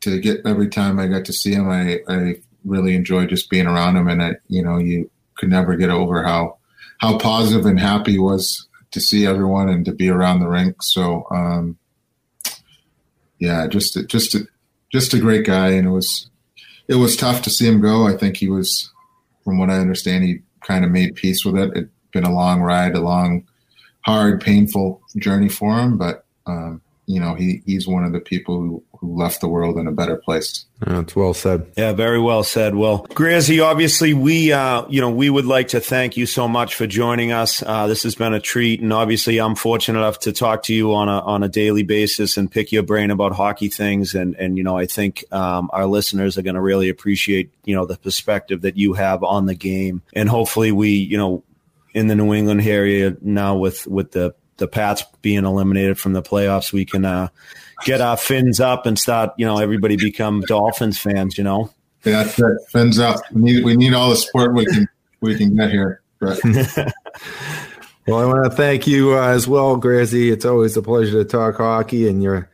to 0.00 0.20
get 0.20 0.46
every 0.46 0.68
time 0.68 0.98
I 0.98 1.06
got 1.06 1.24
to 1.26 1.32
see 1.32 1.52
him, 1.52 1.68
I, 1.68 2.00
I 2.08 2.36
really 2.64 2.94
enjoyed 2.94 3.28
just 3.28 3.50
being 3.50 3.66
around 3.66 3.96
him. 3.96 4.08
And 4.08 4.22
I, 4.22 4.36
you 4.48 4.62
know, 4.62 4.78
you 4.78 5.10
could 5.36 5.48
never 5.48 5.76
get 5.76 5.90
over 5.90 6.22
how, 6.22 6.58
how 6.98 7.18
positive 7.18 7.66
and 7.66 7.78
happy 7.78 8.12
he 8.12 8.18
was 8.18 8.66
to 8.90 9.00
see 9.00 9.26
everyone 9.26 9.68
and 9.68 9.84
to 9.84 9.92
be 9.92 10.08
around 10.08 10.40
the 10.40 10.48
rink. 10.48 10.82
So, 10.82 11.26
um, 11.30 11.78
yeah, 13.38 13.66
just, 13.66 13.98
just, 14.08 14.36
just 14.90 15.14
a 15.14 15.20
great 15.20 15.46
guy. 15.46 15.70
And 15.70 15.86
it 15.86 15.90
was, 15.90 16.28
it 16.88 16.96
was 16.96 17.16
tough 17.16 17.42
to 17.42 17.50
see 17.50 17.66
him 17.66 17.80
go. 17.80 18.06
I 18.06 18.16
think 18.16 18.36
he 18.36 18.48
was, 18.48 18.90
from 19.44 19.58
what 19.58 19.70
I 19.70 19.78
understand, 19.78 20.24
he 20.24 20.40
kind 20.62 20.84
of 20.84 20.90
made 20.90 21.14
peace 21.14 21.44
with 21.44 21.56
it. 21.56 21.70
It'd 21.70 21.90
been 22.12 22.24
a 22.24 22.34
long 22.34 22.62
ride, 22.62 22.94
a 22.94 23.00
long, 23.00 23.46
hard, 24.00 24.40
painful 24.40 25.02
journey 25.18 25.48
for 25.48 25.78
him, 25.78 25.98
but, 25.98 26.24
um, 26.46 26.80
you 27.06 27.20
know, 27.20 27.34
he, 27.34 27.62
he's 27.66 27.86
one 27.86 28.04
of 28.04 28.12
the 28.12 28.20
people 28.20 28.58
who 28.58 28.82
left 29.02 29.40
the 29.40 29.48
world 29.48 29.78
in 29.78 29.86
a 29.86 29.92
better 29.92 30.16
place. 30.16 30.64
That's 30.80 31.16
well 31.16 31.34
said. 31.34 31.70
Yeah, 31.76 31.92
very 31.92 32.20
well 32.20 32.44
said. 32.44 32.74
Well, 32.74 33.06
Grazie, 33.14 33.60
obviously 33.60 34.14
we, 34.14 34.52
uh, 34.52 34.86
you 34.88 35.00
know, 35.00 35.10
we 35.10 35.28
would 35.28 35.44
like 35.44 35.68
to 35.68 35.80
thank 35.80 36.16
you 36.16 36.24
so 36.24 36.46
much 36.46 36.76
for 36.76 36.86
joining 36.86 37.32
us. 37.32 37.62
Uh, 37.62 37.86
this 37.88 38.04
has 38.04 38.14
been 38.14 38.32
a 38.32 38.40
treat, 38.40 38.80
and 38.80 38.92
obviously 38.92 39.38
I'm 39.38 39.56
fortunate 39.56 39.98
enough 39.98 40.20
to 40.20 40.32
talk 40.32 40.62
to 40.64 40.74
you 40.74 40.94
on 40.94 41.08
a 41.08 41.20
on 41.20 41.42
a 41.42 41.48
daily 41.48 41.82
basis 41.82 42.36
and 42.36 42.50
pick 42.50 42.70
your 42.70 42.84
brain 42.84 43.10
about 43.10 43.32
hockey 43.32 43.68
things. 43.68 44.14
And 44.14 44.36
and 44.36 44.56
you 44.56 44.62
know, 44.62 44.76
I 44.76 44.86
think 44.86 45.24
um, 45.32 45.68
our 45.72 45.86
listeners 45.86 46.38
are 46.38 46.42
going 46.42 46.54
to 46.54 46.60
really 46.60 46.88
appreciate 46.88 47.50
you 47.64 47.74
know 47.74 47.84
the 47.84 47.96
perspective 47.96 48.62
that 48.62 48.76
you 48.76 48.92
have 48.92 49.24
on 49.24 49.46
the 49.46 49.54
game, 49.54 50.02
and 50.12 50.28
hopefully 50.28 50.70
we, 50.70 50.90
you 50.90 51.18
know, 51.18 51.42
in 51.94 52.06
the 52.06 52.14
New 52.14 52.32
England 52.32 52.62
area 52.62 53.16
now 53.20 53.56
with 53.56 53.86
with 53.86 54.12
the 54.12 54.34
the 54.58 54.68
Pats 54.68 55.04
being 55.22 55.44
eliminated 55.44 55.98
from 55.98 56.12
the 56.12 56.22
playoffs, 56.22 56.72
we 56.72 56.84
can 56.84 57.04
uh, 57.04 57.28
get 57.84 58.00
our 58.00 58.16
fins 58.16 58.60
up 58.60 58.86
and 58.86 58.98
start, 58.98 59.30
you 59.38 59.46
know, 59.46 59.58
everybody 59.58 59.96
become 59.96 60.42
Dolphins 60.42 60.98
fans, 60.98 61.38
you 61.38 61.44
know. 61.44 61.72
Yeah, 62.04 62.22
that's 62.22 62.38
it. 62.38 62.58
Fins 62.68 62.98
up. 62.98 63.20
We 63.32 63.40
need 63.40 63.64
we 63.64 63.76
need 63.76 63.94
all 63.94 64.10
the 64.10 64.16
support 64.16 64.54
we 64.54 64.66
can 64.66 64.88
we 65.20 65.36
can 65.36 65.56
get 65.56 65.70
here. 65.70 66.00
But. 66.20 66.40
well, 68.06 68.18
I 68.18 68.24
want 68.24 68.44
to 68.44 68.50
thank 68.50 68.86
you 68.86 69.16
uh, 69.16 69.28
as 69.28 69.48
well, 69.48 69.76
Grazie. 69.76 70.30
It's 70.30 70.44
always 70.44 70.76
a 70.76 70.82
pleasure 70.82 71.22
to 71.22 71.24
talk 71.24 71.56
hockey, 71.56 72.08
and 72.08 72.22
you're 72.22 72.48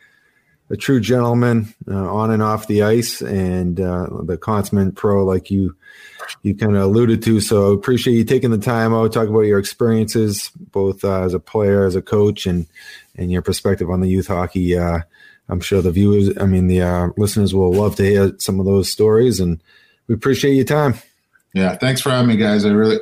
a 0.70 0.76
true 0.76 1.00
gentleman 1.00 1.74
uh, 1.88 1.94
on 1.94 2.30
and 2.30 2.42
off 2.42 2.66
the 2.66 2.82
ice, 2.82 3.20
and 3.20 3.80
uh, 3.80 4.08
the 4.24 4.38
consummate 4.38 4.94
pro, 4.94 5.24
like 5.24 5.50
you 5.50 5.76
you 6.42 6.54
kind 6.54 6.76
of 6.76 6.82
alluded 6.82 7.22
to. 7.24 7.40
So 7.40 7.72
appreciate 7.72 8.14
you 8.14 8.24
taking 8.24 8.50
the 8.50 8.58
time 8.58 8.94
out, 8.94 9.12
talk 9.12 9.28
about 9.28 9.40
your 9.40 9.58
experiences, 9.58 10.50
both 10.72 11.04
uh, 11.04 11.22
as 11.22 11.34
a 11.34 11.40
player, 11.40 11.84
as 11.84 11.96
a 11.96 12.02
coach, 12.02 12.46
and 12.46 12.66
and 13.16 13.30
your 13.30 13.42
perspective 13.42 13.90
on 13.90 14.00
the 14.00 14.08
youth 14.08 14.26
hockey. 14.26 14.76
Uh, 14.76 15.00
I'm 15.48 15.60
sure 15.60 15.82
the 15.82 15.92
viewers, 15.92 16.36
I 16.38 16.46
mean, 16.46 16.68
the 16.68 16.82
uh, 16.82 17.08
listeners 17.16 17.54
will 17.54 17.72
love 17.72 17.96
to 17.96 18.04
hear 18.04 18.32
some 18.38 18.60
of 18.60 18.66
those 18.66 18.90
stories, 18.90 19.40
and 19.40 19.62
we 20.06 20.14
appreciate 20.14 20.54
your 20.54 20.64
time. 20.64 20.94
Yeah, 21.52 21.76
thanks 21.76 22.00
for 22.00 22.10
having 22.10 22.28
me, 22.28 22.36
guys. 22.36 22.64
I 22.64 22.70
really, 22.70 22.98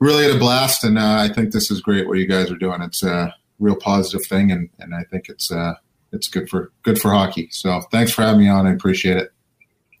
really 0.00 0.24
had 0.24 0.36
a 0.36 0.38
blast, 0.38 0.82
and 0.82 0.98
uh, 0.98 1.18
I 1.20 1.28
think 1.28 1.52
this 1.52 1.70
is 1.70 1.80
great 1.80 2.08
what 2.08 2.18
you 2.18 2.26
guys 2.26 2.50
are 2.50 2.56
doing. 2.56 2.80
It's 2.82 3.02
a 3.02 3.34
real 3.58 3.76
positive 3.76 4.26
thing, 4.26 4.50
and 4.50 4.70
and 4.78 4.94
I 4.94 5.04
think 5.04 5.28
it's 5.28 5.52
uh, 5.52 5.74
it's 6.12 6.28
good 6.28 6.48
for 6.48 6.72
good 6.82 6.98
for 6.98 7.10
hockey. 7.10 7.48
So 7.52 7.82
thanks 7.92 8.12
for 8.12 8.22
having 8.22 8.40
me 8.40 8.48
on. 8.48 8.66
I 8.66 8.72
appreciate 8.72 9.18
it. 9.18 9.33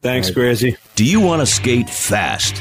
Thanks, 0.04 0.28
Grazie. 0.28 0.76
Do 0.96 1.04
you 1.06 1.18
want 1.18 1.40
to 1.40 1.46
skate 1.46 1.88
fast? 1.88 2.58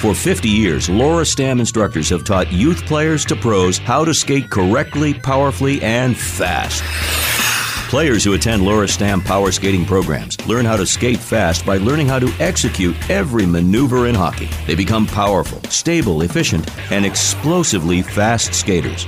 For 0.00 0.16
50 0.16 0.48
years, 0.48 0.90
Laura 0.90 1.22
Stamm 1.22 1.60
instructors 1.60 2.08
have 2.10 2.24
taught 2.24 2.52
youth 2.52 2.84
players 2.86 3.24
to 3.26 3.36
pros 3.36 3.78
how 3.78 4.04
to 4.04 4.12
skate 4.12 4.50
correctly, 4.50 5.14
powerfully, 5.14 5.80
and 5.80 6.16
fast. 6.16 6.82
Players 7.88 8.24
who 8.24 8.34
attend 8.34 8.64
Laura 8.64 8.88
Stamm 8.88 9.24
power 9.24 9.52
skating 9.52 9.86
programs 9.86 10.44
learn 10.48 10.64
how 10.64 10.76
to 10.76 10.84
skate 10.84 11.20
fast 11.20 11.64
by 11.64 11.76
learning 11.76 12.08
how 12.08 12.18
to 12.18 12.34
execute 12.40 12.96
every 13.08 13.46
maneuver 13.46 14.08
in 14.08 14.16
hockey. 14.16 14.48
They 14.66 14.74
become 14.74 15.06
powerful, 15.06 15.62
stable, 15.70 16.22
efficient, 16.22 16.68
and 16.90 17.06
explosively 17.06 18.02
fast 18.02 18.54
skaters. 18.54 19.06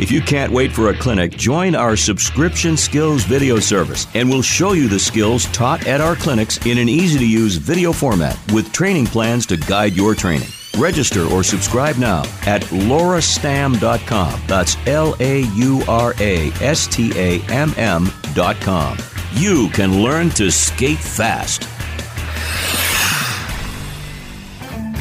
If 0.00 0.10
you 0.10 0.22
can't 0.22 0.50
wait 0.50 0.72
for 0.72 0.88
a 0.88 0.96
clinic, 0.96 1.32
join 1.32 1.74
our 1.74 1.94
subscription 1.94 2.74
skills 2.78 3.22
video 3.24 3.58
service 3.58 4.06
and 4.14 4.30
we'll 4.30 4.40
show 4.40 4.72
you 4.72 4.88
the 4.88 4.98
skills 4.98 5.44
taught 5.52 5.86
at 5.86 6.00
our 6.00 6.16
clinics 6.16 6.56
in 6.64 6.78
an 6.78 6.88
easy 6.88 7.18
to 7.18 7.26
use 7.26 7.56
video 7.56 7.92
format 7.92 8.38
with 8.50 8.72
training 8.72 9.04
plans 9.04 9.44
to 9.44 9.58
guide 9.58 9.92
your 9.92 10.14
training. 10.14 10.48
Register 10.78 11.26
or 11.26 11.42
subscribe 11.42 11.98
now 11.98 12.22
at 12.46 12.62
laurastamm.com. 12.62 14.40
That's 14.46 14.76
L 14.86 15.16
A 15.20 15.42
U 15.42 15.82
R 15.86 16.14
A 16.18 16.50
S 16.62 16.86
T 16.86 17.12
A 17.16 17.42
M 17.50 17.74
M.com. 17.76 18.96
You 19.34 19.68
can 19.68 20.02
learn 20.02 20.30
to 20.30 20.50
skate 20.50 20.98
fast. 20.98 21.68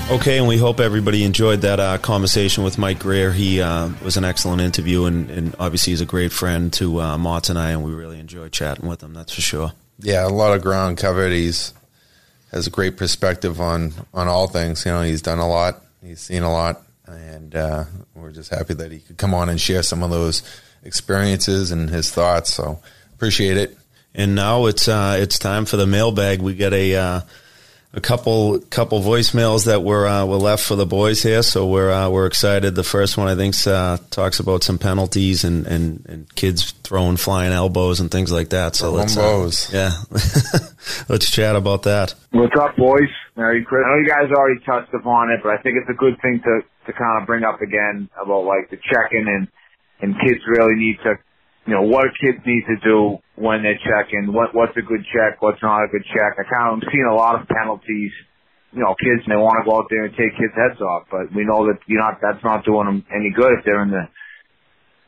Okay, 0.10 0.40
and 0.40 0.48
we 0.48 0.58
hope 0.58 0.80
everybody 0.80 1.24
enjoyed 1.24 1.62
that 1.62 1.80
uh, 1.80 2.00
conversation 2.00 2.64
with 2.64 2.80
Mike 2.80 2.98
Grier. 2.98 3.32
He 3.32 3.62
uh, 3.62 3.90
was 4.04 4.18
an 4.18 4.26
excellent 4.26 4.60
interview, 4.60 5.06
and, 5.06 5.30
and, 5.30 5.56
obviously 5.60 5.92
he's 5.92 6.02
a 6.02 6.06
great 6.06 6.32
friend 6.32 6.74
to 6.74 7.00
uh, 7.00 7.18
Mott 7.20 7.50
and 7.52 7.60
I, 7.60 7.70
and 7.70 7.84
we 7.84 7.92
really 7.92 8.20
enjoy 8.20 8.50
chatting 8.50 8.90
with 8.90 9.04
him. 9.04 9.14
That's 9.14 9.32
for 9.32 9.42
sure. 9.42 9.72
Yeah, 10.00 10.26
a 10.26 10.30
lot 10.30 10.56
of 10.56 10.64
ground 10.64 10.98
covered. 10.98 11.32
He's 11.32 11.76
has 12.52 12.66
a 12.66 12.72
great 12.72 12.98
perspective 12.98 13.62
on 13.62 13.94
on 14.12 14.28
all 14.28 14.48
things. 14.48 14.84
You 14.84 14.94
know, 14.94 15.04
he's 15.04 15.22
done 15.22 15.38
a 15.38 15.48
lot, 15.48 15.84
he's 16.04 16.22
seen 16.22 16.42
a 16.42 16.52
lot, 16.52 16.82
and 17.06 17.54
uh, 17.54 17.84
we're 18.16 18.32
just 18.32 18.50
happy 18.50 18.74
that 18.74 18.92
he 18.92 19.02
could 19.02 19.18
come 19.18 19.36
on 19.36 19.48
and 19.48 19.62
share 19.62 19.84
some 19.84 20.02
of 20.02 20.10
those 20.10 20.42
experiences 20.82 21.72
and 21.72 21.88
his 21.88 22.10
thoughts. 22.10 22.52
So 22.52 22.80
appreciate 23.14 23.58
it. 23.58 23.78
And 24.16 24.34
now 24.34 24.66
it's 24.66 24.88
uh, 24.88 25.18
it's 25.20 25.38
time 25.38 25.66
for 25.66 25.78
the 25.78 25.86
mailbag. 25.86 26.42
We 26.42 26.56
get 26.56 26.74
a 26.74 26.96
uh, 26.96 27.22
a 27.92 28.02
couple 28.02 28.60
couple 28.70 29.02
voicemails 29.02 29.66
that 29.66 29.84
were 29.84 30.06
uh, 30.08 30.26
were 30.26 30.38
left 30.38 30.64
for 30.64 30.76
the 30.76 30.86
boys 30.86 31.24
here, 31.24 31.42
so 31.42 31.68
we're 31.68 31.92
uh, 31.92 32.10
we're 32.10 32.28
excited. 32.28 32.76
The 32.76 32.84
first 32.84 33.18
one 33.18 33.28
I 33.28 33.36
think 33.36 33.56
uh, 33.66 33.98
talks 34.12 34.40
about 34.40 34.64
some 34.64 34.78
penalties 34.78 35.44
and, 35.44 35.66
and, 35.66 36.06
and 36.08 36.36
kids 36.36 36.72
throwing 36.84 37.18
flying 37.18 37.52
elbows 37.52 38.00
and 38.00 38.12
things 38.12 38.32
like 38.32 38.50
that. 38.50 38.76
So 38.76 38.92
let's 38.92 39.18
uh, 39.18 39.50
yeah, 39.72 39.92
let's 41.10 41.32
chat 41.32 41.56
about 41.56 41.84
that. 41.84 42.14
What's 42.32 42.56
up, 42.60 42.76
boys? 42.76 43.10
Merry 43.36 43.64
Christmas. 43.66 43.88
I 43.88 43.96
know 43.96 44.02
you 44.02 44.10
guys 44.10 44.38
already 44.38 44.60
touched 44.66 44.94
upon 44.94 45.32
it, 45.32 45.40
but 45.42 45.50
I 45.50 45.58
think 45.58 45.78
it's 45.82 45.90
a 45.90 45.98
good 45.98 46.22
thing 46.22 46.42
to 46.44 46.62
to 46.86 46.94
kind 46.94 47.22
of 47.22 47.26
bring 47.26 47.44
up 47.44 47.62
again 47.62 48.08
about 48.22 48.46
like 48.46 48.70
the 48.70 48.78
checking 48.78 49.26
and 49.28 49.48
and 50.02 50.14
kids 50.22 50.42
really 50.48 50.76
need 50.76 50.98
to 51.04 51.18
you 51.68 51.74
know, 51.74 51.84
what 51.84 52.08
kids 52.20 52.40
need 52.46 52.64
to 52.68 52.78
do 52.84 53.20
when 53.36 53.64
they're 53.64 53.80
checking, 53.80 54.34
what, 54.34 54.56
what's 54.56 54.76
a 54.78 54.82
good 54.82 55.06
check, 55.14 55.42
what's 55.42 55.62
not 55.62 55.84
a 55.84 55.88
good 55.88 56.04
check. 56.06 56.38
I 56.40 56.44
kind 56.50 56.68
of, 56.68 56.74
I'm 56.76 56.90
seeing 56.92 57.08
a 57.10 57.16
lot 57.16 57.40
of 57.40 57.48
penalties. 57.48 58.12
You 58.72 58.82
know, 58.82 58.96
kids, 59.00 59.26
they 59.28 59.36
want 59.36 59.64
to 59.64 59.70
go 59.70 59.78
out 59.78 59.88
there 59.90 60.06
and 60.06 60.14
take 60.16 60.38
kids' 60.38 60.54
heads 60.56 60.82
off, 60.82 61.04
but 61.10 61.34
we 61.34 61.44
know 61.44 61.68
that 61.68 61.80
you're 61.88 62.02
not, 62.02 62.20
that's 62.22 62.44
not 62.44 62.66
doing 62.66 62.86
them 62.86 63.06
any 63.14 63.32
good 63.32 63.54
if 63.58 63.66
they're 63.66 63.82
in 63.82 63.92
the, 63.92 64.08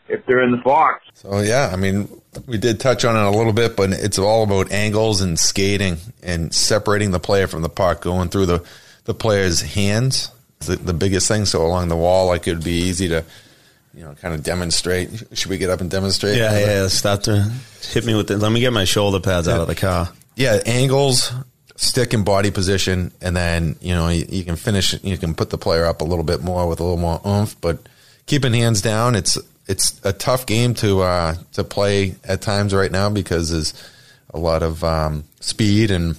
if 0.08 0.26
they're 0.26 0.44
in 0.44 0.52
the 0.52 0.58
box. 0.58 1.04
So 1.14 1.40
yeah, 1.40 1.70
I 1.72 1.76
mean, 1.76 2.10
we 2.48 2.58
did 2.58 2.80
touch 2.80 3.06
on 3.06 3.16
it 3.16 3.24
a 3.24 3.38
little 3.38 3.54
bit, 3.54 3.76
but 3.76 3.92
it's 3.92 4.18
all 4.18 4.44
about 4.44 4.72
angles 4.72 5.22
and 5.22 5.38
skating 5.38 5.98
and 6.24 6.54
separating 6.54 7.12
the 7.12 7.20
player 7.20 7.48
from 7.48 7.62
the 7.62 7.70
puck, 7.70 8.02
going 8.02 8.30
through 8.30 8.48
the 8.48 8.64
the 9.06 9.14
player's 9.14 9.62
hands. 9.62 10.32
The, 10.60 10.76
the 10.76 10.94
biggest 10.94 11.28
thing. 11.28 11.46
So 11.46 11.66
along 11.66 11.88
the 11.88 11.96
wall, 11.96 12.28
like 12.28 12.48
it'd 12.48 12.64
be 12.64 12.84
easy 12.84 13.08
to 13.10 13.26
you 13.94 14.04
know, 14.04 14.14
kind 14.16 14.34
of 14.34 14.44
demonstrate. 14.44 15.10
Should 15.34 15.50
we 15.50 15.58
get 15.58 15.70
up 15.70 15.82
and 15.82 15.90
demonstrate? 15.90 16.38
Yeah, 16.38 16.58
yeah. 16.60 16.88
Stop 16.88 17.24
to 17.24 17.52
hit 17.92 18.06
me 18.06 18.16
with 18.16 18.28
the. 18.28 18.38
Let 18.38 18.52
me 18.52 18.60
get 18.60 18.74
my 18.74 18.86
shoulder 18.86 19.20
pads 19.20 19.48
yeah. 19.48 19.56
out 19.56 19.62
of 19.62 19.68
the 19.68 19.76
car. 19.76 20.10
Yeah, 20.36 20.60
angles, 20.66 21.32
stick 21.76 22.14
and 22.14 22.24
body 22.24 22.52
position, 22.52 23.12
and 23.22 23.36
then 23.36 23.76
you 23.82 23.94
know 23.94 24.08
you, 24.08 24.26
you, 24.30 24.44
can 24.44 24.56
finish. 24.56 25.02
You 25.04 25.18
can 25.18 25.34
put 25.34 25.50
the 25.50 25.58
player 25.58 25.86
up 25.86 26.02
a 26.02 26.06
little 26.06 26.24
bit 26.24 26.42
more 26.42 26.68
with 26.68 26.80
a 26.80 26.84
little 26.84 26.98
more 26.98 27.20
oomph, 27.26 27.60
but 27.60 27.80
keeping 28.28 28.54
hands 28.54 28.82
down. 28.82 29.16
It's 29.16 29.38
it's 29.68 30.00
a 30.06 30.14
tough 30.14 30.46
game 30.46 30.74
to 30.76 31.02
uh, 31.02 31.36
to 31.54 31.64
play 31.64 32.16
at 32.24 32.42
times 32.42 32.74
right 32.74 32.92
now 32.92 33.10
because 33.10 33.52
there's 33.52 33.74
a 34.34 34.40
lot 34.40 34.64
of 34.64 34.84
um, 34.84 35.26
speed 35.42 35.92
and 35.92 36.16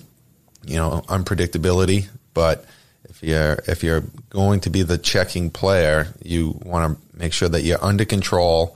you 0.65 0.77
know 0.77 1.03
unpredictability, 1.09 2.09
but 2.35 2.67
if 3.09 3.23
you're 3.23 3.59
if 3.67 3.83
you're 3.83 4.05
going 4.33 4.61
to 4.61 4.71
be 4.71 4.83
the 4.83 4.97
checking 4.97 5.51
player, 5.51 6.09
you 6.23 6.59
want 6.65 6.97
to 6.97 7.19
make 7.19 7.35
sure 7.35 7.51
that 7.51 7.61
you're 7.61 7.85
under 7.85 8.07
control, 8.07 8.75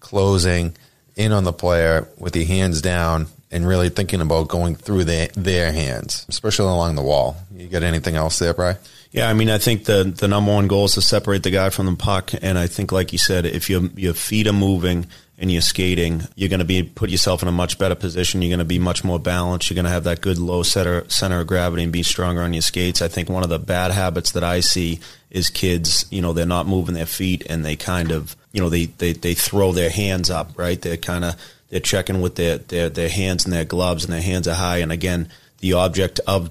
closing 0.00 0.74
in 1.14 1.30
on 1.30 1.44
the 1.44 1.52
player 1.52 2.08
with 2.18 2.34
your 2.34 2.44
hands 2.44 2.82
down, 2.82 3.28
and 3.52 3.66
really 3.66 3.88
thinking 3.88 4.20
about 4.20 4.48
going 4.48 4.74
through 4.74 5.04
their 5.04 5.28
their 5.28 5.72
hands, 5.72 6.26
especially 6.28 6.66
along 6.66 6.96
the 6.96 7.02
wall. 7.02 7.36
You 7.54 7.68
got 7.68 7.84
anything 7.84 8.16
else 8.16 8.40
there, 8.40 8.52
Bry? 8.52 8.76
Yeah, 9.12 9.28
I 9.28 9.32
mean, 9.32 9.48
I 9.48 9.58
think 9.58 9.84
the 9.84 10.02
the 10.04 10.26
number 10.26 10.52
one 10.52 10.66
goal 10.66 10.86
is 10.86 10.94
to 10.94 11.02
separate 11.02 11.44
the 11.44 11.50
guy 11.50 11.70
from 11.70 11.86
the 11.86 11.96
puck, 11.96 12.32
and 12.42 12.58
I 12.58 12.66
think, 12.66 12.90
like 12.90 13.12
you 13.12 13.18
said, 13.18 13.46
if 13.46 13.70
your 13.70 13.82
your 13.94 14.14
feet 14.14 14.48
are 14.48 14.52
moving 14.52 15.06
and 15.40 15.50
you're 15.50 15.62
skating, 15.62 16.22
you're 16.36 16.50
going 16.50 16.60
to 16.60 16.66
be 16.66 16.82
put 16.82 17.08
yourself 17.08 17.40
in 17.40 17.48
a 17.48 17.52
much 17.52 17.78
better 17.78 17.94
position. 17.94 18.42
You're 18.42 18.50
going 18.50 18.58
to 18.58 18.64
be 18.66 18.78
much 18.78 19.02
more 19.02 19.18
balanced. 19.18 19.70
You're 19.70 19.76
going 19.76 19.86
to 19.86 19.90
have 19.90 20.04
that 20.04 20.20
good 20.20 20.38
low 20.38 20.62
center 20.62 21.08
center 21.08 21.40
of 21.40 21.46
gravity 21.46 21.82
and 21.82 21.92
be 21.92 22.02
stronger 22.02 22.42
on 22.42 22.52
your 22.52 22.60
skates. 22.60 23.00
I 23.00 23.08
think 23.08 23.30
one 23.30 23.42
of 23.42 23.48
the 23.48 23.58
bad 23.58 23.90
habits 23.90 24.32
that 24.32 24.44
I 24.44 24.60
see 24.60 25.00
is 25.30 25.48
kids, 25.48 26.04
you 26.10 26.20
know, 26.20 26.34
they're 26.34 26.44
not 26.44 26.66
moving 26.66 26.94
their 26.94 27.06
feet 27.06 27.46
and 27.48 27.64
they 27.64 27.74
kind 27.74 28.12
of, 28.12 28.36
you 28.52 28.60
know, 28.60 28.68
they 28.68 28.84
they, 28.86 29.14
they 29.14 29.32
throw 29.32 29.72
their 29.72 29.90
hands 29.90 30.28
up, 30.28 30.58
right? 30.58 30.80
They're 30.80 30.98
kind 30.98 31.24
of 31.24 31.36
they're 31.70 31.80
checking 31.80 32.20
with 32.20 32.34
their, 32.34 32.58
their 32.58 32.90
their 32.90 33.08
hands 33.08 33.44
and 33.44 33.52
their 33.52 33.64
gloves 33.64 34.04
and 34.04 34.12
their 34.12 34.20
hands 34.20 34.46
are 34.46 34.54
high. 34.54 34.78
And 34.78 34.92
again, 34.92 35.30
the 35.60 35.72
object 35.72 36.20
of 36.26 36.50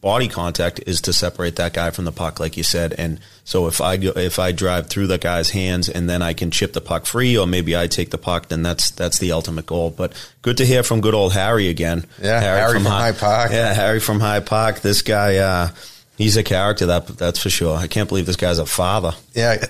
body 0.00 0.28
contact 0.28 0.80
is 0.86 1.00
to 1.02 1.12
separate 1.12 1.56
that 1.56 1.72
guy 1.72 1.90
from 1.90 2.04
the 2.04 2.12
puck, 2.12 2.40
like 2.40 2.56
you 2.56 2.62
said. 2.62 2.94
And 2.94 3.20
so 3.44 3.66
if 3.66 3.80
I 3.80 3.96
go, 3.96 4.12
if 4.16 4.38
I 4.38 4.52
drive 4.52 4.88
through 4.88 5.08
the 5.08 5.18
guy's 5.18 5.50
hands 5.50 5.88
and 5.88 6.08
then 6.08 6.22
I 6.22 6.32
can 6.32 6.50
chip 6.50 6.72
the 6.72 6.80
puck 6.80 7.06
free, 7.06 7.36
or 7.36 7.46
maybe 7.46 7.76
I 7.76 7.86
take 7.86 8.10
the 8.10 8.18
puck, 8.18 8.48
then 8.48 8.62
that's 8.62 8.90
that's 8.90 9.18
the 9.18 9.32
ultimate 9.32 9.66
goal. 9.66 9.90
But 9.90 10.12
good 10.42 10.56
to 10.58 10.66
hear 10.66 10.82
from 10.82 11.00
good 11.00 11.14
old 11.14 11.32
Harry 11.32 11.68
again. 11.68 12.04
Yeah, 12.20 12.40
Harry, 12.40 12.60
Harry 12.60 12.72
from, 12.74 12.82
from, 12.84 12.92
Hyde, 12.92 13.18
Park. 13.18 13.50
Yeah, 13.52 13.72
Harry 13.74 14.00
from 14.00 14.20
Hyde 14.20 14.46
Park. 14.46 14.80
This 14.80 15.02
guy, 15.02 15.36
uh, 15.36 15.68
he's 16.16 16.36
a 16.36 16.42
character. 16.42 16.86
That 16.86 17.06
that's 17.06 17.38
for 17.38 17.50
sure. 17.50 17.76
I 17.76 17.86
can't 17.86 18.08
believe 18.08 18.26
this 18.26 18.36
guy's 18.36 18.58
a 18.58 18.66
father. 18.66 19.12
Yeah. 19.34 19.64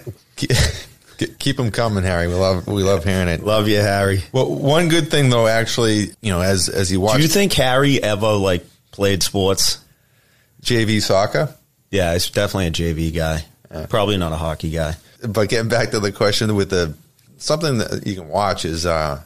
Keep 1.39 1.59
them 1.59 1.71
coming, 1.71 2.03
Harry. 2.03 2.29
We 2.29 2.35
love 2.35 2.67
we 2.67 2.83
love 2.83 3.05
hearing 3.05 3.29
it. 3.29 3.43
Love 3.43 3.69
you, 3.69 3.77
Harry. 3.77 4.23
Well, 4.33 4.55
one 4.55 4.89
good 4.89 5.11
thing 5.11 5.29
though, 5.29 5.47
actually, 5.47 6.13
you 6.23 6.31
know, 6.31 6.41
as 6.41 6.71
as 6.71 6.91
you 6.91 6.99
watch, 7.01 7.17
Do 7.17 7.23
you 7.23 7.29
think 7.29 7.53
Harry 7.53 8.03
ever 8.03 8.33
like 8.33 8.65
played 8.91 9.23
sports? 9.23 9.79
JV 10.61 11.01
soccer? 11.03 11.55
Yeah, 11.91 12.13
he's 12.13 12.31
definitely 12.31 12.67
a 12.67 12.71
JV 12.71 13.15
guy. 13.15 13.45
Probably 13.89 14.17
not 14.17 14.33
a 14.33 14.37
hockey 14.37 14.71
guy. 14.71 14.97
But 15.27 15.49
getting 15.49 15.69
back 15.69 15.91
to 15.91 16.01
the 16.01 16.13
question 16.13 16.55
with 16.55 16.71
the 16.71 16.95
something 17.39 17.79
that 17.79 18.07
you 18.07 18.15
can 18.15 18.29
watch 18.29 18.65
is 18.65 18.87
uh, 18.87 19.23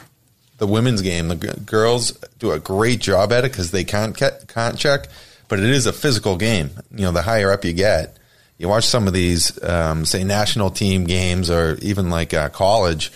the 0.58 0.66
women's 0.66 1.02
game. 1.02 1.28
The 1.28 1.36
g- 1.36 1.60
girls 1.64 2.12
do 2.38 2.52
a 2.52 2.58
great 2.58 3.00
job 3.00 3.32
at 3.32 3.44
it 3.44 3.52
because 3.52 3.70
they 3.70 3.84
can't 3.84 4.16
ca- 4.16 4.38
can't 4.48 4.78
check, 4.78 5.08
but 5.48 5.58
it 5.58 5.66
is 5.66 5.86
a 5.86 5.92
physical 5.92 6.36
game. 6.36 6.70
You 6.90 7.02
know, 7.04 7.12
the 7.12 7.22
higher 7.22 7.52
up 7.52 7.64
you 7.64 7.72
get, 7.72 8.16
you 8.58 8.68
watch 8.68 8.84
some 8.84 9.06
of 9.06 9.12
these, 9.12 9.62
um, 9.62 10.04
say, 10.04 10.24
national 10.24 10.70
team 10.70 11.04
games 11.04 11.50
or 11.50 11.76
even 11.82 12.10
like 12.10 12.32
uh, 12.34 12.48
college. 12.48 13.12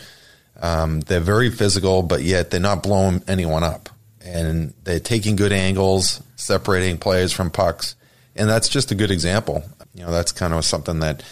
Um, 0.60 1.00
they're 1.00 1.20
very 1.20 1.50
physical, 1.50 2.02
but 2.02 2.22
yet 2.22 2.50
they're 2.50 2.58
not 2.60 2.82
blowing 2.82 3.22
anyone 3.28 3.62
up, 3.62 3.88
and 4.24 4.74
they're 4.82 4.98
taking 4.98 5.36
good 5.36 5.52
angles, 5.52 6.20
separating 6.36 6.98
players 6.98 7.32
from 7.32 7.50
pucks, 7.50 7.94
and 8.38 8.48
that's 8.48 8.68
just 8.68 8.90
a 8.90 8.94
good 8.94 9.10
example. 9.10 9.62
You 9.94 10.04
know, 10.04 10.10
that's 10.10 10.32
kind 10.32 10.54
of 10.54 10.64
something 10.64 11.00
that 11.00 11.22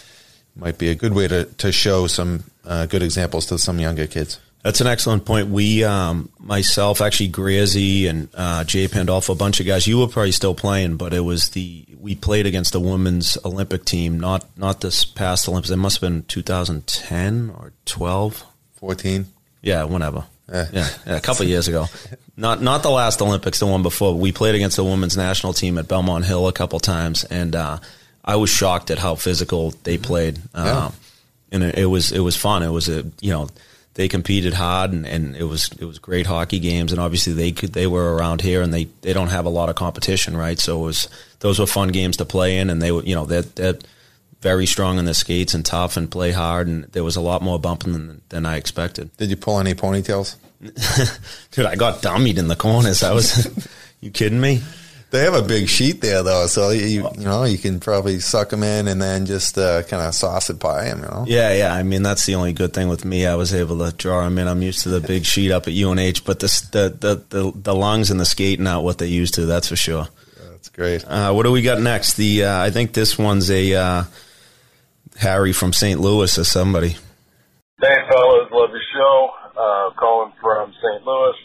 might 0.55 0.77
be 0.77 0.89
a 0.89 0.95
good 0.95 1.13
way 1.13 1.27
to, 1.27 1.45
to 1.45 1.71
show 1.71 2.07
some 2.07 2.43
uh, 2.65 2.85
good 2.85 3.01
examples 3.01 3.45
to 3.47 3.57
some 3.57 3.79
younger 3.79 4.07
kids. 4.07 4.39
That's 4.63 4.81
an 4.81 4.87
excellent 4.87 5.23
point. 5.23 5.47
We, 5.47 5.83
um, 5.83 6.29
myself, 6.39 6.99
actually, 6.99 7.29
Grazi 7.29 8.09
and 8.09 8.27
uh, 8.33 8.63
Jay 8.65 8.87
Pandolfo, 8.87 9.33
a 9.33 9.35
bunch 9.35 9.59
of 9.59 9.65
guys. 9.65 9.87
You 9.87 9.99
were 9.99 10.07
probably 10.07 10.33
still 10.33 10.55
playing, 10.55 10.97
but 10.97 11.13
it 11.13 11.21
was 11.21 11.49
the 11.49 11.85
we 11.99 12.15
played 12.15 12.45
against 12.45 12.73
the 12.73 12.79
women's 12.79 13.37
Olympic 13.45 13.85
team. 13.85 14.19
Not 14.19 14.45
not 14.57 14.81
this 14.81 15.05
past 15.05 15.47
Olympics. 15.47 15.69
It 15.69 15.77
must 15.77 16.01
have 16.01 16.09
been 16.09 16.23
2010 16.23 17.51
or 17.51 17.71
12. 17.85 18.43
14. 18.75 19.25
Yeah, 19.61 19.85
whenever. 19.85 20.25
Yeah. 20.51 20.67
Yeah, 20.71 20.89
yeah, 21.05 21.15
a 21.17 21.21
couple 21.21 21.43
of 21.43 21.49
years 21.49 21.67
ago. 21.67 21.87
Not 22.37 22.61
not 22.61 22.83
the 22.83 22.89
last 22.89 23.21
Olympics, 23.21 23.59
the 23.59 23.65
one 23.65 23.83
before. 23.83 24.13
We 24.17 24.31
played 24.31 24.55
against 24.55 24.77
the 24.77 24.83
women's 24.83 25.17
national 25.17 25.53
team 25.53 25.77
at 25.77 25.87
Belmont 25.87 26.25
Hill 26.25 26.47
a 26.47 26.53
couple 26.53 26.79
times, 26.79 27.23
and 27.25 27.55
uh, 27.55 27.79
I 28.23 28.35
was 28.37 28.49
shocked 28.49 28.91
at 28.91 28.99
how 28.99 29.15
physical 29.15 29.71
they 29.83 29.97
played. 29.97 30.39
Yeah. 30.55 30.85
Um, 30.85 30.93
and 31.51 31.63
it, 31.63 31.79
it 31.79 31.85
was 31.85 32.11
it 32.11 32.19
was 32.19 32.35
fun. 32.35 32.63
It 32.63 32.69
was 32.69 32.87
a 32.89 33.03
you 33.19 33.31
know 33.31 33.49
they 33.97 34.07
competed 34.07 34.53
hard, 34.53 34.91
and, 34.91 35.05
and 35.07 35.35
it 35.35 35.43
was 35.43 35.69
it 35.79 35.85
was 35.85 35.99
great 35.99 36.27
hockey 36.27 36.59
games. 36.59 36.91
And 36.91 37.01
obviously 37.01 37.33
they 37.33 37.51
could 37.51 37.73
they 37.73 37.87
were 37.87 38.15
around 38.15 38.41
here, 38.41 38.61
and 38.61 38.73
they, 38.73 38.85
they 39.01 39.11
don't 39.11 39.29
have 39.29 39.45
a 39.45 39.49
lot 39.49 39.69
of 39.69 39.75
competition, 39.75 40.37
right? 40.37 40.59
So 40.59 40.81
it 40.81 40.85
was 40.85 41.09
those 41.39 41.59
were 41.59 41.65
fun 41.65 41.89
games 41.89 42.17
to 42.17 42.25
play 42.25 42.57
in, 42.59 42.69
and 42.69 42.81
they 42.81 42.91
were 42.91 43.03
you 43.03 43.15
know 43.15 43.25
they're, 43.25 43.41
they're 43.41 43.79
very 44.41 44.65
strong 44.65 44.99
in 44.99 45.05
the 45.05 45.13
skates 45.13 45.53
and 45.53 45.65
tough 45.65 45.97
and 45.97 46.09
play 46.09 46.31
hard, 46.31 46.67
and 46.67 46.85
there 46.85 47.03
was 47.03 47.15
a 47.15 47.21
lot 47.21 47.41
more 47.41 47.59
bumping 47.59 47.93
than, 47.93 48.21
than 48.29 48.45
I 48.45 48.57
expected. 48.57 49.15
Did 49.17 49.29
you 49.29 49.35
pull 49.35 49.59
any 49.59 49.73
ponytails? 49.73 50.35
Dude, 51.51 51.65
I 51.65 51.75
got 51.75 52.01
dummied 52.01 52.37
in 52.37 52.47
the 52.47 52.55
corners. 52.55 53.03
I 53.03 53.13
was, 53.13 53.67
you 54.01 54.11
kidding 54.11 54.41
me? 54.41 54.61
They 55.09 55.23
have 55.23 55.35
a 55.35 55.41
big 55.41 55.69
sheet 55.69 56.01
there, 56.01 56.21
though, 56.21 56.47
so 56.47 56.71
you 56.71 57.09
you 57.17 57.23
know 57.23 57.45
you 57.45 57.57
can 57.57 57.79
probably 57.79 58.19
suck 58.19 58.49
them 58.49 58.61
in 58.61 58.89
and 58.89 59.01
then 59.01 59.25
just 59.25 59.57
uh, 59.57 59.83
kind 59.83 60.03
of 60.03 60.13
sauce 60.13 60.49
it 60.49 60.59
by 60.59 60.83
them. 60.83 60.99
You 60.99 61.05
know, 61.05 61.23
Yeah, 61.25 61.53
yeah. 61.53 61.73
I 61.73 61.83
mean, 61.83 62.03
that's 62.03 62.25
the 62.25 62.35
only 62.35 62.51
good 62.51 62.73
thing 62.73 62.89
with 62.89 63.05
me. 63.05 63.25
I 63.25 63.35
was 63.35 63.53
able 63.53 63.77
to 63.79 63.95
draw 63.95 64.25
them 64.25 64.37
in. 64.37 64.49
I'm 64.49 64.61
used 64.61 64.83
to 64.83 64.89
the 64.89 64.99
big 64.99 65.23
sheet 65.23 65.49
up 65.49 65.65
at 65.65 65.73
UNH, 65.73 66.25
but 66.25 66.41
the 66.41 66.47
the 66.73 66.89
the 66.99 67.23
the, 67.29 67.51
the 67.55 67.73
lungs 67.75 68.11
and 68.11 68.19
the 68.19 68.25
skate 68.25 68.59
not 68.59 68.83
what 68.83 68.97
they 68.97 69.07
used 69.07 69.35
to. 69.35 69.45
That's 69.45 69.69
for 69.69 69.77
sure. 69.77 70.09
that's 70.51 70.67
great. 70.67 71.05
Uh, 71.05 71.31
what 71.31 71.43
do 71.43 71.53
we 71.53 71.61
got 71.61 71.79
next? 71.79 72.15
The 72.15 72.43
uh, 72.43 72.61
I 72.61 72.71
think 72.71 72.91
this 72.91 73.17
one's 73.17 73.49
a 73.49 73.75
uh, 73.75 74.03
Harry 75.19 75.53
from 75.53 75.73
St. 75.73 75.99
Louis 75.99 76.37
or 76.37 76.43
somebody. 76.43 76.95
Hey, 77.79 77.95
fellas, 78.09 78.49
love 78.51 78.69
your 78.69 78.81
show. 78.93 79.29
Uh, 79.57 79.91
calling 79.99 80.33
from 80.41 80.73
St. 80.73 81.05
Louis. 81.05 81.35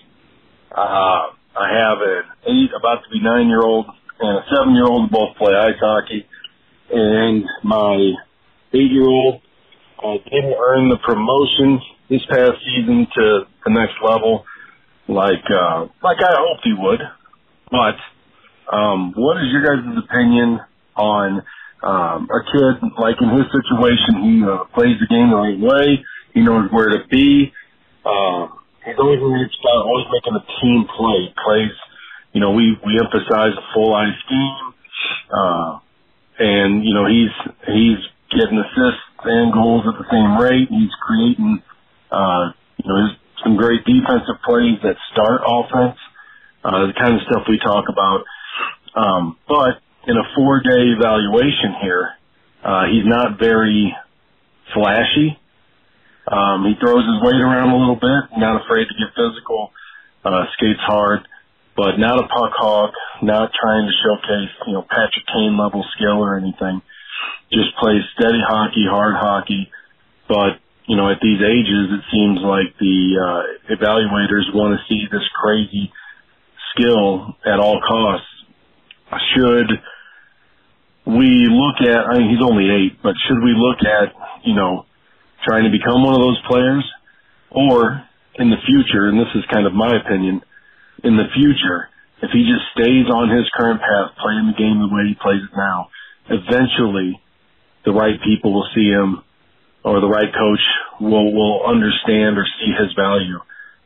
Uh, 0.71 1.33
I 1.55 1.69
have 1.69 1.99
an 2.01 2.23
eight, 2.47 2.71
about 2.77 3.05
to 3.05 3.11
be 3.11 3.21
nine 3.21 3.49
year 3.49 3.63
old, 3.63 3.87
and 4.21 4.39
a 4.39 4.43
seven 4.55 4.75
year 4.75 4.87
old 4.87 5.11
both 5.11 5.37
play 5.37 5.55
ice 5.55 5.79
hockey. 5.81 6.27
And 6.91 7.45
my 7.63 8.13
eight 8.73 8.91
year 8.91 9.09
old 9.09 9.43
uh, 10.03 10.17
didn't 10.25 10.55
earn 10.59 10.89
the 10.89 10.99
promotion 11.05 11.81
this 12.09 12.25
past 12.27 12.53
season 12.65 13.07
to 13.15 13.47
the 13.65 13.71
next 13.71 13.95
level, 14.03 14.45
like 15.09 15.45
uh, 15.51 15.87
like 16.03 16.19
I 16.21 16.33
hoped 16.37 16.65
he 16.65 16.75
would. 16.77 17.01
But 17.71 18.75
um, 18.75 19.13
what 19.17 19.37
is 19.39 19.53
your 19.53 19.65
guys' 19.65 20.05
opinion 20.05 20.61
on 20.97 21.43
um, 21.83 22.29
a 22.31 22.41
kid 22.47 22.83
like 22.99 23.17
in 23.21 23.31
his 23.31 23.47
situation? 23.51 24.23
He 24.23 24.35
uh, 24.45 24.65
plays 24.75 24.97
the 25.01 25.07
game 25.11 25.31
the 25.31 25.37
right 25.37 25.59
way. 25.59 26.05
He 26.35 26.41
knows 26.41 26.71
where 26.71 26.91
to 26.91 27.07
be. 27.11 27.53
Uh, 28.05 28.49
he's 28.85 28.99
always 28.99 29.21
the 29.21 29.71
always 29.71 30.07
making 30.11 30.35
a 30.35 30.45
team 30.61 30.87
play. 30.97 31.35
Plays, 31.45 31.77
you 32.33 32.41
know, 32.41 32.53
we 32.53 32.77
we 32.85 32.99
emphasize 32.99 33.53
a 33.55 33.65
full 33.75 33.95
ice 33.95 34.15
scheme, 34.27 34.75
uh, 35.31 35.79
and 36.39 36.85
you 36.85 36.95
know 36.95 37.07
he's 37.07 37.35
he's 37.67 38.01
getting 38.31 38.59
assists 38.59 39.05
and 39.25 39.53
goals 39.53 39.85
at 39.87 39.95
the 39.99 40.09
same 40.11 40.39
rate. 40.39 40.69
He's 40.69 40.91
creating, 41.01 41.63
uh, 42.11 42.53
you 42.79 42.87
know, 42.89 43.07
his, 43.07 43.13
some 43.45 43.57
great 43.57 43.85
defensive 43.85 44.41
plays 44.45 44.79
that 44.83 44.97
start 45.13 45.43
offense. 45.47 45.99
Uh, 46.65 46.87
the 46.87 46.95
kind 46.95 47.15
of 47.15 47.21
stuff 47.27 47.43
we 47.49 47.59
talk 47.59 47.87
about. 47.91 48.23
Um, 48.95 49.37
but 49.49 49.83
in 50.07 50.17
a 50.17 50.27
four 50.35 50.61
day 50.61 50.95
evaluation 50.99 51.75
here, 51.83 52.11
uh, 52.65 52.87
he's 52.91 53.07
not 53.07 53.39
very 53.39 53.95
flashy. 54.75 55.39
Um, 56.27 56.65
he 56.67 56.75
throws 56.79 57.03
his 57.03 57.19
weight 57.23 57.41
around 57.43 57.71
a 57.71 57.79
little 57.79 57.99
bit, 57.99 58.39
not 58.39 58.63
afraid 58.63 58.87
to 58.87 58.95
get 58.95 59.11
physical, 59.15 59.73
uh, 60.25 60.47
skates 60.55 60.81
hard, 60.81 61.27
but 61.77 61.99
not 61.99 62.19
a 62.19 62.29
puck 62.29 62.55
hog, 62.55 62.91
not 63.23 63.51
trying 63.51 63.87
to 63.87 63.95
showcase, 64.03 64.55
you 64.67 64.75
know, 64.75 64.83
Patrick 64.83 65.27
Kane 65.27 65.59
level 65.59 65.85
skill 65.97 66.23
or 66.23 66.37
anything. 66.37 66.83
Just 67.53 67.75
plays 67.79 68.03
steady 68.19 68.41
hockey, 68.41 68.87
hard 68.89 69.15
hockey. 69.19 69.71
But, 70.29 70.63
you 70.87 70.97
know, 70.97 71.11
at 71.11 71.19
these 71.21 71.43
ages, 71.43 71.91
it 71.91 72.05
seems 72.11 72.39
like 72.41 72.79
the, 72.79 73.19
uh, 73.19 73.75
evaluators 73.75 74.55
want 74.55 74.79
to 74.79 74.81
see 74.89 75.07
this 75.11 75.27
crazy 75.35 75.93
skill 76.73 77.37
at 77.45 77.59
all 77.59 77.81
costs. 77.83 78.32
Should 79.35 79.71
we 81.07 81.49
look 81.51 81.81
at, 81.83 82.07
I 82.07 82.19
mean, 82.19 82.31
he's 82.31 82.45
only 82.45 82.71
eight, 82.71 83.03
but 83.03 83.15
should 83.27 83.43
we 83.43 83.55
look 83.57 83.79
at, 83.83 84.15
you 84.45 84.55
know, 84.55 84.87
trying 85.45 85.65
to 85.65 85.71
become 85.71 86.05
one 86.05 86.15
of 86.15 86.21
those 86.21 86.41
players? 86.47 86.85
Or 87.51 88.03
in 88.37 88.51
the 88.51 88.57
future, 88.65 89.09
and 89.09 89.19
this 89.19 89.29
is 89.35 89.45
kind 89.53 89.67
of 89.67 89.75
my 89.75 89.97
opinion, 89.97 90.41
in 91.05 91.17
the 91.17 91.29
future, 91.35 91.89
if 92.23 92.31
he 92.31 92.47
just 92.49 92.65
stays 92.73 93.11
on 93.13 93.29
his 93.29 93.51
current 93.57 93.81
path, 93.81 94.17
playing 94.23 94.47
the 94.47 94.57
game 94.57 94.79
the 94.79 94.89
way 94.89 95.09
he 95.09 95.15
plays 95.21 95.43
it 95.43 95.57
now, 95.57 95.89
eventually 96.31 97.21
the 97.85 97.93
right 97.93 98.17
people 98.23 98.55
will 98.55 98.69
see 98.75 98.89
him 98.89 99.23
or 99.85 100.01
the 100.01 100.09
right 100.09 100.33
coach 100.33 100.63
will, 101.01 101.35
will 101.35 101.67
understand 101.67 102.39
or 102.39 102.47
see 102.47 102.71
his 102.79 102.95
value. 102.95 103.41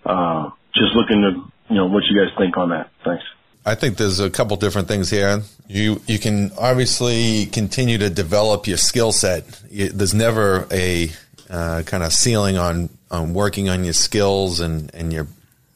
Uh, 0.05 0.51
just 0.75 0.93
looking 0.95 1.23
to, 1.25 1.31
you 1.73 1.81
know, 1.81 1.87
what 1.87 2.05
you 2.05 2.21
guys 2.21 2.31
think 2.39 2.57
on 2.57 2.69
that. 2.69 2.91
Thanks. 3.05 3.25
I 3.67 3.75
think 3.75 3.97
there's 3.97 4.21
a 4.21 4.31
couple 4.31 4.57
different 4.57 4.87
things 4.87 5.11
here. 5.11 5.43
You 5.67 6.01
you 6.07 6.21
can 6.21 6.53
obviously 6.57 7.47
continue 7.47 7.99
to 7.99 8.09
develop 8.09 8.69
your 8.69 8.77
skill 8.77 9.11
set. 9.11 9.45
There's 9.71 10.15
never 10.15 10.69
a 10.71 11.11
uh, 11.51 11.83
kind 11.85 12.05
of 12.05 12.13
ceiling 12.13 12.57
on 12.57 12.89
on 13.11 13.35
working 13.35 13.69
on 13.69 13.83
your 13.85 13.93
skills 13.93 14.61
and 14.61 14.95
and 14.95 15.13
your 15.13 15.27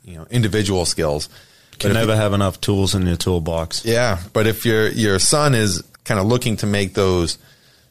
you 0.05 0.17
know 0.17 0.27
individual 0.31 0.87
skills. 0.87 1.29
You 1.73 1.79
can 1.79 1.93
never 1.95 2.15
have 2.15 2.33
enough 2.33 2.61
tools 2.61 2.95
in 2.95 3.07
your 3.07 3.17
toolbox. 3.17 3.85
Yeah, 3.85 4.21
but 4.33 4.47
if 4.47 4.65
your 4.65 4.89
your 4.89 5.19
son 5.19 5.57
is 5.57 5.83
kind 6.05 6.21
of 6.21 6.27
looking 6.27 6.57
to 6.59 6.67
make 6.67 6.95
those 6.95 7.39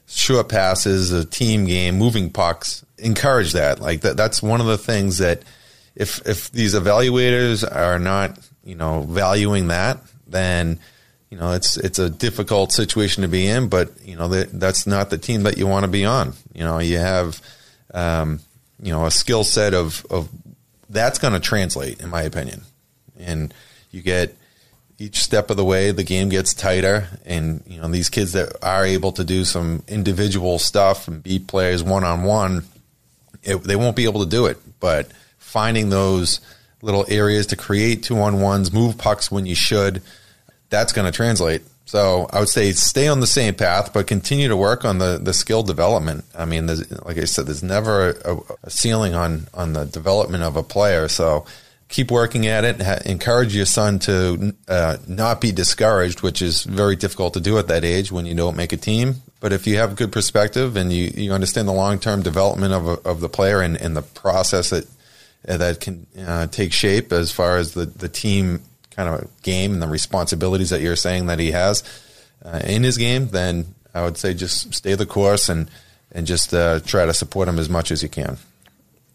short 0.07 0.49
passes, 0.49 1.11
a 1.11 1.25
team 1.25 1.65
game, 1.65 1.97
moving 1.97 2.29
pucks, 2.29 2.85
encourage 2.97 3.53
that. 3.53 3.79
Like 3.81 4.01
that 4.01 4.15
that's 4.15 4.41
one 4.41 4.61
of 4.61 4.67
the 4.67 4.77
things 4.77 5.17
that 5.17 5.43
if 5.95 6.25
if 6.25 6.51
these 6.51 6.73
evaluators 6.73 7.63
are 7.69 7.99
not, 7.99 8.39
you 8.69 8.75
know, 8.75 9.01
valuing 9.01 9.67
that, 9.69 9.99
then 10.27 10.79
you 11.31 11.37
know, 11.37 11.53
it's 11.53 11.75
it's 11.77 11.97
a 11.97 12.09
difficult 12.09 12.71
situation 12.71 13.23
to 13.23 13.27
be 13.27 13.47
in, 13.47 13.67
but 13.67 13.89
you 14.03 14.15
know, 14.15 14.27
that 14.27 14.51
that's 14.59 14.85
not 14.85 15.09
the 15.09 15.17
team 15.17 15.43
that 15.43 15.57
you 15.57 15.65
want 15.65 15.83
to 15.83 15.91
be 15.91 16.05
on. 16.05 16.33
You 16.53 16.63
know, 16.63 16.77
you 16.77 16.99
have 16.99 17.41
um, 17.93 18.39
you 18.81 18.91
know, 18.91 19.05
a 19.05 19.11
skill 19.11 19.43
set 19.43 19.73
of 19.73 20.05
of 20.09 20.29
that's 20.89 21.17
going 21.19 21.33
to 21.33 21.39
translate 21.39 21.99
in 21.99 22.09
my 22.09 22.21
opinion. 22.21 22.61
And 23.19 23.53
you 23.91 24.01
get 24.01 24.35
each 24.99 25.23
step 25.23 25.49
of 25.49 25.57
the 25.57 25.65
way 25.65 25.91
the 25.91 26.03
game 26.03 26.29
gets 26.29 26.53
tighter 26.53 27.07
and 27.25 27.63
you 27.65 27.79
know 27.79 27.87
these 27.87 28.09
kids 28.09 28.33
that 28.33 28.53
are 28.61 28.85
able 28.85 29.11
to 29.13 29.23
do 29.23 29.45
some 29.45 29.81
individual 29.87 30.59
stuff 30.59 31.07
and 31.07 31.23
beat 31.23 31.47
players 31.47 31.81
one 31.81 32.03
on 32.03 32.23
one 32.23 32.65
they 33.43 33.77
won't 33.77 33.95
be 33.95 34.03
able 34.03 34.21
to 34.23 34.29
do 34.29 34.45
it 34.45 34.57
but 34.81 35.09
finding 35.37 35.89
those 35.89 36.41
little 36.81 37.05
areas 37.09 37.45
to 37.47 37.55
create 37.55 38.03
two 38.03 38.17
on 38.19 38.41
ones 38.41 38.71
move 38.71 38.97
pucks 38.97 39.31
when 39.31 39.45
you 39.45 39.55
should 39.55 40.01
that's 40.69 40.93
going 40.93 41.05
to 41.05 41.11
translate 41.11 41.63
So 41.85 42.27
I 42.31 42.39
would 42.39 42.49
say 42.49 42.71
stay 42.73 43.07
on 43.07 43.19
the 43.19 43.27
same 43.27 43.55
path, 43.55 43.91
but 43.93 44.07
continue 44.07 44.47
to 44.47 44.55
work 44.55 44.85
on 44.85 44.99
the, 44.99 45.19
the 45.21 45.33
skill 45.33 45.63
development. 45.63 46.23
I 46.37 46.45
mean, 46.45 46.67
like 46.67 47.17
I 47.17 47.25
said, 47.25 47.47
there's 47.47 47.63
never 47.63 48.11
a, 48.11 48.37
a, 48.63 48.69
ceiling 48.69 49.15
on, 49.15 49.47
on 49.53 49.73
the 49.73 49.85
development 49.85 50.43
of 50.43 50.55
a 50.55 50.61
player. 50.61 51.07
So 51.07 51.45
keep 51.87 52.11
working 52.11 52.45
at 52.45 52.63
it. 52.63 52.81
Ha- 52.81 52.99
encourage 53.05 53.55
your 53.55 53.65
son 53.65 53.97
to 53.99 54.53
uh, 54.67 54.97
not 55.07 55.41
be 55.41 55.51
discouraged, 55.51 56.21
which 56.21 56.43
is 56.43 56.63
very 56.63 56.95
difficult 56.95 57.33
to 57.33 57.39
do 57.39 57.57
at 57.57 57.67
that 57.67 57.83
age 57.83 58.11
when 58.11 58.27
you 58.27 58.35
don't 58.35 58.55
make 58.55 58.71
a 58.71 58.77
team. 58.77 59.15
But 59.39 59.51
if 59.51 59.65
you 59.65 59.77
have 59.77 59.95
good 59.95 60.11
perspective 60.11 60.75
and 60.75 60.93
you, 60.93 61.11
you 61.15 61.31
understand 61.31 61.67
the 61.67 61.73
long 61.73 61.97
term 61.97 62.21
development 62.21 62.73
of, 62.73 62.87
a, 62.87 63.09
of 63.09 63.19
the 63.19 63.29
player 63.29 63.61
and, 63.61 63.75
and 63.75 63.97
the 63.97 64.03
process 64.03 64.69
that 64.69 64.85
that 65.43 65.79
can 65.79 66.05
uh, 66.25 66.47
take 66.47 66.73
shape 66.73 67.11
as 67.11 67.31
far 67.31 67.57
as 67.57 67.73
the, 67.73 67.85
the 67.85 68.09
team 68.09 68.61
kind 68.91 69.09
of 69.09 69.41
game 69.41 69.73
and 69.73 69.81
the 69.81 69.87
responsibilities 69.87 70.69
that 70.69 70.81
you're 70.81 70.95
saying 70.95 71.27
that 71.27 71.39
he 71.39 71.51
has 71.51 71.83
uh, 72.43 72.61
in 72.65 72.83
his 72.83 72.97
game, 72.97 73.29
then 73.29 73.73
I 73.93 74.03
would 74.03 74.17
say 74.17 74.33
just 74.33 74.73
stay 74.73 74.95
the 74.95 75.05
course 75.05 75.49
and 75.49 75.69
and 76.11 76.25
just 76.25 76.53
uh, 76.53 76.79
try 76.79 77.05
to 77.05 77.13
support 77.13 77.47
him 77.47 77.59
as 77.59 77.69
much 77.69 77.91
as 77.91 78.01
you 78.01 78.09
can. 78.09 78.37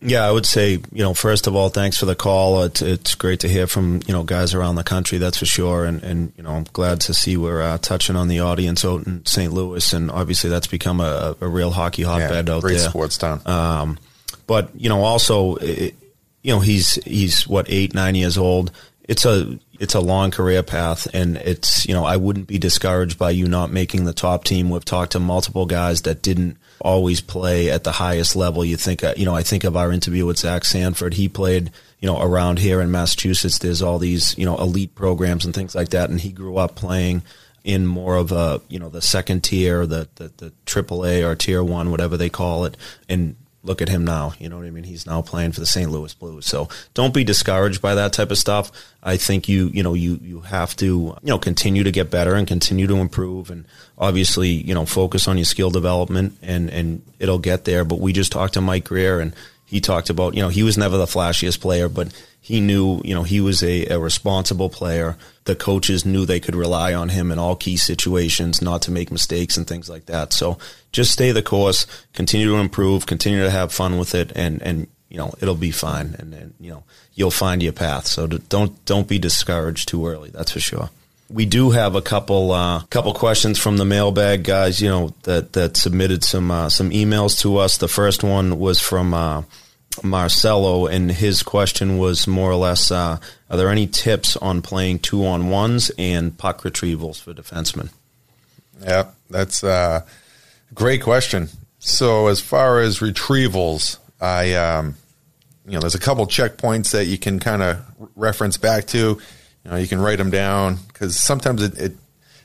Yeah, 0.01 0.27
I 0.27 0.31
would 0.31 0.45
say, 0.45 0.73
you 0.93 1.03
know, 1.03 1.15
first 1.15 1.47
of 1.47 1.57
all, 1.57 1.71
thanks 1.71 1.97
for 1.97 2.05
the 2.05 2.15
call. 2.15 2.63
It's, 2.65 2.83
it's 2.83 3.15
great 3.15 3.41
to 3.41 3.49
hear 3.49 3.67
from, 3.67 4.01
you 4.07 4.13
know, 4.13 4.23
guys 4.23 4.53
around 4.53 4.75
the 4.75 4.85
country, 4.85 5.17
that's 5.17 5.39
for 5.39 5.47
sure. 5.47 5.87
And, 5.87 6.03
and 6.03 6.33
you 6.37 6.43
know, 6.43 6.51
I'm 6.51 6.65
glad 6.75 7.01
to 7.03 7.15
see 7.15 7.39
we're 7.39 7.63
uh, 7.63 7.79
touching 7.79 8.15
on 8.15 8.29
the 8.29 8.41
audience 8.41 8.85
out 8.85 9.07
in 9.07 9.25
St. 9.25 9.51
Louis. 9.51 9.93
And 9.95 10.11
obviously 10.11 10.51
that's 10.51 10.67
become 10.67 11.01
a, 11.01 11.37
a 11.41 11.49
real 11.49 11.71
hockey 11.71 12.03
hotbed 12.03 12.49
yeah, 12.49 12.55
out 12.55 12.61
great 12.61 12.75
there. 12.75 12.81
Great 12.83 12.91
sports 12.91 13.17
town. 13.17 13.41
Um, 13.47 13.99
but, 14.47 14.69
you 14.77 14.91
know, 14.91 15.03
also, 15.03 15.57
it, 15.57 15.95
you 16.45 16.53
know, 16.53 16.61
he's, 16.61 16.95
he's 17.05 17.49
what, 17.49 17.67
eight, 17.69 17.93
nine 17.93 18.15
years 18.15 18.39
old 18.39 18.71
it's 19.07 19.25
a 19.25 19.59
it's 19.79 19.95
a 19.95 20.01
long 20.01 20.31
career 20.31 20.63
path 20.63 21.07
and 21.13 21.37
it's 21.37 21.87
you 21.87 21.95
know 21.95 22.05
I 22.05 22.17
wouldn't 22.17 22.47
be 22.47 22.59
discouraged 22.59 23.19
by 23.19 23.31
you 23.31 23.47
not 23.47 23.71
making 23.71 24.05
the 24.05 24.13
top 24.13 24.45
team. 24.45 24.71
We've 24.71 24.85
talked 24.85 25.13
to 25.13 25.21
multiple 25.21 25.67
guys 25.67 26.03
that 26.03 26.23
didn't 26.23 26.57
always 26.81 27.21
play 27.21 27.71
at 27.71 27.85
the 27.85 27.93
highest 27.93 28.35
level. 28.35 28.65
You 28.65 28.77
think 28.77 29.05
uh, 29.05 29.15
you 29.17 29.27
know 29.27 29.35
I 29.35 29.43
think 29.43 29.65
of 29.65 29.77
our 29.77 29.93
interview 29.93 30.27
with 30.27 30.39
Zach 30.39 30.65
Sanford. 30.65 31.15
He 31.15 31.29
played 31.29 31.71
you 32.01 32.07
know 32.07 32.21
around 32.21 32.59
here 32.59 32.81
in 32.81 32.91
Massachusetts. 32.91 33.59
There's 33.59 33.83
all 33.83 33.99
these 33.99 34.37
you 34.39 34.47
know 34.47 34.57
elite 34.57 34.95
programs 34.95 35.45
and 35.45 35.55
things 35.55 35.75
like 35.75 35.91
that, 35.91 36.09
and 36.09 36.21
he 36.21 36.33
grew 36.33 36.57
up 36.57 36.75
playing 36.75 37.23
in 37.63 37.87
more 37.87 38.17
of 38.17 38.33
a 38.33 38.63
you 38.69 38.79
know 38.79 38.89
the 38.89 39.03
second 39.03 39.45
tier, 39.45 39.85
the 39.85 40.09
the, 40.15 40.33
the 40.39 40.53
AAA 40.65 41.29
or 41.29 41.35
tier 41.35 41.63
one, 41.63 41.91
whatever 41.91 42.17
they 42.17 42.31
call 42.31 42.65
it, 42.65 42.77
and 43.07 43.37
look 43.65 43.83
at 43.83 43.89
him 43.89 44.05
now. 44.05 44.35
You 44.39 44.49
know 44.49 44.59
what 44.59 44.67
I 44.67 44.71
mean? 44.71 44.85
He's 44.85 45.07
now 45.07 45.23
playing 45.23 45.53
for 45.53 45.61
the 45.61 45.67
St. 45.67 45.91
Louis 45.91 46.13
Blues. 46.15 46.47
So 46.47 46.69
don't 46.93 47.15
be 47.15 47.25
discouraged 47.25 47.83
by 47.83 47.95
that 47.97 48.13
type 48.13 48.31
of 48.31 48.39
stuff. 48.39 48.71
I 49.03 49.17
think 49.17 49.49
you, 49.49 49.71
you 49.73 49.83
know, 49.83 49.95
you, 49.95 50.21
you 50.23 50.41
have 50.43 50.77
to, 50.77 50.87
you 50.87 51.17
know, 51.25 51.39
continue 51.39 51.83
to 51.83 51.91
get 51.91 52.11
better 52.11 52.35
and 52.35 52.47
continue 52.47 52.87
to 52.87 52.97
improve 52.97 53.51
and 53.51 53.65
obviously, 53.99 54.51
you 54.51 54.75
know, 54.75 54.87
focus 54.87 55.27
on 55.27 55.39
your 55.39 55.47
skill 55.47 55.71
development 55.71 56.37
and, 56.43 56.71
and 56.71 57.03
it'll 57.19 57.39
get 57.39 57.65
there. 57.65 57.85
But 57.85 58.01
we 58.01 58.13
just 58.13 58.31
talked 58.31 58.55
to 58.55 58.61
Mike 58.61 58.85
Grier 58.85 59.19
and 59.19 59.35
he 59.65 59.81
talked 59.81 60.11
about, 60.11 60.35
you 60.35 60.43
know, 60.43 60.51
he 60.51 60.63
was 60.63 60.79
never 60.79 60.97
the 60.97 61.07
flashiest 61.07 61.61
player, 61.61 61.89
but 61.89 62.09
he 62.45 62.61
knew, 62.61 63.01
you 63.03 63.15
know, 63.15 63.23
he 63.23 63.41
was 63.41 63.63
a, 63.63 63.87
a, 63.87 63.99
responsible 63.99 64.69
player. 64.69 65.17
The 65.45 65.57
coaches 65.57 66.05
knew 66.05 66.27
they 66.27 66.41
could 66.41 66.55
rely 66.55 66.93
on 66.93 67.09
him 67.09 67.33
in 67.33 67.39
all 67.39 67.57
key 67.57 67.79
situations, 67.79 68.61
not 68.61 68.83
to 68.83 68.91
make 68.91 69.11
mistakes 69.11 69.57
and 69.57 69.67
things 69.67 69.89
like 69.89 70.05
that. 70.07 70.35
So 70.35 70.59
just 70.93 71.11
stay 71.11 71.33
the 71.33 71.41
course, 71.41 71.87
continue 72.13 72.49
to 72.49 72.57
improve, 72.57 73.07
continue 73.07 73.43
to 73.43 73.51
have 73.51 73.73
fun 73.73 73.99
with 73.99 74.15
it, 74.15 74.31
and 74.37 74.61
and 74.61 74.89
you 75.09 75.17
know 75.17 75.33
it'll 75.41 75.55
be 75.55 75.71
fine, 75.71 76.17
and, 76.19 76.35
and 76.35 76.53
you 76.61 76.71
know 76.71 76.85
you'll 77.15 77.31
find 77.31 77.63
your 77.63 77.73
path. 77.73 78.07
So 78.07 78.27
don't 78.27 78.85
don't 78.85 79.09
be 79.09 79.19
discouraged 79.19 79.89
too 79.89 80.07
early. 80.07 80.29
That's 80.29 80.51
for 80.51 80.61
sure. 80.61 80.91
We 81.31 81.47
do 81.47 81.71
have 81.71 81.95
a 81.95 82.03
couple 82.03 82.53
uh, 82.53 82.81
couple 82.91 83.15
questions 83.15 83.59
from 83.59 83.79
the 83.79 83.87
mailbag 83.87 84.45
guys. 84.45 84.83
You 84.83 84.91
know 84.91 85.15
that 85.23 85.55
that 85.55 85.79
submitted 85.79 86.23
some 86.23 86.51
uh, 86.51 86.69
some 86.69 86.91
emails 86.91 87.41
to 87.41 87.57
us. 87.57 87.79
The 87.79 87.89
first 87.89 88.23
one 88.23 88.59
was 88.59 88.81
from. 88.81 89.15
Uh, 89.15 89.45
Marcelo, 90.03 90.87
and 90.87 91.11
his 91.11 91.43
question 91.43 91.99
was 91.99 92.27
more 92.27 92.51
or 92.51 92.57
less: 92.57 92.91
uh, 92.91 93.19
Are 93.51 93.57
there 93.57 93.69
any 93.69 93.87
tips 93.87 94.37
on 94.37 94.63
playing 94.63 95.01
two 95.01 95.25
on 95.27 95.51
ones 95.51 95.91
and 95.99 96.37
puck 96.37 96.63
retrievals 96.63 97.21
for 97.21 97.33
defensemen? 97.33 97.91
Yeah, 98.83 99.11
that's 99.31 99.63
a 99.63 100.05
great 100.75 101.03
question. 101.03 101.49
So, 101.79 102.29
as 102.29 102.41
far 102.41 102.81
as 102.81 102.99
retrievals, 102.99 103.99
I 104.21 104.55
um, 104.55 104.97
you 105.67 105.73
know, 105.73 105.81
there's 105.81 105.95
a 105.95 106.01
couple 106.01 106.27
checkpoints 106.27 106.93
that 106.93 107.07
you 107.07 107.19
can 107.19 107.39
kind 107.39 107.63
of 107.63 107.85
reference 108.17 108.57
back 108.57 108.87
to. 108.89 108.99
You 109.65 109.71
know, 109.71 109.77
you 109.77 109.87
can 109.87 110.01
write 110.01 110.19
them 110.19 110.31
down 110.31 110.79
because 110.89 111.17
sometimes 111.17 111.63
it, 111.63 111.79
it, 111.79 111.93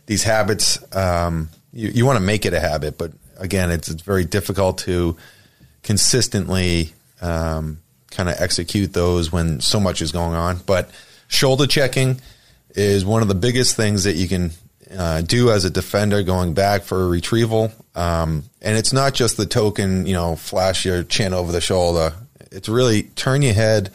these 0.05 0.23
habits 0.23 0.79
um, 0.95 1.49
you, 1.73 1.89
you 1.89 2.05
want 2.05 2.17
to 2.17 2.23
make 2.23 2.45
it 2.45 2.53
a 2.53 2.59
habit, 2.59 2.97
but 2.97 3.11
again, 3.37 3.71
it's, 3.71 3.89
it's 3.89 4.01
very 4.01 4.25
difficult 4.25 4.79
to 4.79 5.17
consistently 5.83 6.93
um, 7.21 7.79
kind 8.11 8.29
of 8.29 8.35
execute 8.39 8.93
those 8.93 9.31
when 9.31 9.61
so 9.61 9.79
much 9.79 10.01
is 10.01 10.11
going 10.11 10.35
on. 10.35 10.57
But 10.65 10.89
shoulder 11.27 11.67
checking 11.67 12.19
is 12.75 13.05
one 13.05 13.21
of 13.21 13.27
the 13.27 13.35
biggest 13.35 13.75
things 13.75 14.03
that 14.03 14.15
you 14.15 14.27
can 14.27 14.51
uh, 14.97 15.21
do 15.21 15.51
as 15.51 15.65
a 15.65 15.69
defender 15.69 16.23
going 16.23 16.53
back 16.53 16.83
for 16.83 17.03
a 17.03 17.07
retrieval. 17.07 17.71
Um, 17.95 18.43
and 18.61 18.77
it's 18.77 18.93
not 18.93 19.13
just 19.13 19.37
the 19.37 19.45
token, 19.45 20.05
you 20.05 20.13
know, 20.13 20.35
flash 20.35 20.85
your 20.85 21.03
chin 21.03 21.33
over 21.33 21.51
the 21.51 21.61
shoulder. 21.61 22.13
It's 22.51 22.69
really 22.69 23.03
turn 23.03 23.41
your 23.41 23.53
head 23.53 23.91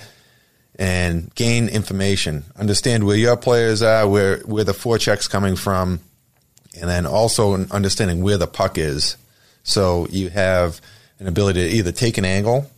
and 0.76 1.34
gain 1.34 1.68
information. 1.68 2.44
Understand 2.56 3.04
where 3.04 3.16
your 3.16 3.36
players 3.36 3.82
are, 3.82 4.08
where 4.08 4.38
where 4.40 4.64
the 4.64 4.74
forecheck's 4.74 5.28
coming 5.28 5.56
from, 5.56 6.00
and 6.80 6.88
then 6.88 7.06
also 7.06 7.54
understanding 7.66 8.22
where 8.22 8.38
the 8.38 8.46
puck 8.46 8.78
is. 8.78 9.16
So 9.62 10.06
you 10.10 10.30
have 10.30 10.80
an 11.18 11.26
ability 11.26 11.68
to 11.68 11.74
either 11.76 11.92
take 11.92 12.18
an 12.18 12.24
angle 12.24 12.70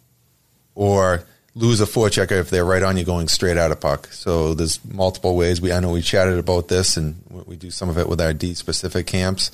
or 0.76 1.24
lose 1.56 1.80
a 1.80 1.86
forechecker 1.86 2.38
if 2.38 2.50
they're 2.50 2.64
right 2.64 2.82
on 2.82 2.96
you 2.96 3.04
going 3.04 3.26
straight 3.26 3.56
out 3.56 3.72
of 3.72 3.80
puck. 3.80 4.06
So 4.12 4.54
there's 4.54 4.78
multiple 4.84 5.34
ways. 5.34 5.60
We 5.60 5.72
I 5.72 5.80
know 5.80 5.90
we 5.90 6.02
chatted 6.02 6.38
about 6.38 6.68
this 6.68 6.96
and 6.96 7.20
we 7.30 7.56
do 7.56 7.72
some 7.72 7.88
of 7.88 7.98
it 7.98 8.08
with 8.08 8.20
our 8.20 8.32
D 8.32 8.54
specific 8.54 9.06
camps, 9.08 9.50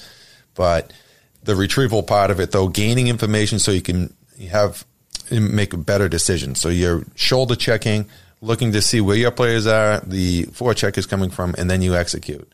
but 0.54 0.92
the 1.42 1.56
retrieval 1.56 2.02
part 2.02 2.30
of 2.30 2.40
it 2.40 2.50
though, 2.50 2.68
gaining 2.68 3.08
information 3.08 3.58
so 3.58 3.70
you 3.70 3.80
can 3.80 4.12
have 4.50 4.84
make 5.30 5.72
a 5.72 5.78
better 5.78 6.08
decision. 6.08 6.54
So 6.56 6.68
you're 6.68 7.04
shoulder 7.14 7.54
checking, 7.54 8.06
looking 8.40 8.72
to 8.72 8.82
see 8.82 9.00
where 9.00 9.16
your 9.16 9.30
players 9.30 9.66
are, 9.66 10.00
the 10.00 10.44
forecheck 10.46 10.98
is 10.98 11.06
coming 11.06 11.30
from, 11.30 11.54
and 11.56 11.70
then 11.70 11.80
you 11.80 11.94
execute. 11.94 12.50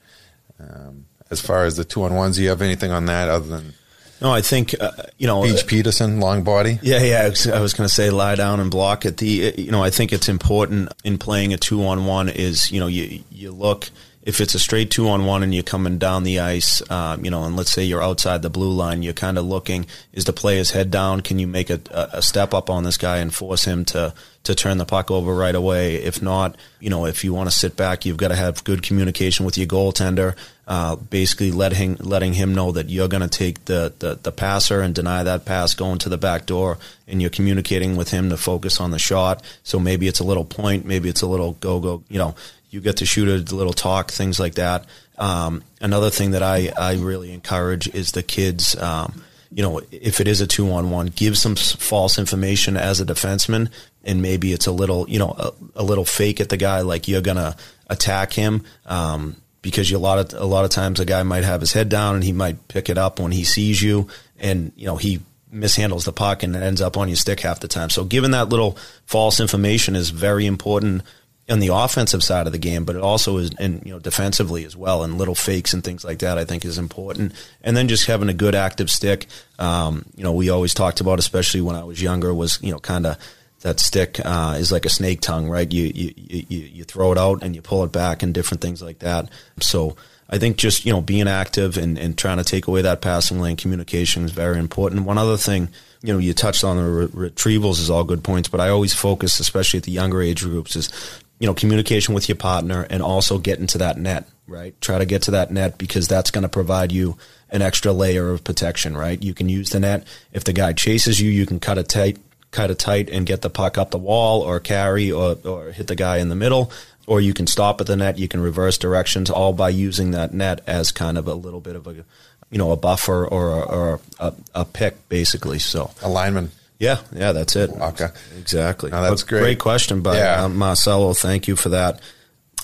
Um, 0.60 1.06
as 1.30 1.40
far 1.40 1.64
as 1.64 1.76
the 1.76 1.84
two 1.84 2.02
on 2.02 2.14
ones, 2.14 2.36
do 2.36 2.42
you 2.42 2.50
have 2.50 2.62
anything 2.62 2.90
on 2.90 3.06
that 3.06 3.28
other 3.28 3.48
than 3.48 3.74
no, 4.20 4.32
I 4.32 4.40
think 4.40 4.74
uh, 4.80 4.90
you 5.16 5.26
know 5.26 5.42
Beach 5.42 5.66
Peterson, 5.66 6.20
long 6.20 6.42
body. 6.42 6.78
Yeah, 6.82 7.02
yeah. 7.02 7.22
I 7.22 7.60
was 7.60 7.74
going 7.74 7.88
to 7.88 7.94
say 7.94 8.10
lie 8.10 8.34
down 8.34 8.60
and 8.60 8.70
block 8.70 9.04
it. 9.04 9.18
The 9.18 9.54
you 9.56 9.70
know 9.70 9.82
I 9.82 9.90
think 9.90 10.12
it's 10.12 10.28
important 10.28 10.92
in 11.04 11.18
playing 11.18 11.52
a 11.52 11.56
two 11.56 11.84
on 11.84 12.06
one 12.06 12.28
is 12.28 12.70
you 12.72 12.80
know 12.80 12.86
you 12.86 13.22
you 13.30 13.52
look 13.52 13.90
if 14.28 14.42
it's 14.42 14.54
a 14.54 14.58
straight 14.58 14.90
two 14.90 15.08
on 15.08 15.24
one 15.24 15.42
and 15.42 15.54
you're 15.54 15.62
coming 15.62 15.96
down 15.96 16.22
the 16.22 16.40
ice, 16.40 16.82
um, 16.90 17.24
you 17.24 17.30
know, 17.30 17.44
and 17.44 17.56
let's 17.56 17.72
say 17.72 17.82
you're 17.82 18.02
outside 18.02 18.42
the 18.42 18.50
blue 18.50 18.70
line, 18.70 19.02
you're 19.02 19.14
kind 19.14 19.38
of 19.38 19.46
looking: 19.46 19.86
is 20.12 20.26
the 20.26 20.34
player's 20.34 20.72
head 20.72 20.90
down? 20.90 21.22
Can 21.22 21.38
you 21.38 21.46
make 21.46 21.70
a, 21.70 21.80
a 22.12 22.20
step 22.20 22.52
up 22.52 22.68
on 22.68 22.84
this 22.84 22.98
guy 22.98 23.16
and 23.16 23.34
force 23.34 23.64
him 23.64 23.86
to 23.86 24.12
to 24.44 24.54
turn 24.54 24.76
the 24.76 24.84
puck 24.84 25.10
over 25.10 25.34
right 25.34 25.54
away? 25.54 25.94
If 25.94 26.20
not, 26.20 26.56
you 26.78 26.90
know, 26.90 27.06
if 27.06 27.24
you 27.24 27.32
want 27.32 27.48
to 27.48 27.56
sit 27.56 27.74
back, 27.74 28.04
you've 28.04 28.18
got 28.18 28.28
to 28.28 28.36
have 28.36 28.64
good 28.64 28.82
communication 28.82 29.46
with 29.46 29.56
your 29.56 29.66
goaltender. 29.66 30.36
Uh, 30.66 30.96
basically, 30.96 31.50
letting 31.50 31.94
letting 31.94 32.34
him 32.34 32.54
know 32.54 32.70
that 32.72 32.90
you're 32.90 33.08
going 33.08 33.26
to 33.26 33.28
take 33.28 33.64
the, 33.64 33.94
the 34.00 34.18
the 34.22 34.30
passer 34.30 34.82
and 34.82 34.94
deny 34.94 35.22
that 35.22 35.46
pass 35.46 35.74
going 35.74 35.96
to 36.00 36.10
the 36.10 36.18
back 36.18 36.44
door, 36.44 36.76
and 37.06 37.22
you're 37.22 37.30
communicating 37.30 37.96
with 37.96 38.10
him 38.10 38.28
to 38.28 38.36
focus 38.36 38.78
on 38.78 38.90
the 38.90 38.98
shot. 38.98 39.42
So 39.62 39.80
maybe 39.80 40.06
it's 40.06 40.20
a 40.20 40.24
little 40.24 40.44
point, 40.44 40.84
maybe 40.84 41.08
it's 41.08 41.22
a 41.22 41.26
little 41.26 41.52
go 41.52 41.80
go, 41.80 42.02
you 42.10 42.18
know 42.18 42.34
you 42.70 42.80
get 42.80 42.98
to 42.98 43.06
shoot 43.06 43.28
a 43.28 43.54
little 43.54 43.72
talk, 43.72 44.10
things 44.10 44.38
like 44.38 44.54
that. 44.54 44.84
Um, 45.18 45.62
another 45.80 46.10
thing 46.10 46.32
that 46.32 46.42
I, 46.42 46.70
I 46.78 46.94
really 46.94 47.32
encourage 47.32 47.88
is 47.88 48.12
the 48.12 48.22
kids, 48.22 48.76
um, 48.76 49.22
you 49.50 49.62
know, 49.62 49.80
if 49.90 50.20
it 50.20 50.28
is 50.28 50.40
a 50.40 50.46
two 50.46 50.70
on 50.70 50.90
one, 50.90 51.06
give 51.06 51.38
some 51.38 51.56
false 51.56 52.18
information 52.18 52.76
as 52.76 53.00
a 53.00 53.06
defenseman, 53.06 53.70
and 54.04 54.22
maybe 54.22 54.52
it's 54.52 54.66
a 54.66 54.72
little, 54.72 55.08
you 55.08 55.18
know, 55.18 55.34
a, 55.38 55.52
a 55.76 55.82
little 55.82 56.04
fake 56.04 56.40
at 56.40 56.50
the 56.50 56.56
guy, 56.56 56.82
like 56.82 57.08
you're 57.08 57.22
gonna 57.22 57.56
attack 57.88 58.32
him, 58.32 58.64
um, 58.86 59.36
because 59.62 59.90
you, 59.90 59.96
a 59.96 59.98
lot 59.98 60.18
of 60.18 60.40
a 60.40 60.44
lot 60.44 60.64
of 60.64 60.70
times 60.70 61.00
a 61.00 61.04
guy 61.04 61.22
might 61.22 61.44
have 61.44 61.60
his 61.60 61.72
head 61.72 61.88
down 61.88 62.14
and 62.14 62.24
he 62.24 62.32
might 62.32 62.68
pick 62.68 62.88
it 62.88 62.98
up 62.98 63.18
when 63.18 63.32
he 63.32 63.44
sees 63.44 63.82
you, 63.82 64.08
and 64.38 64.72
you 64.76 64.86
know 64.86 64.96
he 64.96 65.20
mishandles 65.52 66.04
the 66.04 66.12
puck 66.12 66.42
and 66.42 66.54
it 66.54 66.62
ends 66.62 66.82
up 66.82 66.98
on 66.98 67.08
your 67.08 67.16
stick 67.16 67.40
half 67.40 67.60
the 67.60 67.68
time. 67.68 67.88
So 67.88 68.04
giving 68.04 68.32
that 68.32 68.50
little 68.50 68.76
false 69.06 69.40
information 69.40 69.96
is 69.96 70.10
very 70.10 70.44
important 70.44 71.02
on 71.48 71.60
the 71.60 71.68
offensive 71.68 72.22
side 72.22 72.46
of 72.46 72.52
the 72.52 72.58
game, 72.58 72.84
but 72.84 72.96
it 72.96 73.02
also 73.02 73.38
is, 73.38 73.50
and 73.58 73.84
you 73.84 73.92
know, 73.92 73.98
defensively 73.98 74.64
as 74.64 74.76
well, 74.76 75.02
and 75.02 75.18
little 75.18 75.34
fakes 75.34 75.72
and 75.72 75.82
things 75.82 76.04
like 76.04 76.18
that. 76.18 76.38
I 76.38 76.44
think 76.44 76.64
is 76.64 76.78
important, 76.78 77.32
and 77.62 77.76
then 77.76 77.88
just 77.88 78.06
having 78.06 78.28
a 78.28 78.34
good 78.34 78.54
active 78.54 78.90
stick. 78.90 79.26
Um, 79.58 80.04
you 80.16 80.24
know, 80.24 80.32
we 80.32 80.50
always 80.50 80.74
talked 80.74 81.00
about, 81.00 81.18
especially 81.18 81.60
when 81.60 81.76
I 81.76 81.84
was 81.84 82.02
younger, 82.02 82.34
was 82.34 82.58
you 82.62 82.72
know, 82.72 82.78
kind 82.78 83.06
of 83.06 83.16
that 83.60 83.80
stick 83.80 84.20
uh, 84.24 84.56
is 84.58 84.70
like 84.70 84.84
a 84.84 84.90
snake 84.90 85.20
tongue, 85.20 85.48
right? 85.48 85.70
You, 85.72 85.90
you 85.94 86.14
you 86.16 86.58
you 86.58 86.84
throw 86.84 87.12
it 87.12 87.18
out 87.18 87.42
and 87.42 87.54
you 87.54 87.62
pull 87.62 87.82
it 87.84 87.92
back, 87.92 88.22
and 88.22 88.34
different 88.34 88.60
things 88.60 88.82
like 88.82 89.00
that. 89.00 89.30
So 89.60 89.96
I 90.30 90.38
think 90.38 90.58
just 90.58 90.84
you 90.84 90.92
know 90.92 91.00
being 91.00 91.28
active 91.28 91.76
and, 91.76 91.98
and 91.98 92.16
trying 92.16 92.38
to 92.38 92.44
take 92.44 92.66
away 92.66 92.82
that 92.82 93.00
passing 93.00 93.40
lane 93.40 93.56
communication 93.56 94.24
is 94.24 94.32
very 94.32 94.58
important. 94.58 95.06
One 95.06 95.18
other 95.18 95.36
thing, 95.36 95.70
you 96.02 96.12
know, 96.12 96.18
you 96.18 96.34
touched 96.34 96.64
on 96.64 96.76
the 96.76 96.84
re- 96.84 97.30
retrievals 97.30 97.80
is 97.80 97.90
all 97.90 98.04
good 98.04 98.22
points, 98.22 98.48
but 98.48 98.60
I 98.60 98.68
always 98.68 98.92
focus, 98.92 99.40
especially 99.40 99.78
at 99.78 99.84
the 99.84 99.92
younger 99.92 100.20
age 100.20 100.42
groups, 100.42 100.76
is 100.76 100.90
you 101.38 101.46
know 101.46 101.54
communication 101.54 102.14
with 102.14 102.28
your 102.28 102.36
partner 102.36 102.86
and 102.90 103.02
also 103.02 103.38
get 103.38 103.58
into 103.58 103.78
that 103.78 103.98
net. 103.98 104.28
Right, 104.46 104.78
try 104.80 104.98
to 104.98 105.04
get 105.04 105.22
to 105.22 105.32
that 105.32 105.50
net 105.50 105.76
because 105.76 106.08
that's 106.08 106.30
going 106.30 106.42
to 106.42 106.48
provide 106.48 106.90
you 106.90 107.18
an 107.50 107.60
extra 107.60 107.92
layer 107.92 108.30
of 108.30 108.44
protection. 108.44 108.96
Right, 108.96 109.22
you 109.22 109.34
can 109.34 109.48
use 109.48 109.70
the 109.70 109.80
net 109.80 110.06
if 110.32 110.44
the 110.44 110.52
guy 110.52 110.72
chases 110.72 111.20
you, 111.20 111.30
you 111.30 111.46
can 111.46 111.60
cut 111.60 111.78
it 111.78 111.88
tight 111.88 112.18
cut 112.50 112.70
of 112.70 112.78
tight 112.78 113.10
and 113.10 113.26
get 113.26 113.42
the 113.42 113.50
puck 113.50 113.76
up 113.76 113.90
the 113.90 113.98
wall 113.98 114.40
or 114.40 114.58
carry 114.58 115.12
or, 115.12 115.36
or 115.44 115.70
hit 115.70 115.86
the 115.86 115.94
guy 115.94 116.16
in 116.16 116.30
the 116.30 116.34
middle 116.34 116.72
or 117.08 117.20
you 117.20 117.34
can 117.34 117.46
stop 117.46 117.80
at 117.80 117.86
the 117.86 117.96
net. 117.96 118.18
You 118.18 118.28
can 118.28 118.40
reverse 118.40 118.78
directions, 118.78 119.30
all 119.30 119.52
by 119.52 119.70
using 119.70 120.10
that 120.12 120.34
net 120.34 120.60
as 120.66 120.92
kind 120.92 121.16
of 121.16 121.26
a 121.26 121.34
little 121.34 121.60
bit 121.60 121.74
of 121.74 121.86
a, 121.86 122.04
you 122.50 122.58
know, 122.58 122.70
a 122.70 122.76
buffer 122.76 123.26
or, 123.26 123.48
a, 123.48 123.60
or 123.62 124.00
a, 124.20 124.34
a 124.54 124.64
pick, 124.66 125.08
basically. 125.08 125.58
So 125.58 125.90
a 126.02 126.08
lineman. 126.08 126.50
Yeah, 126.78 127.00
yeah, 127.14 127.32
that's 127.32 127.56
it. 127.56 127.70
Okay, 127.70 128.08
exactly. 128.38 128.90
No, 128.90 129.02
that's 129.02 129.22
but 129.22 129.28
great. 129.28 129.40
Great 129.40 129.58
question 129.58 130.00
by 130.00 130.16
Yeah. 130.18 130.44
uh, 130.44 130.48
Marcelo. 130.48 131.12
Thank 131.12 131.48
you 131.48 131.56
for 131.56 131.70
that. 131.70 132.00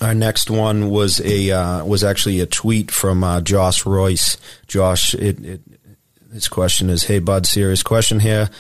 Our 0.01 0.15
next 0.15 0.51
one 0.51 0.91
was 0.91 1.21
a 1.21 1.51
uh, 1.51 1.85
was 1.85 2.05
actually 2.05 2.41
a 2.41 2.47
tweet 2.47 2.91
from 2.91 3.25
uh, 3.25 3.41
Josh 3.41 3.85
Royce. 3.87 4.37
Josh, 4.67 5.15
it, 5.15 5.45
it, 5.45 5.61
his 6.33 6.49
question 6.49 6.91
is, 6.91 7.05
"Hey 7.05 7.19
Bud, 7.19 7.47
serious 7.47 7.83
question 7.83 8.21
here. 8.21 8.51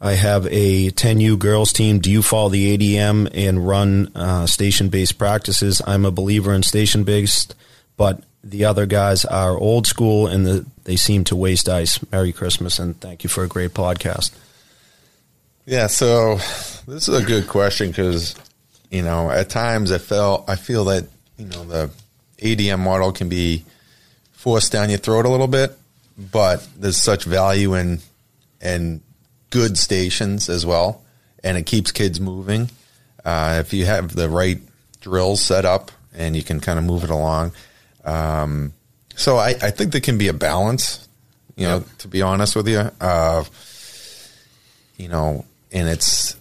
I 0.00 0.12
have 0.12 0.46
a 0.46 0.90
10U 0.92 1.38
girls 1.38 1.72
team. 1.72 1.98
Do 1.98 2.10
you 2.10 2.22
follow 2.22 2.48
the 2.50 2.76
ADM 2.78 3.30
and 3.34 3.66
run 3.66 4.12
uh, 4.14 4.46
station 4.46 4.90
based 4.90 5.18
practices? 5.18 5.82
I'm 5.86 6.04
a 6.04 6.10
believer 6.12 6.54
in 6.54 6.62
station 6.62 7.02
based, 7.02 7.54
but 7.96 8.22
the 8.44 8.64
other 8.64 8.86
guys 8.86 9.24
are 9.24 9.58
old 9.58 9.86
school 9.88 10.28
and 10.28 10.46
the, 10.46 10.64
they 10.84 10.94
seem 10.94 11.24
to 11.24 11.34
waste 11.36 11.68
ice. 11.68 11.98
Merry 12.12 12.32
Christmas 12.32 12.78
and 12.78 12.98
thank 13.00 13.24
you 13.24 13.28
for 13.28 13.42
a 13.42 13.48
great 13.48 13.74
podcast. 13.74 14.30
Yeah, 15.68 15.88
so 15.88 16.36
this 16.86 17.08
is 17.08 17.22
a 17.22 17.22
good 17.22 17.46
question 17.46 17.90
because 17.90 18.34
you 18.90 19.02
know 19.02 19.30
at 19.30 19.50
times 19.50 19.92
I 19.92 19.98
felt 19.98 20.48
I 20.48 20.56
feel 20.56 20.86
that 20.86 21.06
you 21.36 21.44
know 21.44 21.62
the 21.64 21.90
ADM 22.38 22.78
model 22.78 23.12
can 23.12 23.28
be 23.28 23.66
forced 24.32 24.72
down 24.72 24.88
your 24.88 24.98
throat 24.98 25.26
a 25.26 25.28
little 25.28 25.46
bit, 25.46 25.76
but 26.16 26.66
there's 26.74 26.96
such 26.96 27.24
value 27.24 27.74
in 27.74 27.98
in 28.62 29.02
good 29.50 29.76
stations 29.76 30.48
as 30.48 30.64
well, 30.64 31.02
and 31.44 31.58
it 31.58 31.66
keeps 31.66 31.92
kids 31.92 32.18
moving. 32.18 32.70
Uh, 33.22 33.58
if 33.60 33.74
you 33.74 33.84
have 33.84 34.14
the 34.14 34.30
right 34.30 34.60
drills 35.02 35.42
set 35.42 35.66
up 35.66 35.90
and 36.14 36.34
you 36.34 36.42
can 36.42 36.60
kind 36.60 36.78
of 36.78 36.86
move 36.86 37.04
it 37.04 37.10
along, 37.10 37.52
um, 38.06 38.72
so 39.16 39.36
I, 39.36 39.50
I 39.60 39.70
think 39.70 39.92
there 39.92 40.00
can 40.00 40.16
be 40.16 40.28
a 40.28 40.32
balance. 40.32 41.06
You 41.56 41.66
know, 41.66 41.84
to 41.98 42.08
be 42.08 42.22
honest 42.22 42.56
with 42.56 42.68
you, 42.68 42.90
uh, 43.02 43.44
you 44.96 45.08
know, 45.08 45.44
and 45.72 45.88
it's 45.88 46.36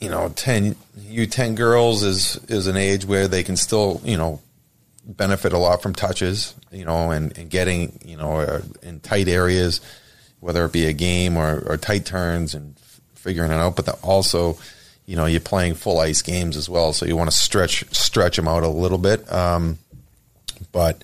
you 0.00 0.08
know, 0.08 0.30
ten 0.30 0.76
you 0.98 1.26
ten 1.26 1.54
girls 1.54 2.02
is 2.02 2.36
is 2.48 2.66
an 2.66 2.76
age 2.76 3.04
where 3.04 3.28
they 3.28 3.42
can 3.42 3.56
still 3.56 4.00
you 4.02 4.16
know 4.16 4.40
benefit 5.04 5.52
a 5.52 5.58
lot 5.58 5.82
from 5.82 5.94
touches, 5.94 6.54
you 6.72 6.84
know, 6.84 7.10
and, 7.10 7.36
and 7.36 7.50
getting 7.50 7.98
you 8.04 8.16
know 8.16 8.40
uh, 8.40 8.62
in 8.82 9.00
tight 9.00 9.28
areas, 9.28 9.80
whether 10.40 10.64
it 10.64 10.72
be 10.72 10.86
a 10.86 10.92
game 10.92 11.36
or, 11.36 11.62
or 11.66 11.76
tight 11.76 12.06
turns 12.06 12.54
and 12.54 12.76
f- 12.78 13.00
figuring 13.14 13.52
it 13.52 13.56
out. 13.56 13.76
But 13.76 13.86
the, 13.86 13.92
also, 14.02 14.56
you 15.04 15.16
know, 15.16 15.26
you're 15.26 15.40
playing 15.40 15.74
full 15.74 16.00
ice 16.00 16.22
games 16.22 16.56
as 16.56 16.68
well, 16.68 16.94
so 16.94 17.04
you 17.04 17.16
want 17.16 17.30
to 17.30 17.36
stretch 17.36 17.84
stretch 17.94 18.36
them 18.36 18.48
out 18.48 18.62
a 18.62 18.68
little 18.68 18.98
bit. 18.98 19.30
Um, 19.30 19.78
but 20.72 21.02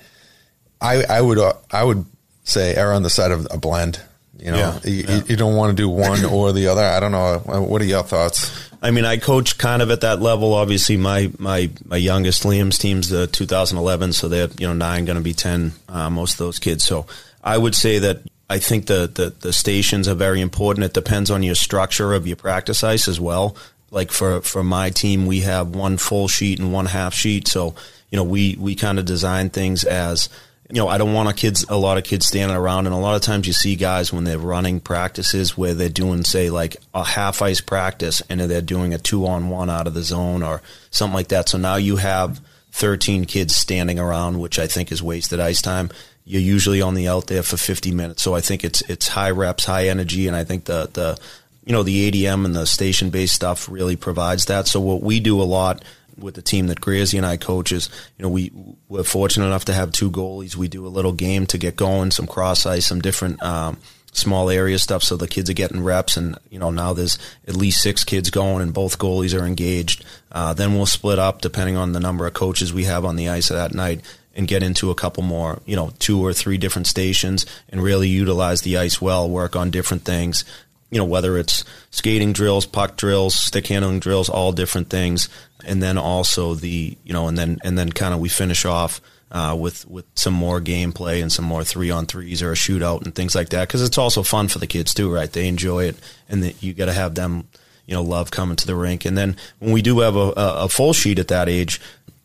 I 0.80 1.04
I 1.04 1.20
would 1.20 1.38
uh, 1.38 1.52
I 1.70 1.84
would 1.84 2.06
say 2.44 2.74
err 2.74 2.94
on 2.94 3.02
the 3.02 3.10
side 3.10 3.30
of 3.30 3.46
a 3.50 3.58
blend. 3.58 4.00
You 4.38 4.50
know, 4.52 4.56
Yeah, 4.56 4.80
you, 4.84 5.04
yeah. 5.08 5.22
you 5.26 5.36
don't 5.36 5.56
want 5.56 5.76
to 5.76 5.82
do 5.82 5.88
one 5.88 6.24
or 6.32 6.52
the 6.52 6.68
other. 6.68 6.82
I 6.82 7.00
don't 7.00 7.12
know. 7.12 7.38
What 7.38 7.80
are 7.82 7.86
your 7.86 8.02
thoughts? 8.02 8.70
I 8.82 8.90
mean, 8.90 9.04
I 9.04 9.16
coach 9.16 9.58
kind 9.58 9.82
of 9.82 9.90
at 9.90 10.02
that 10.02 10.20
level. 10.20 10.54
Obviously, 10.54 10.96
my 10.96 11.30
my 11.38 11.70
my 11.84 11.96
youngest 11.96 12.42
Liam's 12.44 12.78
team's 12.78 13.08
the 13.08 13.26
2011, 13.26 14.12
so 14.12 14.28
they're 14.28 14.48
you 14.58 14.66
know 14.66 14.74
nine, 14.74 15.04
going 15.04 15.16
to 15.16 15.22
be 15.22 15.32
ten. 15.32 15.72
Uh, 15.88 16.10
most 16.10 16.32
of 16.32 16.38
those 16.38 16.58
kids. 16.58 16.84
So 16.84 17.06
I 17.42 17.56
would 17.58 17.74
say 17.74 17.98
that 17.98 18.20
I 18.48 18.58
think 18.58 18.86
the, 18.86 19.10
the 19.12 19.30
the 19.40 19.52
stations 19.52 20.08
are 20.08 20.14
very 20.14 20.40
important. 20.40 20.84
It 20.84 20.94
depends 20.94 21.30
on 21.30 21.42
your 21.42 21.54
structure 21.54 22.12
of 22.12 22.26
your 22.26 22.36
practice 22.36 22.84
ice 22.84 23.08
as 23.08 23.18
well. 23.18 23.56
Like 23.90 24.10
for 24.10 24.40
for 24.42 24.62
my 24.62 24.90
team, 24.90 25.26
we 25.26 25.40
have 25.40 25.74
one 25.74 25.96
full 25.96 26.28
sheet 26.28 26.58
and 26.58 26.72
one 26.72 26.86
half 26.86 27.14
sheet. 27.14 27.48
So 27.48 27.74
you 28.10 28.16
know, 28.16 28.24
we 28.24 28.56
we 28.58 28.74
kind 28.74 28.98
of 28.98 29.04
design 29.04 29.50
things 29.50 29.84
as 29.84 30.28
you 30.68 30.76
know, 30.76 30.88
I 30.88 30.98
don't 30.98 31.12
want 31.12 31.28
a 31.28 31.32
kids 31.32 31.64
a 31.68 31.76
lot 31.76 31.96
of 31.96 32.04
kids 32.04 32.26
standing 32.26 32.56
around, 32.56 32.86
and 32.86 32.94
a 32.94 32.98
lot 32.98 33.14
of 33.14 33.22
times 33.22 33.46
you 33.46 33.52
see 33.52 33.76
guys 33.76 34.12
when 34.12 34.24
they're 34.24 34.38
running 34.38 34.80
practices 34.80 35.56
where 35.56 35.74
they're 35.74 35.88
doing 35.88 36.24
say 36.24 36.50
like 36.50 36.76
a 36.92 37.04
half 37.04 37.40
ice 37.40 37.60
practice 37.60 38.20
and 38.28 38.40
they're 38.40 38.60
doing 38.60 38.92
a 38.92 38.98
two 38.98 39.26
on 39.26 39.48
one 39.48 39.70
out 39.70 39.86
of 39.86 39.94
the 39.94 40.02
zone 40.02 40.42
or 40.42 40.62
something 40.90 41.14
like 41.14 41.28
that. 41.28 41.48
So 41.48 41.58
now 41.58 41.76
you 41.76 41.96
have 41.96 42.40
13 42.72 43.26
kids 43.26 43.54
standing 43.54 44.00
around, 44.00 44.40
which 44.40 44.58
I 44.58 44.66
think 44.66 44.90
is 44.90 45.02
wasted 45.02 45.38
ice 45.38 45.62
time. 45.62 45.90
You're 46.24 46.42
usually 46.42 46.82
only 46.82 47.06
out 47.06 47.28
there 47.28 47.44
for 47.44 47.56
50 47.56 47.92
minutes, 47.92 48.22
so 48.22 48.34
I 48.34 48.40
think 48.40 48.64
it's 48.64 48.82
it's 48.88 49.06
high 49.06 49.30
reps, 49.30 49.66
high 49.66 49.86
energy, 49.88 50.26
and 50.26 50.36
I 50.36 50.42
think 50.42 50.64
the 50.64 50.90
the 50.92 51.16
you 51.64 51.72
know 51.72 51.84
the 51.84 52.10
ADM 52.10 52.44
and 52.44 52.56
the 52.56 52.66
station 52.66 53.10
based 53.10 53.36
stuff 53.36 53.68
really 53.68 53.94
provides 53.94 54.46
that. 54.46 54.66
So 54.66 54.80
what 54.80 55.00
we 55.00 55.20
do 55.20 55.40
a 55.40 55.44
lot 55.44 55.84
with 56.18 56.34
the 56.34 56.42
team 56.42 56.68
that 56.68 56.80
Grazie 56.80 57.16
and 57.16 57.26
I 57.26 57.36
coaches, 57.36 57.90
you 58.18 58.22
know, 58.22 58.28
we 58.28 58.52
we're 58.88 59.02
fortunate 59.02 59.46
enough 59.46 59.66
to 59.66 59.74
have 59.74 59.92
two 59.92 60.10
goalies. 60.10 60.56
We 60.56 60.68
do 60.68 60.86
a 60.86 60.88
little 60.88 61.12
game 61.12 61.46
to 61.46 61.58
get 61.58 61.76
going, 61.76 62.10
some 62.10 62.26
cross 62.26 62.66
ice, 62.66 62.86
some 62.86 63.00
different 63.00 63.42
um, 63.42 63.78
small 64.12 64.50
area 64.50 64.78
stuff, 64.78 65.02
so 65.02 65.16
the 65.16 65.28
kids 65.28 65.50
are 65.50 65.54
getting 65.54 65.82
reps. 65.82 66.16
And 66.16 66.38
you 66.50 66.58
know, 66.58 66.70
now 66.70 66.92
there's 66.92 67.18
at 67.46 67.56
least 67.56 67.82
six 67.82 68.04
kids 68.04 68.30
going, 68.30 68.62
and 68.62 68.74
both 68.74 68.98
goalies 68.98 69.38
are 69.38 69.46
engaged. 69.46 70.04
Uh, 70.32 70.54
then 70.54 70.74
we'll 70.74 70.86
split 70.86 71.18
up 71.18 71.40
depending 71.40 71.76
on 71.76 71.92
the 71.92 72.00
number 72.00 72.26
of 72.26 72.34
coaches 72.34 72.72
we 72.72 72.84
have 72.84 73.04
on 73.04 73.16
the 73.16 73.28
ice 73.28 73.48
that 73.48 73.74
night. 73.74 74.00
And 74.38 74.46
get 74.46 74.62
into 74.62 74.90
a 74.90 74.94
couple 74.94 75.22
more, 75.22 75.62
you 75.64 75.76
know, 75.76 75.94
two 75.98 76.22
or 76.22 76.34
three 76.34 76.58
different 76.58 76.86
stations 76.86 77.46
and 77.70 77.82
really 77.82 78.08
utilize 78.08 78.60
the 78.60 78.76
ice 78.76 79.00
well, 79.00 79.30
work 79.30 79.56
on 79.56 79.70
different 79.70 80.04
things 80.04 80.44
you 80.90 80.98
know, 80.98 81.04
whether 81.04 81.36
it's 81.36 81.64
skating 81.90 82.32
drills, 82.32 82.64
puck 82.64 82.96
drills, 82.96 83.34
stick 83.34 83.66
handling 83.66 83.98
drills, 83.98 84.28
all 84.28 84.52
different 84.52 84.88
things, 84.88 85.28
and 85.64 85.82
then 85.82 85.98
also 85.98 86.54
the, 86.54 86.96
you 87.04 87.12
know, 87.12 87.28
and 87.28 87.38
then 87.38 87.58
and 87.64 87.78
then 87.78 87.90
kind 87.90 88.14
of 88.14 88.20
we 88.20 88.28
finish 88.28 88.64
off 88.64 89.00
uh, 89.30 89.56
with 89.58 89.88
with 89.88 90.04
some 90.14 90.34
more 90.34 90.60
gameplay 90.60 91.20
and 91.20 91.32
some 91.32 91.44
more 91.44 91.64
three 91.64 91.90
on 91.90 92.06
threes 92.06 92.42
or 92.42 92.52
a 92.52 92.56
shootout 92.56 93.02
and 93.02 93.14
things 93.14 93.34
like 93.34 93.48
that 93.50 93.68
because 93.68 93.82
it's 93.82 93.98
also 93.98 94.22
fun 94.22 94.48
for 94.48 94.58
the 94.58 94.66
kids 94.66 94.94
too, 94.94 95.12
right? 95.12 95.32
They 95.32 95.48
enjoy 95.48 95.84
it, 95.84 95.96
and 96.28 96.42
that 96.42 96.62
you 96.62 96.74
got 96.74 96.86
to 96.86 96.92
have 96.92 97.14
them, 97.14 97.48
you 97.86 97.94
know, 97.94 98.02
love 98.02 98.30
coming 98.30 98.56
to 98.56 98.66
the 98.66 98.76
rink. 98.76 99.04
And 99.04 99.16
then 99.16 99.36
when 99.58 99.72
we 99.72 99.82
do 99.82 100.00
have 100.00 100.16
a, 100.16 100.32
a, 100.36 100.64
a 100.64 100.68
full 100.68 100.92
sheet 100.92 101.18
at 101.18 101.28
that 101.28 101.48
age, 101.48 101.80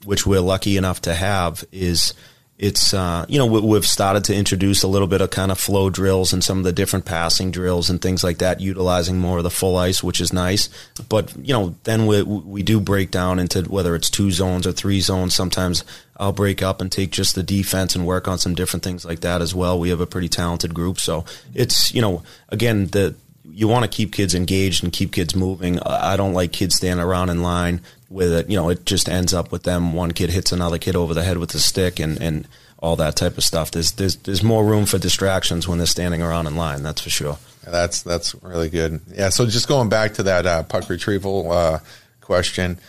which 0.05 0.25
we're 0.25 0.41
lucky 0.41 0.77
enough 0.77 1.01
to 1.01 1.13
have, 1.13 1.63
is 1.71 2.13
it's 2.61 2.93
uh, 2.93 3.25
you 3.27 3.39
know 3.39 3.47
we, 3.47 3.59
we've 3.59 3.87
started 3.87 4.23
to 4.25 4.35
introduce 4.35 4.83
a 4.83 4.87
little 4.87 5.07
bit 5.07 5.19
of 5.19 5.31
kind 5.31 5.51
of 5.51 5.59
flow 5.59 5.89
drills 5.89 6.31
and 6.31 6.43
some 6.43 6.59
of 6.59 6.63
the 6.63 6.71
different 6.71 7.05
passing 7.05 7.49
drills 7.49 7.89
and 7.89 7.99
things 7.99 8.23
like 8.23 8.37
that, 8.37 8.61
utilizing 8.61 9.17
more 9.17 9.39
of 9.39 9.43
the 9.43 9.49
full 9.49 9.75
ice, 9.75 10.03
which 10.03 10.21
is 10.21 10.31
nice. 10.31 10.69
But 11.09 11.35
you 11.35 11.53
know 11.53 11.75
then 11.85 12.05
we 12.05 12.21
we 12.21 12.61
do 12.61 12.79
break 12.79 13.09
down 13.09 13.39
into 13.39 13.63
whether 13.63 13.95
it's 13.95 14.11
two 14.11 14.29
zones 14.29 14.67
or 14.67 14.71
three 14.71 15.01
zones. 15.01 15.33
Sometimes 15.33 15.83
I'll 16.17 16.33
break 16.33 16.61
up 16.61 16.81
and 16.81 16.91
take 16.91 17.09
just 17.09 17.33
the 17.33 17.41
defense 17.41 17.95
and 17.95 18.05
work 18.05 18.27
on 18.27 18.37
some 18.37 18.53
different 18.53 18.83
things 18.83 19.03
like 19.03 19.21
that 19.21 19.41
as 19.41 19.55
well. 19.55 19.79
We 19.79 19.89
have 19.89 19.99
a 19.99 20.05
pretty 20.05 20.29
talented 20.29 20.75
group, 20.75 20.99
so 20.99 21.25
it's 21.55 21.91
you 21.95 22.01
know 22.01 22.21
again 22.49 22.87
the 22.87 23.15
you 23.43 23.67
want 23.67 23.83
to 23.83 23.97
keep 23.97 24.13
kids 24.13 24.35
engaged 24.35 24.83
and 24.83 24.93
keep 24.93 25.11
kids 25.11 25.35
moving. 25.35 25.79
I 25.79 26.15
don't 26.15 26.33
like 26.33 26.51
kids 26.51 26.75
standing 26.75 27.03
around 27.03 27.29
in 27.29 27.41
line 27.41 27.81
with 28.11 28.33
it. 28.33 28.49
You 28.49 28.57
know, 28.57 28.69
it 28.69 28.85
just 28.85 29.09
ends 29.09 29.33
up 29.33 29.51
with 29.51 29.63
them. 29.63 29.93
One 29.93 30.11
kid 30.11 30.29
hits 30.29 30.51
another 30.51 30.77
kid 30.77 30.95
over 30.95 31.13
the 31.13 31.23
head 31.23 31.37
with 31.37 31.55
a 31.55 31.59
stick 31.59 31.99
and, 31.99 32.21
and 32.21 32.47
all 32.79 32.95
that 32.97 33.15
type 33.15 33.37
of 33.37 33.43
stuff. 33.43 33.71
There's, 33.71 33.93
there's, 33.93 34.17
there's 34.17 34.43
more 34.43 34.65
room 34.65 34.85
for 34.85 34.97
distractions 34.97 35.67
when 35.67 35.77
they're 35.77 35.87
standing 35.87 36.21
around 36.21 36.47
in 36.47 36.55
line. 36.55 36.83
That's 36.83 37.01
for 37.01 37.09
sure. 37.09 37.37
That's 37.63 38.01
that's 38.01 38.33
really 38.41 38.69
good. 38.69 39.01
Yeah. 39.13 39.29
So 39.29 39.45
just 39.45 39.67
going 39.67 39.89
back 39.89 40.15
to 40.15 40.23
that 40.23 40.45
uh, 40.45 40.63
puck 40.63 40.89
retrieval 40.89 41.51
uh, 41.51 41.79
question, 42.19 42.79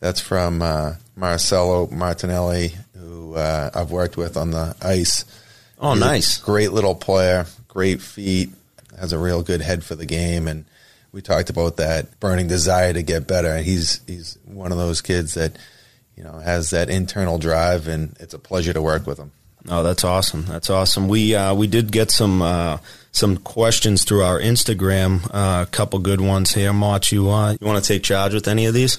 that's 0.00 0.20
from 0.20 0.62
uh, 0.62 0.94
Marcelo 1.16 1.86
Martinelli, 1.88 2.72
who 2.96 3.34
uh, 3.34 3.70
I've 3.74 3.90
worked 3.90 4.16
with 4.16 4.36
on 4.38 4.50
the 4.50 4.74
ice. 4.80 5.26
Oh, 5.78 5.92
He's 5.92 6.00
nice. 6.00 6.38
Great 6.38 6.72
little 6.72 6.94
player, 6.94 7.44
great 7.68 8.00
feet, 8.00 8.50
has 8.98 9.12
a 9.12 9.18
real 9.18 9.42
good 9.42 9.60
head 9.60 9.84
for 9.84 9.96
the 9.96 10.06
game, 10.06 10.48
and 10.48 10.64
we 11.12 11.20
talked 11.22 11.50
about 11.50 11.76
that 11.76 12.18
burning 12.20 12.48
desire 12.48 12.92
to 12.92 13.02
get 13.02 13.26
better. 13.26 13.48
And 13.48 13.64
he's 13.64 14.00
he's 14.06 14.38
one 14.44 14.72
of 14.72 14.78
those 14.78 15.00
kids 15.00 15.34
that 15.34 15.56
you 16.16 16.24
know 16.24 16.38
has 16.38 16.70
that 16.70 16.90
internal 16.90 17.38
drive, 17.38 17.86
and 17.86 18.16
it's 18.18 18.34
a 18.34 18.38
pleasure 18.38 18.72
to 18.72 18.82
work 18.82 19.06
with 19.06 19.18
him. 19.18 19.32
Oh, 19.68 19.82
that's 19.82 20.02
awesome. 20.02 20.44
That's 20.46 20.70
awesome. 20.70 21.08
We 21.08 21.34
uh, 21.34 21.54
we 21.54 21.66
did 21.66 21.92
get 21.92 22.10
some 22.10 22.42
uh, 22.42 22.78
some 23.12 23.36
questions 23.36 24.04
through 24.04 24.24
our 24.24 24.40
Instagram. 24.40 25.24
Uh, 25.32 25.62
a 25.62 25.70
couple 25.70 25.98
good 26.00 26.20
ones 26.20 26.54
here. 26.54 26.72
Mott, 26.72 27.12
you 27.12 27.30
uh, 27.30 27.52
you 27.52 27.66
want 27.66 27.82
to 27.82 27.86
take 27.86 28.02
charge 28.02 28.34
with 28.34 28.48
any 28.48 28.66
of 28.66 28.74
these? 28.74 28.98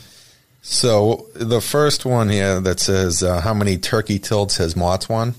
So 0.61 1.27
the 1.35 1.59
first 1.59 2.05
one 2.05 2.29
here 2.29 2.61
that 2.61 2.79
says 2.79 3.21
uh, 3.21 3.41
how 3.41 3.53
many 3.53 3.77
turkey 3.77 4.19
tilts 4.19 4.57
has 4.57 4.77
Mott's 4.77 5.09
won? 5.09 5.35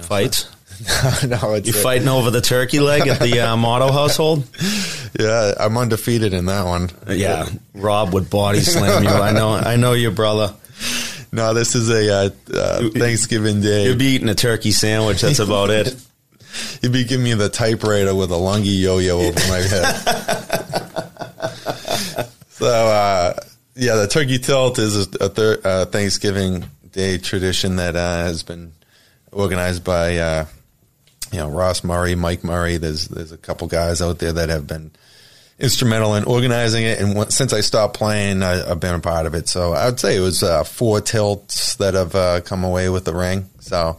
Fights? 0.00 0.48
no, 1.26 1.54
it's 1.54 1.66
You 1.66 1.72
fighting 1.72 2.08
over 2.08 2.30
the 2.30 2.40
turkey 2.40 2.80
leg 2.80 3.06
at 3.06 3.20
the 3.20 3.40
uh, 3.48 3.56
Motto 3.56 3.92
household? 3.92 4.44
Yeah, 5.18 5.54
I'm 5.58 5.76
undefeated 5.76 6.32
in 6.34 6.46
that 6.46 6.64
one. 6.64 6.90
Yeah, 7.08 7.48
Rob 7.74 8.12
would 8.14 8.28
body 8.30 8.60
slam 8.60 9.04
you. 9.04 9.08
I 9.08 9.32
know. 9.32 9.54
I 9.54 9.76
know 9.76 9.92
your 9.92 10.10
brother. 10.10 10.54
No, 11.32 11.54
this 11.54 11.74
is 11.74 11.90
a 11.90 12.12
uh, 12.12 12.30
uh, 12.54 12.90
Thanksgiving 12.90 13.60
day. 13.60 13.86
You'd 13.86 13.98
be 13.98 14.06
eating 14.06 14.28
a 14.28 14.34
turkey 14.34 14.70
sandwich. 14.70 15.20
That's 15.20 15.38
about 15.38 15.70
it. 15.70 15.94
You'd 16.82 16.92
be 16.92 17.04
giving 17.04 17.24
me 17.24 17.34
the 17.34 17.48
typewriter 17.48 18.14
with 18.14 18.30
a 18.30 18.36
lungy 18.36 18.80
yo-yo 18.80 19.18
over 19.20 19.40
my 19.48 19.58
head. 19.58 19.84
so, 22.50 22.66
uh, 22.66 23.34
yeah, 23.74 23.96
the 23.96 24.08
turkey 24.08 24.38
tilt 24.38 24.78
is 24.78 24.96
a, 25.16 25.28
thir- 25.28 25.60
uh, 25.62 25.84
Thanksgiving 25.86 26.64
Day 26.92 27.18
tradition 27.18 27.76
that 27.76 27.96
uh, 27.96 28.24
has 28.24 28.42
been 28.42 28.72
organized 29.32 29.84
by, 29.84 30.16
uh, 30.16 30.46
you 31.32 31.38
know, 31.38 31.48
Ross 31.48 31.82
Murray, 31.84 32.14
Mike 32.14 32.44
Murray. 32.44 32.76
There's 32.76 33.08
there's 33.08 33.32
a 33.32 33.36
couple 33.38 33.66
guys 33.68 34.00
out 34.02 34.18
there 34.18 34.32
that 34.32 34.48
have 34.48 34.66
been 34.66 34.90
instrumental 35.58 36.14
in 36.14 36.24
organizing 36.24 36.84
it. 36.84 37.00
And 37.00 37.32
since 37.32 37.52
I 37.52 37.60
stopped 37.60 37.96
playing, 37.96 38.42
I, 38.42 38.56
have 38.68 38.80
been 38.80 38.94
a 38.94 39.00
part 39.00 39.26
of 39.26 39.34
it. 39.34 39.48
So 39.48 39.72
I 39.72 39.86
would 39.86 39.98
say 39.98 40.16
it 40.16 40.20
was 40.20 40.42
uh, 40.42 40.64
four 40.64 41.00
tilts 41.00 41.76
that 41.76 41.94
have 41.94 42.14
uh, 42.14 42.40
come 42.42 42.62
away 42.64 42.88
with 42.90 43.04
the 43.06 43.14
ring. 43.14 43.48
So 43.60 43.98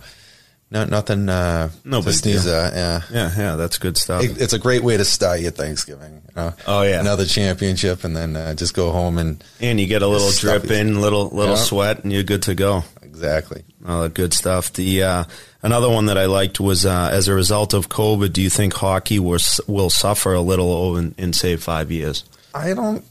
no, 0.69 0.85
nothing. 0.85 1.29
Uh, 1.29 1.69
No 1.85 2.01
to 2.01 2.05
big 2.07 2.13
sneeze 2.15 2.43
deal. 2.45 2.53
at, 2.53 2.73
Yeah. 2.73 3.01
Yeah, 3.11 3.31
yeah, 3.37 3.55
that's 3.55 3.77
good 3.77 3.97
stuff. 3.97 4.23
It- 4.23 4.39
it's 4.39 4.53
a 4.53 4.59
great 4.59 4.83
way 4.83 4.97
to 4.97 5.05
start 5.05 5.39
your 5.39 5.51
Thanksgiving. 5.51 6.21
You 6.27 6.33
know? 6.35 6.53
Oh, 6.67 6.81
yeah. 6.83 6.99
another 6.99 7.25
championship, 7.25 8.03
and 8.03 8.15
then 8.15 8.35
uh, 8.35 8.53
just 8.53 8.73
go 8.75 8.91
home 8.91 9.17
and 9.17 9.43
And 9.59 9.79
you 9.79 9.87
get 9.87 10.01
a 10.03 10.07
little 10.07 10.29
drip 10.31 10.69
in, 10.69 11.01
little 11.01 11.29
little 11.29 11.55
Yeah. 11.55 11.61
sweat, 11.61 12.03
and 12.03 12.11
you're 12.13 12.23
good 12.23 12.43
to 12.43 12.53
go. 12.55 12.83
Exactly. 13.18 13.64
All 13.85 14.07
good 14.10 14.34
stuff. 14.34 14.72
The 14.73 15.03
uh, 15.03 15.23
another 15.64 15.89
one 15.89 16.06
that 16.06 16.18
I 16.18 16.26
liked 16.26 16.60
was 16.60 16.85
uh, 16.85 17.10
as 17.11 17.27
a 17.27 17.34
result 17.34 17.73
of 17.73 17.89
COVID. 17.89 18.31
Do 18.31 18.41
you 18.41 18.49
think 18.49 18.73
hockey 18.73 19.19
was, 19.19 19.60
will 19.68 19.89
suffer 19.89 20.34
a 20.34 20.41
little 20.41 20.98
in, 20.98 21.15
in 21.18 21.34
say 21.34 21.56
five 21.56 21.91
years? 21.91 22.23
I 22.53 22.73
don't. 22.73 23.03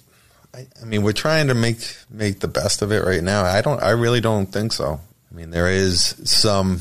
I, 0.54 0.66
I 0.80 0.84
mean, 0.84 1.02
we're 1.02 1.12
trying 1.12 1.48
to 1.48 1.54
make 1.54 1.78
make 2.10 2.40
the 2.40 2.48
best 2.48 2.82
of 2.82 2.92
it 2.92 3.04
right 3.04 3.22
now. 3.22 3.44
I 3.44 3.60
don't. 3.60 3.82
I 3.82 3.90
really 3.90 4.20
don't 4.20 4.46
think 4.46 4.72
so. 4.72 5.00
I 5.30 5.34
mean, 5.34 5.50
there 5.50 5.68
is 5.68 6.14
some 6.24 6.80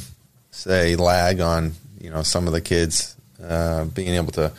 say 0.52 0.96
lag 0.96 1.42
on 1.42 1.74
you 2.00 2.10
know 2.10 2.22
some 2.22 2.48
of 2.48 2.54
the 2.54 2.62
kids 2.62 3.16
uh, 3.44 3.86
being 3.86 4.16
able 4.16 4.32
to 4.34 4.52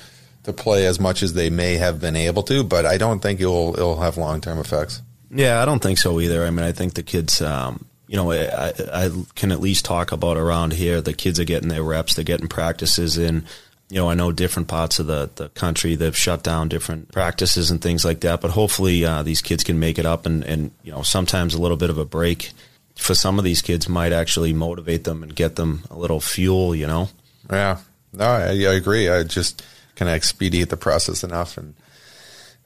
to 0.45 0.53
play 0.53 0.87
as 0.87 1.01
much 1.01 1.23
as 1.23 1.33
they 1.33 1.51
may 1.51 1.77
have 1.77 2.01
been 2.01 2.17
able 2.17 2.43
to, 2.45 2.63
but 2.63 2.85
I 2.85 2.99
don't 2.99 3.21
think 3.21 3.41
it'll 3.41 3.75
it'll 3.75 4.01
have 4.01 4.19
long 4.19 4.41
term 4.41 4.59
effects. 4.59 5.03
Yeah, 5.31 5.61
I 5.61 5.65
don't 5.65 5.83
think 5.83 5.99
so 5.99 6.21
either. 6.21 6.45
I 6.45 6.51
mean, 6.51 6.65
I 6.65 6.73
think 6.73 6.95
the 6.95 7.03
kids, 7.03 7.43
um, 7.43 7.86
you 8.09 8.17
know, 8.17 8.31
I, 8.33 8.73
I 8.93 9.11
can 9.35 9.53
at 9.53 9.61
least 9.61 9.85
talk 9.85 10.13
about 10.13 10.37
around 10.37 10.73
here. 10.73 11.01
The 11.01 11.13
kids 11.13 11.41
are 11.41 11.45
getting 11.45 11.69
their 11.69 11.83
reps, 11.83 12.15
they're 12.15 12.25
getting 12.25 12.49
practices 12.49 13.19
in. 13.19 13.45
You 13.89 13.97
know, 13.97 14.11
I 14.11 14.15
know 14.15 14.33
different 14.33 14.67
parts 14.67 14.99
of 14.99 15.07
the, 15.07 15.31
the 15.37 15.49
country 15.51 15.95
they've 15.95 16.17
shut 16.17 16.43
down 16.43 16.69
different 16.69 17.13
practices 17.13 17.71
and 17.71 17.81
things 17.81 18.05
like 18.05 18.21
that. 18.21 18.41
But 18.41 18.51
hopefully, 18.51 19.05
uh, 19.05 19.23
these 19.23 19.41
kids 19.41 19.63
can 19.63 19.79
make 19.79 19.99
it 19.99 20.07
up, 20.07 20.27
and 20.27 20.43
and 20.43 20.73
you 20.83 20.91
know, 20.91 21.03
sometimes 21.03 21.55
a 21.55 21.61
little 21.61 21.77
bit 21.77 21.91
of 21.91 21.99
a 21.99 22.05
break 22.05 22.51
for 22.97 23.15
some 23.15 23.39
of 23.39 23.45
these 23.45 23.63
kids 23.63 23.89
might 23.89 24.13
actually 24.13 24.53
motivate 24.53 25.05
them 25.05 25.23
and 25.23 25.37
get 25.37 25.55
them 25.55 25.85
a 25.89 25.97
little 25.97 26.21
fuel. 26.21 26.75
You 26.75 26.89
know. 26.89 27.09
Yeah, 27.49 27.79
no, 28.13 28.25
I, 28.25 28.49
I 28.49 28.75
agree. 28.75 29.09
I 29.09 29.23
just 29.23 29.63
kind 29.95 30.09
of 30.09 30.15
expedite 30.15 30.69
the 30.69 30.77
process 30.77 31.23
enough. 31.23 31.57
And 31.57 31.75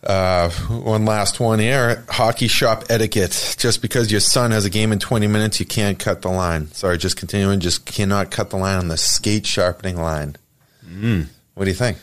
uh, 0.04 0.48
one 0.50 1.04
last 1.04 1.40
one 1.40 1.58
here: 1.58 2.04
hockey 2.08 2.48
shop 2.48 2.84
etiquette. 2.88 3.56
Just 3.58 3.82
because 3.82 4.10
your 4.10 4.20
son 4.20 4.50
has 4.50 4.64
a 4.64 4.70
game 4.70 4.92
in 4.92 4.98
twenty 4.98 5.26
minutes, 5.26 5.60
you 5.60 5.66
can't 5.66 5.98
cut 5.98 6.22
the 6.22 6.28
line. 6.30 6.70
Sorry, 6.72 6.96
just 6.98 7.16
continuing. 7.16 7.60
Just 7.60 7.84
cannot 7.86 8.30
cut 8.30 8.50
the 8.50 8.56
line 8.56 8.78
on 8.78 8.88
the 8.88 8.96
skate 8.96 9.46
sharpening 9.46 9.96
line. 9.96 10.36
What 11.54 11.64
do 11.64 11.70
you 11.70 11.76
think? 11.76 11.98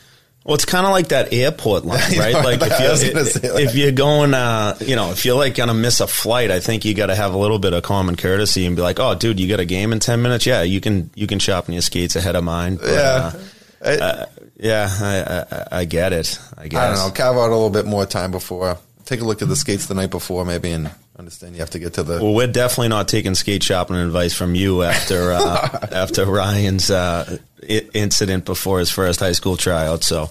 Well, 0.45 0.55
it's 0.55 0.63
kind 0.63 0.85
of 0.85 0.93
like 0.93 1.09
that 1.09 1.33
airport 1.33 1.83
line, 1.83 1.99
right? 2.17 2.31
know, 2.33 2.39
like 2.41 2.59
if 2.61 3.43
you're, 3.43 3.59
if 3.59 3.75
you're 3.75 3.91
going, 3.91 4.33
uh, 4.33 4.77
you 4.79 4.95
know, 4.95 5.11
if 5.11 5.25
you're 5.25 5.35
like 5.35 5.55
going 5.55 5.67
to 5.67 5.73
miss 5.73 5.99
a 5.99 6.07
flight, 6.07 6.51
I 6.51 6.61
think 6.61 6.85
you 6.85 6.93
got 6.93 7.07
to 7.07 7.15
have 7.15 7.33
a 7.33 7.37
little 7.37 7.59
bit 7.59 7.73
of 7.73 7.83
common 7.83 8.15
courtesy 8.15 8.65
and 8.65 8.73
be 8.75 8.81
like, 8.81 8.97
"Oh, 8.99 9.13
dude, 9.13 9.39
you 9.41 9.49
got 9.49 9.59
a 9.59 9.65
game 9.65 9.91
in 9.91 9.99
ten 9.99 10.21
minutes? 10.21 10.45
Yeah, 10.45 10.61
you 10.61 10.79
can 10.79 11.09
you 11.15 11.27
can 11.27 11.39
sharpen 11.39 11.73
your 11.73 11.81
skates 11.81 12.15
ahead 12.15 12.35
of 12.37 12.43
mine." 12.45 12.77
But, 12.77 12.89
Yeah. 12.89 13.33
uh, 13.81 13.87
uh, 13.89 14.25
yeah, 14.59 14.87
I, 14.89 15.55
I 15.55 15.79
I 15.81 15.85
get 15.85 16.13
it. 16.13 16.39
I 16.57 16.67
guess 16.67 16.79
I 16.81 16.87
don't 16.95 17.07
know. 17.09 17.13
Carve 17.15 17.37
out 17.37 17.49
a 17.49 17.55
little 17.55 17.69
bit 17.69 17.85
more 17.85 18.05
time 18.05 18.31
before. 18.31 18.77
Take 19.05 19.21
a 19.21 19.23
look 19.25 19.41
at 19.41 19.47
the 19.47 19.55
skates 19.55 19.85
the 19.85 19.93
night 19.93 20.09
before, 20.11 20.43
maybe, 20.43 20.71
and 20.71 20.91
understand 21.17 21.53
you 21.55 21.61
have 21.61 21.69
to 21.71 21.79
get 21.79 21.93
to 21.93 22.03
the. 22.03 22.21
Well, 22.21 22.33
we're 22.33 22.47
definitely 22.47 22.89
not 22.89 23.07
taking 23.07 23.35
skate 23.35 23.63
shopping 23.63 23.95
advice 23.95 24.33
from 24.33 24.53
you 24.55 24.83
after 24.83 25.31
uh, 25.31 25.87
after 25.91 26.25
Ryan's 26.25 26.91
uh, 26.91 27.37
I- 27.69 27.87
incident 27.93 28.43
before 28.45 28.79
his 28.79 28.89
first 28.91 29.19
high 29.21 29.31
school 29.31 29.55
tryout. 29.55 30.03
So, 30.03 30.29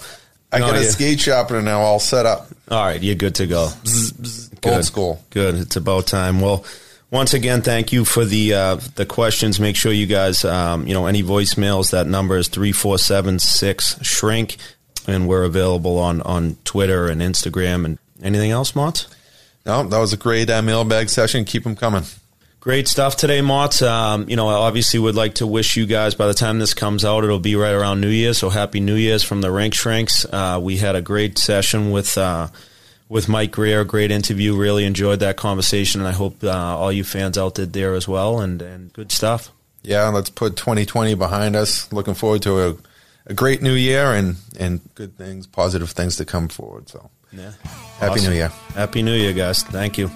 I 0.53 0.59
No, 0.59 0.66
got 0.66 0.77
a 0.77 0.81
you- 0.81 0.85
skate 0.86 1.20
sharpener 1.20 1.62
now 1.62 1.81
all 1.81 1.98
set 2.01 2.27
up. 2.27 2.48
All 2.70 2.85
right, 2.85 3.03
you're 3.03 3.15
good 3.15 3.36
to 3.36 3.47
go. 3.47 3.70
Old 4.65 4.85
school. 4.85 5.23
Good. 5.31 5.55
It's 5.55 5.77
about 5.77 6.07
time. 6.09 6.40
Well, 6.40 6.65
once 7.17 7.33
again, 7.33 7.63
thank 7.63 7.93
you 7.93 8.05
for 8.05 8.27
the 8.27 8.53
uh, 8.53 8.75
the 8.95 9.07
questions. 9.07 9.59
Make 9.59 9.75
sure 9.75 9.91
you 9.91 10.07
guys, 10.07 10.45
um, 10.45 10.87
you 10.87 10.93
know, 10.93 11.07
any 11.07 11.23
voicemails. 11.23 11.91
That 11.91 12.07
number 12.07 12.37
is 12.37 12.49
three 12.49 12.73
four 12.73 12.99
seven 12.99 13.39
six 13.39 13.99
shrink, 14.03 14.59
and 15.09 15.27
we're 15.27 15.45
available 15.45 15.99
on 15.99 16.21
on 16.21 16.59
Twitter 16.65 17.09
and 17.09 17.23
Instagram. 17.23 17.87
And 17.87 17.99
anything 18.23 18.51
else, 18.51 18.77
Mott? 18.77 19.07
No, 19.65 19.83
that 19.83 19.99
was 19.99 20.13
a 20.13 20.19
great 20.19 20.51
uh, 20.51 20.61
mailbag 20.61 21.09
session. 21.09 21.47
Keep 21.47 21.65
them 21.65 21.75
coming. 21.75 22.05
Great 22.61 22.87
stuff 22.87 23.17
today, 23.17 23.41
Mott. 23.41 23.81
Um, 23.81 24.29
you 24.29 24.37
know, 24.37 24.49
I 24.49 24.53
obviously 24.53 25.01
would 25.01 25.15
like 25.15 25.37
to 25.37 25.47
wish 25.47 25.75
you 25.77 25.87
guys, 25.87 26.15
by 26.15 26.27
the 26.27 26.35
time 26.35 26.59
this 26.59 26.75
comes 26.75 27.03
out, 27.03 27.25
it'll 27.25 27.39
be 27.39 27.57
right 27.57 27.73
around 27.73 28.03
New 28.03 28.09
Year. 28.09 28.35
So 28.35 28.51
happy 28.51 28.81
New 28.81 28.97
Year's 28.97 29.23
from 29.23 29.41
the 29.41 29.51
Rink 29.51 29.73
Shrinks. 29.73 30.27
Uh, 30.27 30.61
we 30.63 30.77
had 30.77 30.97
a 30.97 31.01
great 31.01 31.39
session 31.39 31.93
with 31.93 32.19
uh, 32.19 32.49
with 33.09 33.28
Mike 33.28 33.51
Grier. 33.53 33.85
Great 33.85 34.11
interview. 34.11 34.57
Really 34.57 34.85
enjoyed 34.85 35.20
that 35.20 35.37
conversation, 35.37 36.01
and 36.01 36.09
I 36.09 36.12
hope 36.12 36.43
uh, 36.45 36.51
all 36.51 36.91
you 36.93 37.05
fans 37.05 37.37
out 37.39 37.55
there 37.57 37.66
there 37.66 37.95
as 37.95 38.07
well. 38.09 38.41
And 38.41 38.61
and 38.62 38.93
good 38.93 39.12
stuff. 39.12 39.51
Yeah, 39.83 40.09
let's 40.09 40.31
put 40.31 40.57
2020 40.57 41.15
behind 41.15 41.55
us. 41.55 41.93
Looking 41.93 42.15
forward 42.15 42.43
to 42.43 42.61
a, 42.70 42.77
a 43.27 43.35
great 43.35 43.62
new 43.62 43.74
year 43.74 44.12
and, 44.15 44.35
and 44.59 44.81
good 44.97 45.16
things, 45.16 45.47
positive 45.47 45.91
things 45.91 46.16
to 46.16 46.24
come 46.24 46.49
forward. 46.49 46.89
So, 46.89 47.09
Yeah. 47.33 47.53
happy 48.01 48.15
Awesome. 48.20 48.31
new 48.31 48.37
year. 48.37 48.49
Happy 48.74 49.03
New 49.03 49.15
Year, 49.15 49.33
guys. 49.33 49.62
Thank 49.62 49.97
you. 49.97 50.11